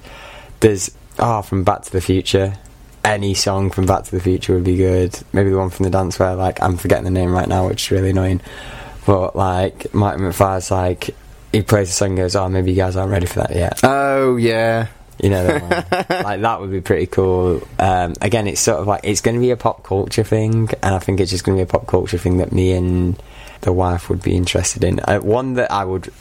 There's 0.61 0.91
oh, 1.19 1.41
from 1.41 1.63
Back 1.63 1.83
to 1.83 1.91
the 1.91 2.01
Future. 2.01 2.55
Any 3.03 3.33
song 3.33 3.69
from 3.69 3.85
Back 3.85 4.03
to 4.05 4.11
the 4.11 4.19
Future 4.19 4.55
would 4.55 4.63
be 4.63 4.77
good. 4.77 5.17
Maybe 5.31 5.49
the 5.49 5.57
one 5.57 5.69
from 5.69 5.83
the 5.83 5.89
dance 5.89 6.17
where 6.19 6.35
like 6.35 6.61
I'm 6.61 6.77
forgetting 6.77 7.05
the 7.05 7.11
name 7.11 7.31
right 7.31 7.47
now, 7.47 7.67
which 7.67 7.83
is 7.83 7.91
really 7.91 8.09
annoying. 8.09 8.41
But 9.05 9.35
like 9.35 9.93
Mike 9.93 10.17
McFar's 10.17 10.71
like 10.71 11.15
he 11.51 11.61
plays 11.61 11.89
the 11.89 11.93
song 11.93 12.09
and 12.09 12.17
goes, 12.17 12.35
Oh, 12.35 12.49
maybe 12.49 12.71
you 12.71 12.77
guys 12.77 12.95
aren't 12.95 13.11
ready 13.11 13.25
for 13.25 13.39
that 13.39 13.55
yet. 13.55 13.79
Oh 13.83 14.35
yeah, 14.37 14.87
You 15.21 15.29
know 15.29 15.43
that 15.43 16.09
like 16.23 16.41
that 16.41 16.61
would 16.61 16.71
be 16.71 16.81
pretty 16.81 17.07
cool. 17.07 17.61
Um, 17.77 18.13
again 18.21 18.47
it's 18.47 18.61
sort 18.61 18.79
of 18.79 18.87
like 18.87 19.01
it's 19.03 19.21
gonna 19.21 19.39
be 19.39 19.51
a 19.51 19.57
pop 19.57 19.83
culture 19.83 20.23
thing 20.23 20.69
and 20.81 20.95
I 20.95 20.99
think 20.99 21.19
it's 21.19 21.31
just 21.31 21.43
gonna 21.43 21.57
be 21.57 21.63
a 21.63 21.67
pop 21.67 21.87
culture 21.87 22.17
thing 22.17 22.37
that 22.37 22.51
me 22.51 22.71
and 22.71 23.21
the 23.61 23.73
wife 23.73 24.09
would 24.09 24.21
be 24.21 24.35
interested 24.35 24.83
in. 24.83 24.99
Uh, 25.01 25.19
one 25.19 25.53
that 25.55 25.71
I 25.71 25.83
would 25.83 26.11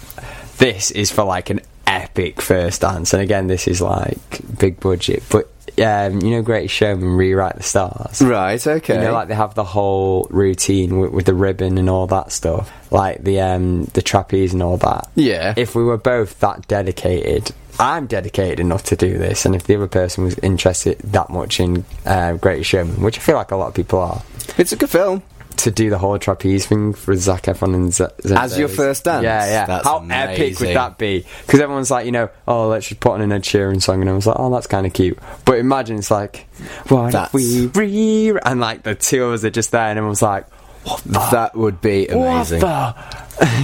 this 0.58 0.90
is 0.90 1.10
for 1.10 1.24
like 1.24 1.50
an 1.50 1.60
epic 1.86 2.42
first 2.42 2.82
dance 2.82 3.14
and 3.14 3.22
again 3.22 3.46
this 3.46 3.66
is 3.66 3.80
like 3.80 4.18
big 4.58 4.78
budget 4.78 5.22
but 5.30 5.50
um, 5.80 6.20
you 6.22 6.30
know 6.30 6.42
Great 6.42 6.70
Showman 6.70 7.16
rewrite 7.16 7.56
the 7.56 7.62
stars 7.62 8.20
right, 8.20 8.64
okay. 8.64 8.94
you 8.94 9.00
know, 9.00 9.12
like 9.12 9.28
they 9.28 9.34
have 9.34 9.54
the 9.54 9.64
whole 9.64 10.26
routine 10.30 10.98
with, 10.98 11.12
with 11.12 11.26
the 11.26 11.34
ribbon 11.34 11.78
and 11.78 11.88
all 11.88 12.06
that 12.08 12.32
stuff, 12.32 12.70
like 12.92 13.22
the 13.22 13.40
um, 13.40 13.84
the 13.94 14.02
trapeze 14.02 14.52
and 14.52 14.62
all 14.62 14.76
that. 14.78 15.08
yeah, 15.14 15.54
If 15.56 15.74
we 15.74 15.84
were 15.84 15.98
both 15.98 16.40
that 16.40 16.66
dedicated, 16.68 17.52
I'm 17.78 18.06
dedicated 18.06 18.60
enough 18.60 18.82
to 18.84 18.96
do 18.96 19.18
this, 19.18 19.44
and 19.46 19.54
if 19.54 19.64
the 19.64 19.76
other 19.76 19.86
person 19.88 20.24
was 20.24 20.38
interested 20.40 20.98
that 21.00 21.30
much 21.30 21.60
in 21.60 21.84
uh, 22.04 22.32
Greatest 22.34 22.70
Showman, 22.70 23.02
which 23.02 23.18
I 23.18 23.20
feel 23.20 23.36
like 23.36 23.50
a 23.52 23.56
lot 23.56 23.68
of 23.68 23.74
people 23.74 24.00
are, 24.00 24.22
it's 24.56 24.72
a 24.72 24.76
good 24.76 24.90
film. 24.90 25.22
to 25.58 25.70
do 25.72 25.90
the 25.90 25.98
whole 25.98 26.16
trapeze 26.20 26.66
thing 26.66 26.92
for 26.92 27.16
Zac 27.16 27.42
Efron 27.44 27.74
and 27.74 27.92
Z- 27.92 28.04
Zendaya. 28.22 28.38
As 28.44 28.58
your 28.58 28.68
first 28.68 29.02
dance? 29.04 29.24
Yeah, 29.24 29.44
yeah. 29.44 29.66
That's 29.66 29.84
How 29.84 29.98
epic 30.08 30.60
would 30.60 30.68
that 30.76 30.98
be? 30.98 31.24
Because 31.46 31.58
everyone's 31.60 31.90
like, 31.90 32.06
you 32.06 32.12
know, 32.12 32.30
oh, 32.46 32.68
let's 32.68 32.86
just 32.88 33.00
put 33.00 33.12
on 33.12 33.20
an 33.22 33.32
Ed 33.32 33.42
Sheeran 33.42 33.82
song, 33.82 34.00
and 34.00 34.08
I 34.08 34.12
was 34.12 34.24
like, 34.26 34.36
oh, 34.38 34.50
that's 34.52 34.68
kind 34.68 34.86
of 34.86 34.92
cute. 34.92 35.18
But 35.44 35.58
imagine 35.58 35.98
it's 35.98 36.10
like, 36.12 36.46
what 36.88 37.10
That's- 37.12 37.34
if 37.34 37.76
we 37.76 38.30
re 38.32 38.38
and 38.44 38.60
like 38.60 38.84
the 38.84 38.94
two 38.94 39.24
of 39.24 39.32
us 39.34 39.44
are 39.44 39.50
just 39.50 39.72
there, 39.72 39.82
and 39.88 39.98
everyone's 39.98 40.22
like, 40.22 40.48
what 40.84 41.02
the? 41.04 41.18
That 41.32 41.56
would 41.56 41.80
be 41.80 42.06
amazing. 42.08 42.60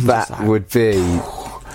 That 0.05 0.41
would 0.45 0.69
be, 0.71 1.21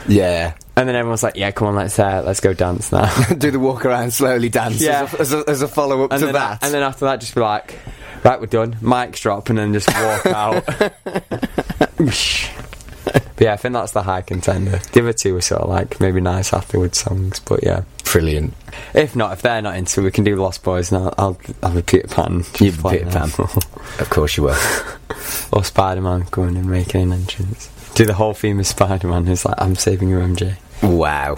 yeah. 0.08 0.54
And 0.80 0.88
then 0.88 0.96
everyone's 0.96 1.24
like, 1.24 1.36
yeah, 1.36 1.52
come 1.52 1.68
on, 1.68 1.76
let's 1.76 2.00
uh, 2.00 2.24
let's 2.26 2.40
go 2.40 2.54
dance 2.54 2.94
now. 2.94 3.14
Do 3.38 3.52
the 3.52 3.60
walk 3.60 3.84
around 3.86 4.14
slowly 4.14 4.48
dance 4.48 4.80
Yeah. 4.82 5.04
as 5.04 5.14
a, 5.14 5.20
as 5.20 5.34
a, 5.34 5.44
as 5.50 5.62
a 5.62 5.68
follow 5.68 6.06
up 6.06 6.14
and 6.14 6.20
to 6.22 6.26
then, 6.28 6.34
that. 6.36 6.64
and 6.64 6.74
then 6.74 6.84
after 6.84 7.04
that, 7.06 7.20
just 7.20 7.36
be 7.36 7.42
like, 7.42 7.78
right, 8.24 8.40
we're 8.40 8.46
done. 8.48 8.76
Mics 8.76 9.20
drop, 9.20 9.50
and 9.50 9.60
then 9.60 9.74
just 9.74 9.90
walk 9.90 10.26
out. 10.28 10.66
but 10.66 10.94
yeah, 13.40 13.54
I 13.54 13.58
think 13.58 13.74
that's 13.74 13.92
the 13.92 14.04
high 14.04 14.22
contender. 14.22 14.80
The 14.94 15.02
other 15.02 15.14
two 15.14 15.34
were 15.34 15.42
sort 15.42 15.62
of 15.64 15.70
like 15.70 16.00
maybe 16.00 16.22
nice 16.22 16.54
afterwards 16.54 17.00
songs, 17.00 17.40
but 17.42 17.62
yeah. 17.64 17.84
Brilliant. 18.06 18.54
If 18.94 19.16
not, 19.16 19.34
if 19.34 19.42
they're 19.42 19.62
not 19.62 19.76
into, 19.76 20.02
it, 20.02 20.04
we 20.06 20.12
can 20.12 20.24
do 20.24 20.36
Lost 20.36 20.64
Boys, 20.64 20.92
and 20.92 21.04
I'll, 21.04 21.14
I'll 21.18 21.38
have 21.62 21.78
a 21.78 21.84
Peter 21.84 22.08
Pan. 22.08 22.44
You've 22.60 22.84
a 22.86 22.90
Peter 22.90 23.06
them. 23.06 23.32
Of 24.00 24.10
course 24.10 24.38
you 24.38 24.44
will. 24.44 24.58
or 25.52 25.64
Spider 25.64 26.02
Man 26.02 26.26
going 26.32 26.56
and 26.56 26.70
making 26.70 27.02
an 27.02 27.14
entrance. 27.14 27.70
Do 27.96 28.06
the 28.06 28.14
whole 28.14 28.34
theme 28.34 28.60
of 28.60 28.68
Spider 28.68 29.08
Man. 29.08 29.26
Who's 29.26 29.46
like 29.46 29.60
I'm 29.62 29.76
saving 29.76 30.10
you, 30.10 30.18
MJ. 30.20 30.56
Wow. 30.82 31.38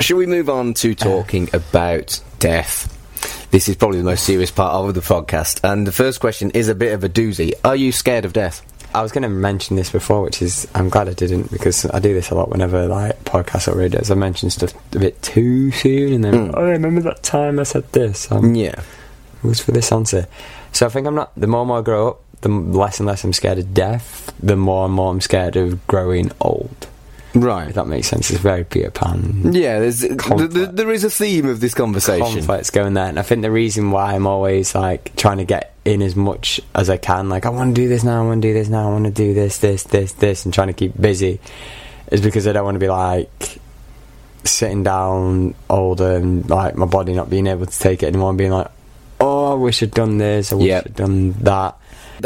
Should 0.00 0.16
we 0.16 0.26
move 0.26 0.50
on 0.50 0.74
to 0.74 0.94
talking 0.94 1.48
about 1.54 2.20
death? 2.38 2.90
This 3.52 3.68
is 3.68 3.76
probably 3.76 3.98
the 3.98 4.04
most 4.04 4.24
serious 4.24 4.50
part 4.50 4.74
of 4.74 4.92
the 4.94 5.00
podcast, 5.00 5.60
and 5.62 5.86
the 5.86 5.92
first 5.92 6.20
question 6.20 6.50
is 6.50 6.68
a 6.68 6.74
bit 6.74 6.92
of 6.92 7.04
a 7.04 7.08
doozy. 7.08 7.52
Are 7.64 7.76
you 7.76 7.92
scared 7.92 8.24
of 8.24 8.32
death? 8.32 8.60
I 8.94 9.02
was 9.02 9.12
going 9.12 9.22
to 9.22 9.28
mention 9.28 9.76
this 9.76 9.90
before, 9.90 10.22
which 10.22 10.42
is 10.42 10.68
I'm 10.74 10.88
glad 10.88 11.08
I 11.08 11.14
didn't 11.14 11.50
because 11.50 11.86
I 11.86 12.00
do 12.00 12.12
this 12.12 12.30
a 12.30 12.34
lot 12.34 12.48
whenever 12.50 12.86
like 12.86 13.22
podcasts 13.24 13.66
or 13.72 13.76
radios. 13.76 14.10
I 14.10 14.14
mention 14.14 14.50
stuff 14.50 14.74
a 14.94 14.98
bit 14.98 15.20
too 15.22 15.70
soon, 15.70 16.12
and 16.12 16.24
then 16.24 16.34
Mm. 16.50 16.54
oh, 16.56 16.64
I 16.66 16.70
remember 16.70 17.00
that 17.02 17.22
time 17.22 17.58
I 17.58 17.62
said 17.62 17.90
this. 17.92 18.30
Um, 18.30 18.54
Yeah. 18.54 18.80
it 19.42 19.46
was 19.46 19.60
for 19.60 19.72
this 19.72 19.90
answer. 19.92 20.26
So 20.72 20.86
I 20.86 20.88
think 20.90 21.06
I'm 21.06 21.14
not. 21.14 21.32
The 21.36 21.46
more 21.46 21.60
and 21.62 21.68
more 21.68 21.78
I 21.78 21.82
grow 21.82 22.08
up, 22.08 22.20
the 22.44 22.50
less 22.50 23.00
and 23.00 23.06
less 23.06 23.24
I'm 23.24 23.32
scared 23.32 23.58
of 23.58 23.74
death. 23.74 24.32
The 24.40 24.56
more 24.56 24.84
and 24.84 24.94
more 24.94 25.10
I'm 25.10 25.20
scared 25.20 25.56
of 25.56 25.84
growing 25.86 26.30
old. 26.40 26.86
Right. 27.34 27.68
If 27.68 27.74
that 27.74 27.88
makes 27.88 28.06
sense, 28.06 28.30
it's 28.30 28.38
very 28.38 28.62
Peter 28.62 28.92
Pan. 28.92 29.52
Yeah, 29.52 29.80
there's, 29.80 30.02
th- 30.02 30.18
th- 30.18 30.70
there 30.70 30.92
is 30.92 31.02
a 31.02 31.10
theme 31.10 31.46
of 31.46 31.58
this 31.58 31.74
conversation. 31.74 32.24
conflicts 32.24 32.70
going 32.70 32.94
there. 32.94 33.06
And 33.06 33.18
I 33.18 33.22
think 33.22 33.42
the 33.42 33.50
reason 33.50 33.90
why 33.90 34.14
I'm 34.14 34.26
always 34.28 34.72
like 34.72 35.16
trying 35.16 35.38
to 35.38 35.44
get 35.44 35.74
in 35.84 36.00
as 36.00 36.14
much 36.14 36.60
as 36.76 36.88
I 36.88 36.96
can, 36.96 37.28
like 37.28 37.44
I 37.44 37.48
want 37.48 37.74
to 37.74 37.82
do 37.82 37.88
this 37.88 38.04
now, 38.04 38.22
I 38.22 38.26
want 38.26 38.40
to 38.40 38.48
do 38.48 38.54
this 38.54 38.68
now, 38.68 38.88
I 38.88 38.92
want 38.92 39.06
to 39.06 39.10
do 39.10 39.34
this, 39.34 39.58
this, 39.58 39.82
this, 39.82 40.12
this, 40.12 40.44
and 40.44 40.54
trying 40.54 40.68
to 40.68 40.74
keep 40.74 40.98
busy, 41.00 41.40
is 42.12 42.20
because 42.20 42.46
I 42.46 42.52
don't 42.52 42.64
want 42.64 42.76
to 42.76 42.78
be 42.78 42.88
like 42.88 43.58
sitting 44.44 44.84
down 44.84 45.54
older 45.68 46.16
and 46.16 46.48
like 46.48 46.76
my 46.76 46.86
body 46.86 47.14
not 47.14 47.30
being 47.30 47.48
able 47.48 47.66
to 47.66 47.78
take 47.78 48.04
it 48.04 48.06
anymore, 48.06 48.28
and 48.28 48.38
being 48.38 48.52
like, 48.52 48.68
oh, 49.54 49.60
I 49.60 49.62
wish 49.62 49.82
I'd 49.82 49.90
done 49.92 50.18
this, 50.18 50.52
I 50.52 50.56
wish 50.56 50.66
Yep. 50.66 50.86
I'd 50.86 50.94
done 50.96 51.32
that, 51.44 51.78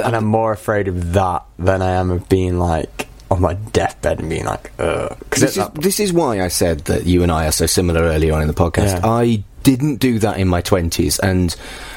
and 0.03 0.17
I'm 0.17 0.25
more 0.25 0.53
afraid 0.53 0.89
of 0.89 1.13
that 1.15 1.45
than 1.59 1.83
I 1.83 1.93
am 1.93 2.11
of 2.11 2.29
being 2.29 2.59
like 2.59 3.07
on 3.31 3.43
my 3.43 3.55
deathbed 3.55 4.21
and 4.21 4.31
being 4.31 4.45
like, 4.47 4.71
ugh. 4.79 5.15
Because 5.21 5.43
This 5.43 5.57
is, 5.59 5.69
this 5.75 6.01
is 6.01 6.13
why 6.13 6.41
I 6.41 6.49
said 6.49 6.81
that 6.87 7.05
you 7.05 7.23
and 7.23 7.31
I 7.31 7.47
are 7.47 7.53
so 7.53 7.67
similar 7.67 8.03
earlier 8.03 8.33
on 8.35 8.41
in 8.43 8.49
the 8.49 8.55
podcast. 8.55 9.01
Yeah. 9.01 9.07
I 9.07 9.45
didn't 9.65 9.97
do 9.97 10.19
that 10.21 10.39
in 10.39 10.49
my 10.49 10.63
20s 10.63 11.19
and 11.23 11.55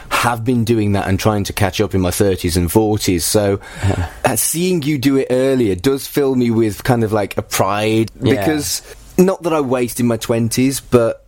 have 0.09 0.43
been 0.43 0.65
doing 0.65 0.91
that 0.91 1.07
and 1.07 1.17
trying 1.17 1.45
to 1.45 1.53
catch 1.53 1.79
up 1.79 1.95
in 1.95 2.01
my 2.01 2.09
30s 2.09 2.57
and 2.57 2.67
40s. 2.69 3.21
So 3.21 3.61
uh, 4.25 4.35
seeing 4.35 4.81
you 4.81 4.97
do 4.97 5.15
it 5.17 5.27
earlier 5.29 5.75
does 5.75 6.05
fill 6.05 6.35
me 6.35 6.51
with 6.51 6.83
kind 6.83 7.03
of 7.05 7.13
like 7.13 7.37
a 7.37 7.41
pride 7.41 8.11
Yeah. 8.21 8.35
because 8.35 8.81
not 9.17 9.43
that 9.43 9.53
I 9.53 9.61
wasted 9.61 10.05
my 10.05 10.17
20s, 10.17 10.81
but 10.91 11.25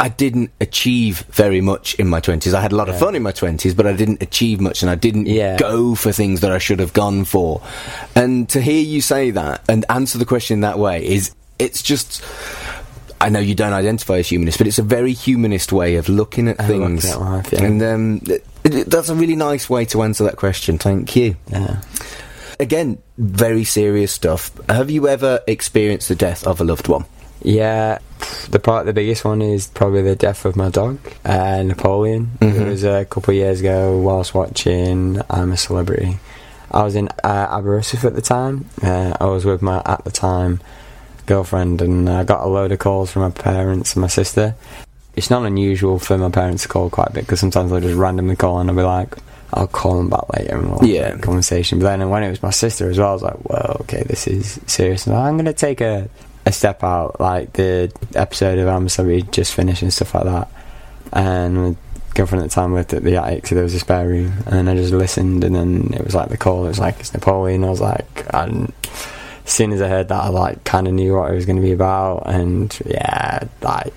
I 0.00 0.08
didn't 0.08 0.50
achieve 0.60 1.20
very 1.30 1.60
much 1.60 1.94
in 1.94 2.08
my 2.08 2.20
20s. 2.20 2.52
I 2.52 2.60
had 2.60 2.72
a 2.72 2.76
lot 2.76 2.88
of 2.88 2.98
fun 2.98 3.14
in 3.14 3.22
my 3.22 3.30
20s, 3.32 3.76
but 3.76 3.86
I 3.86 3.92
didn't 3.92 4.20
achieve 4.22 4.60
much 4.60 4.82
and 4.82 4.90
I 4.90 4.96
didn't 4.96 5.26
Yeah. 5.26 5.56
go 5.56 5.94
for 5.94 6.10
things 6.12 6.40
that 6.40 6.50
I 6.50 6.58
should 6.58 6.80
have 6.80 6.92
gone 6.92 7.24
for. 7.24 7.62
And 8.16 8.48
to 8.50 8.60
hear 8.60 8.82
you 8.82 9.00
say 9.00 9.30
that 9.30 9.62
and 9.68 9.84
answer 9.88 10.18
the 10.18 10.24
question 10.26 10.60
that 10.60 10.78
way 10.78 11.06
is, 11.06 11.30
it's 11.58 11.80
just. 11.82 12.22
I 13.20 13.28
know 13.30 13.38
you 13.38 13.54
don't 13.54 13.72
identify 13.72 14.18
as 14.18 14.28
humanist, 14.28 14.58
but 14.58 14.66
it's 14.66 14.78
a 14.80 14.82
very 14.82 15.12
humanist 15.14 15.72
way 15.72 15.94
of 15.96 16.08
looking 16.10 16.48
at 16.48 16.58
Of 16.60 16.68
looking 16.68 16.98
things. 16.98 17.12
at 17.14 17.20
life, 17.20 17.52
yeah. 17.52 17.62
And 17.62 17.82
um, 17.82 18.20
it, 18.26 18.44
it- 18.64 18.90
that's 18.90 19.08
a 19.08 19.14
really 19.14 19.36
nice 19.36 19.70
way 19.70 19.84
to 19.86 20.02
answer 20.02 20.24
that 20.24 20.36
question. 20.36 20.76
Thank 20.76 21.14
you. 21.16 21.36
yeah. 21.48 21.80
Again, 22.60 22.98
very 23.16 23.64
serious 23.64 24.12
stuff. 24.12 24.50
Have 24.68 24.90
you 24.90 25.08
ever 25.08 25.40
experienced 25.46 26.08
the 26.08 26.14
death 26.16 26.46
of 26.46 26.60
a 26.60 26.64
loved 26.64 26.86
one? 26.88 27.04
Yeah, 27.44 27.98
the 28.50 28.58
part, 28.58 28.86
the 28.86 28.92
biggest 28.94 29.24
one 29.24 29.42
is 29.42 29.66
probably 29.68 30.02
the 30.02 30.16
death 30.16 30.44
of 30.46 30.56
my 30.56 30.70
dog, 30.70 30.98
uh, 31.26 31.62
Napoleon. 31.62 32.30
Mhm. 32.40 32.60
It 32.60 32.68
was 32.68 32.84
a 32.84 33.04
couple 33.04 33.32
of 33.32 33.36
years 33.36 33.60
ago 33.60 33.98
whilst 33.98 34.34
watching 34.34 35.20
I'm 35.28 35.52
a 35.52 35.56
Celebrity. 35.56 36.18
I 36.70 36.82
was 36.82 36.96
in 36.96 37.08
uh, 37.22 37.46
Aberystwyth 37.50 38.04
at 38.04 38.14
the 38.14 38.22
time. 38.22 38.64
Uh, 38.82 39.12
I 39.20 39.26
was 39.26 39.44
with 39.44 39.60
my, 39.62 39.82
at 39.84 40.04
the 40.04 40.10
time, 40.10 40.60
girlfriend, 41.26 41.82
and 41.82 42.08
I 42.08 42.24
got 42.24 42.42
a 42.44 42.48
load 42.48 42.72
of 42.72 42.78
calls 42.78 43.12
from 43.12 43.22
my 43.22 43.30
parents 43.30 43.94
and 43.94 44.00
my 44.00 44.08
sister. 44.08 44.54
It's 45.14 45.30
not 45.30 45.44
unusual 45.44 45.98
for 45.98 46.16
my 46.18 46.30
parents 46.30 46.62
to 46.64 46.68
call 46.68 46.90
quite 46.90 47.08
a 47.10 47.12
bit 47.12 47.20
because 47.26 47.38
sometimes 47.40 47.70
they'll 47.70 47.80
just 47.80 47.94
randomly 47.94 48.34
call 48.36 48.58
and 48.58 48.68
I'll 48.70 48.74
be 48.76 48.82
like, 48.82 49.14
I'll 49.52 49.68
call 49.68 49.98
them 49.98 50.08
back 50.08 50.24
later 50.36 50.56
and 50.56 50.70
we'll 50.70 50.80
have 50.80 50.88
Yeah. 50.88 51.08
a 51.14 51.18
conversation. 51.18 51.78
But 51.78 51.84
then 51.96 52.08
when 52.10 52.24
it 52.24 52.30
was 52.30 52.42
my 52.42 52.50
sister 52.50 52.88
as 52.90 52.98
well, 52.98 53.10
I 53.10 53.12
was 53.12 53.22
like, 53.22 53.48
well, 53.48 53.76
okay, 53.82 54.02
this 54.02 54.26
is 54.26 54.58
serious. 54.66 55.06
And 55.06 55.14
I'm 55.14 55.34
going 55.34 55.44
to 55.44 55.52
take 55.52 55.80
a, 55.80 56.08
a 56.46 56.52
step 56.52 56.82
out, 56.84 57.20
like 57.20 57.52
the 57.54 57.92
episode 58.14 58.58
of 58.58 58.68
Amazon 58.68 59.06
we 59.06 59.22
just 59.22 59.54
finished 59.54 59.82
and 59.82 59.92
stuff 59.92 60.14
like 60.14 60.24
that. 60.24 60.48
And 61.12 61.54
my 61.56 61.76
girlfriend 62.14 62.44
at 62.44 62.50
the 62.50 62.54
time 62.54 62.74
lived 62.74 62.92
at 62.92 63.02
the 63.02 63.16
attic, 63.16 63.46
so 63.46 63.54
there 63.54 63.64
was 63.64 63.74
a 63.74 63.80
spare 63.80 64.06
room. 64.08 64.32
And 64.46 64.68
I 64.68 64.74
just 64.74 64.92
listened, 64.92 65.44
and 65.44 65.54
then 65.54 65.92
it 65.94 66.04
was 66.04 66.14
like 66.14 66.28
the 66.28 66.36
call, 66.36 66.64
it 66.64 66.68
was 66.68 66.78
like, 66.78 67.00
it's 67.00 67.12
Napoleon. 67.14 67.64
I 67.64 67.70
was 67.70 67.80
like, 67.80 68.34
I 68.34 68.46
didn't 68.46 68.74
soon 69.46 69.72
as 69.72 69.82
I 69.82 69.88
heard 69.88 70.08
that, 70.08 70.22
I 70.24 70.28
like 70.28 70.64
kind 70.64 70.88
of 70.88 70.94
knew 70.94 71.16
what 71.16 71.30
it 71.30 71.34
was 71.34 71.44
going 71.46 71.56
to 71.56 71.62
be 71.62 71.72
about, 71.72 72.22
and 72.26 72.76
yeah, 72.86 73.44
like 73.60 73.92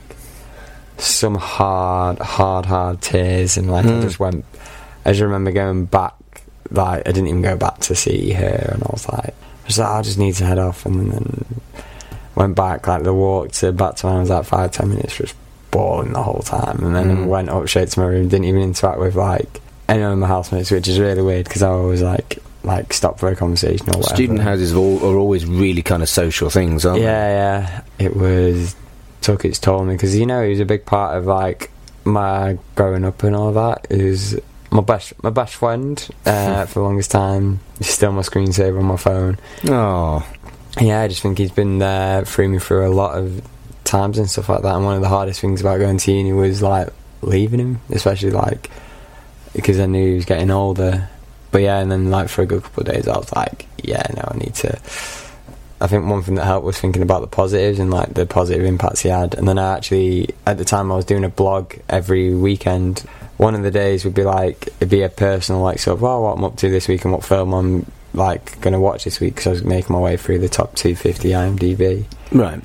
some 0.98 1.36
hard, 1.36 2.20
hard, 2.20 2.66
hard 2.66 3.02
tears, 3.02 3.58
and 3.58 3.72
like 3.72 3.86
I 3.86 3.90
Mm. 3.90 4.02
just 4.02 4.20
went. 4.20 4.44
I 5.06 5.12
just 5.12 5.22
remember 5.22 5.52
going 5.52 5.86
back, 5.86 6.16
like 6.70 7.08
I 7.08 7.12
didn't 7.12 7.28
even 7.28 7.42
go 7.42 7.56
back 7.56 7.80
to 7.82 7.96
see 7.96 8.32
her, 8.34 8.72
and 8.74 8.84
I 8.84 8.90
was 8.92 9.08
like, 9.08 9.30
I 9.30 9.68
was 9.68 9.80
like, 9.80 9.88
I 9.90 10.02
just 10.02 10.18
need 10.18 10.34
to 10.36 10.46
head 10.46 10.60
off, 10.60 10.86
and 10.86 11.12
then 11.12 11.46
went 12.38 12.56
back, 12.56 12.88
like 12.88 13.04
the 13.04 13.14
walk 13.14 13.52
to 13.54 13.72
back 13.72 13.96
to 13.98 14.08
when 14.08 14.16
I 14.16 14.20
was 14.22 14.30
like 14.30 14.46
five, 14.46 14.72
ten 14.72 14.90
minutes, 14.90 15.18
just 15.18 15.36
bawling 15.72 16.14
the 16.14 16.24
whole 16.24 16.42
time, 16.42 16.84
and 16.84 16.96
then 16.96 17.18
Mm. 17.18 17.26
went 17.28 17.50
up 17.50 17.68
straight 17.68 17.90
to 17.90 18.00
my 18.00 18.06
room, 18.06 18.28
didn't 18.30 18.46
even 18.46 18.62
interact 18.62 19.00
with 19.00 19.16
like 19.16 19.60
anyone 19.90 20.14
of 20.14 20.18
my 20.20 20.28
housemates, 20.28 20.72
which 20.72 20.88
is 20.88 21.00
really 21.00 21.22
weird 21.22 21.46
because 21.46 21.64
I 21.64 21.70
always 21.70 22.02
like 22.02 22.40
like 22.64 22.92
stop 22.94 23.18
for 23.20 23.30
a 23.30 23.36
conversation 23.36 23.88
or 23.90 23.98
whatever. 24.00 24.16
Student 24.16 24.40
houses 24.42 24.74
are, 24.74 24.78
all, 24.78 25.00
are 25.06 25.18
always 25.18 25.46
really 25.46 25.82
kind 25.82 26.04
of 26.04 26.10
social 26.10 26.50
things, 26.50 26.86
aren't 26.86 27.02
Yeah, 27.02 27.30
yeah. 27.30 27.82
It 28.00 28.16
was 28.16 28.76
took 29.22 29.44
its 29.46 29.58
toll 29.60 29.80
on 29.80 29.88
me 29.88 29.94
because 29.96 30.16
you 30.18 30.26
know 30.26 30.44
he 30.44 30.50
was 30.52 30.60
a 30.60 30.66
big 30.66 30.86
part 30.86 31.18
of 31.18 31.26
like 31.26 31.72
my 32.06 32.58
growing 32.76 33.04
up 33.06 33.24
and 33.24 33.36
all 33.36 33.52
that. 33.54 33.88
He 33.90 34.16
my 34.70 34.82
best 34.82 35.14
my 35.24 35.30
best 35.30 35.56
friend 35.56 35.96
uh, 36.26 36.66
for 36.70 36.80
the 36.80 36.84
longest 36.84 37.12
time. 37.12 37.62
He's 37.78 37.90
still 37.90 38.12
my 38.12 38.22
screensaver 38.22 38.78
on 38.80 38.86
my 38.86 38.98
phone. 38.98 39.38
Oh, 39.70 40.28
Yeah, 40.80 41.02
I 41.02 41.08
just 41.08 41.22
think 41.22 41.38
he's 41.40 41.52
been 41.52 41.80
there 41.80 42.24
through 42.26 42.50
me 42.50 42.60
through 42.60 42.88
a 42.88 42.94
lot 42.94 43.18
of 43.18 43.42
times 43.84 44.18
and 44.20 44.30
stuff 44.30 44.50
like 44.50 44.62
that. 44.62 44.76
And 44.76 44.86
one 44.86 44.96
of 44.96 45.02
the 45.02 45.10
hardest 45.10 45.40
things 45.40 45.62
about 45.62 45.80
going 45.80 45.98
to 45.98 46.12
uni 46.12 46.34
was 46.34 46.62
like 46.62 46.90
leaving 47.22 47.60
him, 47.60 47.82
especially 47.90 48.32
like 48.32 48.70
because 49.54 49.80
I 49.80 49.88
knew 49.88 50.10
he 50.10 50.16
was 50.16 50.26
getting 50.26 50.52
older. 50.52 51.10
But 51.52 51.62
yeah, 51.62 51.80
and 51.80 51.92
then 51.92 52.12
like 52.12 52.30
for 52.30 52.44
a 52.44 52.46
good 52.46 52.64
couple 52.64 52.82
of 52.82 52.94
days, 52.94 53.08
I 53.08 53.18
was 53.18 53.34
like, 53.34 53.66
yeah, 53.84 54.06
no, 54.16 54.30
I 54.32 54.38
need 54.38 54.54
to. 54.56 54.80
I 55.80 55.88
think 55.88 56.06
one 56.06 56.22
thing 56.24 56.36
that 56.36 56.46
helped 56.46 56.66
was 56.66 56.80
thinking 56.80 57.02
about 57.02 57.22
the 57.22 57.28
positives 57.28 57.80
and 57.80 57.90
like 57.90 58.14
the 58.14 58.26
positive 58.26 58.66
impacts 58.66 59.02
he 59.02 59.10
had. 59.10 59.36
And 59.36 59.48
then 59.48 59.58
I 59.58 59.76
actually, 59.78 60.30
at 60.46 60.58
the 60.58 60.66
time, 60.66 60.92
I 60.92 60.96
was 60.96 61.06
doing 61.06 61.24
a 61.24 61.30
blog 61.30 61.76
every 61.88 62.36
weekend. 62.36 63.00
One 63.38 63.56
of 63.56 63.64
the 63.64 63.72
days 63.72 64.04
would 64.04 64.16
be 64.16 64.24
like 64.24 64.68
it'd 64.68 64.90
be 64.90 65.04
a 65.04 65.10
personal 65.10 65.62
like 65.62 65.80
sort 65.80 65.98
of 65.98 66.02
well, 66.02 66.24
what 66.24 66.38
I'm 66.38 66.44
up 66.44 66.58
to 66.58 66.70
this 66.70 66.88
week 66.88 67.04
and 67.04 67.14
what 67.14 67.24
film 67.24 67.54
I'm 67.54 67.92
like 68.14 68.60
going 68.62 68.74
to 68.74 68.80
watch 68.80 69.04
this 69.04 69.20
week 69.20 69.36
because 69.36 69.48
I 69.48 69.52
was 69.52 69.64
making 69.64 69.94
my 69.94 70.00
way 70.02 70.18
through 70.18 70.40
the 70.40 70.50
top 70.50 70.76
250 70.76 71.30
IMDb, 71.30 72.06
right. 72.32 72.62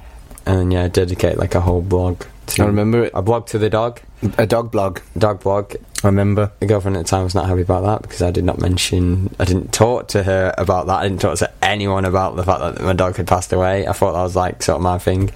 and 0.47 0.73
yeah, 0.73 0.89
dedicate 0.89 1.37
like 1.39 1.55
a 1.55 1.61
whole 1.61 1.83
blog. 1.83 2.25
to 2.49 2.63
I 2.63 2.67
remember 2.67 3.05
it. 3.05 3.13
a 3.15 3.23
blog 3.23 3.47
to 3.49 3.59
the 3.59 3.71
dog, 3.71 4.01
A 4.39 4.47
dog 4.47 4.71
blog. 4.71 5.01
dog 5.19 5.41
blog. 5.43 5.75
I 6.05 6.09
remember. 6.09 6.51
The 6.59 6.67
girlfriend 6.67 6.97
at 6.97 7.05
the 7.05 7.09
time 7.09 7.23
was 7.25 7.35
not 7.35 7.47
happy 7.47 7.63
about 7.63 7.83
that 7.85 8.03
because 8.03 8.23
I 8.23 8.31
did 8.33 8.45
not 8.45 8.61
mention, 8.61 9.33
I 9.39 9.45
didn't 9.45 9.73
talk 9.73 10.09
to 10.09 10.23
her 10.25 10.53
about 10.59 10.87
that. 10.89 10.97
I 10.97 11.09
didn't 11.09 11.21
talk 11.21 11.39
to 11.39 11.53
anyone 11.63 12.05
about 12.05 12.35
the 12.37 12.43
fact 12.45 12.61
that 12.61 12.81
my 12.83 12.93
dog 12.93 13.17
had 13.17 13.27
passed 13.29 13.53
away. 13.53 13.87
I 13.87 13.93
thought 13.93 14.13
that 14.15 14.23
was 14.23 14.35
like 14.35 14.63
sort 14.65 14.77
of 14.77 14.83
my 14.83 14.99
thing, 14.99 15.31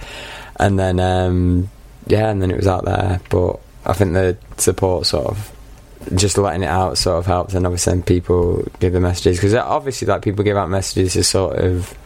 and 0.58 0.76
then 0.78 0.98
um, 0.98 1.70
yeah, 2.08 2.30
and 2.30 2.42
then 2.42 2.50
it 2.50 2.56
was 2.56 2.66
out 2.66 2.84
there. 2.84 3.20
But 3.30 3.60
I 3.84 3.92
think 3.92 4.14
the 4.14 4.36
support 4.56 5.06
sort 5.06 5.26
of 5.26 5.52
just 6.14 6.38
letting 6.38 6.62
it 6.62 6.68
out 6.68 6.98
sort 6.98 7.18
of 7.18 7.26
helped, 7.26 7.54
and 7.54 7.66
obviously 7.66 7.92
then 7.92 8.02
people 8.02 8.64
give 8.80 8.92
the 8.92 9.00
messages 9.00 9.36
because 9.38 9.54
obviously 9.54 10.06
like 10.06 10.22
people 10.22 10.44
give 10.44 10.56
out 10.56 10.70
messages 10.70 11.14
to 11.14 11.24
sort 11.24 11.56
of 11.56 11.96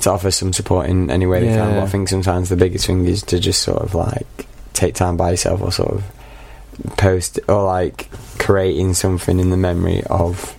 to 0.00 0.10
offer 0.10 0.30
some 0.30 0.52
support 0.52 0.88
in 0.88 1.10
any 1.10 1.26
way 1.26 1.40
they 1.40 1.54
can. 1.54 1.74
But 1.74 1.82
I 1.84 1.86
think 1.86 2.08
sometimes 2.08 2.48
the 2.48 2.56
biggest 2.56 2.86
thing 2.86 3.04
is 3.04 3.22
to 3.24 3.38
just 3.38 3.62
sort 3.62 3.82
of 3.82 3.94
like 3.94 4.46
take 4.72 4.94
time 4.94 5.16
by 5.16 5.30
yourself 5.32 5.60
or 5.60 5.70
sort 5.70 5.92
of 5.92 6.96
post 6.96 7.38
or 7.48 7.64
like 7.64 8.08
creating 8.38 8.94
something 8.94 9.38
in 9.38 9.50
the 9.50 9.56
memory 9.56 10.02
of 10.04 10.56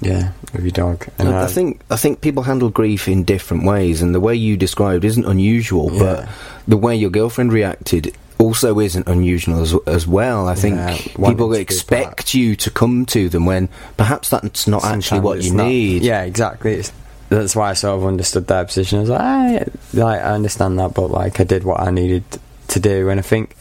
yeah 0.00 0.32
of 0.52 0.62
your 0.62 0.72
dog. 0.72 1.06
And 1.18 1.28
I, 1.28 1.44
I 1.44 1.46
think 1.46 1.80
I 1.90 1.96
think 1.96 2.20
people 2.20 2.42
handle 2.42 2.70
grief 2.70 3.08
in 3.08 3.24
different 3.24 3.64
ways, 3.64 4.02
and 4.02 4.14
the 4.14 4.20
way 4.20 4.34
you 4.34 4.56
described 4.56 5.04
isn't 5.04 5.24
unusual, 5.24 5.90
but 5.90 6.28
the 6.66 6.76
way 6.76 6.96
your 6.96 7.10
girlfriend 7.10 7.52
reacted 7.52 8.16
also 8.38 8.78
isn't 8.80 9.08
unusual 9.08 9.62
as, 9.62 9.74
as 9.86 10.06
well. 10.06 10.46
I 10.48 10.54
think 10.54 10.76
Yeah, 10.76 10.96
people 11.28 11.54
expect 11.54 12.34
you 12.34 12.54
to 12.56 12.70
come 12.70 13.06
to 13.06 13.28
them 13.28 13.46
when 13.46 13.68
perhaps 13.96 14.28
that's 14.30 14.66
not 14.66 14.84
actually 14.84 15.20
what 15.20 15.42
you 15.42 15.54
not- 15.54 15.68
need. 15.68 16.02
Yeah, 16.02 16.22
exactly. 16.22 16.74
It's, 16.74 16.92
that's 17.28 17.56
why 17.56 17.70
I 17.70 17.72
sort 17.72 17.98
of 17.98 18.06
understood 18.06 18.46
their 18.46 18.64
position. 18.64 18.98
I 18.98 19.00
was 19.00 19.10
like, 19.10 19.20
yeah, 19.22 19.64
like 20.04 20.20
I 20.20 20.34
understand 20.34 20.78
that, 20.78 20.94
but 20.94 21.08
like 21.10 21.40
I 21.40 21.44
did 21.44 21.64
what 21.64 21.80
I 21.80 21.90
needed 21.90 22.24
to 22.68 22.80
do, 22.80 23.08
and 23.08 23.18
I 23.18 23.22
think 23.22 23.56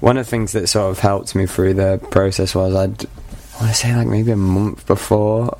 one 0.00 0.16
of 0.18 0.26
the 0.26 0.30
things 0.30 0.52
that 0.52 0.68
sort 0.68 0.90
of 0.92 1.00
helped 1.00 1.34
me 1.34 1.46
through 1.46 1.74
the 1.74 2.00
process 2.10 2.54
was 2.54 2.74
I'd 2.74 3.04
I 3.04 3.62
want 3.62 3.70
to 3.70 3.74
say 3.74 3.96
like 3.96 4.06
maybe 4.06 4.30
a 4.30 4.36
month 4.36 4.86
before, 4.86 5.58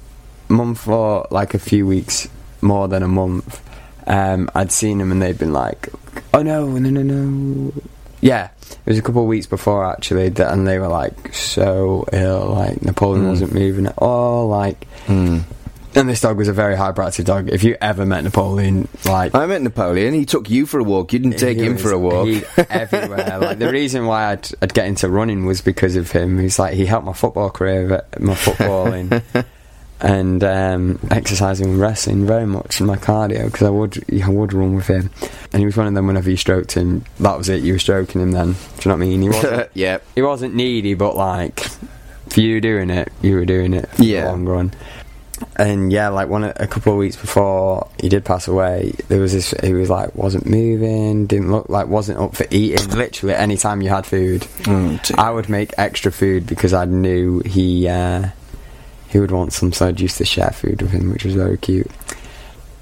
month 0.49 0.87
or 0.87 1.27
like 1.33 1.55
a 1.55 1.59
few 1.59 1.85
weeks 1.87 2.29
more 2.61 2.87
than 2.87 3.03
a 3.03 3.09
month. 3.09 3.61
Um, 4.07 4.49
I'd 4.55 4.71
seen 4.71 4.99
them 4.99 5.11
and 5.11 5.21
they'd 5.21 5.37
been 5.39 5.53
like, 5.53 5.89
"Oh 6.33 6.43
no, 6.43 6.67
no, 6.67 6.91
no, 6.91 7.03
no." 7.03 7.73
Yeah, 8.21 8.49
it 8.71 8.79
was 8.87 8.99
a 8.99 9.03
couple 9.03 9.23
of 9.23 9.29
weeks 9.29 9.47
before 9.47 9.85
actually, 9.87 10.29
that, 10.31 10.53
and 10.53 10.67
they 10.67 10.79
were 10.79 10.89
like 10.89 11.35
so 11.35 12.07
ill. 12.13 12.47
Like 12.55 12.83
Napoleon 12.83 13.27
Mm. 13.27 13.31
wasn't 13.31 13.55
moving 13.55 13.87
at 13.87 13.95
all. 13.99 14.49
Like 14.49 14.87
Hmm. 15.07 15.39
and 15.95 16.09
this 16.09 16.21
dog 16.21 16.37
was 16.37 16.49
a 16.49 16.53
very 16.53 16.77
hyperactive 16.77 17.25
dog. 17.25 17.49
If 17.49 17.65
you 17.65 17.77
ever 17.81 18.05
met 18.05 18.23
Napoleon, 18.25 18.89
like 19.05 19.35
I 19.35 19.47
met 19.47 19.63
Napoleon. 19.63 20.15
He 20.15 20.25
took 20.27 20.51
you 20.51 20.67
for 20.67 20.81
a 20.81 20.85
walk. 20.85 21.13
You 21.13 21.19
didn't 21.21 21.39
take 21.39 21.59
him 21.59 21.75
was- 21.75 21.83
for 21.83 21.93
a 21.93 21.99
walk. 21.99 22.27
he- 22.27 22.43
everywhere. 22.71 23.39
like 23.41 23.59
the 23.59 23.71
reason 23.71 24.07
why 24.07 24.33
I'd, 24.33 24.49
I'd 24.63 24.75
get 24.75 24.87
into 24.87 25.09
running 25.09 25.47
was 25.47 25.61
because 25.61 25.97
of 25.97 26.11
him. 26.11 26.39
He's 26.39 26.59
like 26.59 26.75
he 26.75 26.87
helped 26.87 27.07
my 27.07 27.13
football 27.15 27.51
career, 27.51 28.03
my 28.19 28.35
footballing, 28.35 29.23
and 30.01 30.45
um, 30.45 30.99
exercising 31.11 31.67
and 31.71 31.81
wrestling 31.81 32.27
very 32.27 32.47
much 32.47 32.81
in 32.81 32.87
my 32.87 32.97
cardio 32.97 33.47
because 33.47 33.67
I 33.67 33.71
would 33.71 34.05
I 34.23 34.29
would 34.29 34.53
run 34.53 34.75
with 34.77 34.87
him. 34.87 35.11
And 35.53 35.61
he 35.61 35.67
was 35.67 35.77
one 35.77 35.87
of 35.87 35.95
them. 35.95 36.07
Whenever 36.07 36.31
you 36.31 36.37
stroked 36.37 36.73
him, 36.73 37.05
that 37.21 37.37
was 37.37 37.49
it. 37.49 37.63
You 37.63 37.73
were 37.73 37.79
stroking 37.79 38.21
him. 38.21 38.33
Then 38.33 38.53
do 38.53 38.59
you 38.59 38.91
know 38.91 38.97
what 38.97 39.05
I 39.05 39.09
mean? 39.09 39.23
He 39.23 39.29
wasn't 39.31 39.71
yeah. 39.75 39.99
he 40.15 40.23
wasn't 40.23 40.55
needy, 40.55 40.95
but 40.95 41.17
like 41.17 41.61
for 42.29 42.41
you 42.41 42.61
doing 42.61 42.91
it, 42.91 43.11
you 43.23 43.35
were 43.37 43.45
doing 43.47 43.73
it 43.75 43.89
for 43.91 44.03
Yeah. 44.03 44.25
the 44.25 44.29
long 44.31 44.45
run. 44.45 44.73
And 45.57 45.93
yeah, 45.93 46.09
like 46.09 46.29
one 46.29 46.43
a 46.45 46.67
couple 46.67 46.93
of 46.93 46.99
weeks 46.99 47.15
before 47.17 47.89
he 48.01 48.09
did 48.09 48.25
pass 48.25 48.49
away, 48.49 48.93
there 49.07 49.21
was 49.21 49.33
this. 49.33 49.53
He 49.63 49.73
was 49.73 49.89
like 49.89 50.15
wasn't 50.17 50.47
moving, 50.47 51.27
didn't 51.27 51.53
look 51.53 51.69
like 51.69 51.87
wasn't 51.87 52.19
up 52.19 52.35
for 52.35 52.45
eating. 52.51 52.91
Literally, 52.91 53.35
any 53.37 53.57
time 53.57 53.81
you 53.81 53.89
had 53.89 54.05
food, 54.05 54.43
Mm, 54.65 55.17
I 55.17 55.31
would 55.31 55.49
make 55.49 55.73
extra 55.79 56.11
food 56.11 56.47
because 56.47 56.73
I 56.75 56.87
knew 56.87 57.39
he 57.41 57.87
uh, 57.89 58.29
he 59.09 59.19
would 59.19 59.31
want 59.31 59.53
some. 59.53 59.73
So 59.73 59.87
I 59.87 59.91
used 59.91 60.19
to 60.19 60.25
share 60.25 60.51
food 60.51 60.83
with 60.83 60.91
him, 60.93 61.11
which 61.11 61.25
was 61.25 61.35
very 61.35 61.57
cute. 61.59 61.91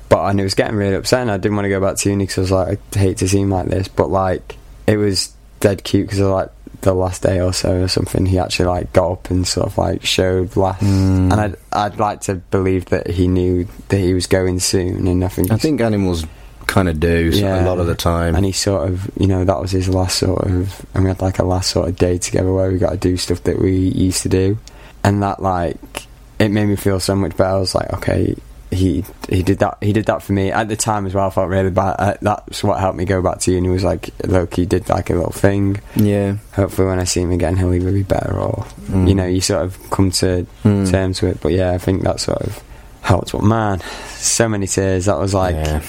But 0.08 0.26
and 0.26 0.40
it 0.40 0.44
was 0.44 0.54
getting 0.54 0.76
really 0.76 0.94
upset, 0.94 1.22
and 1.22 1.30
I 1.30 1.36
didn't 1.36 1.56
want 1.56 1.64
to 1.66 1.70
go 1.70 1.80
back 1.80 1.96
to 1.96 2.08
uni 2.10 2.24
because 2.26 2.38
I 2.38 2.40
was 2.42 2.50
like, 2.52 2.78
I 2.94 2.98
hate 2.98 3.16
to 3.18 3.28
see 3.28 3.40
him 3.40 3.50
like 3.50 3.66
this. 3.68 3.88
But 3.88 4.08
like, 4.10 4.56
it 4.86 4.96
was 4.98 5.32
dead 5.60 5.82
cute 5.82 6.06
because 6.06 6.20
like 6.20 6.50
the 6.82 6.94
last 6.94 7.22
day 7.22 7.40
or 7.40 7.52
so 7.52 7.82
or 7.82 7.88
something, 7.88 8.24
he 8.26 8.38
actually 8.38 8.66
like 8.66 8.92
got 8.92 9.10
up 9.12 9.30
and 9.30 9.46
sort 9.46 9.66
of 9.66 9.76
like 9.78 10.04
showed 10.04 10.54
last, 10.56 10.80
Mm. 10.82 11.32
and 11.32 11.34
I'd 11.34 11.56
I'd 11.72 11.98
like 11.98 12.20
to 12.22 12.34
believe 12.36 12.84
that 12.86 13.08
he 13.08 13.26
knew 13.26 13.66
that 13.88 13.98
he 13.98 14.14
was 14.14 14.26
going 14.28 14.60
soon, 14.60 15.08
and 15.08 15.24
I 15.24 15.28
think 15.28 15.50
I 15.50 15.56
think 15.56 15.80
animals 15.80 16.24
kind 16.68 16.88
of 16.88 17.00
do 17.00 17.32
so- 17.32 17.46
a 17.46 17.62
lot 17.66 17.78
of 17.80 17.86
the 17.86 17.94
time. 17.96 18.34
and 18.36 18.44
he 18.44 18.52
sort 18.52 18.88
of, 18.88 19.10
you 19.18 19.26
know, 19.26 19.44
that 19.44 19.60
was 19.60 19.70
his 19.72 19.88
last 19.88 20.18
sort 20.18 20.42
of, 20.44 20.84
and 20.94 21.02
we 21.04 21.10
had 21.10 21.20
like 21.22 21.38
a 21.40 21.44
last 21.44 21.70
sort 21.70 21.88
of 21.88 21.96
day 21.96 22.18
together 22.18 22.52
where 22.52 22.70
we 22.70 22.78
got 22.78 22.90
to 22.90 22.96
do 22.96 23.16
stuff 23.16 23.42
that 23.44 23.58
we 23.60 23.72
used 23.76 24.22
to 24.22 24.28
do, 24.28 24.56
and 25.02 25.22
that 25.22 25.40
like 25.42 26.05
it 26.38 26.50
made 26.50 26.66
me 26.66 26.76
feel 26.76 27.00
so 27.00 27.14
much 27.16 27.36
better. 27.36 27.50
I 27.56 27.58
was 27.58 27.74
like, 27.74 27.92
okay, 27.94 28.34
he 28.70 29.04
he 29.28 29.42
did 29.44 29.58
that, 29.60 29.78
he 29.80 29.92
did 29.92 30.06
that 30.06 30.22
for 30.22 30.32
me 30.32 30.50
at 30.50 30.68
the 30.68 30.76
time 30.76 31.06
as 31.06 31.14
well. 31.14 31.28
I 31.28 31.30
felt 31.30 31.48
really 31.48 31.70
bad. 31.70 31.96
Uh, 31.98 32.14
that's 32.20 32.64
what 32.64 32.80
helped 32.80 32.98
me 32.98 33.04
go 33.04 33.22
back 33.22 33.38
to 33.40 33.52
uni. 33.52 33.68
Was 33.68 33.84
like, 33.84 34.10
look, 34.24 34.54
he 34.54 34.66
did 34.66 34.88
like 34.88 35.08
a 35.10 35.14
little 35.14 35.30
thing. 35.32 35.80
yeah. 35.94 36.36
Hopefully, 36.54 36.88
when 36.88 36.98
I 36.98 37.04
see 37.04 37.20
him 37.22 37.30
again, 37.30 37.56
he'll 37.56 37.72
either 37.74 37.92
be 37.92 38.02
better 38.02 38.38
or, 38.38 38.66
Mm. 38.90 39.08
you 39.08 39.14
know, 39.14 39.26
you 39.26 39.40
sort 39.40 39.64
of 39.64 39.78
come 39.90 40.10
to 40.12 40.46
Mm. 40.64 40.90
terms 40.90 41.22
with. 41.22 41.36
it. 41.36 41.40
But 41.42 41.52
yeah, 41.52 41.72
I 41.72 41.78
think 41.78 42.02
that 42.02 42.20
sort 42.20 42.38
of 42.42 42.62
helped. 43.02 43.32
But 43.32 43.44
man, 43.44 43.80
so 44.16 44.48
many 44.48 44.66
tears. 44.66 45.04
That 45.06 45.18
was 45.18 45.32
like 45.32 45.54
yeah. 45.54 45.80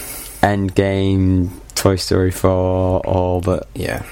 Endgame, 0.42 1.50
Toy 1.76 1.96
Story 1.96 2.32
4, 2.32 3.00
all 3.06 3.42
the 3.42 3.66
yeah. 3.76 4.04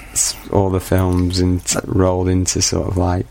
all 0.51 0.69
the 0.69 0.79
films 0.79 1.39
and 1.39 1.61
rolled 1.85 2.27
into 2.29 2.61
sort 2.61 2.87
of 2.87 2.97
like 2.97 3.25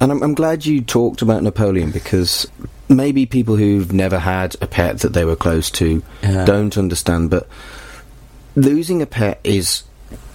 And 0.00 0.12
I'm, 0.12 0.22
I'm 0.22 0.34
glad 0.34 0.66
you 0.66 0.82
talked 0.82 1.22
about 1.22 1.42
Napoleon 1.42 1.90
because 1.90 2.46
maybe 2.88 3.26
people 3.26 3.56
who've 3.56 3.92
never 3.92 4.18
had 4.18 4.56
a 4.60 4.66
pet 4.66 5.00
that 5.00 5.12
they 5.12 5.24
were 5.24 5.36
close 5.36 5.70
to 5.72 6.02
yeah, 6.22 6.44
don't 6.44 6.76
understand, 6.76 7.30
but 7.30 7.48
losing 8.54 9.02
a 9.02 9.06
pet 9.06 9.40
is 9.44 9.84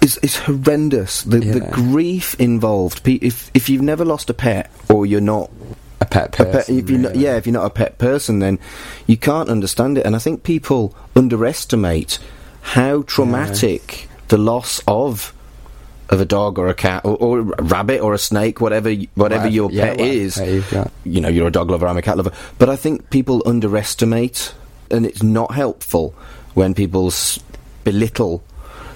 is, 0.02 0.18
is 0.18 0.36
horrendous. 0.38 1.24
The, 1.24 1.40
the 1.40 1.70
grief 1.72 2.36
involved. 2.40 3.08
If 3.08 3.52
if 3.54 3.70
you've 3.70 3.82
never 3.82 4.04
lost 4.04 4.30
a 4.30 4.34
pet 4.34 4.72
or 4.90 5.06
you're 5.06 5.22
not 5.22 5.50
a 6.00 6.06
pet 6.06 6.40
a 6.40 6.46
pet, 6.46 6.70
if 6.70 6.90
you're 6.90 7.00
not, 7.00 7.16
yeah, 7.16 7.38
if 7.38 7.46
you're 7.46 7.54
not 7.54 7.66
a 7.66 7.70
pet 7.70 7.98
person, 7.98 8.40
then 8.40 8.60
you 9.08 9.18
can't 9.18 9.50
understand 9.50 9.98
it. 9.98 10.06
And 10.06 10.16
I 10.16 10.20
think 10.20 10.44
people 10.44 10.96
underestimate 11.16 12.20
how 12.62 13.04
traumatic 13.04 14.10
the 14.28 14.38
loss 14.38 14.82
of 14.88 15.34
of 16.12 16.22
a 16.22 16.26
dog 16.26 16.60
or 16.60 16.68
a 16.68 16.74
cat 16.74 17.06
or, 17.06 17.16
or 17.18 17.40
a 17.40 17.44
rabbit 17.64 18.02
or 18.02 18.14
a 18.14 18.18
snake, 18.20 18.60
whatever 18.62 18.92
whatever 19.16 19.48
your 19.48 19.72
yeah, 19.72 19.86
pet 19.96 20.02
is. 20.02 20.36
pet 20.38 20.48
you've. 20.50 20.92
You 21.06 21.22
know, 21.22 21.30
you're 21.30 21.48
a 21.48 21.52
dog 21.52 21.70
lover, 21.72 21.88
I'm 21.88 21.98
a 21.98 22.02
cat 22.02 22.18
lover, 22.18 22.32
but 22.60 22.70
I 22.70 22.76
think 22.76 23.10
people 23.10 23.42
underestimate, 23.46 24.54
and 24.92 25.06
it's 25.06 25.24
not 25.24 25.54
helpful 25.54 26.14
when 26.54 26.74
people 26.74 27.08
s- 27.08 27.40
belittle 27.84 28.44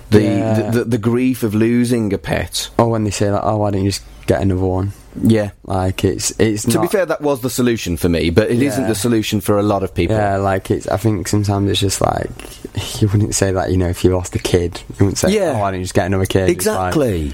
the, 0.09 0.22
Yeah. 0.22 0.53
the, 0.72 0.80
the 0.80 0.84
the 0.86 0.97
grief 0.97 1.41
of 1.43 1.55
losing 1.55 2.11
a 2.13 2.18
pet. 2.18 2.70
Or 2.78 2.89
when 2.89 3.03
they 3.05 3.11
say 3.11 3.32
like, 3.32 3.41
"Oh, 3.43 3.57
why 3.57 3.72
don't 3.72 3.84
you 3.84 3.89
just 3.91 4.03
get 4.28 4.41
another 4.41 4.61
one?" 4.61 4.91
Yeah. 5.22 5.51
Like 5.66 6.03
it's 6.03 6.32
it's 6.39 6.63
To 6.63 6.74
not. 6.76 6.82
be 6.84 6.88
fair, 6.89 7.05
that 7.05 7.22
was 7.22 7.41
the 7.41 7.49
solution 7.49 7.95
for 7.97 8.09
me, 8.09 8.30
but 8.30 8.49
it 8.51 8.57
Yeah. 8.57 8.78
not 8.80 8.88
the 8.89 8.95
solution 8.95 9.39
for 9.41 9.57
a 9.57 9.63
lot 9.63 9.84
of 9.84 9.93
people. 9.93 10.16
Yeah, 10.16 10.38
like 10.38 10.70
it's. 10.72 10.88
I 10.88 10.97
think 10.97 11.28
sometimes 11.28 11.70
it's 11.72 11.80
just 11.80 12.01
like 12.01 12.30
you 13.01 13.07
wouldn't 13.07 13.34
say 13.36 13.51
that. 13.51 13.72
You 13.72 13.78
know, 13.78 13.88
if 13.88 14.03
you 14.03 14.13
lost 14.16 14.36
a 14.36 14.39
kid, 14.39 14.82
you 14.89 15.05
wouldn't 15.05 15.18
say, 15.18 15.32
Yeah. 15.34 15.53
"Oh, 15.55 15.59
why 15.59 15.72
don't 15.72 15.80
you 15.80 15.86
just 15.86 15.93
get 15.93 16.05
another 16.07 16.26
kid?" 16.26 16.49
It's 16.49 16.66
like- 16.66 16.88
Exactly. 16.95 17.34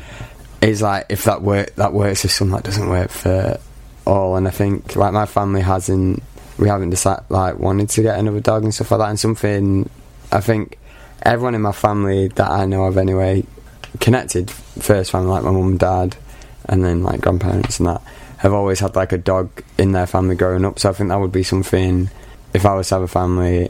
It's 0.62 0.82
like, 0.82 1.08
if 1.10 1.24
that 1.24 1.42
work 1.42 1.74
that 1.76 1.92
works 1.92 2.22
for 2.22 2.28
some, 2.28 2.52
that 2.52 2.64
doesn't 2.64 2.88
work 2.88 3.10
for 3.10 3.60
all. 4.06 4.36
And 4.36 4.48
I 4.48 4.52
think 4.52 4.96
like 4.96 5.12
my 5.14 5.26
family 5.26 5.62
hasn't. 5.62 6.22
We 6.60 6.68
haven't 6.70 6.92
decided 6.92 7.24
like 7.30 7.58
wanted 7.58 7.90
to 7.90 8.04
get 8.04 8.20
another 8.20 8.42
dog 8.42 8.64
and 8.64 8.72
stuff 8.72 8.92
like 8.92 9.00
that. 9.00 9.10
And 9.10 9.20
something 9.20 9.90
I 10.32 10.40
think 10.42 10.78
everyone 11.24 11.56
in 11.56 11.62
my 11.64 11.72
family 11.72 12.28
that 12.28 12.52
I 12.52 12.66
know 12.66 12.84
of 12.84 12.98
anyway, 12.98 13.44
connected 14.00 14.52
first 14.52 15.10
family 15.12 15.30
like 15.30 15.44
my 15.44 15.50
mum 15.50 15.70
and 15.70 15.80
dad, 15.80 16.16
and 16.72 16.84
then 16.84 17.04
like 17.04 17.22
grandparents 17.22 17.80
and 17.80 17.88
that 17.88 18.02
have 18.38 18.54
always 18.54 18.80
had 18.80 18.96
like 18.96 19.12
a 19.12 19.18
dog 19.20 19.52
in 19.78 19.92
their 19.92 20.08
family 20.08 20.36
growing 20.36 20.66
up. 20.66 20.80
So 20.80 20.90
I 20.90 20.94
think 20.94 21.10
that 21.10 21.20
would 21.20 21.32
be 21.32 21.44
something. 21.44 22.10
If 22.54 22.66
I 22.66 22.74
was 22.74 22.90
to 22.90 22.96
have 22.96 23.04
a 23.04 23.08
family, 23.08 23.70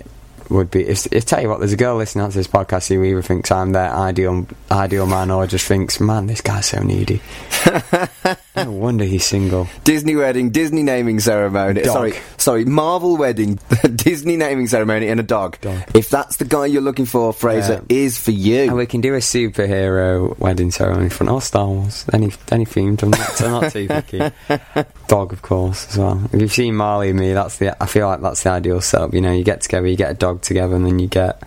would 0.50 0.72
be 0.72 0.88
if, 0.88 1.12
if 1.12 1.26
tell 1.26 1.42
you 1.42 1.50
what, 1.50 1.60
there's 1.60 1.74
a 1.74 1.78
girl 1.78 1.98
listening 1.98 2.30
to 2.30 2.38
this 2.38 2.48
podcast 2.48 2.88
who 2.88 3.04
either 3.04 3.22
thinks 3.22 3.52
I'm 3.52 3.72
their 3.72 3.92
ideal 3.92 4.48
ideal 4.70 5.08
man 5.08 5.32
or 5.32 5.48
just 5.48 5.68
thinks, 5.68 6.00
man, 6.00 6.28
this 6.28 6.42
guy's 6.42 6.68
so 6.68 6.82
needy. 6.82 7.22
no 8.56 8.72
wonder 8.72 9.04
he's 9.06 9.26
single. 9.26 9.68
Disney 9.84 10.16
wedding, 10.16 10.50
Disney 10.50 10.84
naming 10.84 11.20
ceremony. 11.20 11.82
Dog. 11.84 11.94
Sorry, 11.94 12.14
sorry, 12.38 12.66
Marvel 12.66 13.18
wedding, 13.18 13.60
Disney 13.96 14.36
naming 14.38 14.68
ceremony, 14.68 15.08
and 15.08 15.20
a 15.20 15.24
dog. 15.24 15.60
Dog. 15.62 15.82
If 15.94 16.10
that's 16.10 16.38
the 16.38 16.46
guy 16.46 16.66
you're 16.66 16.82
looking 16.82 17.06
for, 17.06 17.32
Fraser 17.34 17.84
Yeah. 17.90 17.96
is 18.04 18.18
for 18.20 18.32
you. 18.32 18.64
And 18.64 18.76
we 18.76 18.86
can 18.86 19.02
do 19.02 19.14
a 19.14 19.20
superhero 19.20 20.38
wedding 20.40 20.72
ceremony 20.72 21.10
from 21.10 21.30
all 21.30 21.42
Star 21.42 21.68
Wars, 21.68 22.06
any 22.14 22.32
any 22.52 22.66
themed. 22.66 23.04
I'm 23.04 23.12
not, 23.12 23.42
I'm 23.42 23.52
not 23.62 23.72
too 23.72 23.88
picky. 23.88 24.20
Dog, 25.08 25.34
of 25.34 25.42
course, 25.42 25.88
as 25.90 25.98
well. 25.98 26.22
If 26.32 26.42
you've 26.42 26.52
seen 26.54 26.76
Marley 26.76 27.10
and 27.10 27.20
Me, 27.20 27.34
that's 27.34 27.58
the. 27.58 27.82
I 27.82 27.86
feel 27.86 28.08
like 28.08 28.22
that's 28.22 28.44
the 28.44 28.50
ideal 28.52 28.82
setup. 28.82 29.14
You 29.14 29.22
know, 29.22 29.32
you 29.32 29.44
get 29.44 29.62
together, 29.62 29.88
you 29.88 29.96
get 29.98 30.12
a 30.12 30.16
dog 30.16 30.42
together, 30.42 30.76
and 30.76 30.86
then 30.86 31.00
you 31.00 31.08
get 31.08 31.42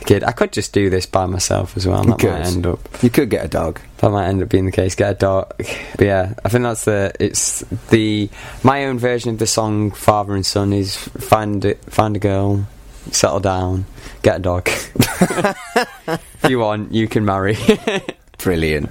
the 0.00 0.04
kid. 0.06 0.24
I 0.24 0.32
could 0.32 0.52
just 0.52 0.72
do 0.72 0.90
this 0.90 1.06
by 1.06 1.26
myself 1.26 1.76
as 1.76 1.86
well. 1.86 2.00
and 2.00 2.12
That 2.12 2.22
You 2.22 2.28
might 2.30 2.38
could. 2.44 2.46
end 2.54 2.66
up. 2.66 3.02
you 3.02 3.10
could 3.10 3.30
get 3.30 3.44
a 3.44 3.48
dog. 3.48 3.80
That 3.98 4.10
might 4.10 4.26
end 4.26 4.42
up 4.42 4.48
being 4.48 4.66
the 4.66 4.72
case. 4.72 4.94
Get 4.94 5.10
a 5.12 5.14
dog. 5.14 5.54
But 5.56 6.00
yeah, 6.06 6.34
I 6.44 6.48
think 6.48 6.64
that's 6.64 6.84
the. 6.84 7.12
It's 7.20 7.60
the 7.90 8.28
my 8.62 8.86
own 8.86 8.98
version 8.98 9.30
of 9.30 9.38
the 9.38 9.46
song 9.46 9.90
"Father 9.92 10.34
and 10.34 10.44
Son" 10.44 10.72
is 10.72 10.96
find 10.96 11.64
it, 11.64 11.84
find 11.84 12.16
a 12.16 12.18
girl, 12.18 12.66
settle 13.12 13.40
down, 13.40 13.86
get 14.22 14.36
a 14.36 14.38
dog. 14.40 14.68
if 14.68 16.46
you 16.48 16.58
want, 16.58 16.92
you 16.92 17.08
can 17.08 17.24
marry. 17.24 17.56
Brilliant. 18.38 18.90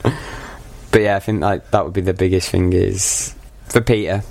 But 0.92 1.02
yeah, 1.02 1.16
I 1.16 1.20
think 1.20 1.42
like 1.42 1.72
that 1.72 1.84
would 1.84 1.94
be 1.94 2.02
the 2.02 2.14
biggest 2.14 2.50
thing 2.50 2.74
is 2.74 3.36
for 3.66 3.82
Peter. 3.82 4.24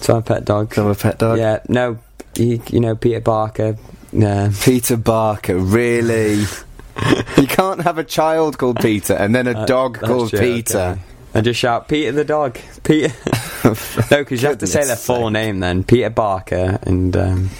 So 0.00 0.16
a 0.18 0.22
pet 0.22 0.44
dog. 0.44 0.70
Come 0.70 0.86
a 0.86 0.94
pet 0.94 1.18
dog. 1.18 1.38
Yeah, 1.38 1.60
no, 1.68 1.98
you, 2.36 2.60
you 2.68 2.80
know 2.80 2.94
Peter 2.94 3.20
Barker. 3.20 3.76
Yeah, 4.20 4.50
Peter 4.62 4.96
Barker, 4.96 5.56
really? 5.56 6.34
you 7.36 7.46
can't 7.46 7.82
have 7.82 7.98
a 7.98 8.04
child 8.04 8.58
called 8.58 8.80
Peter 8.80 9.14
and 9.14 9.34
then 9.34 9.46
a 9.46 9.52
Uh, 9.60 9.66
dog 9.66 9.98
called 10.00 10.30
true, 10.30 10.38
Peter. 10.38 10.78
okay. 10.78 11.00
And 11.34 11.44
just 11.44 11.60
shout 11.60 11.86
Peter 11.88 12.12
the 12.12 12.24
dog. 12.24 12.58
Peter. 12.82 13.12
no, 13.64 13.74
because 14.18 14.40
you 14.42 14.48
have 14.48 14.58
to 14.58 14.66
say 14.66 14.84
their 14.84 14.96
full 14.96 15.24
sake. 15.26 15.32
name 15.32 15.60
then. 15.60 15.84
Peter 15.84 16.08
Barker 16.10 16.78
and. 16.82 17.14
Um, 17.16 17.50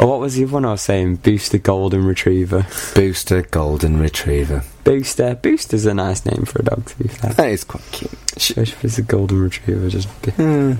or 0.00 0.06
what 0.08 0.18
was 0.20 0.34
the 0.34 0.44
other 0.44 0.54
one 0.54 0.64
I 0.64 0.70
was 0.72 0.80
saying? 0.82 1.16
Booster 1.16 1.58
Golden 1.58 2.04
Retriever. 2.06 2.66
Booster 2.94 3.42
Golden 3.42 4.00
Retriever. 4.00 4.64
Booster. 4.82 5.34
Booster's 5.36 5.84
a 5.86 5.92
nice 5.94 6.24
name 6.26 6.44
for 6.46 6.60
a 6.60 6.64
dog, 6.64 6.86
to 6.86 6.98
be 6.98 7.06
fair. 7.08 7.34
That 7.34 7.50
is 7.50 7.62
quite 7.64 7.84
cute. 7.92 8.10
Especially 8.36 8.62
if 8.72 8.84
it's 8.84 8.98
a 8.98 9.02
Golden 9.02 9.42
Retriever. 9.42 9.90
Just. 9.90 10.08
Hmm. 10.08 10.72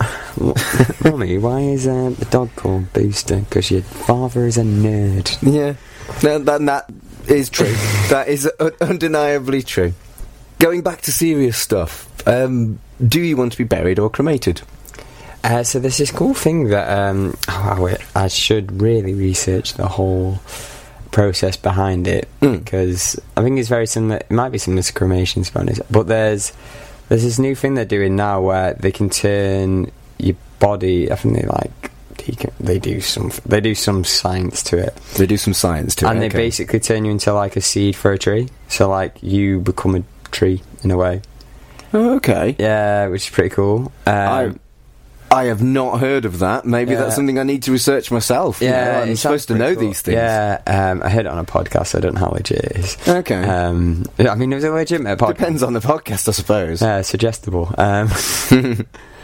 Mummy, 1.04 1.38
why 1.38 1.60
is 1.60 1.86
uh, 1.86 2.14
the 2.18 2.26
dog 2.30 2.50
called 2.56 2.92
Booster? 2.92 3.40
Because 3.40 3.70
your 3.70 3.82
father 3.82 4.46
is 4.46 4.56
a 4.58 4.62
nerd. 4.62 5.36
Yeah, 5.42 5.74
that, 6.22 6.44
that, 6.46 6.64
that 6.66 6.90
is 7.28 7.50
true. 7.50 7.66
that 8.08 8.28
is 8.28 8.50
un- 8.58 8.72
undeniably 8.80 9.62
true. 9.62 9.92
Going 10.58 10.82
back 10.82 11.00
to 11.02 11.12
serious 11.12 11.56
stuff, 11.56 12.08
um, 12.26 12.78
do 13.06 13.20
you 13.20 13.36
want 13.36 13.52
to 13.52 13.58
be 13.58 13.64
buried 13.64 13.98
or 13.98 14.10
cremated? 14.10 14.62
Uh, 15.42 15.62
so 15.62 15.78
there's 15.78 15.96
this 15.96 16.10
cool 16.10 16.34
thing 16.34 16.68
that 16.68 16.86
um, 17.08 17.34
oh, 17.48 17.88
I 18.14 18.24
I 18.24 18.28
should 18.28 18.82
really 18.82 19.14
research 19.14 19.72
the 19.74 19.88
whole 19.88 20.38
process 21.12 21.56
behind 21.56 22.06
it 22.06 22.28
Mm. 22.42 22.62
because 22.62 23.18
I 23.36 23.42
think 23.42 23.58
it's 23.58 23.68
very 23.70 23.86
similar. 23.86 24.16
It 24.18 24.30
might 24.30 24.50
be 24.50 24.58
similar 24.58 24.82
to 24.82 24.92
cremation, 24.92 25.42
to 25.42 25.52
be 25.52 25.58
honest. 25.60 25.80
But 25.90 26.08
there's 26.08 26.52
there's 27.10 27.24
this 27.24 27.40
new 27.40 27.56
thing 27.56 27.74
they're 27.74 27.84
doing 27.84 28.14
now 28.14 28.40
where 28.40 28.74
they 28.74 28.92
can 28.92 29.10
turn 29.10 29.90
your 30.18 30.36
body. 30.60 31.10
I 31.10 31.16
think 31.16 31.34
they 31.34 31.42
like 31.42 31.90
they, 32.18 32.32
can, 32.36 32.52
they 32.60 32.78
do 32.78 33.00
some 33.00 33.32
they 33.44 33.60
do 33.60 33.74
some 33.74 34.04
science 34.04 34.62
to 34.64 34.78
it, 34.78 34.94
They 35.16 35.26
do 35.26 35.36
some 35.36 35.52
science 35.52 35.96
to 35.96 36.06
and 36.06 36.12
it. 36.12 36.12
And 36.12 36.22
they 36.22 36.36
okay. 36.36 36.46
basically 36.46 36.78
turn 36.78 37.04
you 37.04 37.10
into 37.10 37.32
like 37.32 37.56
a 37.56 37.60
seed 37.60 37.96
for 37.96 38.12
a 38.12 38.18
tree. 38.18 38.48
So 38.68 38.88
like 38.88 39.20
you 39.22 39.58
become 39.58 39.96
a 39.96 40.04
tree 40.30 40.62
in 40.84 40.92
a 40.92 40.96
way. 40.96 41.22
Oh, 41.92 42.14
okay. 42.16 42.54
Yeah, 42.60 43.08
which 43.08 43.26
is 43.26 43.34
pretty 43.34 43.50
cool. 43.50 43.92
Um, 44.06 44.14
I 44.14 44.54
I 45.32 45.44
have 45.44 45.62
not 45.62 46.00
heard 46.00 46.24
of 46.24 46.40
that. 46.40 46.64
Maybe 46.64 46.92
Yeah. 46.92 47.02
that's 47.02 47.14
something 47.14 47.38
I 47.38 47.44
need 47.44 47.62
to 47.64 47.72
research 47.72 48.10
myself. 48.10 48.60
you 48.60 48.68
know, 48.68 48.74
Yeah, 48.74 49.00
I'm 49.02 49.14
supposed 49.16 49.46
to 49.48 49.54
know 49.54 49.74
cool. 49.74 49.80
these 49.80 50.00
things. 50.00 50.16
Yeah, 50.16 50.60
um, 50.66 51.02
I 51.04 51.08
heard 51.08 51.26
it 51.26 51.28
on 51.28 51.38
a 51.38 51.44
podcast. 51.44 51.88
So 51.88 51.98
I 51.98 52.00
don't 52.00 52.14
know 52.14 52.20
how 52.20 52.30
legit 52.32 52.58
it 52.64 52.76
is. 52.76 52.96
Okay. 53.06 53.42
Um, 53.44 54.04
I 54.18 54.34
mean, 54.34 54.50
it 54.52 54.56
was 54.56 54.64
a 54.64 54.70
legitimate 54.70 55.18
podcast. 55.20 55.28
Depends 55.36 55.62
on 55.62 55.72
the 55.74 55.80
podcast, 55.80 56.28
I 56.28 56.32
suppose. 56.32 56.82
Yeah, 56.82 57.02
suggestible. 57.02 57.72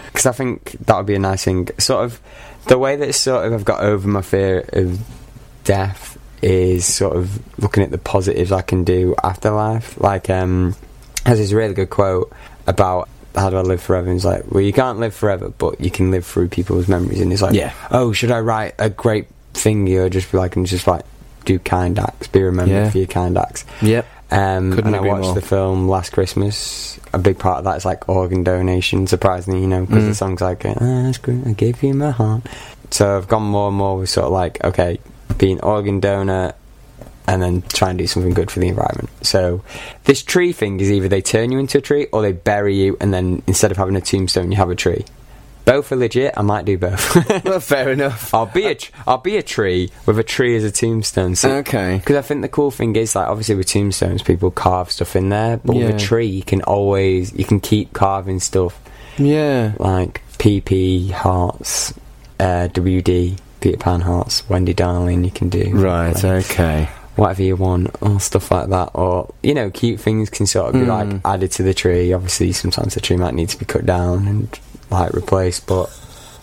Because 0.07 0.27
I 0.27 0.33
think 0.33 0.77
that 0.87 0.97
would 0.97 1.05
be 1.07 1.15
a 1.15 1.19
nice 1.19 1.45
thing. 1.45 1.69
Sort 1.79 2.05
of 2.05 2.21
the 2.69 2.79
way 2.79 2.97
that 2.97 3.13
sort 3.15 3.45
of 3.47 3.53
I've 3.53 3.67
got 3.67 3.81
over 3.81 4.09
my 4.09 4.23
fear 4.23 4.65
of 4.73 4.99
death 5.65 6.17
is 6.41 6.87
sort 6.87 7.17
of 7.17 7.39
looking 7.61 7.83
at 7.83 7.91
the 7.91 7.99
positives 7.99 8.51
I 8.51 8.63
can 8.63 8.83
do 8.85 9.15
after 9.23 9.51
life. 9.51 10.01
Like, 10.01 10.31
um, 10.31 10.75
has 11.27 11.39
this 11.39 11.53
really 11.53 11.75
good 11.75 11.91
quote 11.91 12.33
about 12.67 13.11
how 13.37 13.51
do 13.51 13.57
I 13.57 13.61
live 13.63 13.83
forever? 13.83 14.09
And 14.09 14.17
it's 14.17 14.25
like, 14.25 14.51
well, 14.51 14.63
you 14.63 14.73
can't 14.73 14.99
live 14.99 15.15
forever, 15.15 15.51
but 15.51 15.81
you 15.81 15.91
can 15.91 16.11
live 16.11 16.25
through 16.25 16.49
people's 16.49 16.89
memories. 16.89 17.21
And 17.21 17.33
it's 17.33 17.43
like, 17.43 17.55
Yeah. 17.55 17.73
oh, 17.91 18.13
should 18.13 18.31
I 18.31 18.41
write 18.41 18.75
a 18.79 18.89
great 18.91 19.27
thing 19.55 19.89
or 19.97 20.09
just 20.09 20.33
be 20.33 20.39
like, 20.39 20.57
and 20.57 20.67
just 20.67 20.87
like 20.87 21.05
do 21.45 21.59
kind 21.59 21.99
acts, 21.99 22.27
be 22.29 22.43
remembered 22.43 22.75
Yeah. 22.75 22.91
for 22.91 22.99
your 22.99 23.07
kind 23.07 23.37
acts. 23.39 23.65
Yep. 23.83 24.07
Um, 24.31 24.73
Couldn't 24.73 24.95
and 24.95 24.97
I 24.97 25.01
watched 25.09 25.25
more. 25.27 25.35
the 25.37 25.41
film 25.43 25.89
Last 25.89 26.11
Christmas. 26.13 26.99
A 27.13 27.19
big 27.19 27.39
part 27.39 27.59
of 27.59 27.65
that 27.65 27.77
is 27.77 27.85
like 27.85 28.09
organ 28.09 28.43
donation. 28.43 29.07
Surprisingly, 29.07 29.61
you 29.61 29.69
know, 29.69 29.87
because 29.87 30.03
Mm. 30.03 30.09
the 30.09 30.15
song's 30.17 30.41
like, 30.41 30.65
ah, 30.67 30.75
that's 30.79 31.19
great, 31.19 31.47
I 31.47 31.53
gave 31.53 31.81
you 31.83 31.95
my 31.95 32.11
heart. 32.11 32.43
So 32.91 33.17
I've 33.17 33.29
gone 33.29 33.45
more 33.45 33.69
and 33.69 33.77
more 33.77 33.99
with 33.99 34.09
sort 34.11 34.27
of 34.27 34.33
like, 34.33 34.63
okay, 34.65 34.99
be 35.39 35.53
an 35.53 35.61
organ 35.61 36.01
donor 36.01 36.55
and 37.27 37.43
then 37.43 37.63
try 37.63 37.91
and 37.91 37.99
do 37.99 38.07
something 38.07 38.33
good 38.35 38.51
for 38.51 38.61
the 38.61 38.69
environment. 38.69 39.09
So 39.23 39.63
this 40.05 40.23
tree 40.23 40.53
thing 40.53 40.81
is 40.81 40.91
either 40.91 41.09
they 41.09 41.23
turn 41.23 41.51
you 41.53 41.59
into 41.59 41.79
a 41.79 41.81
tree 41.81 42.07
or 42.13 42.23
they 42.23 42.33
bury 42.33 42.77
you, 42.77 42.97
and 43.01 43.13
then 43.13 43.43
instead 43.47 43.71
of 43.71 43.77
having 43.77 43.97
a 43.97 44.01
tombstone, 44.01 44.51
you 44.53 44.57
have 44.59 44.71
a 44.71 44.75
tree. 44.77 45.05
Both 45.65 45.91
are 45.91 45.97
legit. 45.97 46.33
I 46.37 46.43
might 46.43 46.65
do 46.65 46.79
both. 46.79 47.17
Well, 47.45 47.59
fair 47.59 47.91
enough. 47.91 48.33
I'll 48.33 48.47
be 48.47 48.67
a 48.67 48.77
tr- 48.77 48.93
I'll 49.05 49.19
be 49.19 49.37
a 49.37 49.43
tree 49.43 49.91
with 50.07 50.17
a 50.17 50.23
tree 50.23 50.55
as 50.57 50.63
a 50.63 50.71
tombstone. 50.71 51.35
So 51.35 51.57
Okay. 51.57 51.97
because 51.97 52.15
I 52.15 52.23
think 52.23 52.43
the 52.43 52.49
cool 52.49 52.71
thing 52.71 52.95
is, 52.95 53.17
like, 53.17 53.27
obviously 53.27 53.57
with 53.57 53.67
tombstones, 53.67 54.23
people 54.23 54.53
carve 54.53 54.93
stuff 54.93 55.17
in 55.17 55.29
there, 55.31 55.57
but 55.65 55.75
with 55.75 55.93
a 55.93 55.99
tree, 55.99 56.27
you 56.27 56.45
can 56.45 56.63
always 56.63 57.33
you 57.33 57.45
can 57.45 57.59
keep 57.59 57.93
carving 57.93 58.39
stuff 58.39 58.81
Yeah. 59.19 59.73
like 59.81 60.23
PP 60.39 61.11
hearts, 61.11 61.93
uh, 62.39 62.69
WD 62.73 63.37
Peter 63.61 63.77
Pan 63.79 64.03
hearts, 64.03 64.49
Wendy 64.49 64.73
Darling. 64.75 65.25
You 65.25 65.33
can 65.33 65.49
do 65.49 65.69
Right. 65.75 66.15
like, 66.15 66.25
Okay. 66.51 66.89
Whatever 67.17 67.43
you 67.43 67.57
want, 67.57 67.91
or 68.01 68.21
stuff 68.21 68.51
like 68.51 68.69
that, 68.69 68.91
or 68.95 69.33
you 69.43 69.55
know, 69.55 69.71
cute 69.71 69.99
things 70.01 70.31
can 70.31 70.47
sort 70.47 70.69
of 70.69 70.73
be 70.75 70.87
Mm. 70.87 71.13
like 71.15 71.21
added 71.25 71.51
to 71.53 71.63
the 71.63 71.75
tree. 71.75 72.13
Obviously, 72.13 72.53
sometimes 72.53 72.95
the 72.95 73.01
tree 73.01 73.17
might 73.17 73.35
need 73.35 73.49
to 73.51 73.59
be 73.59 73.65
cut 73.65 73.85
down 73.87 74.27
and 74.29 74.49
like 74.91 75.13
replaced, 75.13 75.67
but 75.67 75.87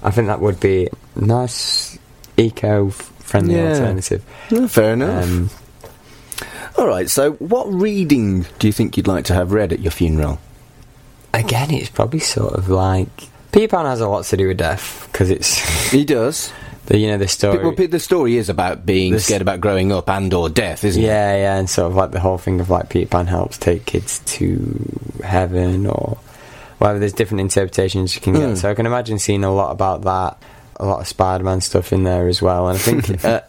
I 0.04 0.12
think 0.12 0.28
that 0.28 0.42
would 0.42 0.60
be 0.60 0.90
nice 1.16 1.98
eco-friendly 2.38 3.56
Yeah. 3.56 3.70
alternative. 3.70 4.24
No, 4.52 4.68
fair 4.68 4.94
enough. 4.94 5.24
Um, 5.24 5.50
All 6.78 6.88
right. 6.88 7.08
So, 7.10 7.34
what 7.34 7.72
reading 7.72 8.46
do 8.58 8.66
you 8.68 8.74
think 8.74 8.98
you'd 8.98 9.08
like 9.08 9.26
to 9.26 9.34
have 9.36 9.52
read 9.52 9.72
at 9.74 9.80
your 9.80 9.92
funeral? 9.92 10.40
again, 11.36 11.72
it's 11.72 11.90
probably 11.90 12.20
sort 12.20 12.54
of 12.54 12.70
like 12.70 13.08
Peter 13.52 13.68
Pan 13.68 13.86
has 13.86 14.02
a 14.02 14.08
lot 14.08 14.24
to 14.26 14.38
do 14.38 14.48
with 14.50 14.58
death 14.58 15.08
because 15.12 15.30
it's 15.32 15.58
He 15.92 16.06
does. 16.06 16.52
The 16.86 16.98
you 16.98 17.08
know 17.08 17.18
the 17.18 17.28
story. 17.28 17.60
Well, 17.60 17.74
the 17.76 18.00
story 18.00 18.38
is 18.38 18.50
about 18.50 18.86
being 18.86 19.18
scared 19.20 19.42
about 19.42 19.62
growing 19.62 19.92
up 19.92 20.10
and/or 20.10 20.50
death, 20.50 20.84
isn't 20.84 21.02
it? 21.02 21.06
yeah, 21.06 21.36
yeah, 21.36 21.58
and 21.58 21.70
sort 21.70 21.92
of 21.92 21.96
like 21.96 22.12
the 22.12 22.20
whole 22.20 22.38
thing 22.38 22.60
of 22.60 22.70
like 22.70 22.90
Peter 22.90 23.08
Pan 23.08 23.28
helps 23.28 23.58
take 23.58 23.86
kids 23.86 24.20
to 24.26 25.20
heaven 25.24 25.86
or 25.86 26.18
whatever. 26.78 27.00
There's 27.00 27.14
different 27.14 27.42
interpretations 27.42 28.16
you 28.16 28.22
can 28.22 28.34
get. 28.34 28.42
Mm. 28.42 28.58
So 28.58 28.70
I 28.70 28.74
can 28.74 28.86
imagine 28.86 29.20
seeing 29.20 29.44
a 29.44 29.54
lot 29.54 29.72
about 29.72 30.02
that, 30.04 30.38
a 30.78 30.86
lot 30.86 31.00
of 31.00 31.08
Spider-Man 31.08 31.62
stuff 31.62 31.94
in 31.94 32.04
there 32.04 32.28
as 32.28 32.42
well. 32.42 32.68
And 32.68 32.78
I 32.78 32.82
think 32.82 33.26
uh, 33.26 33.42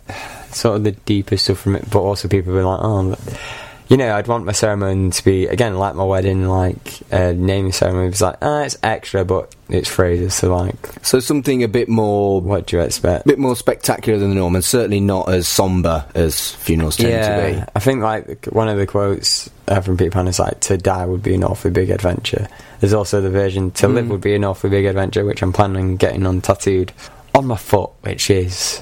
sort 0.52 0.76
of 0.76 0.84
the 0.84 0.92
deeper 0.92 1.36
stuff 1.36 1.58
from 1.58 1.76
it, 1.76 1.90
but 1.90 2.00
also 2.00 2.28
people 2.28 2.54
be 2.54 2.60
like, 2.62 2.80
oh, 2.80 3.10
but- 3.10 3.40
you 3.88 3.96
know, 3.98 4.14
I'd 4.16 4.26
want 4.26 4.44
my 4.46 4.52
ceremony 4.52 5.10
to 5.10 5.24
be 5.24 5.46
again 5.46 5.76
like 5.78 5.94
my 5.94 6.04
wedding, 6.04 6.48
like 6.48 7.00
uh, 7.12 7.32
naming 7.36 7.72
ceremony. 7.72 8.08
It's 8.08 8.20
like, 8.20 8.36
ah, 8.42 8.62
it's 8.62 8.78
extra, 8.82 9.24
but 9.24 9.54
it's 9.68 9.88
Fraser's. 9.88 10.34
So 10.34 10.54
like, 10.54 10.74
So 11.02 11.20
something 11.20 11.62
a 11.62 11.68
bit 11.68 11.88
more, 11.88 12.40
what 12.40 12.66
do 12.66 12.76
you 12.76 12.82
expect? 12.82 13.26
A 13.26 13.28
bit 13.28 13.38
more 13.38 13.54
spectacular 13.56 14.18
than 14.18 14.30
the 14.30 14.36
norm, 14.36 14.54
and 14.54 14.64
certainly 14.64 15.00
not 15.00 15.28
as 15.28 15.46
somber 15.46 16.04
as 16.14 16.52
funerals 16.52 16.96
tend 16.96 17.10
to 17.52 17.56
be. 17.60 17.72
I 17.74 17.80
think 17.80 18.00
like 18.02 18.46
one 18.46 18.68
of 18.68 18.78
the 18.78 18.86
quotes 18.86 19.50
uh, 19.68 19.80
from 19.80 19.96
Peter 19.96 20.10
Pan 20.10 20.28
is 20.28 20.38
like, 20.38 20.60
"To 20.60 20.76
die 20.78 21.04
would 21.06 21.22
be 21.22 21.34
an 21.34 21.44
awfully 21.44 21.70
big 21.72 21.90
adventure." 21.90 22.48
There's 22.80 22.94
also 22.94 23.20
the 23.20 23.30
version 23.30 23.70
"To 23.72 23.88
live 23.88 24.06
Mm. 24.06 24.10
would 24.10 24.20
be 24.20 24.34
an 24.34 24.44
awfully 24.44 24.70
big 24.70 24.84
adventure," 24.86 25.24
which 25.24 25.42
I'm 25.42 25.52
planning 25.52 25.76
on 25.90 25.96
getting 25.96 26.26
on 26.26 26.40
tattooed 26.40 26.92
on 27.34 27.46
my 27.46 27.56
foot, 27.56 27.90
which 28.02 28.30
is 28.30 28.80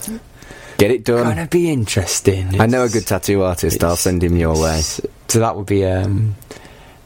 Get 0.82 0.90
it 0.90 1.04
done. 1.04 1.22
gonna 1.22 1.46
be 1.46 1.70
interesting. 1.70 2.60
I 2.60 2.66
know 2.66 2.82
a 2.82 2.88
good 2.88 3.06
tattoo 3.06 3.44
artist. 3.44 3.84
I'll 3.84 3.94
send 3.94 4.24
him 4.24 4.36
your 4.36 4.60
way. 4.60 4.80
So 4.80 5.38
that 5.38 5.54
would 5.54 5.66
be 5.66 5.84
um, 5.84 6.34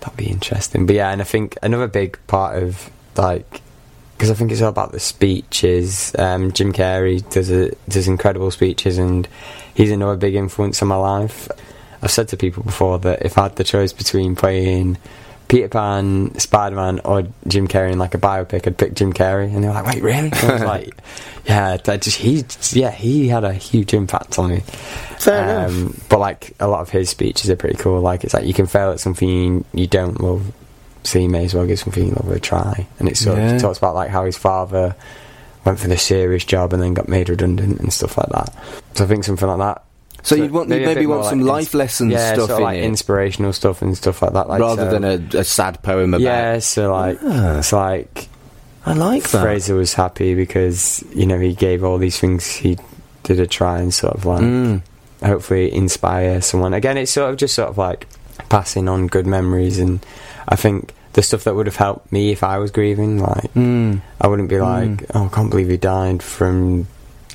that'd 0.01 0.17
be 0.17 0.31
interesting. 0.31 0.87
But 0.87 0.97
yeah, 0.97 1.11
and 1.11 1.21
I 1.21 1.25
think 1.25 1.59
another 1.63 1.87
big 1.87 2.19
part 2.27 2.63
of 2.63 2.91
like 3.19 3.61
because 4.17 4.31
I 4.31 4.35
think 4.35 4.51
it's 4.51 4.63
all 4.63 4.71
about 4.71 4.93
the 4.93 4.99
speeches. 4.99 6.17
Um, 6.19 6.53
Jim 6.53 6.73
Carrey 6.73 7.29
does 7.31 7.51
a, 7.51 7.71
does 7.87 8.09
incredible 8.09 8.51
speeches, 8.51 8.97
and 8.97 9.29
he's 9.75 9.91
another 9.91 10.17
big 10.17 10.37
influence 10.37 10.81
on 10.81 10.89
my 10.89 10.97
life. 10.97 11.47
I've 12.01 12.11
said 12.11 12.29
to 12.29 12.39
people 12.39 12.63
before 12.63 12.99
that 13.01 13.27
if 13.27 13.37
I 13.37 13.43
had 13.43 13.57
the 13.57 13.65
choice 13.65 13.93
between 13.93 14.37
playing 14.37 14.97
Peter 15.49 15.69
Pan, 15.69 16.37
Spider 16.39 16.75
Man, 16.77 17.01
or 17.05 17.25
Jim 17.47 17.69
Carrey 17.69 17.93
in 17.93 17.99
like 17.99 18.15
a 18.15 18.19
biopic, 18.19 18.67
I'd 18.67 18.77
pick 18.79 18.95
Jim 18.95 19.13
Carrey. 19.13 19.53
And 19.55 19.63
they 19.63 19.69
were 19.69 19.75
like, 19.75 19.87
"Wait, 19.87 20.03
really?" 20.03 20.29
And 20.33 20.35
I 20.35 20.53
was 20.55 20.63
like, 20.63 20.97
"Yeah, 21.47 21.77
that 21.77 22.03
just 22.03 22.19
he, 22.19 22.45
yeah, 22.73 22.91
he 22.91 23.29
had 23.29 23.45
a 23.45 23.53
huge 23.53 23.95
impact 23.95 24.39
on 24.39 24.51
me." 24.51 24.61
Fair 25.19 25.43
enough. 25.45 25.71
Um, 25.71 26.01
but 26.09 26.19
like 26.19 26.53
a 26.61 26.67
lot 26.69 26.81
of 26.81 26.91
his 26.91 27.11
speeches 27.11 27.49
are 27.51 27.57
pretty 27.57 27.77
cool. 27.77 28.01
Like 28.01 28.25
it's 28.25 28.35
like 28.35 28.45
you 28.47 28.55
can 28.55 28.67
fail 28.67 28.91
at 28.91 29.01
something 29.01 29.65
you 29.73 29.87
don't 29.87 30.21
love, 30.21 30.53
so 31.05 31.19
you 31.19 31.29
may 31.29 31.45
as 31.45 31.55
well 31.55 31.67
give 31.67 31.79
something 31.79 32.05
you 32.09 32.13
love 32.15 32.31
a 32.31 32.41
try. 32.41 32.87
And 32.99 33.09
it 33.09 33.17
sort 33.17 33.39
Yeah. 33.39 33.53
of 33.55 33.61
talks 33.63 33.79
about 33.79 33.95
like 33.95 34.11
how 34.11 34.25
his 34.25 34.37
father 34.37 34.97
went 35.65 35.79
for 35.79 35.89
the 35.89 35.97
serious 35.99 36.45
job 36.45 36.73
and 36.73 36.83
then 36.83 36.95
got 36.95 37.09
made 37.09 37.29
redundant 37.29 37.81
and 37.81 37.93
stuff 37.93 38.19
like 38.19 38.29
that. 38.29 38.53
So 38.95 39.05
I 39.05 39.07
think 39.07 39.25
something 39.25 39.49
like 39.49 39.59
that. 39.59 39.83
So, 40.29 40.35
you'd 40.35 40.51
want 40.51 40.69
maybe 40.69 40.85
maybe, 40.87 41.07
want 41.07 41.25
some 41.27 41.41
like, 41.41 41.53
life 41.53 41.65
ins- 41.67 41.75
lesson 41.75 42.11
yeah, 42.11 42.33
stuff 42.35 42.39
sort 42.49 42.51
of 42.51 42.59
in 42.59 42.65
like 42.65 42.79
it, 42.79 42.85
inspirational 42.85 43.53
stuff 43.53 43.81
and 43.83 43.97
stuff 43.97 44.23
like 44.23 44.33
that. 44.33 44.49
Like 44.49 44.61
rather 44.61 44.91
so- 44.91 44.99
than 44.99 45.05
a, 45.05 45.39
a 45.39 45.45
sad 45.45 45.83
poem 45.83 46.15
about. 46.15 46.21
yeah. 46.23 46.59
So 46.59 46.93
like 46.93 47.19
Ah. 47.23 47.59
it's 47.59 47.73
like 47.73 48.29
I 48.85 48.93
like 48.95 49.23
that. 49.31 49.43
Fraser 49.43 49.75
was 49.75 49.95
happy 49.95 50.35
because 50.35 51.03
you 51.15 51.27
know 51.27 51.39
he 51.39 51.55
gave 51.55 51.85
all 51.85 51.99
these 51.99 52.19
things 52.19 52.47
he 52.51 52.77
did 53.23 53.41
a 53.41 53.47
try 53.47 53.79
and 53.79 53.93
sort 53.95 54.15
of 54.15 54.25
like 54.27 54.43
Mm. 54.43 54.83
hopefully 55.25 55.73
inspire 55.75 56.41
someone. 56.41 56.75
Again, 56.75 56.97
it's 56.99 57.11
sort 57.13 57.31
of 57.31 57.37
just 57.37 57.55
sort 57.55 57.69
of 57.69 57.79
like 57.79 58.07
passing 58.49 58.89
on 58.89 59.07
good 59.09 59.27
memories, 59.27 59.79
and 59.79 60.05
I 60.49 60.57
think 60.57 60.93
the 61.15 61.23
stuff 61.23 61.45
that 61.45 61.55
would 61.55 61.67
have 61.67 61.77
helped 61.77 62.13
me 62.13 62.31
if 62.31 62.43
I 62.45 62.59
was 62.59 62.71
grieving, 62.71 63.19
like 63.21 63.53
Mm. 63.55 64.03
I 64.21 64.27
wouldn't 64.29 64.49
be 64.49 64.59
like, 64.61 64.89
Mm. 64.89 65.07
oh, 65.15 65.27
I 65.27 65.29
can't 65.35 65.51
believe 65.51 65.69
he 65.69 65.77
died 65.77 66.23
from 66.23 66.87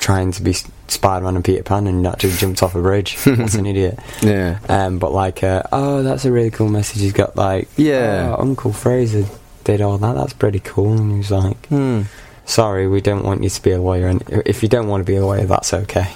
trying 0.02 0.32
to 0.34 0.42
be 0.42 0.52
Spider 0.88 1.24
Man 1.24 1.36
and 1.38 1.46
Peter 1.46 1.64
Pan 1.64 1.88
and 1.88 2.06
actually 2.06 2.34
jumped 2.34 2.62
off 2.62 2.76
a 2.76 2.82
bridge. 2.82 3.16
What's 3.24 3.54
an 3.56 3.66
idiot? 3.66 3.98
Yeah. 4.22 4.60
Um, 4.68 5.00
but 5.00 5.14
like, 5.14 5.42
uh, 5.44 5.64
oh, 5.72 6.04
that's 6.04 6.26
a 6.26 6.32
really 6.32 6.52
cool 6.52 6.68
message. 6.68 7.02
He's 7.02 7.14
got 7.14 7.36
like, 7.38 7.70
Yeah. 7.78 8.36
oh, 8.38 8.42
Uncle 8.42 8.74
Fraser 8.74 9.24
did 9.64 9.80
all 9.82 9.98
that. 10.00 10.16
That's 10.16 10.34
pretty 10.34 10.60
cool. 10.60 10.94
And 10.94 11.12
he 11.14 11.18
was 11.20 11.32
like, 11.32 11.66
Hmm. 11.68 12.02
sorry, 12.46 12.88
we 12.90 13.00
don't 13.00 13.24
want 13.24 13.44
you 13.44 13.50
to 13.50 13.62
be 13.64 13.72
a 13.72 13.80
lawyer, 13.82 14.08
and 14.08 14.22
if 14.46 14.62
you 14.64 14.68
don't 14.68 14.88
want 14.90 15.06
to 15.06 15.10
be 15.10 15.16
a 15.16 15.26
lawyer, 15.26 15.46
that's 15.46 15.74
okay, 15.74 16.08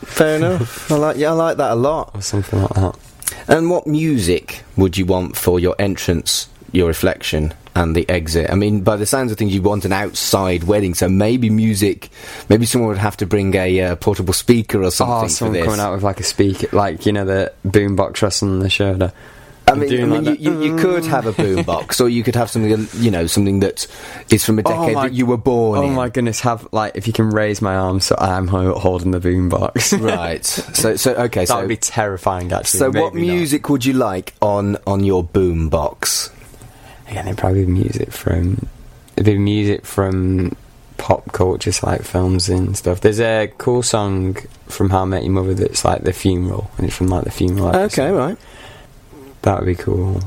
Fair 0.00 0.36
enough. 0.36 0.90
I 0.90 0.96
like. 0.96 1.16
Yeah, 1.18 1.30
I 1.30 1.34
like 1.34 1.56
that 1.58 1.72
a 1.72 1.74
lot. 1.74 2.10
or 2.14 2.22
something 2.22 2.60
like 2.60 2.74
that. 2.74 2.96
And 3.48 3.70
what 3.70 3.86
music 3.86 4.62
would 4.76 4.96
you 4.96 5.04
want 5.04 5.36
for 5.36 5.60
your 5.60 5.74
entrance, 5.78 6.48
your 6.72 6.88
reflection, 6.88 7.52
and 7.76 7.94
the 7.94 8.08
exit? 8.08 8.50
I 8.50 8.54
mean, 8.54 8.80
by 8.80 8.96
the 8.96 9.06
sounds 9.06 9.30
of 9.30 9.38
things, 9.38 9.54
you 9.54 9.62
want 9.62 9.84
an 9.84 9.92
outside 9.92 10.64
wedding, 10.64 10.94
so 10.94 11.08
maybe 11.08 11.50
music. 11.50 12.08
Maybe 12.48 12.66
someone 12.66 12.88
would 12.88 12.98
have 12.98 13.16
to 13.18 13.26
bring 13.26 13.54
a 13.54 13.80
uh, 13.80 13.96
portable 13.96 14.32
speaker 14.32 14.82
or 14.82 14.90
something 14.90 15.16
oh, 15.16 15.22
for 15.22 15.28
someone 15.28 15.52
this. 15.54 15.64
coming 15.64 15.80
out 15.80 15.92
with 15.94 16.02
like 16.02 16.20
a 16.20 16.24
speaker, 16.24 16.68
like 16.72 17.06
you 17.06 17.12
know 17.12 17.24
the 17.24 17.52
boombox 17.66 18.22
resting 18.22 18.48
on 18.50 18.58
the 18.60 18.70
shoulder. 18.70 19.12
I 19.68 19.74
mean, 19.74 19.92
I 19.92 20.06
mean 20.06 20.24
like 20.24 20.38
you, 20.40 20.52
you, 20.52 20.62
you 20.62 20.76
could 20.76 21.04
have 21.06 21.26
a 21.26 21.32
boombox, 21.42 22.00
or 22.00 22.08
you 22.08 22.22
could 22.22 22.36
have 22.36 22.48
something, 22.48 22.86
you 23.02 23.10
know, 23.10 23.26
something 23.26 23.58
that 23.60 23.88
is 24.30 24.44
from 24.44 24.60
a 24.60 24.62
Oh 24.64 24.70
decade 24.70 24.94
my- 24.94 25.08
that 25.08 25.14
you 25.14 25.26
were 25.26 25.36
born 25.36 25.78
Oh 25.80 25.82
in. 25.82 25.94
my 25.94 26.08
goodness! 26.08 26.38
Have 26.42 26.68
like 26.72 26.92
if 26.94 27.08
you 27.08 27.12
can 27.12 27.30
raise 27.30 27.60
my 27.60 27.74
arm 27.74 27.98
so 27.98 28.14
I'm 28.16 28.46
holding 28.46 29.10
the 29.10 29.18
boombox. 29.20 30.00
Right. 30.06 30.44
So, 30.44 30.94
so 30.94 31.14
okay. 31.14 31.40
that 31.40 31.48
so, 31.48 31.58
would 31.58 31.68
be 31.68 31.76
terrifying. 31.76 32.52
Actually. 32.52 32.78
so 32.78 32.86
what 32.90 33.12
Maybe 33.12 33.26
not. 33.26 33.34
music 33.34 33.68
would 33.68 33.84
you 33.84 33.94
like 33.94 34.34
on 34.40 34.76
on 34.86 35.02
your 35.02 35.24
boombox? 35.24 36.30
Again, 37.08 37.26
it'd 37.28 37.38
probably 37.38 37.64
be 37.64 37.72
music 37.72 38.12
from. 38.12 38.66
It'd 39.16 39.24
be 39.26 39.38
music 39.38 39.86
from 39.86 40.54
pop 40.98 41.32
culture, 41.32 41.72
so 41.72 41.86
like 41.86 42.02
films 42.02 42.48
and 42.48 42.76
stuff. 42.76 43.00
There's 43.00 43.20
a 43.20 43.52
cool 43.58 43.82
song 43.82 44.36
from 44.68 44.90
How 44.90 45.02
I 45.02 45.04
Met 45.04 45.22
Your 45.24 45.32
Mother 45.32 45.54
that's 45.54 45.84
like 45.84 46.02
the 46.02 46.12
funeral, 46.12 46.70
and 46.76 46.86
it's 46.86 46.96
from 46.96 47.08
like 47.08 47.24
the 47.24 47.30
funeral. 47.30 47.68
episode. 47.74 48.02
Okay, 48.02 48.10
right. 48.12 48.38
That 49.42 49.60
would 49.60 49.66
be 49.66 49.74
cool. 49.76 50.20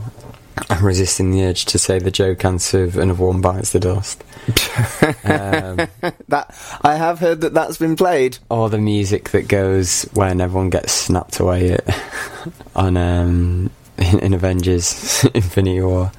I'm 0.69 0.85
resisting 0.85 1.31
the 1.31 1.43
urge 1.45 1.65
to 1.65 1.79
say 1.79 1.99
the 1.99 2.11
joke 2.11 2.43
answer 2.43 2.83
of 2.83 2.97
another 2.97 3.23
one 3.25 3.39
bites 3.41 3.71
the 3.71 3.79
dust. 3.79 4.23
um, 5.23 5.87
That 6.27 6.53
I 6.81 6.95
have 6.95 7.19
heard 7.19 7.41
that 7.41 7.53
that's 7.53 7.77
been 7.77 7.95
played. 7.95 8.37
or 8.49 8.69
the 8.69 8.77
music 8.77 9.29
that 9.29 9.47
goes 9.47 10.03
when 10.13 10.41
everyone 10.41 10.69
gets 10.69 10.91
snapped 10.91 11.39
away 11.39 11.71
at, 11.73 12.01
on 12.75 12.97
um, 12.97 13.69
in, 13.97 14.19
in 14.19 14.33
Avengers 14.33 15.23
Infinity 15.33 15.81
War. 15.81 16.11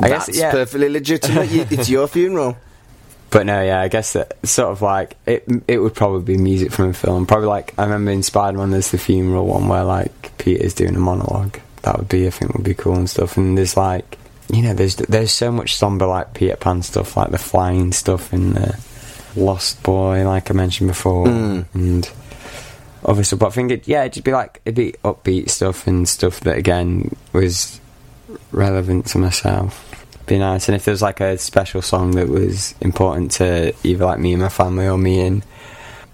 I 0.00 0.08
that's 0.08 0.26
guess 0.26 0.36
yeah, 0.38 0.50
perfectly 0.50 0.88
legitimate. 0.88 1.72
It's 1.72 1.88
your 1.88 2.06
funeral. 2.08 2.56
but 3.30 3.46
no, 3.46 3.62
yeah, 3.62 3.80
I 3.80 3.88
guess 3.88 4.12
that 4.14 4.34
sort 4.46 4.70
of 4.72 4.82
like 4.82 5.16
it. 5.26 5.44
It 5.68 5.78
would 5.78 5.94
probably 5.94 6.36
be 6.36 6.40
music 6.42 6.72
from 6.72 6.90
a 6.90 6.92
film. 6.92 7.26
Probably 7.26 7.48
like 7.48 7.74
I 7.78 7.84
remember 7.84 8.10
in 8.10 8.22
Spider 8.22 8.58
Man, 8.58 8.70
there's 8.70 8.90
the 8.90 8.98
funeral 8.98 9.46
one 9.46 9.68
where 9.68 9.84
like 9.84 10.36
Peter's 10.38 10.74
doing 10.74 10.96
a 10.96 11.00
monologue. 11.00 11.58
That 11.82 11.98
would 11.98 12.08
be, 12.08 12.26
I 12.26 12.30
think, 12.30 12.54
would 12.54 12.64
be 12.64 12.74
cool 12.74 12.94
and 12.94 13.08
stuff. 13.10 13.36
And 13.36 13.58
there's 13.58 13.76
like, 13.76 14.18
you 14.52 14.62
know, 14.62 14.72
there's 14.74 14.96
there's 14.96 15.32
so 15.32 15.52
much 15.52 15.74
somber 15.76 16.06
like 16.06 16.32
Peter 16.34 16.56
Pan 16.56 16.82
stuff, 16.82 17.16
like 17.16 17.30
the 17.30 17.38
flying 17.38 17.92
stuff 17.92 18.32
in 18.32 18.54
the 18.54 18.78
Lost 19.36 19.82
Boy, 19.82 20.24
like 20.26 20.50
I 20.50 20.54
mentioned 20.54 20.88
before, 20.88 21.26
Mm. 21.26 21.64
and 21.74 22.10
obviously, 23.04 23.36
but 23.38 23.46
I 23.48 23.50
think 23.50 23.70
it, 23.72 23.88
yeah, 23.88 24.02
it'd 24.02 24.14
just 24.14 24.24
be 24.24 24.32
like 24.32 24.60
it'd 24.64 24.76
be 24.76 24.92
upbeat 25.04 25.50
stuff 25.50 25.86
and 25.86 26.08
stuff 26.08 26.40
that 26.40 26.56
again 26.56 27.14
was 27.32 27.80
relevant 28.52 29.06
to 29.06 29.18
myself. 29.18 29.90
Be 30.26 30.38
nice, 30.38 30.68
and 30.68 30.76
if 30.76 30.84
there 30.84 30.92
was 30.92 31.02
like 31.02 31.20
a 31.20 31.36
special 31.36 31.82
song 31.82 32.12
that 32.12 32.28
was 32.28 32.74
important 32.80 33.32
to 33.32 33.74
either 33.84 34.06
like 34.06 34.18
me 34.18 34.32
and 34.32 34.42
my 34.42 34.48
family 34.48 34.86
or 34.86 34.96
me 34.96 35.20
and 35.20 35.44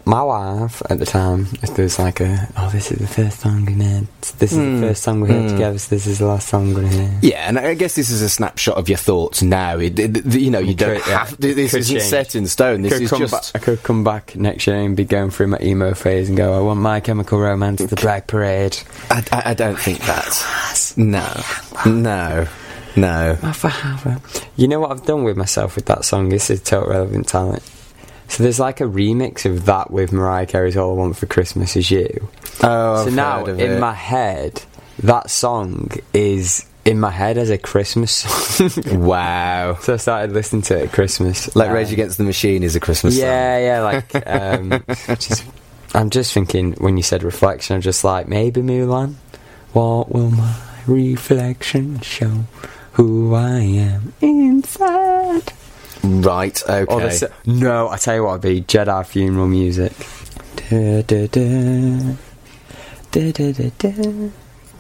my 0.07 0.23
wife 0.23 0.83
at 0.91 0.99
the 0.99 1.07
time, 1.07 1.47
if 1.63 1.75
there 1.75 1.85
was 1.85 1.99
like 1.99 2.21
a 2.21 2.49
oh 2.57 2.69
this 2.71 2.91
is 2.91 2.99
the 2.99 3.07
first 3.07 3.41
song 3.41 3.65
we 3.67 3.75
made, 3.75 4.07
this 4.39 4.53
is 4.53 4.59
Mm. 4.59 4.81
the 4.81 4.87
first 4.89 5.03
song 5.03 5.21
we 5.21 5.29
heard 5.29 5.45
Mm. 5.45 5.51
together, 5.53 5.79
so 5.79 5.95
this 5.95 6.07
is 6.07 6.19
the 6.19 6.27
last 6.27 6.49
song 6.49 6.75
we're 6.75 6.83
gonna 6.83 6.89
hear. 6.97 7.19
Yeah, 7.23 7.49
and 7.49 7.59
I 7.59 7.75
guess 7.75 7.95
this 7.95 8.11
is 8.11 8.23
a 8.23 8.29
snapshot 8.29 8.77
of 8.77 8.89
your 8.89 8.99
thoughts 8.99 9.43
now. 9.43 9.79
It, 9.79 9.99
it- 9.99 10.27
you 10.27 10.51
know, 10.51 10.59
you 10.59 10.71
It 10.71 10.79
don't 10.79 10.97
could, 11.01 11.09
yeah. 11.11 11.19
have. 11.27 11.41
This 11.41 11.75
isn't 11.75 11.97
change. 11.99 12.09
set 12.09 12.35
in 12.35 12.47
stone. 12.47 12.83
This 12.83 13.01
is 13.01 13.11
just. 13.11 13.55
I 13.55 13.59
could 13.59 13.83
come 13.83 14.03
back 14.05 14.35
next 14.37 14.67
year 14.67 14.77
and 14.77 14.97
be 14.97 15.05
going 15.05 15.31
through 15.31 15.49
my 15.49 15.59
emo 15.61 15.95
phase 15.95 16.29
and 16.29 16.37
go, 16.37 16.57
I 16.57 16.61
want 16.61 16.81
My 16.81 17.01
Chemical 17.01 17.39
Romance, 17.39 17.83
The 17.85 17.97
Black 17.97 18.27
Parade. 18.27 18.77
I, 19.11 19.23
I, 19.33 19.43
I 19.51 19.55
don't 19.55 19.79
think 19.79 20.01
that. 20.01 20.95
No, 20.97 21.27
no, 21.87 22.47
no. 22.97 23.37
You 24.57 24.69
know 24.69 24.81
what 24.81 24.91
I've 24.91 25.05
done 25.07 25.25
with 25.25 25.37
myself 25.37 25.77
with 25.77 25.87
that 25.87 26.05
song? 26.05 26.29
This 26.29 26.51
is 26.51 26.61
total 26.63 26.91
relevant 26.91 27.29
talent. 27.29 27.63
So 28.31 28.43
there's 28.45 28.61
like 28.61 28.81
a 28.81 28.85
remix 28.85 29.45
of 29.45 29.67
that 29.67 29.91
with 29.91 30.13
Mariah 30.13 30.47
Carey's 30.47 30.77
"All 30.77 30.93
I 30.93 30.95
Want 30.95 31.17
for 31.17 31.27
Christmas 31.27 31.77
Is 31.77 31.91
You." 31.91 32.29
Oh, 32.63 33.03
so 33.03 33.07
I've 33.09 33.13
now 33.13 33.45
in 33.45 33.59
it. 33.61 33.81
my 33.81 33.93
head, 33.93 34.63
that 35.01 35.31
song 35.31 35.91
is 36.15 36.65
in 36.85 36.99
my 37.01 37.11
head 37.11 37.37
as 37.39 37.51
a 37.51 37.59
Christmas 37.59 38.13
song. 38.13 39.01
wow, 39.01 39.75
so 39.81 39.95
I 39.95 39.97
started 39.97 40.33
listening 40.33 40.63
to 40.63 40.79
it 40.79 40.85
at 40.87 40.93
Christmas. 40.93 41.55
like 41.57 41.69
Um, 41.69 41.75
Rage 41.75 41.93
Against 41.93 42.19
the 42.19 42.25
Machine 42.25 42.63
is 42.63 42.77
a 42.77 42.81
Christmas 42.81 43.17
song. 43.17 43.27
Yeah, 43.27 43.59
yeah, 43.59 43.83
like 43.83 44.27
um, 44.27 44.85
just, 45.19 45.45
I'm 45.95 46.09
just 46.11 46.33
thinking 46.33 46.73
when 46.75 46.97
you 46.97 47.03
said 47.03 47.23
reflection, 47.23 47.75
I'm 47.77 47.83
just 47.83 48.05
like 48.05 48.29
maybe 48.29 48.63
Mulan. 48.63 49.15
What 49.73 50.11
will 50.13 50.31
my 50.31 50.57
reflection 50.87 52.01
show? 52.01 52.45
Who 52.93 53.35
I 53.35 53.61
am 53.61 54.13
inside. 54.21 55.53
Right. 56.03 56.63
Okay. 56.63 56.85
Or 56.93 57.01
the 57.01 57.33
no, 57.47 57.89
I 57.89 57.97
tell 57.99 58.15
you 58.17 58.25
what, 58.25 58.39
it'd 58.39 58.43
be 58.43 58.63
Jedi 58.63 59.07
funeral 59.07 59.47
music. 59.47 59.93
Da, 60.57 61.03
da, 61.03 61.27
da. 61.27 62.15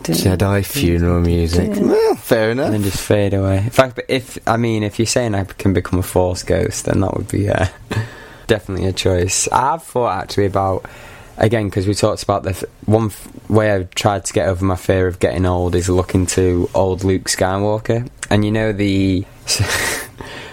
Jedi 0.02 0.64
funeral 0.64 1.20
music. 1.20 1.70
Well, 1.76 2.14
fair 2.16 2.50
and 2.50 2.60
then 2.60 2.74
enough. 2.74 2.84
just 2.92 3.02
fade 3.04 3.34
away. 3.34 3.58
In 3.58 3.70
fact, 3.70 3.96
but 3.96 4.06
if 4.08 4.38
I 4.48 4.56
mean, 4.56 4.82
if 4.82 4.98
you're 4.98 5.06
saying 5.06 5.34
I 5.34 5.44
can 5.44 5.72
become 5.72 5.98
a 5.98 6.02
Force 6.02 6.42
ghost, 6.42 6.86
then 6.86 7.00
that 7.00 7.14
would 7.14 7.28
be 7.28 7.48
uh, 7.50 7.66
definitely 8.46 8.86
a 8.86 8.92
choice. 8.92 9.46
I've 9.48 9.82
thought 9.82 10.22
actually 10.22 10.46
about 10.46 10.86
again 11.36 11.66
because 11.68 11.86
we 11.86 11.94
talked 11.94 12.22
about 12.22 12.44
the 12.44 12.50
f- 12.50 12.64
one 12.86 13.06
f- 13.06 13.28
way 13.50 13.70
I've 13.72 13.90
tried 13.94 14.24
to 14.26 14.32
get 14.32 14.48
over 14.48 14.64
my 14.64 14.76
fear 14.76 15.06
of 15.06 15.18
getting 15.18 15.44
old 15.44 15.74
is 15.74 15.88
looking 15.88 16.26
to 16.26 16.70
old 16.74 17.04
Luke 17.04 17.24
Skywalker, 17.24 18.08
and 18.30 18.44
you 18.44 18.52
know 18.52 18.72
the. 18.72 19.24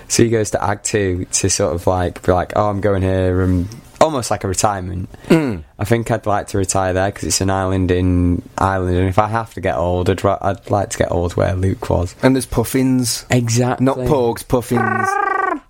So 0.07 0.23
he 0.23 0.29
goes 0.29 0.51
to 0.51 0.57
Ahch-To 0.57 1.25
to 1.25 1.49
sort 1.49 1.75
of 1.75 1.85
like 1.87 2.25
be 2.25 2.31
like, 2.31 2.53
oh, 2.55 2.69
I'm 2.69 2.81
going 2.81 3.01
here, 3.01 3.41
and 3.41 3.67
almost 4.01 4.31
like 4.31 4.43
a 4.43 4.47
retirement. 4.47 5.09
Mm. 5.27 5.63
I 5.77 5.85
think 5.85 6.11
I'd 6.11 6.25
like 6.25 6.47
to 6.47 6.57
retire 6.57 6.93
there 6.93 7.09
because 7.09 7.25
it's 7.25 7.41
an 7.41 7.49
island 7.49 7.91
in 7.91 8.41
Ireland, 8.57 8.97
and 8.97 9.09
if 9.09 9.19
I 9.19 9.27
have 9.27 9.53
to 9.55 9.61
get 9.61 9.75
old, 9.75 10.09
I'd, 10.09 10.23
I'd 10.25 10.69
like 10.69 10.89
to 10.91 10.97
get 10.97 11.11
old 11.11 11.35
where 11.35 11.55
Luke 11.55 11.89
was. 11.89 12.15
And 12.23 12.35
there's 12.35 12.45
puffins. 12.45 13.25
Exactly. 13.29 13.85
Not 13.85 13.97
porgs, 13.97 14.47
puffins. 14.47 15.07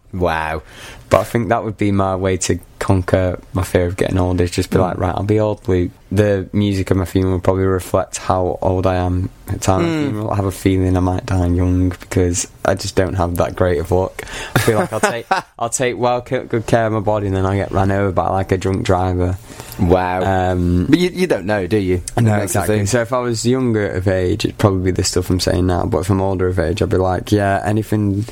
wow. 0.14 0.62
But 1.10 1.22
I 1.22 1.24
think 1.24 1.50
that 1.50 1.64
would 1.64 1.78
be 1.78 1.92
my 1.92 2.16
way 2.18 2.36
to 2.38 2.60
conquer 2.80 3.40
my 3.54 3.64
fear 3.64 3.86
of 3.88 3.96
getting 3.96 4.18
old. 4.18 4.42
Is 4.42 4.52
just 4.52 4.70
be 4.70 4.78
Mm. 4.78 4.82
like, 4.82 4.98
right, 4.98 5.16
I'll 5.16 5.24
be 5.24 5.40
old, 5.40 5.66
Luke. 5.68 5.92
The 6.12 6.50
music 6.54 6.92
of 6.92 6.98
my 6.98 7.06
funeral 7.06 7.34
will 7.36 7.40
probably 7.42 7.64
reflect 7.64 8.18
how 8.18 8.60
old 8.62 8.86
I 8.86 8.96
am 8.96 9.30
at 9.48 9.54
the 9.56 9.60
time 9.60 9.82
Mm. 9.86 10.02
funeral. 10.04 10.32
I 10.32 10.36
have 10.36 10.46
a 10.46 10.52
feeling 10.52 10.98
I 10.98 11.00
might 11.00 11.26
die 11.26 11.48
young 11.48 11.90
because 11.90 12.48
I 12.66 12.76
just 12.76 12.96
don't 12.96 13.14
have 13.16 13.38
that 13.38 13.56
great 13.56 13.80
of 13.80 13.92
luck. 13.92 14.22
I 14.56 14.60
feel 14.60 14.80
like 14.80 14.92
I'll 14.92 15.00
take 15.00 15.26
I'll 15.60 15.70
take 15.70 15.98
well 15.98 16.20
good 16.22 16.66
care 16.68 16.88
of 16.88 16.94
my 16.94 17.00
body, 17.00 17.28
and 17.28 17.36
then 17.36 17.46
I 17.46 17.56
get 17.56 17.72
run 17.72 17.90
over 17.92 18.12
by 18.12 18.28
like 18.30 18.52
a 18.52 18.58
drunk 18.58 18.84
driver. 18.86 19.38
Wow. 19.80 20.52
Um, 20.52 20.88
but 20.90 21.00
you, 21.00 21.10
you 21.10 21.28
don't 21.28 21.46
know, 21.46 21.68
do 21.68 21.78
you? 21.78 22.02
no, 22.20 22.32
That's 22.32 22.52
exactly. 22.52 22.86
So 22.86 23.02
if 23.02 23.14
I 23.14 23.20
was 23.20 23.46
younger 23.46 23.92
of 23.92 24.08
age, 24.10 24.44
it'd 24.44 24.58
probably 24.58 24.92
be 24.92 24.92
the 24.92 25.04
stuff 25.04 25.30
I'm 25.30 25.40
saying 25.40 25.68
now. 25.68 25.86
But 25.86 26.00
if 26.00 26.10
I'm 26.10 26.20
older 26.22 26.48
of 26.48 26.60
age, 26.60 26.82
I'd 26.82 26.90
be 26.90 26.98
like, 26.98 27.32
yeah, 27.32 27.62
anything, 27.64 28.26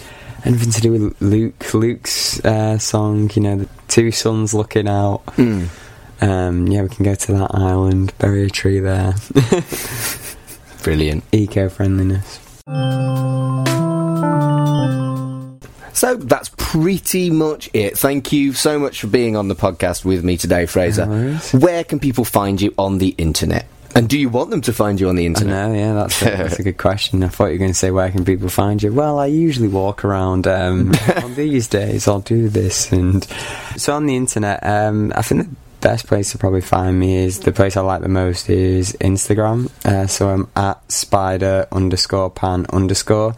anything 0.45 0.71
to 0.71 0.81
do 0.81 0.91
with 0.91 1.21
Luke, 1.21 1.73
Luke's 1.73 2.43
uh, 2.45 2.77
song. 2.77 3.29
You 3.33 3.41
know, 3.41 3.55
the 3.57 3.69
two 3.87 4.11
suns 4.11 4.53
looking 4.53 4.87
out. 4.87 5.25
Mm. 5.37 5.67
Um, 6.21 6.67
yeah, 6.67 6.83
we 6.83 6.89
can 6.89 7.03
go 7.03 7.15
to 7.15 7.31
that 7.33 7.51
island, 7.53 8.13
bury 8.17 8.45
a 8.45 8.49
tree 8.49 8.79
there. 8.79 9.15
Brilliant. 10.83 11.23
Eco 11.31 11.67
friendliness. 11.67 12.39
So 15.93 16.15
that's 16.15 16.51
pretty 16.57 17.29
much 17.29 17.69
it. 17.73 17.97
Thank 17.97 18.33
you 18.33 18.53
so 18.53 18.77
much 18.77 19.01
for 19.01 19.07
being 19.07 19.37
on 19.37 19.47
the 19.47 19.55
podcast 19.55 20.03
with 20.03 20.23
me 20.25 20.35
today, 20.37 20.65
Fraser. 20.65 21.05
No. 21.05 21.37
Where 21.57 21.83
can 21.85 21.99
people 21.99 22.25
find 22.25 22.61
you 22.61 22.73
on 22.77 22.97
the 22.97 23.15
internet? 23.17 23.65
And 23.95 24.09
do 24.09 24.19
you 24.19 24.27
want 24.27 24.49
them 24.49 24.59
to 24.61 24.73
find 24.73 24.99
you 24.99 25.07
on 25.07 25.15
the 25.15 25.25
internet? 25.25 25.69
know, 25.69 25.73
yeah, 25.73 25.93
that's 25.93 26.21
a, 26.21 26.25
that's 26.25 26.59
a 26.59 26.63
good 26.63 26.77
question. 26.77 27.23
I 27.23 27.29
thought 27.29 27.45
you 27.45 27.53
were 27.53 27.59
going 27.59 27.71
to 27.71 27.77
say 27.77 27.91
where 27.91 28.11
can 28.11 28.25
people 28.25 28.49
find 28.49 28.83
you. 28.83 28.91
Well, 28.91 29.19
I 29.19 29.27
usually 29.27 29.69
walk 29.69 30.03
around 30.03 30.47
um, 30.47 30.91
on 31.23 31.35
these 31.35 31.67
days. 31.67 32.07
I'll 32.07 32.19
do 32.19 32.49
this, 32.49 32.91
and 32.91 33.23
so 33.77 33.95
on 33.95 34.05
the 34.05 34.17
internet. 34.17 34.59
Um, 34.63 35.13
I 35.15 35.21
think 35.21 35.49
the 35.49 35.55
best 35.79 36.07
place 36.07 36.31
to 36.33 36.37
probably 36.37 36.61
find 36.61 36.99
me 36.99 37.15
is 37.15 37.39
the 37.39 37.53
place 37.53 37.77
I 37.77 37.81
like 37.81 38.01
the 38.01 38.09
most 38.09 38.49
is 38.49 38.93
Instagram. 38.99 39.71
Uh, 39.85 40.07
so 40.07 40.29
I'm 40.29 40.49
at 40.55 40.91
spider 40.91 41.67
underscore 41.71 42.29
pan 42.29 42.65
underscore. 42.73 43.35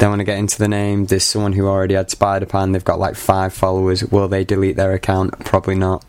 Don't 0.00 0.12
want 0.12 0.20
to 0.20 0.24
get 0.24 0.38
into 0.38 0.58
the 0.58 0.66
name. 0.66 1.04
There's 1.04 1.24
someone 1.24 1.52
who 1.52 1.66
already 1.66 1.92
had 1.92 2.10
Spider 2.10 2.46
Pan. 2.46 2.72
They've 2.72 2.82
got 2.82 2.98
like 2.98 3.16
five 3.16 3.52
followers. 3.52 4.02
Will 4.02 4.28
they 4.28 4.44
delete 4.44 4.76
their 4.76 4.94
account? 4.94 5.38
Probably 5.44 5.74
not. 5.74 6.02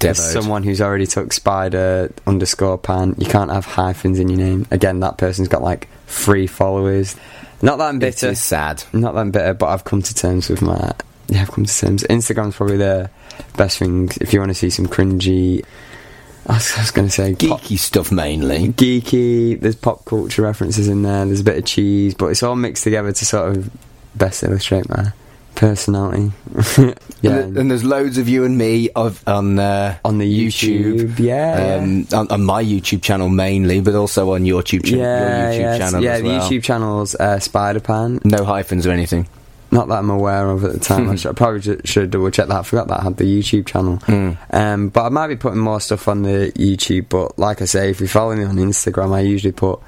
There's 0.00 0.18
someone 0.20 0.64
who's 0.64 0.80
already 0.80 1.06
took 1.06 1.32
Spider 1.32 2.12
underscore 2.26 2.76
Pan. 2.76 3.14
You 3.18 3.26
can't 3.26 3.52
have 3.52 3.64
hyphens 3.64 4.18
in 4.18 4.28
your 4.28 4.38
name. 4.38 4.66
Again, 4.72 4.98
that 4.98 5.16
person's 5.16 5.46
got 5.46 5.62
like 5.62 5.86
three 6.08 6.48
followers. 6.48 7.14
Not 7.62 7.78
that 7.78 7.84
I'm 7.84 8.00
bitter. 8.00 8.30
is 8.30 8.40
sad. 8.40 8.82
Not 8.92 9.14
that 9.14 9.20
I'm 9.20 9.30
bitter, 9.30 9.54
but 9.54 9.68
I've 9.68 9.84
come 9.84 10.02
to 10.02 10.12
terms 10.12 10.48
with 10.48 10.60
my. 10.60 10.92
Yeah, 11.28 11.42
I've 11.42 11.52
come 11.52 11.66
to 11.66 11.78
terms. 11.78 12.02
Instagram's 12.02 12.56
probably 12.56 12.78
the 12.78 13.10
best 13.56 13.78
thing 13.78 14.10
if 14.20 14.32
you 14.32 14.40
want 14.40 14.50
to 14.50 14.54
see 14.54 14.70
some 14.70 14.86
cringy. 14.86 15.64
I 16.48 16.54
was, 16.54 16.76
was 16.78 16.90
going 16.92 17.08
to 17.08 17.12
say 17.12 17.34
pop- 17.34 17.60
Geeky 17.60 17.78
stuff 17.78 18.12
mainly. 18.12 18.68
geeky. 18.68 19.60
There's 19.60 19.74
pop 19.76 20.04
culture 20.04 20.42
references 20.42 20.88
in 20.88 21.02
there. 21.02 21.24
There's 21.26 21.40
a 21.40 21.44
bit 21.44 21.58
of 21.58 21.64
cheese, 21.64 22.14
but 22.14 22.26
it's 22.26 22.42
all 22.42 22.56
mixed 22.56 22.84
together 22.84 23.12
to 23.12 23.24
sort 23.24 23.56
of 23.56 23.70
best 24.14 24.42
illustrate 24.44 24.88
my 24.88 25.12
personality. 25.56 26.30
yeah, 27.22 27.38
And, 27.38 27.56
and 27.58 27.70
there's 27.70 27.82
loads 27.82 28.18
of 28.18 28.28
you 28.28 28.44
and 28.44 28.56
me 28.56 28.90
of, 28.94 29.22
on 29.26 29.58
uh, 29.58 29.98
on 30.04 30.18
the 30.18 30.46
YouTube, 30.46 31.18
yeah, 31.18 31.78
Um, 31.82 32.06
on, 32.12 32.30
on 32.30 32.44
my 32.44 32.62
YouTube 32.62 33.02
channel 33.02 33.28
mainly, 33.28 33.80
but 33.80 33.94
also 33.94 34.32
on 34.34 34.44
your 34.44 34.62
YouTube, 34.62 34.84
cha- 34.84 34.96
yeah, 34.96 35.50
your 35.50 35.52
YouTube 35.52 35.58
yes, 35.60 35.78
channel 35.78 36.02
yeah. 36.02 36.18
The 36.18 36.24
well. 36.24 36.50
YouTube 36.50 36.62
channel's 36.62 37.14
uh, 37.16 37.38
Spider 37.40 37.80
Pan. 37.80 38.20
No 38.24 38.44
hyphens 38.44 38.86
or 38.86 38.90
anything. 38.90 39.26
Not 39.70 39.88
that 39.88 39.98
I'm 39.98 40.10
aware 40.10 40.48
of 40.50 40.64
at 40.64 40.72
the 40.72 40.78
time. 40.80 41.08
I, 41.10 41.16
should, 41.16 41.30
I 41.30 41.34
probably 41.34 41.60
ju- 41.60 41.80
should 41.84 42.10
double 42.10 42.30
check 42.30 42.48
that. 42.48 42.58
I 42.60 42.62
forgot 42.62 42.88
that 42.88 43.00
I 43.00 43.02
had 43.04 43.16
the 43.16 43.24
YouTube 43.24 43.66
channel. 43.66 43.98
Mm. 43.98 44.36
Um, 44.52 44.88
but 44.90 45.04
I 45.04 45.08
might 45.08 45.26
be 45.28 45.36
putting 45.36 45.58
more 45.58 45.80
stuff 45.80 46.06
on 46.08 46.22
the 46.22 46.52
YouTube. 46.54 47.08
But 47.08 47.38
like 47.38 47.60
I 47.62 47.64
say, 47.64 47.90
if 47.90 48.00
you 48.00 48.08
follow 48.08 48.34
me 48.36 48.44
on 48.44 48.56
Instagram, 48.56 49.12
I 49.14 49.20
usually 49.20 49.52
put 49.52 49.80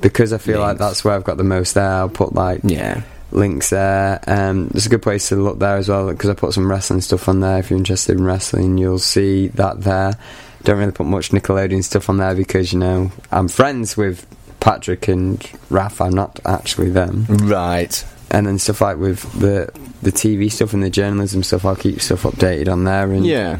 because 0.00 0.32
I 0.32 0.38
feel 0.38 0.60
like 0.60 0.78
that's 0.78 1.04
where 1.04 1.14
I've 1.14 1.24
got 1.24 1.36
the 1.36 1.44
most 1.44 1.74
there. 1.74 1.84
I'll 1.88 2.08
put 2.08 2.34
like 2.34 2.60
Yeah. 2.64 3.02
links 3.32 3.70
there. 3.70 4.20
Um, 4.26 4.68
there's 4.68 4.86
a 4.86 4.88
good 4.88 5.02
place 5.02 5.28
to 5.28 5.36
look 5.36 5.58
there 5.58 5.76
as 5.76 5.88
well 5.88 6.08
because 6.10 6.30
I 6.30 6.34
put 6.34 6.52
some 6.54 6.68
wrestling 6.70 7.00
stuff 7.00 7.28
on 7.28 7.40
there. 7.40 7.58
If 7.58 7.70
you're 7.70 7.78
interested 7.78 8.16
in 8.18 8.24
wrestling, 8.24 8.78
you'll 8.78 8.98
see 8.98 9.48
that 9.48 9.82
there. 9.82 10.14
Don't 10.64 10.78
really 10.78 10.92
put 10.92 11.06
much 11.06 11.30
Nickelodeon 11.30 11.84
stuff 11.84 12.08
on 12.10 12.16
there 12.16 12.34
because 12.34 12.72
you 12.72 12.78
know 12.78 13.12
I'm 13.30 13.48
friends 13.48 13.96
with 13.96 14.26
Patrick 14.58 15.06
and 15.08 15.38
Raph. 15.70 16.04
I'm 16.04 16.12
not 16.14 16.40
actually 16.44 16.90
them. 16.90 17.26
Right. 17.28 18.04
And 18.30 18.46
then 18.46 18.58
stuff 18.58 18.80
like 18.80 18.96
with 18.98 19.22
the 19.40 19.70
the 20.02 20.12
TV 20.12 20.50
stuff 20.50 20.72
and 20.72 20.82
the 20.82 20.90
journalism 20.90 21.42
stuff, 21.42 21.64
I'll 21.64 21.76
keep 21.76 22.00
stuff 22.00 22.22
updated 22.22 22.70
on 22.70 22.84
there. 22.84 23.10
And 23.10 23.26
Yeah. 23.26 23.58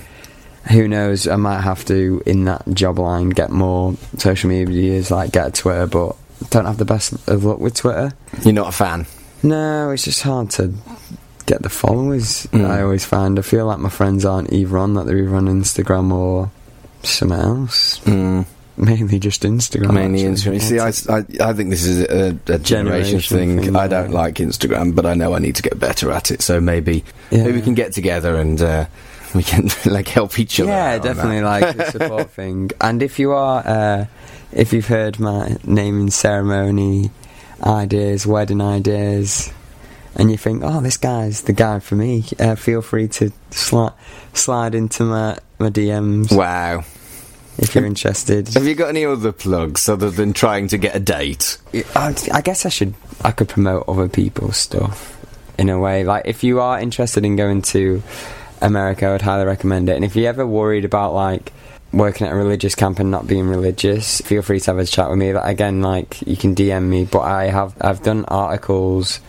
who 0.71 0.87
knows, 0.89 1.27
I 1.27 1.37
might 1.37 1.61
have 1.63 1.85
to 1.87 2.23
in 2.25 2.45
that 2.45 2.63
job 2.73 2.99
line 2.99 3.31
get 3.31 3.51
more 3.51 3.95
social 4.19 4.49
medias, 4.49 5.11
like 5.11 5.33
get 5.33 5.49
a 5.49 5.51
Twitter, 5.51 5.87
but 5.87 6.15
don't 6.51 6.67
have 6.67 6.79
the 6.79 6.85
best 6.85 7.13
of 7.29 7.45
luck 7.45 7.59
with 7.59 7.75
Twitter. 7.75 8.13
You're 8.45 8.55
not 8.55 8.69
a 8.69 8.73
fan. 8.73 9.07
No, 9.43 9.91
it's 9.91 10.05
just 10.05 10.23
hard 10.23 10.51
to 10.53 10.73
get 11.47 11.63
the 11.63 11.69
followers. 11.69 12.47
Mm. 12.53 12.71
I 12.71 12.83
always 12.83 13.05
find 13.05 13.39
I 13.39 13.43
feel 13.43 13.67
like 13.67 13.79
my 13.81 13.89
friends 13.89 14.25
aren't 14.25 14.53
either 14.53 14.79
on 14.79 14.95
that; 14.95 15.07
they're 15.07 15.19
either 15.19 15.35
on 15.35 15.47
Instagram 15.47 16.13
or 16.13 16.51
something 17.03 17.39
else. 17.39 17.99
Mm. 18.05 18.47
Mainly 18.81 19.19
just 19.19 19.43
Instagram. 19.43 19.93
Mainly 19.93 20.27
actually. 20.27 20.59
Instagram. 20.59 20.95
See, 20.95 21.09
I, 21.11 21.17
I, 21.19 21.51
I 21.51 21.53
think 21.53 21.71
this 21.71 21.85
is 21.85 22.01
a, 22.01 22.29
a 22.53 22.59
generation 22.59 23.21
Generation 23.21 23.21
thing. 23.21 23.61
thing, 23.63 23.77
I 23.77 23.87
don't 23.87 24.11
yeah. 24.11 24.17
like 24.17 24.37
Instagram, 24.37 24.95
but 24.95 25.05
I 25.07 25.15
know 25.15 25.35
I 25.35 25.39
need 25.39 25.57
to 25.57 25.63
get 25.63 25.79
better 25.79 26.11
at 26.11 26.31
it. 26.31 26.41
So 26.43 26.61
maybe 26.61 27.05
Yeah. 27.31 27.45
maybe 27.45 27.53
we 27.59 27.63
can 27.63 27.75
get 27.75 27.93
together 27.93 28.37
and 28.37 28.61
uh, 28.63 28.87
we 29.35 29.43
can 29.43 29.69
like 29.85 30.09
help 30.09 30.39
each 30.39 30.59
other. 30.61 30.71
Yeah, 30.71 30.99
definitely 30.99 31.43
like 31.43 31.77
a 31.77 31.91
support 31.93 32.31
thing. 32.31 32.71
And 32.81 33.03
if 33.03 33.19
you 33.19 33.33
are, 33.33 33.63
uh, 33.67 34.07
if 34.53 34.73
you've 34.73 34.89
heard 34.89 35.21
my 35.21 35.57
naming 35.65 36.11
ceremony 36.11 37.11
ideas, 37.63 38.27
wedding 38.27 38.61
ideas, 38.63 39.53
and 40.17 40.31
you 40.31 40.37
think, 40.37 40.63
oh, 40.65 40.81
this 40.81 40.97
guy's 40.97 41.43
the 41.43 41.53
guy 41.53 41.79
for 41.81 41.95
me, 41.97 42.25
uh, 42.39 42.55
feel 42.55 42.83
free 42.83 43.09
to 43.09 43.31
sli- 43.51 43.93
slide 44.33 44.75
into 44.75 45.05
my, 45.05 45.39
my 45.59 45.71
DMs 45.71 46.33
Wow. 46.35 46.85
If 47.61 47.75
you're 47.75 47.85
interested. 47.85 48.49
Have 48.49 48.67
you 48.67 48.75
got 48.75 48.89
any 48.89 49.05
other 49.05 49.33
plugs 49.33 49.89
other 49.89 50.11
than 50.11 50.33
trying 50.33 50.69
to 50.69 50.79
get 50.79 50.97
a 50.97 51.01
date? 51.01 51.59
I, 51.95 52.15
I 52.33 52.41
guess 52.41 52.65
I 52.67 52.71
should, 52.71 52.95
I 53.23 53.31
could 53.31 53.49
promote 53.49 53.85
other 53.87 54.09
people's 54.09 54.57
stuff 54.57 55.17
in 55.59 55.69
a 55.69 55.79
way. 55.79 56.03
Like, 56.05 56.27
if 56.27 56.43
you 56.43 56.61
are 56.61 56.81
interested 56.81 57.25
in 57.25 57.37
going 57.37 57.63
to 57.63 58.03
America, 58.63 59.07
I 59.07 59.13
would 59.13 59.23
highly 59.23 59.45
recommend 59.45 59.89
it. 59.89 59.97
And 59.97 60.05
if 60.05 60.17
you're 60.17 60.29
ever 60.29 60.47
worried 60.47 60.85
about, 60.85 61.13
like, 61.15 61.53
working 61.93 62.27
at 62.27 62.33
a 62.33 62.37
religious 62.37 62.75
camp 62.75 62.99
and 62.99 63.11
not 63.11 63.27
being 63.27 63.47
religious, 63.47 64.21
feel 64.23 64.43
free 64.43 64.61
to 64.61 64.71
have 64.71 64.79
a 64.79 64.87
chat 64.87 65.11
with 65.11 65.19
me. 65.19 65.35
Like, 65.35 65.53
again, 65.53 65.83
like, 65.83 66.23
you 66.27 66.37
can 66.37 66.55
DM 66.55 66.85
me, 66.85 67.05
but 67.05 67.21
I 67.21 67.45
have, 67.47 67.75
I've 67.81 68.03
done 68.03 68.25
articles 68.27 69.21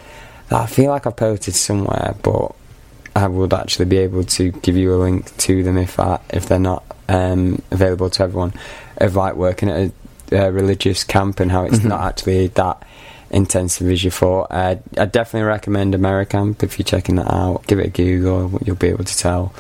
that 0.50 0.62
I 0.62 0.66
feel 0.68 0.92
like 0.92 1.06
I've 1.06 1.18
posted 1.18 1.56
somewhere, 1.56 2.16
but 2.24 2.56
I 3.16 3.28
would 3.28 3.54
actually 3.54 3.86
be 3.86 3.98
able 3.98 4.24
to 4.24 4.52
give 4.52 4.78
you 4.78 4.94
a 4.94 4.98
link 4.98 5.36
to 5.38 5.64
them 5.64 5.78
if 5.78 6.00
I, 6.00 6.20
if 6.30 6.48
they're 6.48 6.60
not 6.60 6.84
um, 7.10 7.62
available 7.72 8.10
to 8.12 8.24
everyone. 8.24 8.54
Of 8.98 9.16
like 9.16 9.36
working 9.36 9.70
at 9.70 9.92
a, 10.32 10.38
a 10.48 10.52
religious 10.52 11.04
camp 11.04 11.40
and 11.40 11.52
how 11.52 11.66
it's 11.66 11.80
Mhm. 11.80 11.86
not 11.90 12.02
actually 12.02 12.48
that 12.48 12.84
intensive 13.32 13.90
as 13.90 14.04
you 14.04 14.12
thought. 14.12 14.48
Uh, 14.52 14.76
I 14.98 15.06
definitely 15.06 15.48
recommend 15.48 15.94
Americamp 15.96 16.64
if 16.64 16.78
you're 16.78 16.84
checking 16.86 17.16
that 17.16 17.32
out. 17.34 17.66
Give 17.68 17.80
it 17.80 17.88
a 17.88 17.90
Google, 17.90 18.60
you'll 18.64 18.76
be 18.76 18.88
able 18.90 19.06
to 19.06 19.18
tell 19.18 19.54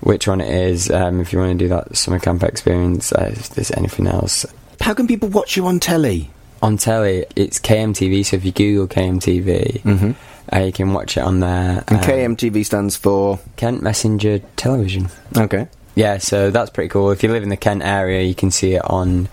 which 0.00 0.28
one 0.28 0.40
it 0.40 0.50
is. 0.52 0.90
Um, 0.90 1.20
if 1.20 1.32
you 1.32 1.38
want 1.38 1.58
to 1.58 1.64
do 1.64 1.68
that 1.68 1.96
summer 1.96 2.18
camp 2.18 2.42
experience, 2.42 3.12
uh, 3.12 3.30
if 3.32 3.48
there's 3.50 3.70
anything 3.72 4.06
else 4.06 4.44
How 4.80 4.92
can 4.94 5.06
people 5.06 5.28
watch 5.30 5.56
you 5.56 5.66
on 5.66 5.80
telly? 5.80 6.30
on 6.62 6.76
telly, 6.76 7.24
it's 7.36 7.58
KMTV. 7.58 8.24
So 8.26 8.36
if 8.36 8.44
you 8.44 8.52
Google 8.52 8.88
KMTV, 8.88 9.82
Mm-hmm. 9.82 10.10
Uh, 10.52 10.60
you 10.60 10.72
can 10.72 10.92
watch 10.92 11.16
it 11.16 11.20
on 11.20 11.40
there. 11.40 11.84
And 11.88 11.98
Um, 11.98 12.04
KMTV 12.04 12.64
stands 12.64 12.96
for. 12.96 13.38
Kent 13.56 13.82
Messenger 13.82 14.40
Television. 14.56 15.08
Okay. 15.36 15.68
Yeah, 15.94 16.18
so 16.18 16.50
that's 16.50 16.70
pretty 16.70 16.88
cool. 16.88 17.10
If 17.10 17.22
you 17.22 17.30
live 17.32 17.42
in 17.42 17.48
the 17.48 17.56
Kent 17.56 17.82
area, 17.82 18.22
you 18.22 18.34
can 18.34 18.50
see 18.50 18.74
it 18.74 18.84
on 18.84 19.28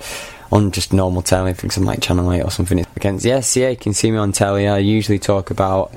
on 0.52 0.70
just 0.72 0.94
normal 0.94 1.24
telly, 1.24 1.50
I 1.50 1.54
think 1.54 1.74
something 1.74 1.88
like 1.88 2.00
Channel 2.02 2.32
8 2.32 2.44
or 2.44 2.52
something. 2.52 2.86
Against, 2.96 3.26
yeah, 3.26 3.40
so 3.40 3.60
yeah, 3.60 3.70
you 3.70 3.76
can 3.76 3.94
see 3.96 4.12
me 4.12 4.18
on 4.18 4.32
telly. 4.32 4.68
I 4.68 4.78
usually 4.78 5.18
talk 5.18 5.50
about 5.50 5.92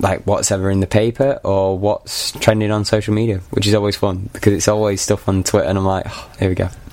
like 0.00 0.22
what's 0.26 0.50
ever 0.50 0.70
in 0.70 0.80
the 0.80 0.86
paper 0.86 1.38
or 1.44 1.78
what's 1.78 2.32
trending 2.40 2.70
on 2.72 2.84
social 2.86 3.12
media, 3.14 3.38
which 3.50 3.66
is 3.66 3.74
always 3.74 3.94
fun 3.94 4.30
because 4.32 4.54
it's 4.54 4.66
always 4.66 5.02
stuff 5.02 5.28
on 5.28 5.44
Twitter, 5.44 5.68
and 5.68 5.76
I'm 5.78 5.84
like, 5.84 6.06
oh, 6.08 6.30
here 6.38 6.48
we 6.48 6.54
go. 6.54 6.68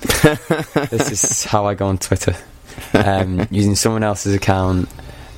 this 0.90 1.10
is 1.10 1.44
how 1.44 1.64
I 1.66 1.74
go 1.74 1.86
on 1.86 1.96
Twitter, 1.98 2.36
um, 2.94 3.48
using 3.50 3.74
someone 3.76 4.02
else's 4.04 4.34
account 4.34 4.88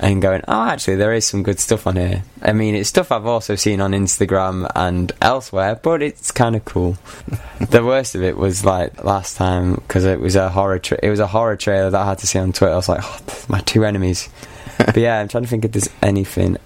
and 0.03 0.20
going, 0.20 0.42
oh, 0.48 0.64
actually, 0.64 0.96
there 0.96 1.12
is 1.14 1.24
some 1.24 1.42
good 1.44 1.61
stuff 1.61 1.86
on 1.86 1.96
here. 1.96 2.24
I 2.42 2.53
mean, 2.53 2.74
it's 2.74 2.88
stuff 2.88 3.12
I've 3.12 3.24
also 3.26 3.55
seen 3.55 3.80
on 3.80 3.92
Instagram 3.92 4.70
and 4.74 5.12
elsewhere, 5.22 5.76
but 5.76 6.03
it's 6.03 6.30
kind 6.32 6.57
of 6.57 6.64
cool. 6.64 6.98
the 7.70 7.84
worst 7.84 8.14
of 8.16 8.22
it 8.22 8.36
was 8.36 8.64
like 8.64 9.05
last 9.05 9.36
time 9.36 9.74
because 9.76 10.05
it 10.05 10.20
was 10.20 10.34
a 10.36 10.48
horror. 10.50 10.78
Tra- 10.80 10.98
it 11.03 11.09
was 11.09 11.20
a 11.20 11.26
horror 11.28 11.57
trailer 11.57 11.88
that 11.90 12.00
I 12.00 12.05
had 12.05 12.18
to 12.18 12.26
see 12.26 12.38
on 12.38 12.53
Twitter. 12.53 12.72
I 12.72 12.76
was 12.76 12.88
like, 12.88 13.00
oh, 13.03 13.44
my 13.48 13.61
two 13.61 13.84
enemies. 13.84 14.28
but 14.78 14.96
yeah, 14.96 15.20
I'm 15.20 15.28
trying 15.28 15.44
to 15.44 15.48
think 15.48 15.64
if 15.64 15.72
there's 15.72 15.88
anything 16.03 16.57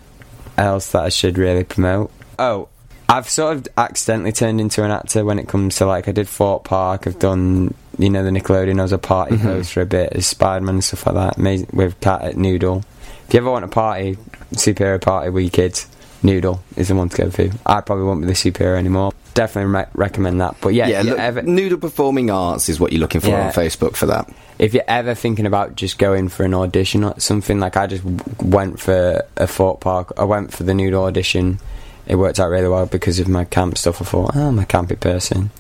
else 0.57 0.93
that 0.93 1.03
I 1.05 1.11
should 1.11 1.37
really 1.37 1.65
promote. 1.65 2.11
Oh, 2.39 2.69
I've 3.09 3.29
sort 3.29 3.57
of 3.59 3.69
accidentally 3.77 4.33
turned 4.33 4.61
into 4.61 4.83
an 4.83 4.91
actor 4.91 5.25
when 5.25 5.39
it 5.39 5.47
comes 5.47 5.77
to 5.77 5.87
like 5.87 6.09
I 6.09 6.13
did 6.13 6.27
Thorpe 6.27 6.65
Park. 6.65 7.07
I've 7.07 7.19
done 7.19 7.75
you 7.99 8.11
know 8.11 8.25
the 8.25 8.31
Nickelodeon. 8.31 8.79
I 8.79 8.83
was 8.83 8.93
a 8.93 8.99
party 8.99 9.37
Mhm. 9.37 9.41
host 9.43 9.73
for 9.75 9.83
a 9.83 9.87
bit 9.87 10.13
as 10.15 10.27
Spider 10.27 10.65
Man 10.65 10.77
and 10.77 10.85
stuff 10.85 11.07
like 11.07 11.15
that. 11.15 11.37
Amazing 11.39 11.69
with 11.73 12.01
Cat 12.01 12.23
at 12.23 12.37
Noodle. 12.37 12.83
If 13.29 13.35
you 13.35 13.41
ever 13.41 13.51
want 13.51 13.65
a 13.65 13.69
party, 13.69 14.17
superhero 14.53 15.01
party 15.01 15.31
with 15.31 15.45
your 15.45 15.51
kids, 15.51 15.89
Noodle 16.23 16.63
is 16.77 16.89
the 16.89 16.95
one 16.95 17.09
to 17.11 17.17
go 17.17 17.31
to. 17.31 17.53
I 17.67 17.81
probably 17.81 18.05
won't 18.05 18.21
be 18.21 18.27
the 18.27 18.33
superhero 18.33 18.79
anymore. 18.79 19.13
Definitely 19.35 19.73
re- 19.75 19.87
recommend 19.95 20.41
that. 20.41 20.57
But 20.61 20.71
yeah, 20.75 20.87
Yeah, 20.89 21.03
look, 21.03 21.19
ever, 21.19 21.43
Noodle 21.43 21.79
Performing 21.79 22.31
Arts 22.31 22.69
is 22.69 22.81
what 22.81 22.93
you're 22.93 23.01
looking 23.01 23.21
for 23.21 23.29
Yeah. 23.29 23.47
on 23.49 23.53
Facebook 23.53 23.97
for 23.97 24.07
that. 24.07 24.29
if 24.59 24.73
you're 24.73 24.83
ever 24.89 25.15
thinking 25.15 25.45
about 25.45 25.77
just 25.77 25.99
going 25.99 26.29
for 26.29 26.43
an 26.45 26.55
audition 26.55 27.05
or 27.05 27.15
something, 27.21 27.61
like 27.61 27.77
I 27.77 27.87
just 27.87 28.03
went 28.41 28.81
for 28.81 29.23
a 29.37 29.47
Thorpe 29.47 29.81
Park, 29.81 30.13
I 30.17 30.25
went 30.25 30.53
for 30.53 30.63
the 30.65 30.73
Noodle 30.73 31.05
audition. 31.05 31.59
It 32.07 32.15
worked 32.17 32.41
out 32.41 32.49
really 32.49 32.69
well 32.69 32.87
because 32.87 33.19
of 33.19 33.29
my 33.29 33.45
camp 33.45 33.77
stuff. 33.77 34.01
I 34.01 34.05
thought, 34.07 34.31
oh, 34.35 34.49
I'm 34.49 34.59
a 34.59 34.65
campy 34.65 34.99
person. 34.99 35.51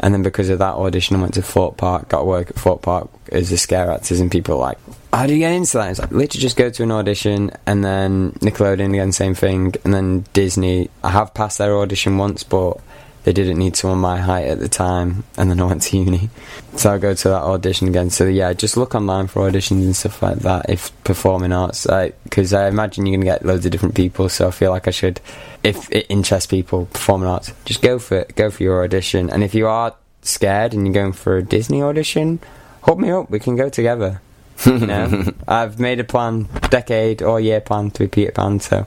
And 0.00 0.12
then 0.14 0.22
because 0.24 0.48
of 0.48 0.58
that 0.58 0.74
audition, 0.74 1.14
I 1.16 1.20
went 1.20 1.34
to 1.34 1.42
Thorpe 1.42 1.76
Park, 1.76 2.08
got 2.08 2.26
work 2.26 2.50
at 2.50 2.56
Thorpe 2.56 2.82
Park 2.82 3.08
as 3.30 3.52
a 3.52 3.58
scare 3.58 3.90
actors, 3.90 4.18
and 4.18 4.30
people 4.32 4.56
were 4.56 4.62
like, 4.62 4.78
how 5.12 5.26
do 5.26 5.32
you 5.32 5.40
get 5.40 5.52
into 5.52 5.78
that? 5.78 5.90
It's 5.90 6.00
like, 6.00 6.10
literally 6.10 6.40
just 6.40 6.56
go 6.56 6.70
to 6.70 6.82
an 6.82 6.92
audition, 6.92 7.50
and 7.66 7.84
then 7.84 8.32
Nickelodeon 8.40 8.90
again, 8.90 9.12
same 9.12 9.34
thing, 9.34 9.74
and 9.84 9.92
then 9.92 10.24
Disney. 10.32 10.90
I 11.02 11.10
have 11.10 11.34
passed 11.34 11.58
their 11.58 11.76
audition 11.76 12.16
once, 12.16 12.44
but 12.44 12.80
they 13.24 13.32
didn't 13.34 13.58
need 13.58 13.76
someone 13.76 13.98
my 13.98 14.18
height 14.18 14.46
at 14.46 14.60
the 14.60 14.68
time, 14.68 15.24
and 15.36 15.50
then 15.50 15.60
I 15.60 15.64
went 15.64 15.82
to 15.82 15.98
uni. 15.98 16.30
So 16.76 16.94
I 16.94 16.98
go 16.98 17.12
to 17.12 17.28
that 17.28 17.42
audition 17.42 17.88
again. 17.88 18.08
So 18.10 18.24
yeah, 18.26 18.52
just 18.52 18.76
look 18.76 18.94
online 18.94 19.26
for 19.26 19.50
auditions 19.50 19.84
and 19.84 19.94
stuff 19.94 20.22
like 20.22 20.38
that. 20.38 20.70
If 20.70 20.90
performing 21.04 21.52
arts, 21.52 21.86
because 22.24 22.54
I 22.54 22.68
imagine 22.68 23.04
you're 23.04 23.16
gonna 23.16 23.26
get 23.26 23.44
loads 23.44 23.66
of 23.66 23.72
different 23.72 23.94
people. 23.94 24.28
So 24.28 24.48
I 24.48 24.52
feel 24.52 24.70
like 24.70 24.88
I 24.88 24.90
should, 24.90 25.20
if 25.62 25.90
it 25.90 26.06
interests 26.08 26.46
people, 26.46 26.86
performing 26.86 27.28
arts, 27.28 27.52
just 27.66 27.82
go 27.82 27.98
for 27.98 28.18
it. 28.18 28.36
Go 28.36 28.50
for 28.50 28.62
your 28.62 28.84
audition. 28.84 29.28
And 29.28 29.42
if 29.42 29.54
you 29.54 29.66
are 29.66 29.94
scared 30.22 30.72
and 30.72 30.86
you're 30.86 30.94
going 30.94 31.12
for 31.12 31.36
a 31.36 31.42
Disney 31.42 31.82
audition, 31.82 32.38
hook 32.82 32.98
me 32.98 33.10
up. 33.10 33.28
We 33.28 33.38
can 33.38 33.56
go 33.56 33.68
together. 33.68 34.22
You 34.66 34.86
know, 34.86 35.32
I've 35.48 35.78
made 35.80 36.00
a 36.00 36.04
plan, 36.04 36.48
decade 36.68 37.22
or 37.22 37.40
year 37.40 37.60
plan 37.60 37.90
to 37.92 38.00
be 38.00 38.08
Peter 38.08 38.32
Pan. 38.32 38.60
So 38.60 38.84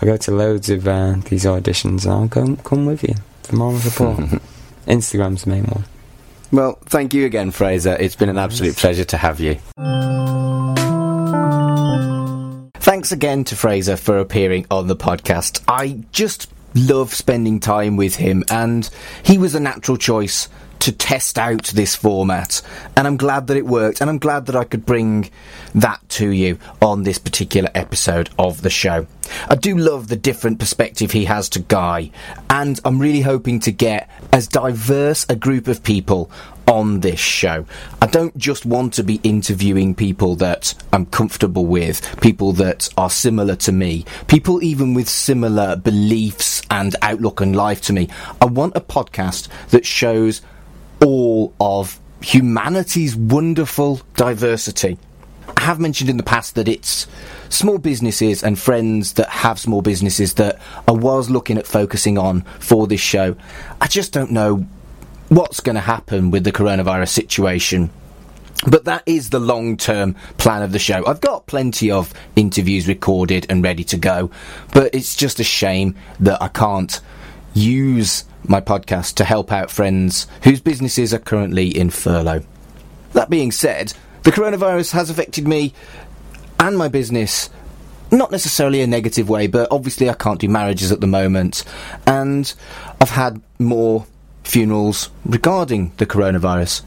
I 0.00 0.06
go 0.06 0.16
to 0.16 0.30
loads 0.30 0.70
of 0.70 0.86
uh, 0.86 1.16
these 1.28 1.44
auditions. 1.44 2.04
and 2.04 2.12
I'll 2.12 2.28
come 2.28 2.56
come 2.58 2.86
with 2.86 3.02
you 3.02 3.14
for 3.42 3.56
moral 3.56 3.78
support. 3.80 4.18
Instagram's 4.86 5.44
the 5.44 5.50
main 5.50 5.64
one. 5.64 5.84
Well, 6.52 6.78
thank 6.86 7.14
you 7.14 7.26
again, 7.26 7.50
Fraser. 7.50 7.96
It's 7.98 8.16
been 8.16 8.28
an 8.28 8.38
absolute 8.38 8.76
pleasure 8.76 9.04
to 9.04 9.16
have 9.16 9.40
you. 9.40 9.56
Thanks 12.74 13.12
again 13.12 13.44
to 13.44 13.56
Fraser 13.56 13.96
for 13.96 14.18
appearing 14.18 14.66
on 14.70 14.88
the 14.88 14.96
podcast. 14.96 15.62
I 15.68 16.02
just 16.12 16.50
love 16.74 17.14
spending 17.14 17.60
time 17.60 17.96
with 17.96 18.16
him, 18.16 18.42
and 18.50 18.88
he 19.22 19.38
was 19.38 19.54
a 19.54 19.60
natural 19.60 19.96
choice 19.96 20.48
to 20.80 20.92
test 20.92 21.38
out 21.38 21.64
this 21.64 21.94
format. 21.94 22.62
And 22.96 23.06
I'm 23.06 23.16
glad 23.16 23.46
that 23.46 23.56
it 23.56 23.66
worked, 23.66 24.00
and 24.00 24.10
I'm 24.10 24.18
glad 24.18 24.46
that 24.46 24.56
I 24.56 24.64
could 24.64 24.84
bring 24.84 25.30
that 25.74 26.00
to 26.10 26.30
you 26.30 26.58
on 26.82 27.02
this 27.02 27.18
particular 27.18 27.70
episode 27.74 28.30
of 28.38 28.62
the 28.62 28.70
show. 28.70 29.06
I 29.48 29.54
do 29.54 29.76
love 29.76 30.08
the 30.08 30.16
different 30.16 30.58
perspective 30.58 31.12
he 31.12 31.24
has 31.26 31.48
to 31.50 31.60
Guy, 31.60 32.10
and 32.48 32.80
I'm 32.84 32.98
really 32.98 33.20
hoping 33.20 33.60
to 33.60 33.72
get 33.72 34.10
as 34.32 34.48
diverse 34.48 35.26
a 35.28 35.36
group 35.36 35.68
of 35.68 35.82
people 35.82 36.30
on 36.66 37.00
this 37.00 37.18
show. 37.18 37.66
I 38.00 38.06
don't 38.06 38.36
just 38.36 38.64
want 38.64 38.94
to 38.94 39.02
be 39.02 39.20
interviewing 39.22 39.94
people 39.94 40.36
that 40.36 40.74
I'm 40.92 41.06
comfortable 41.06 41.66
with, 41.66 42.20
people 42.20 42.52
that 42.54 42.88
are 42.96 43.10
similar 43.10 43.56
to 43.56 43.72
me, 43.72 44.04
people 44.28 44.62
even 44.62 44.94
with 44.94 45.08
similar 45.08 45.76
beliefs 45.76 46.62
and 46.70 46.94
outlook 47.02 47.40
on 47.40 47.52
life 47.52 47.82
to 47.82 47.92
me. 47.92 48.08
I 48.40 48.46
want 48.46 48.76
a 48.76 48.80
podcast 48.80 49.48
that 49.70 49.84
shows 49.84 50.42
all 51.04 51.54
of 51.60 52.00
humanity's 52.22 53.16
wonderful 53.16 54.00
diversity. 54.16 54.98
I 55.56 55.62
have 55.62 55.80
mentioned 55.80 56.10
in 56.10 56.16
the 56.16 56.22
past 56.22 56.54
that 56.54 56.68
it's 56.68 57.06
small 57.48 57.78
businesses 57.78 58.42
and 58.42 58.58
friends 58.58 59.14
that 59.14 59.28
have 59.28 59.58
small 59.58 59.82
businesses 59.82 60.34
that 60.34 60.60
I 60.86 60.92
was 60.92 61.28
looking 61.28 61.58
at 61.58 61.66
focusing 61.66 62.18
on 62.18 62.42
for 62.60 62.86
this 62.86 63.00
show. 63.00 63.36
I 63.80 63.86
just 63.86 64.12
don't 64.12 64.30
know 64.30 64.66
what's 65.28 65.60
going 65.60 65.74
to 65.74 65.80
happen 65.80 66.30
with 66.30 66.44
the 66.44 66.52
coronavirus 66.52 67.08
situation. 67.08 67.90
But 68.66 68.84
that 68.84 69.02
is 69.06 69.30
the 69.30 69.40
long 69.40 69.78
term 69.78 70.14
plan 70.36 70.62
of 70.62 70.72
the 70.72 70.78
show. 70.78 71.04
I've 71.06 71.20
got 71.20 71.46
plenty 71.46 71.90
of 71.90 72.12
interviews 72.36 72.86
recorded 72.86 73.46
and 73.48 73.64
ready 73.64 73.84
to 73.84 73.96
go, 73.96 74.30
but 74.74 74.94
it's 74.94 75.16
just 75.16 75.40
a 75.40 75.44
shame 75.44 75.96
that 76.20 76.42
I 76.42 76.48
can't 76.48 77.00
use 77.54 78.24
my 78.44 78.60
podcast 78.60 79.14
to 79.14 79.24
help 79.24 79.52
out 79.52 79.70
friends 79.70 80.26
whose 80.42 80.60
businesses 80.60 81.12
are 81.12 81.18
currently 81.18 81.68
in 81.68 81.90
furlough. 81.90 82.44
That 83.12 83.30
being 83.30 83.52
said, 83.52 83.92
the 84.22 84.32
coronavirus 84.32 84.92
has 84.92 85.10
affected 85.10 85.46
me 85.46 85.74
and 86.58 86.76
my 86.76 86.88
business 86.88 87.50
not 88.12 88.30
necessarily 88.30 88.82
a 88.82 88.86
negative 88.86 89.28
way, 89.28 89.46
but 89.46 89.68
obviously 89.70 90.10
I 90.10 90.14
can't 90.14 90.40
do 90.40 90.48
marriages 90.48 90.90
at 90.92 91.00
the 91.00 91.06
moment, 91.06 91.64
and 92.06 92.52
I've 93.00 93.10
had 93.10 93.40
more 93.58 94.06
funerals 94.42 95.10
regarding 95.24 95.92
the 95.96 96.06
coronavirus, 96.06 96.82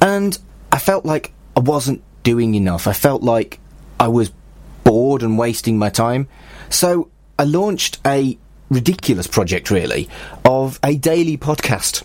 and 0.00 0.38
I 0.70 0.78
felt 0.78 1.04
like 1.04 1.32
I 1.56 1.60
wasn't 1.60 2.02
doing 2.22 2.54
enough. 2.54 2.86
I 2.86 2.92
felt 2.92 3.22
like 3.22 3.58
I 3.98 4.08
was 4.08 4.30
bored 4.84 5.22
and 5.22 5.36
wasting 5.36 5.78
my 5.78 5.88
time, 5.88 6.28
so 6.68 7.10
I 7.38 7.44
launched 7.44 7.98
a 8.06 8.38
ridiculous 8.70 9.26
project, 9.26 9.70
really, 9.70 10.08
of 10.44 10.78
a 10.82 10.96
daily 10.96 11.36
podcast. 11.36 12.02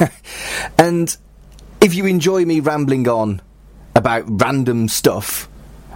and 0.78 1.16
if 1.80 1.94
you 1.94 2.06
enjoy 2.06 2.44
me 2.44 2.60
rambling 2.60 3.06
on 3.08 3.40
about 3.94 4.24
random 4.26 4.88
stuff, 4.88 5.48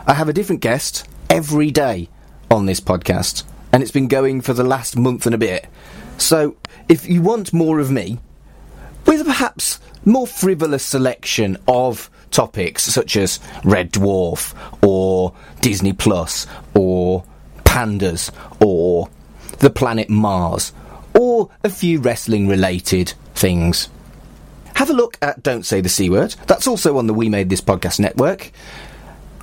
I 0.07 0.15
have 0.15 0.29
a 0.29 0.33
different 0.33 0.61
guest 0.61 1.09
every 1.31 1.71
day 1.71 2.09
on 2.51 2.67
this 2.67 2.81
podcast, 2.81 3.45
and 3.73 3.83
it's 3.83 3.93
been 3.93 4.09
going 4.09 4.41
for 4.41 4.53
the 4.53 4.65
last 4.65 4.97
month 4.97 5.27
and 5.27 5.35
a 5.35 5.39
bit. 5.39 5.67
So, 6.19 6.57
if 6.89 7.09
you 7.09 7.23
want 7.23 7.53
more 7.53 7.81
of 7.81 7.91
me, 7.91 8.19
with 9.07 9.25
perhaps 9.25 9.81
more 10.05 10.27
frivolous 10.27 10.85
selection 10.85 11.57
of 11.67 12.11
topics 12.31 12.83
such 12.83 13.17
as 13.17 13.41
Red 13.65 13.93
Dwarf 13.93 14.55
or 14.83 15.35
Disney 15.61 15.93
Plus 15.93 16.47
or 16.75 17.25
pandas 17.65 18.31
or 18.65 19.09
the 19.59 19.70
planet 19.70 20.11
Mars 20.11 20.72
or 21.18 21.50
a 21.62 21.70
few 21.70 22.00
wrestling 22.00 22.48
related 22.48 23.14
things. 23.34 23.88
Have 24.76 24.90
a 24.90 24.94
look 24.94 25.16
at 25.22 25.42
Don't 25.42 25.64
Say 25.64 25.80
the 25.80 25.88
C 25.88 26.11
Word. 26.11 26.34
That's 26.46 26.66
also 26.66 26.98
on 26.98 27.07
the 27.07 27.14
We 27.14 27.28
Made 27.28 27.48
This 27.48 27.61
Podcast 27.61 28.00
network. 28.00 28.50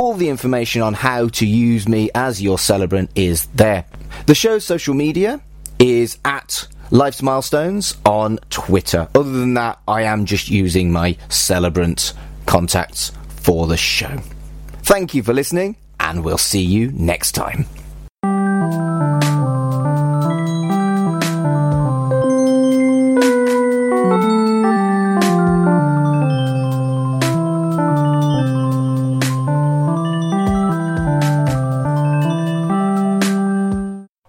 All 0.00 0.14
the 0.14 0.30
information 0.30 0.80
on 0.82 0.94
how 0.94 1.28
to 1.28 1.46
use 1.46 1.86
me 1.88 2.10
as 2.14 2.40
your 2.40 2.58
celebrant 2.58 3.10
is 3.14 3.46
there. 3.48 3.84
The 4.26 4.34
show's 4.34 4.64
social 4.64 4.94
media 4.94 5.42
is 5.78 6.16
at 6.24 6.68
Life's 6.90 7.22
Milestones 7.22 7.96
on 8.04 8.38
Twitter. 8.50 9.08
Other 9.14 9.32
than 9.32 9.54
that, 9.54 9.80
I 9.88 10.02
am 10.02 10.24
just 10.24 10.48
using 10.48 10.92
my 10.92 11.16
celebrant 11.28 12.12
contacts 12.46 13.12
for 13.28 13.66
the 13.66 13.76
show. 13.76 14.20
Thank 14.82 15.12
you 15.12 15.22
for 15.22 15.34
listening, 15.34 15.76
and 15.98 16.24
we'll 16.24 16.38
see 16.38 16.62
you 16.62 16.92
next 16.92 17.32
time. 17.32 17.66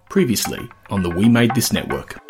Previously 0.10 0.68
on 0.90 1.04
the 1.04 1.12
We 1.12 1.30
Made 1.30 1.54
This 1.54 1.72
Network. 1.72 2.27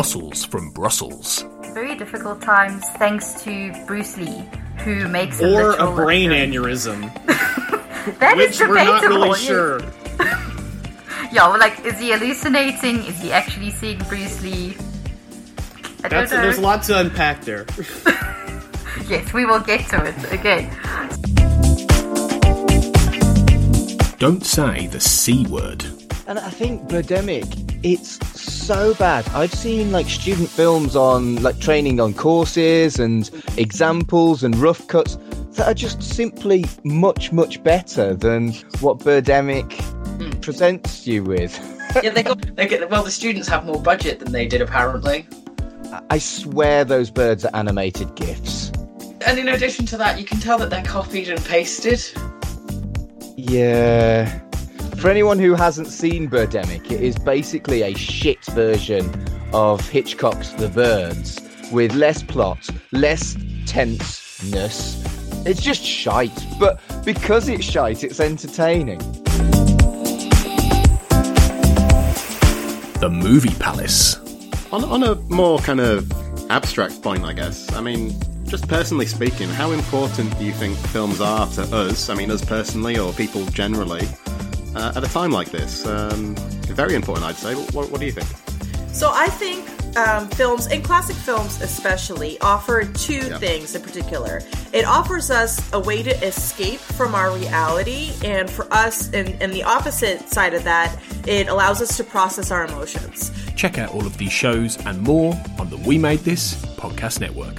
Muscles 0.00 0.46
from 0.46 0.70
Brussels. 0.70 1.44
Very 1.74 1.94
difficult 1.94 2.40
times 2.40 2.82
thanks 2.96 3.42
to 3.42 3.70
Bruce 3.86 4.16
Lee, 4.16 4.48
who 4.78 5.06
makes 5.08 5.42
or 5.42 5.44
a 5.44 5.50
literal 5.50 5.94
brain 5.94 6.30
appearance. 6.32 6.86
aneurysm, 6.86 8.16
That 8.18 8.38
is 8.38 8.58
which 8.58 8.66
we're 8.66 8.82
not 8.82 9.02
debatable, 9.02 9.24
really 9.26 9.40
yes. 9.40 9.46
sure. 9.46 9.80
Yeah, 11.30 11.48
well, 11.48 11.58
like, 11.58 11.84
is 11.84 11.98
he 11.98 12.12
hallucinating? 12.12 13.04
Is 13.04 13.20
he 13.20 13.30
actually 13.30 13.70
seeing 13.72 13.98
Bruce 14.08 14.42
Lee? 14.42 14.74
I 16.02 16.08
don't 16.08 16.10
That's, 16.10 16.32
know. 16.32 16.40
there's 16.40 16.56
a 16.56 16.62
lot 16.62 16.82
to 16.84 16.98
unpack 16.98 17.42
there. 17.42 17.66
Yes, 19.06 19.34
we 19.34 19.44
will 19.44 19.60
get 19.60 19.86
to 19.90 20.02
it. 20.06 20.14
Okay. 20.32 20.70
Don't 24.18 24.46
say 24.46 24.86
the 24.86 25.00
C 25.00 25.44
word. 25.46 25.84
And 26.26 26.38
I 26.38 26.48
think 26.48 26.88
Birdemic, 26.88 27.80
it's 27.82 28.18
so 28.70 28.94
bad. 28.94 29.28
I've 29.30 29.52
seen 29.52 29.90
like 29.90 30.08
student 30.08 30.48
films 30.48 30.94
on 30.94 31.42
like 31.42 31.58
training 31.58 31.98
on 31.98 32.14
courses 32.14 33.00
and 33.00 33.28
examples 33.56 34.44
and 34.44 34.54
rough 34.54 34.86
cuts 34.86 35.18
that 35.54 35.66
are 35.66 35.74
just 35.74 36.00
simply 36.04 36.64
much, 36.84 37.32
much 37.32 37.60
better 37.64 38.14
than 38.14 38.52
what 38.78 39.00
Birdemic 39.00 39.72
hmm. 39.72 40.30
presents 40.38 41.04
you 41.04 41.24
with. 41.24 41.52
yeah, 42.00 42.10
they 42.10 42.22
got, 42.22 42.54
they 42.54 42.68
get 42.68 42.88
well. 42.88 43.02
The 43.02 43.10
students 43.10 43.48
have 43.48 43.66
more 43.66 43.82
budget 43.82 44.20
than 44.20 44.30
they 44.30 44.46
did 44.46 44.60
apparently, 44.62 45.26
I 46.08 46.18
swear 46.18 46.84
those 46.84 47.10
birds 47.10 47.44
are 47.44 47.50
animated 47.56 48.14
GIFs. 48.14 48.70
and 49.26 49.36
in 49.36 49.48
addition 49.48 49.84
to 49.86 49.96
that, 49.96 50.16
you 50.16 50.24
can 50.24 50.38
tell 50.38 50.58
that 50.58 50.70
they're 50.70 50.84
copied 50.84 51.28
and 51.28 51.44
pasted. 51.44 52.00
Yeah. 53.36 54.40
For 55.00 55.08
anyone 55.08 55.38
who 55.38 55.54
hasn't 55.54 55.88
seen 55.88 56.28
Birdemic, 56.28 56.90
it 56.90 57.00
is 57.00 57.16
basically 57.16 57.80
a 57.80 57.94
shit 57.94 58.44
version 58.44 59.10
of 59.54 59.80
Hitchcock's 59.88 60.50
The 60.50 60.68
Birds 60.68 61.40
with 61.72 61.94
less 61.94 62.22
plot, 62.22 62.68
less 62.92 63.34
tenseness. 63.64 65.02
It's 65.46 65.62
just 65.62 65.82
shite, 65.82 66.38
but 66.58 66.82
because 67.02 67.48
it's 67.48 67.64
shite, 67.64 68.04
it's 68.04 68.20
entertaining. 68.20 68.98
The 72.98 73.08
Movie 73.10 73.54
Palace. 73.54 74.18
On, 74.70 74.84
on 74.84 75.02
a 75.02 75.14
more 75.32 75.60
kind 75.60 75.80
of 75.80 76.12
abstract 76.50 77.00
point, 77.00 77.24
I 77.24 77.32
guess, 77.32 77.72
I 77.72 77.80
mean, 77.80 78.14
just 78.44 78.68
personally 78.68 79.06
speaking, 79.06 79.48
how 79.48 79.70
important 79.70 80.38
do 80.38 80.44
you 80.44 80.52
think 80.52 80.76
films 80.76 81.22
are 81.22 81.46
to 81.52 81.62
us, 81.74 82.10
I 82.10 82.14
mean, 82.14 82.30
us 82.30 82.44
personally 82.44 82.98
or 82.98 83.14
people 83.14 83.46
generally, 83.46 84.06
uh, 84.74 84.92
at 84.96 85.04
a 85.04 85.08
time 85.08 85.30
like 85.32 85.50
this? 85.50 85.86
Um, 85.86 86.34
very 86.66 86.94
important, 86.94 87.26
I'd 87.26 87.36
say. 87.36 87.54
What, 87.54 87.90
what 87.90 88.00
do 88.00 88.06
you 88.06 88.12
think? 88.12 88.28
So 88.94 89.10
I 89.12 89.28
think 89.28 89.66
um, 89.96 90.28
films, 90.28 90.66
and 90.68 90.84
classic 90.84 91.16
films 91.16 91.60
especially, 91.60 92.38
offer 92.40 92.84
two 92.84 93.26
Yeah. 93.28 93.38
things 93.38 93.74
in 93.74 93.82
particular. 93.82 94.40
It 94.72 94.84
offers 94.84 95.30
us 95.32 95.60
a 95.72 95.80
way 95.80 96.02
to 96.04 96.10
escape 96.24 96.78
from 96.78 97.14
our 97.14 97.32
reality, 97.32 98.12
and 98.24 98.48
for 98.48 98.72
us, 98.72 99.12
and, 99.12 99.30
and 99.42 99.52
the 99.52 99.64
opposite 99.64 100.28
side 100.28 100.54
of 100.54 100.62
that, 100.64 100.96
it 101.26 101.48
allows 101.48 101.82
us 101.82 101.96
to 101.96 102.04
process 102.04 102.50
our 102.52 102.64
emotions. 102.64 103.32
Check 103.56 103.78
out 103.78 103.92
all 103.92 104.06
of 104.06 104.16
these 104.16 104.32
shows 104.32 104.78
and 104.86 105.02
more 105.02 105.34
on 105.58 105.70
the 105.70 105.76
We 105.78 105.98
Made 105.98 106.20
This 106.20 106.54
podcast 106.76 107.20
network. 107.20 107.56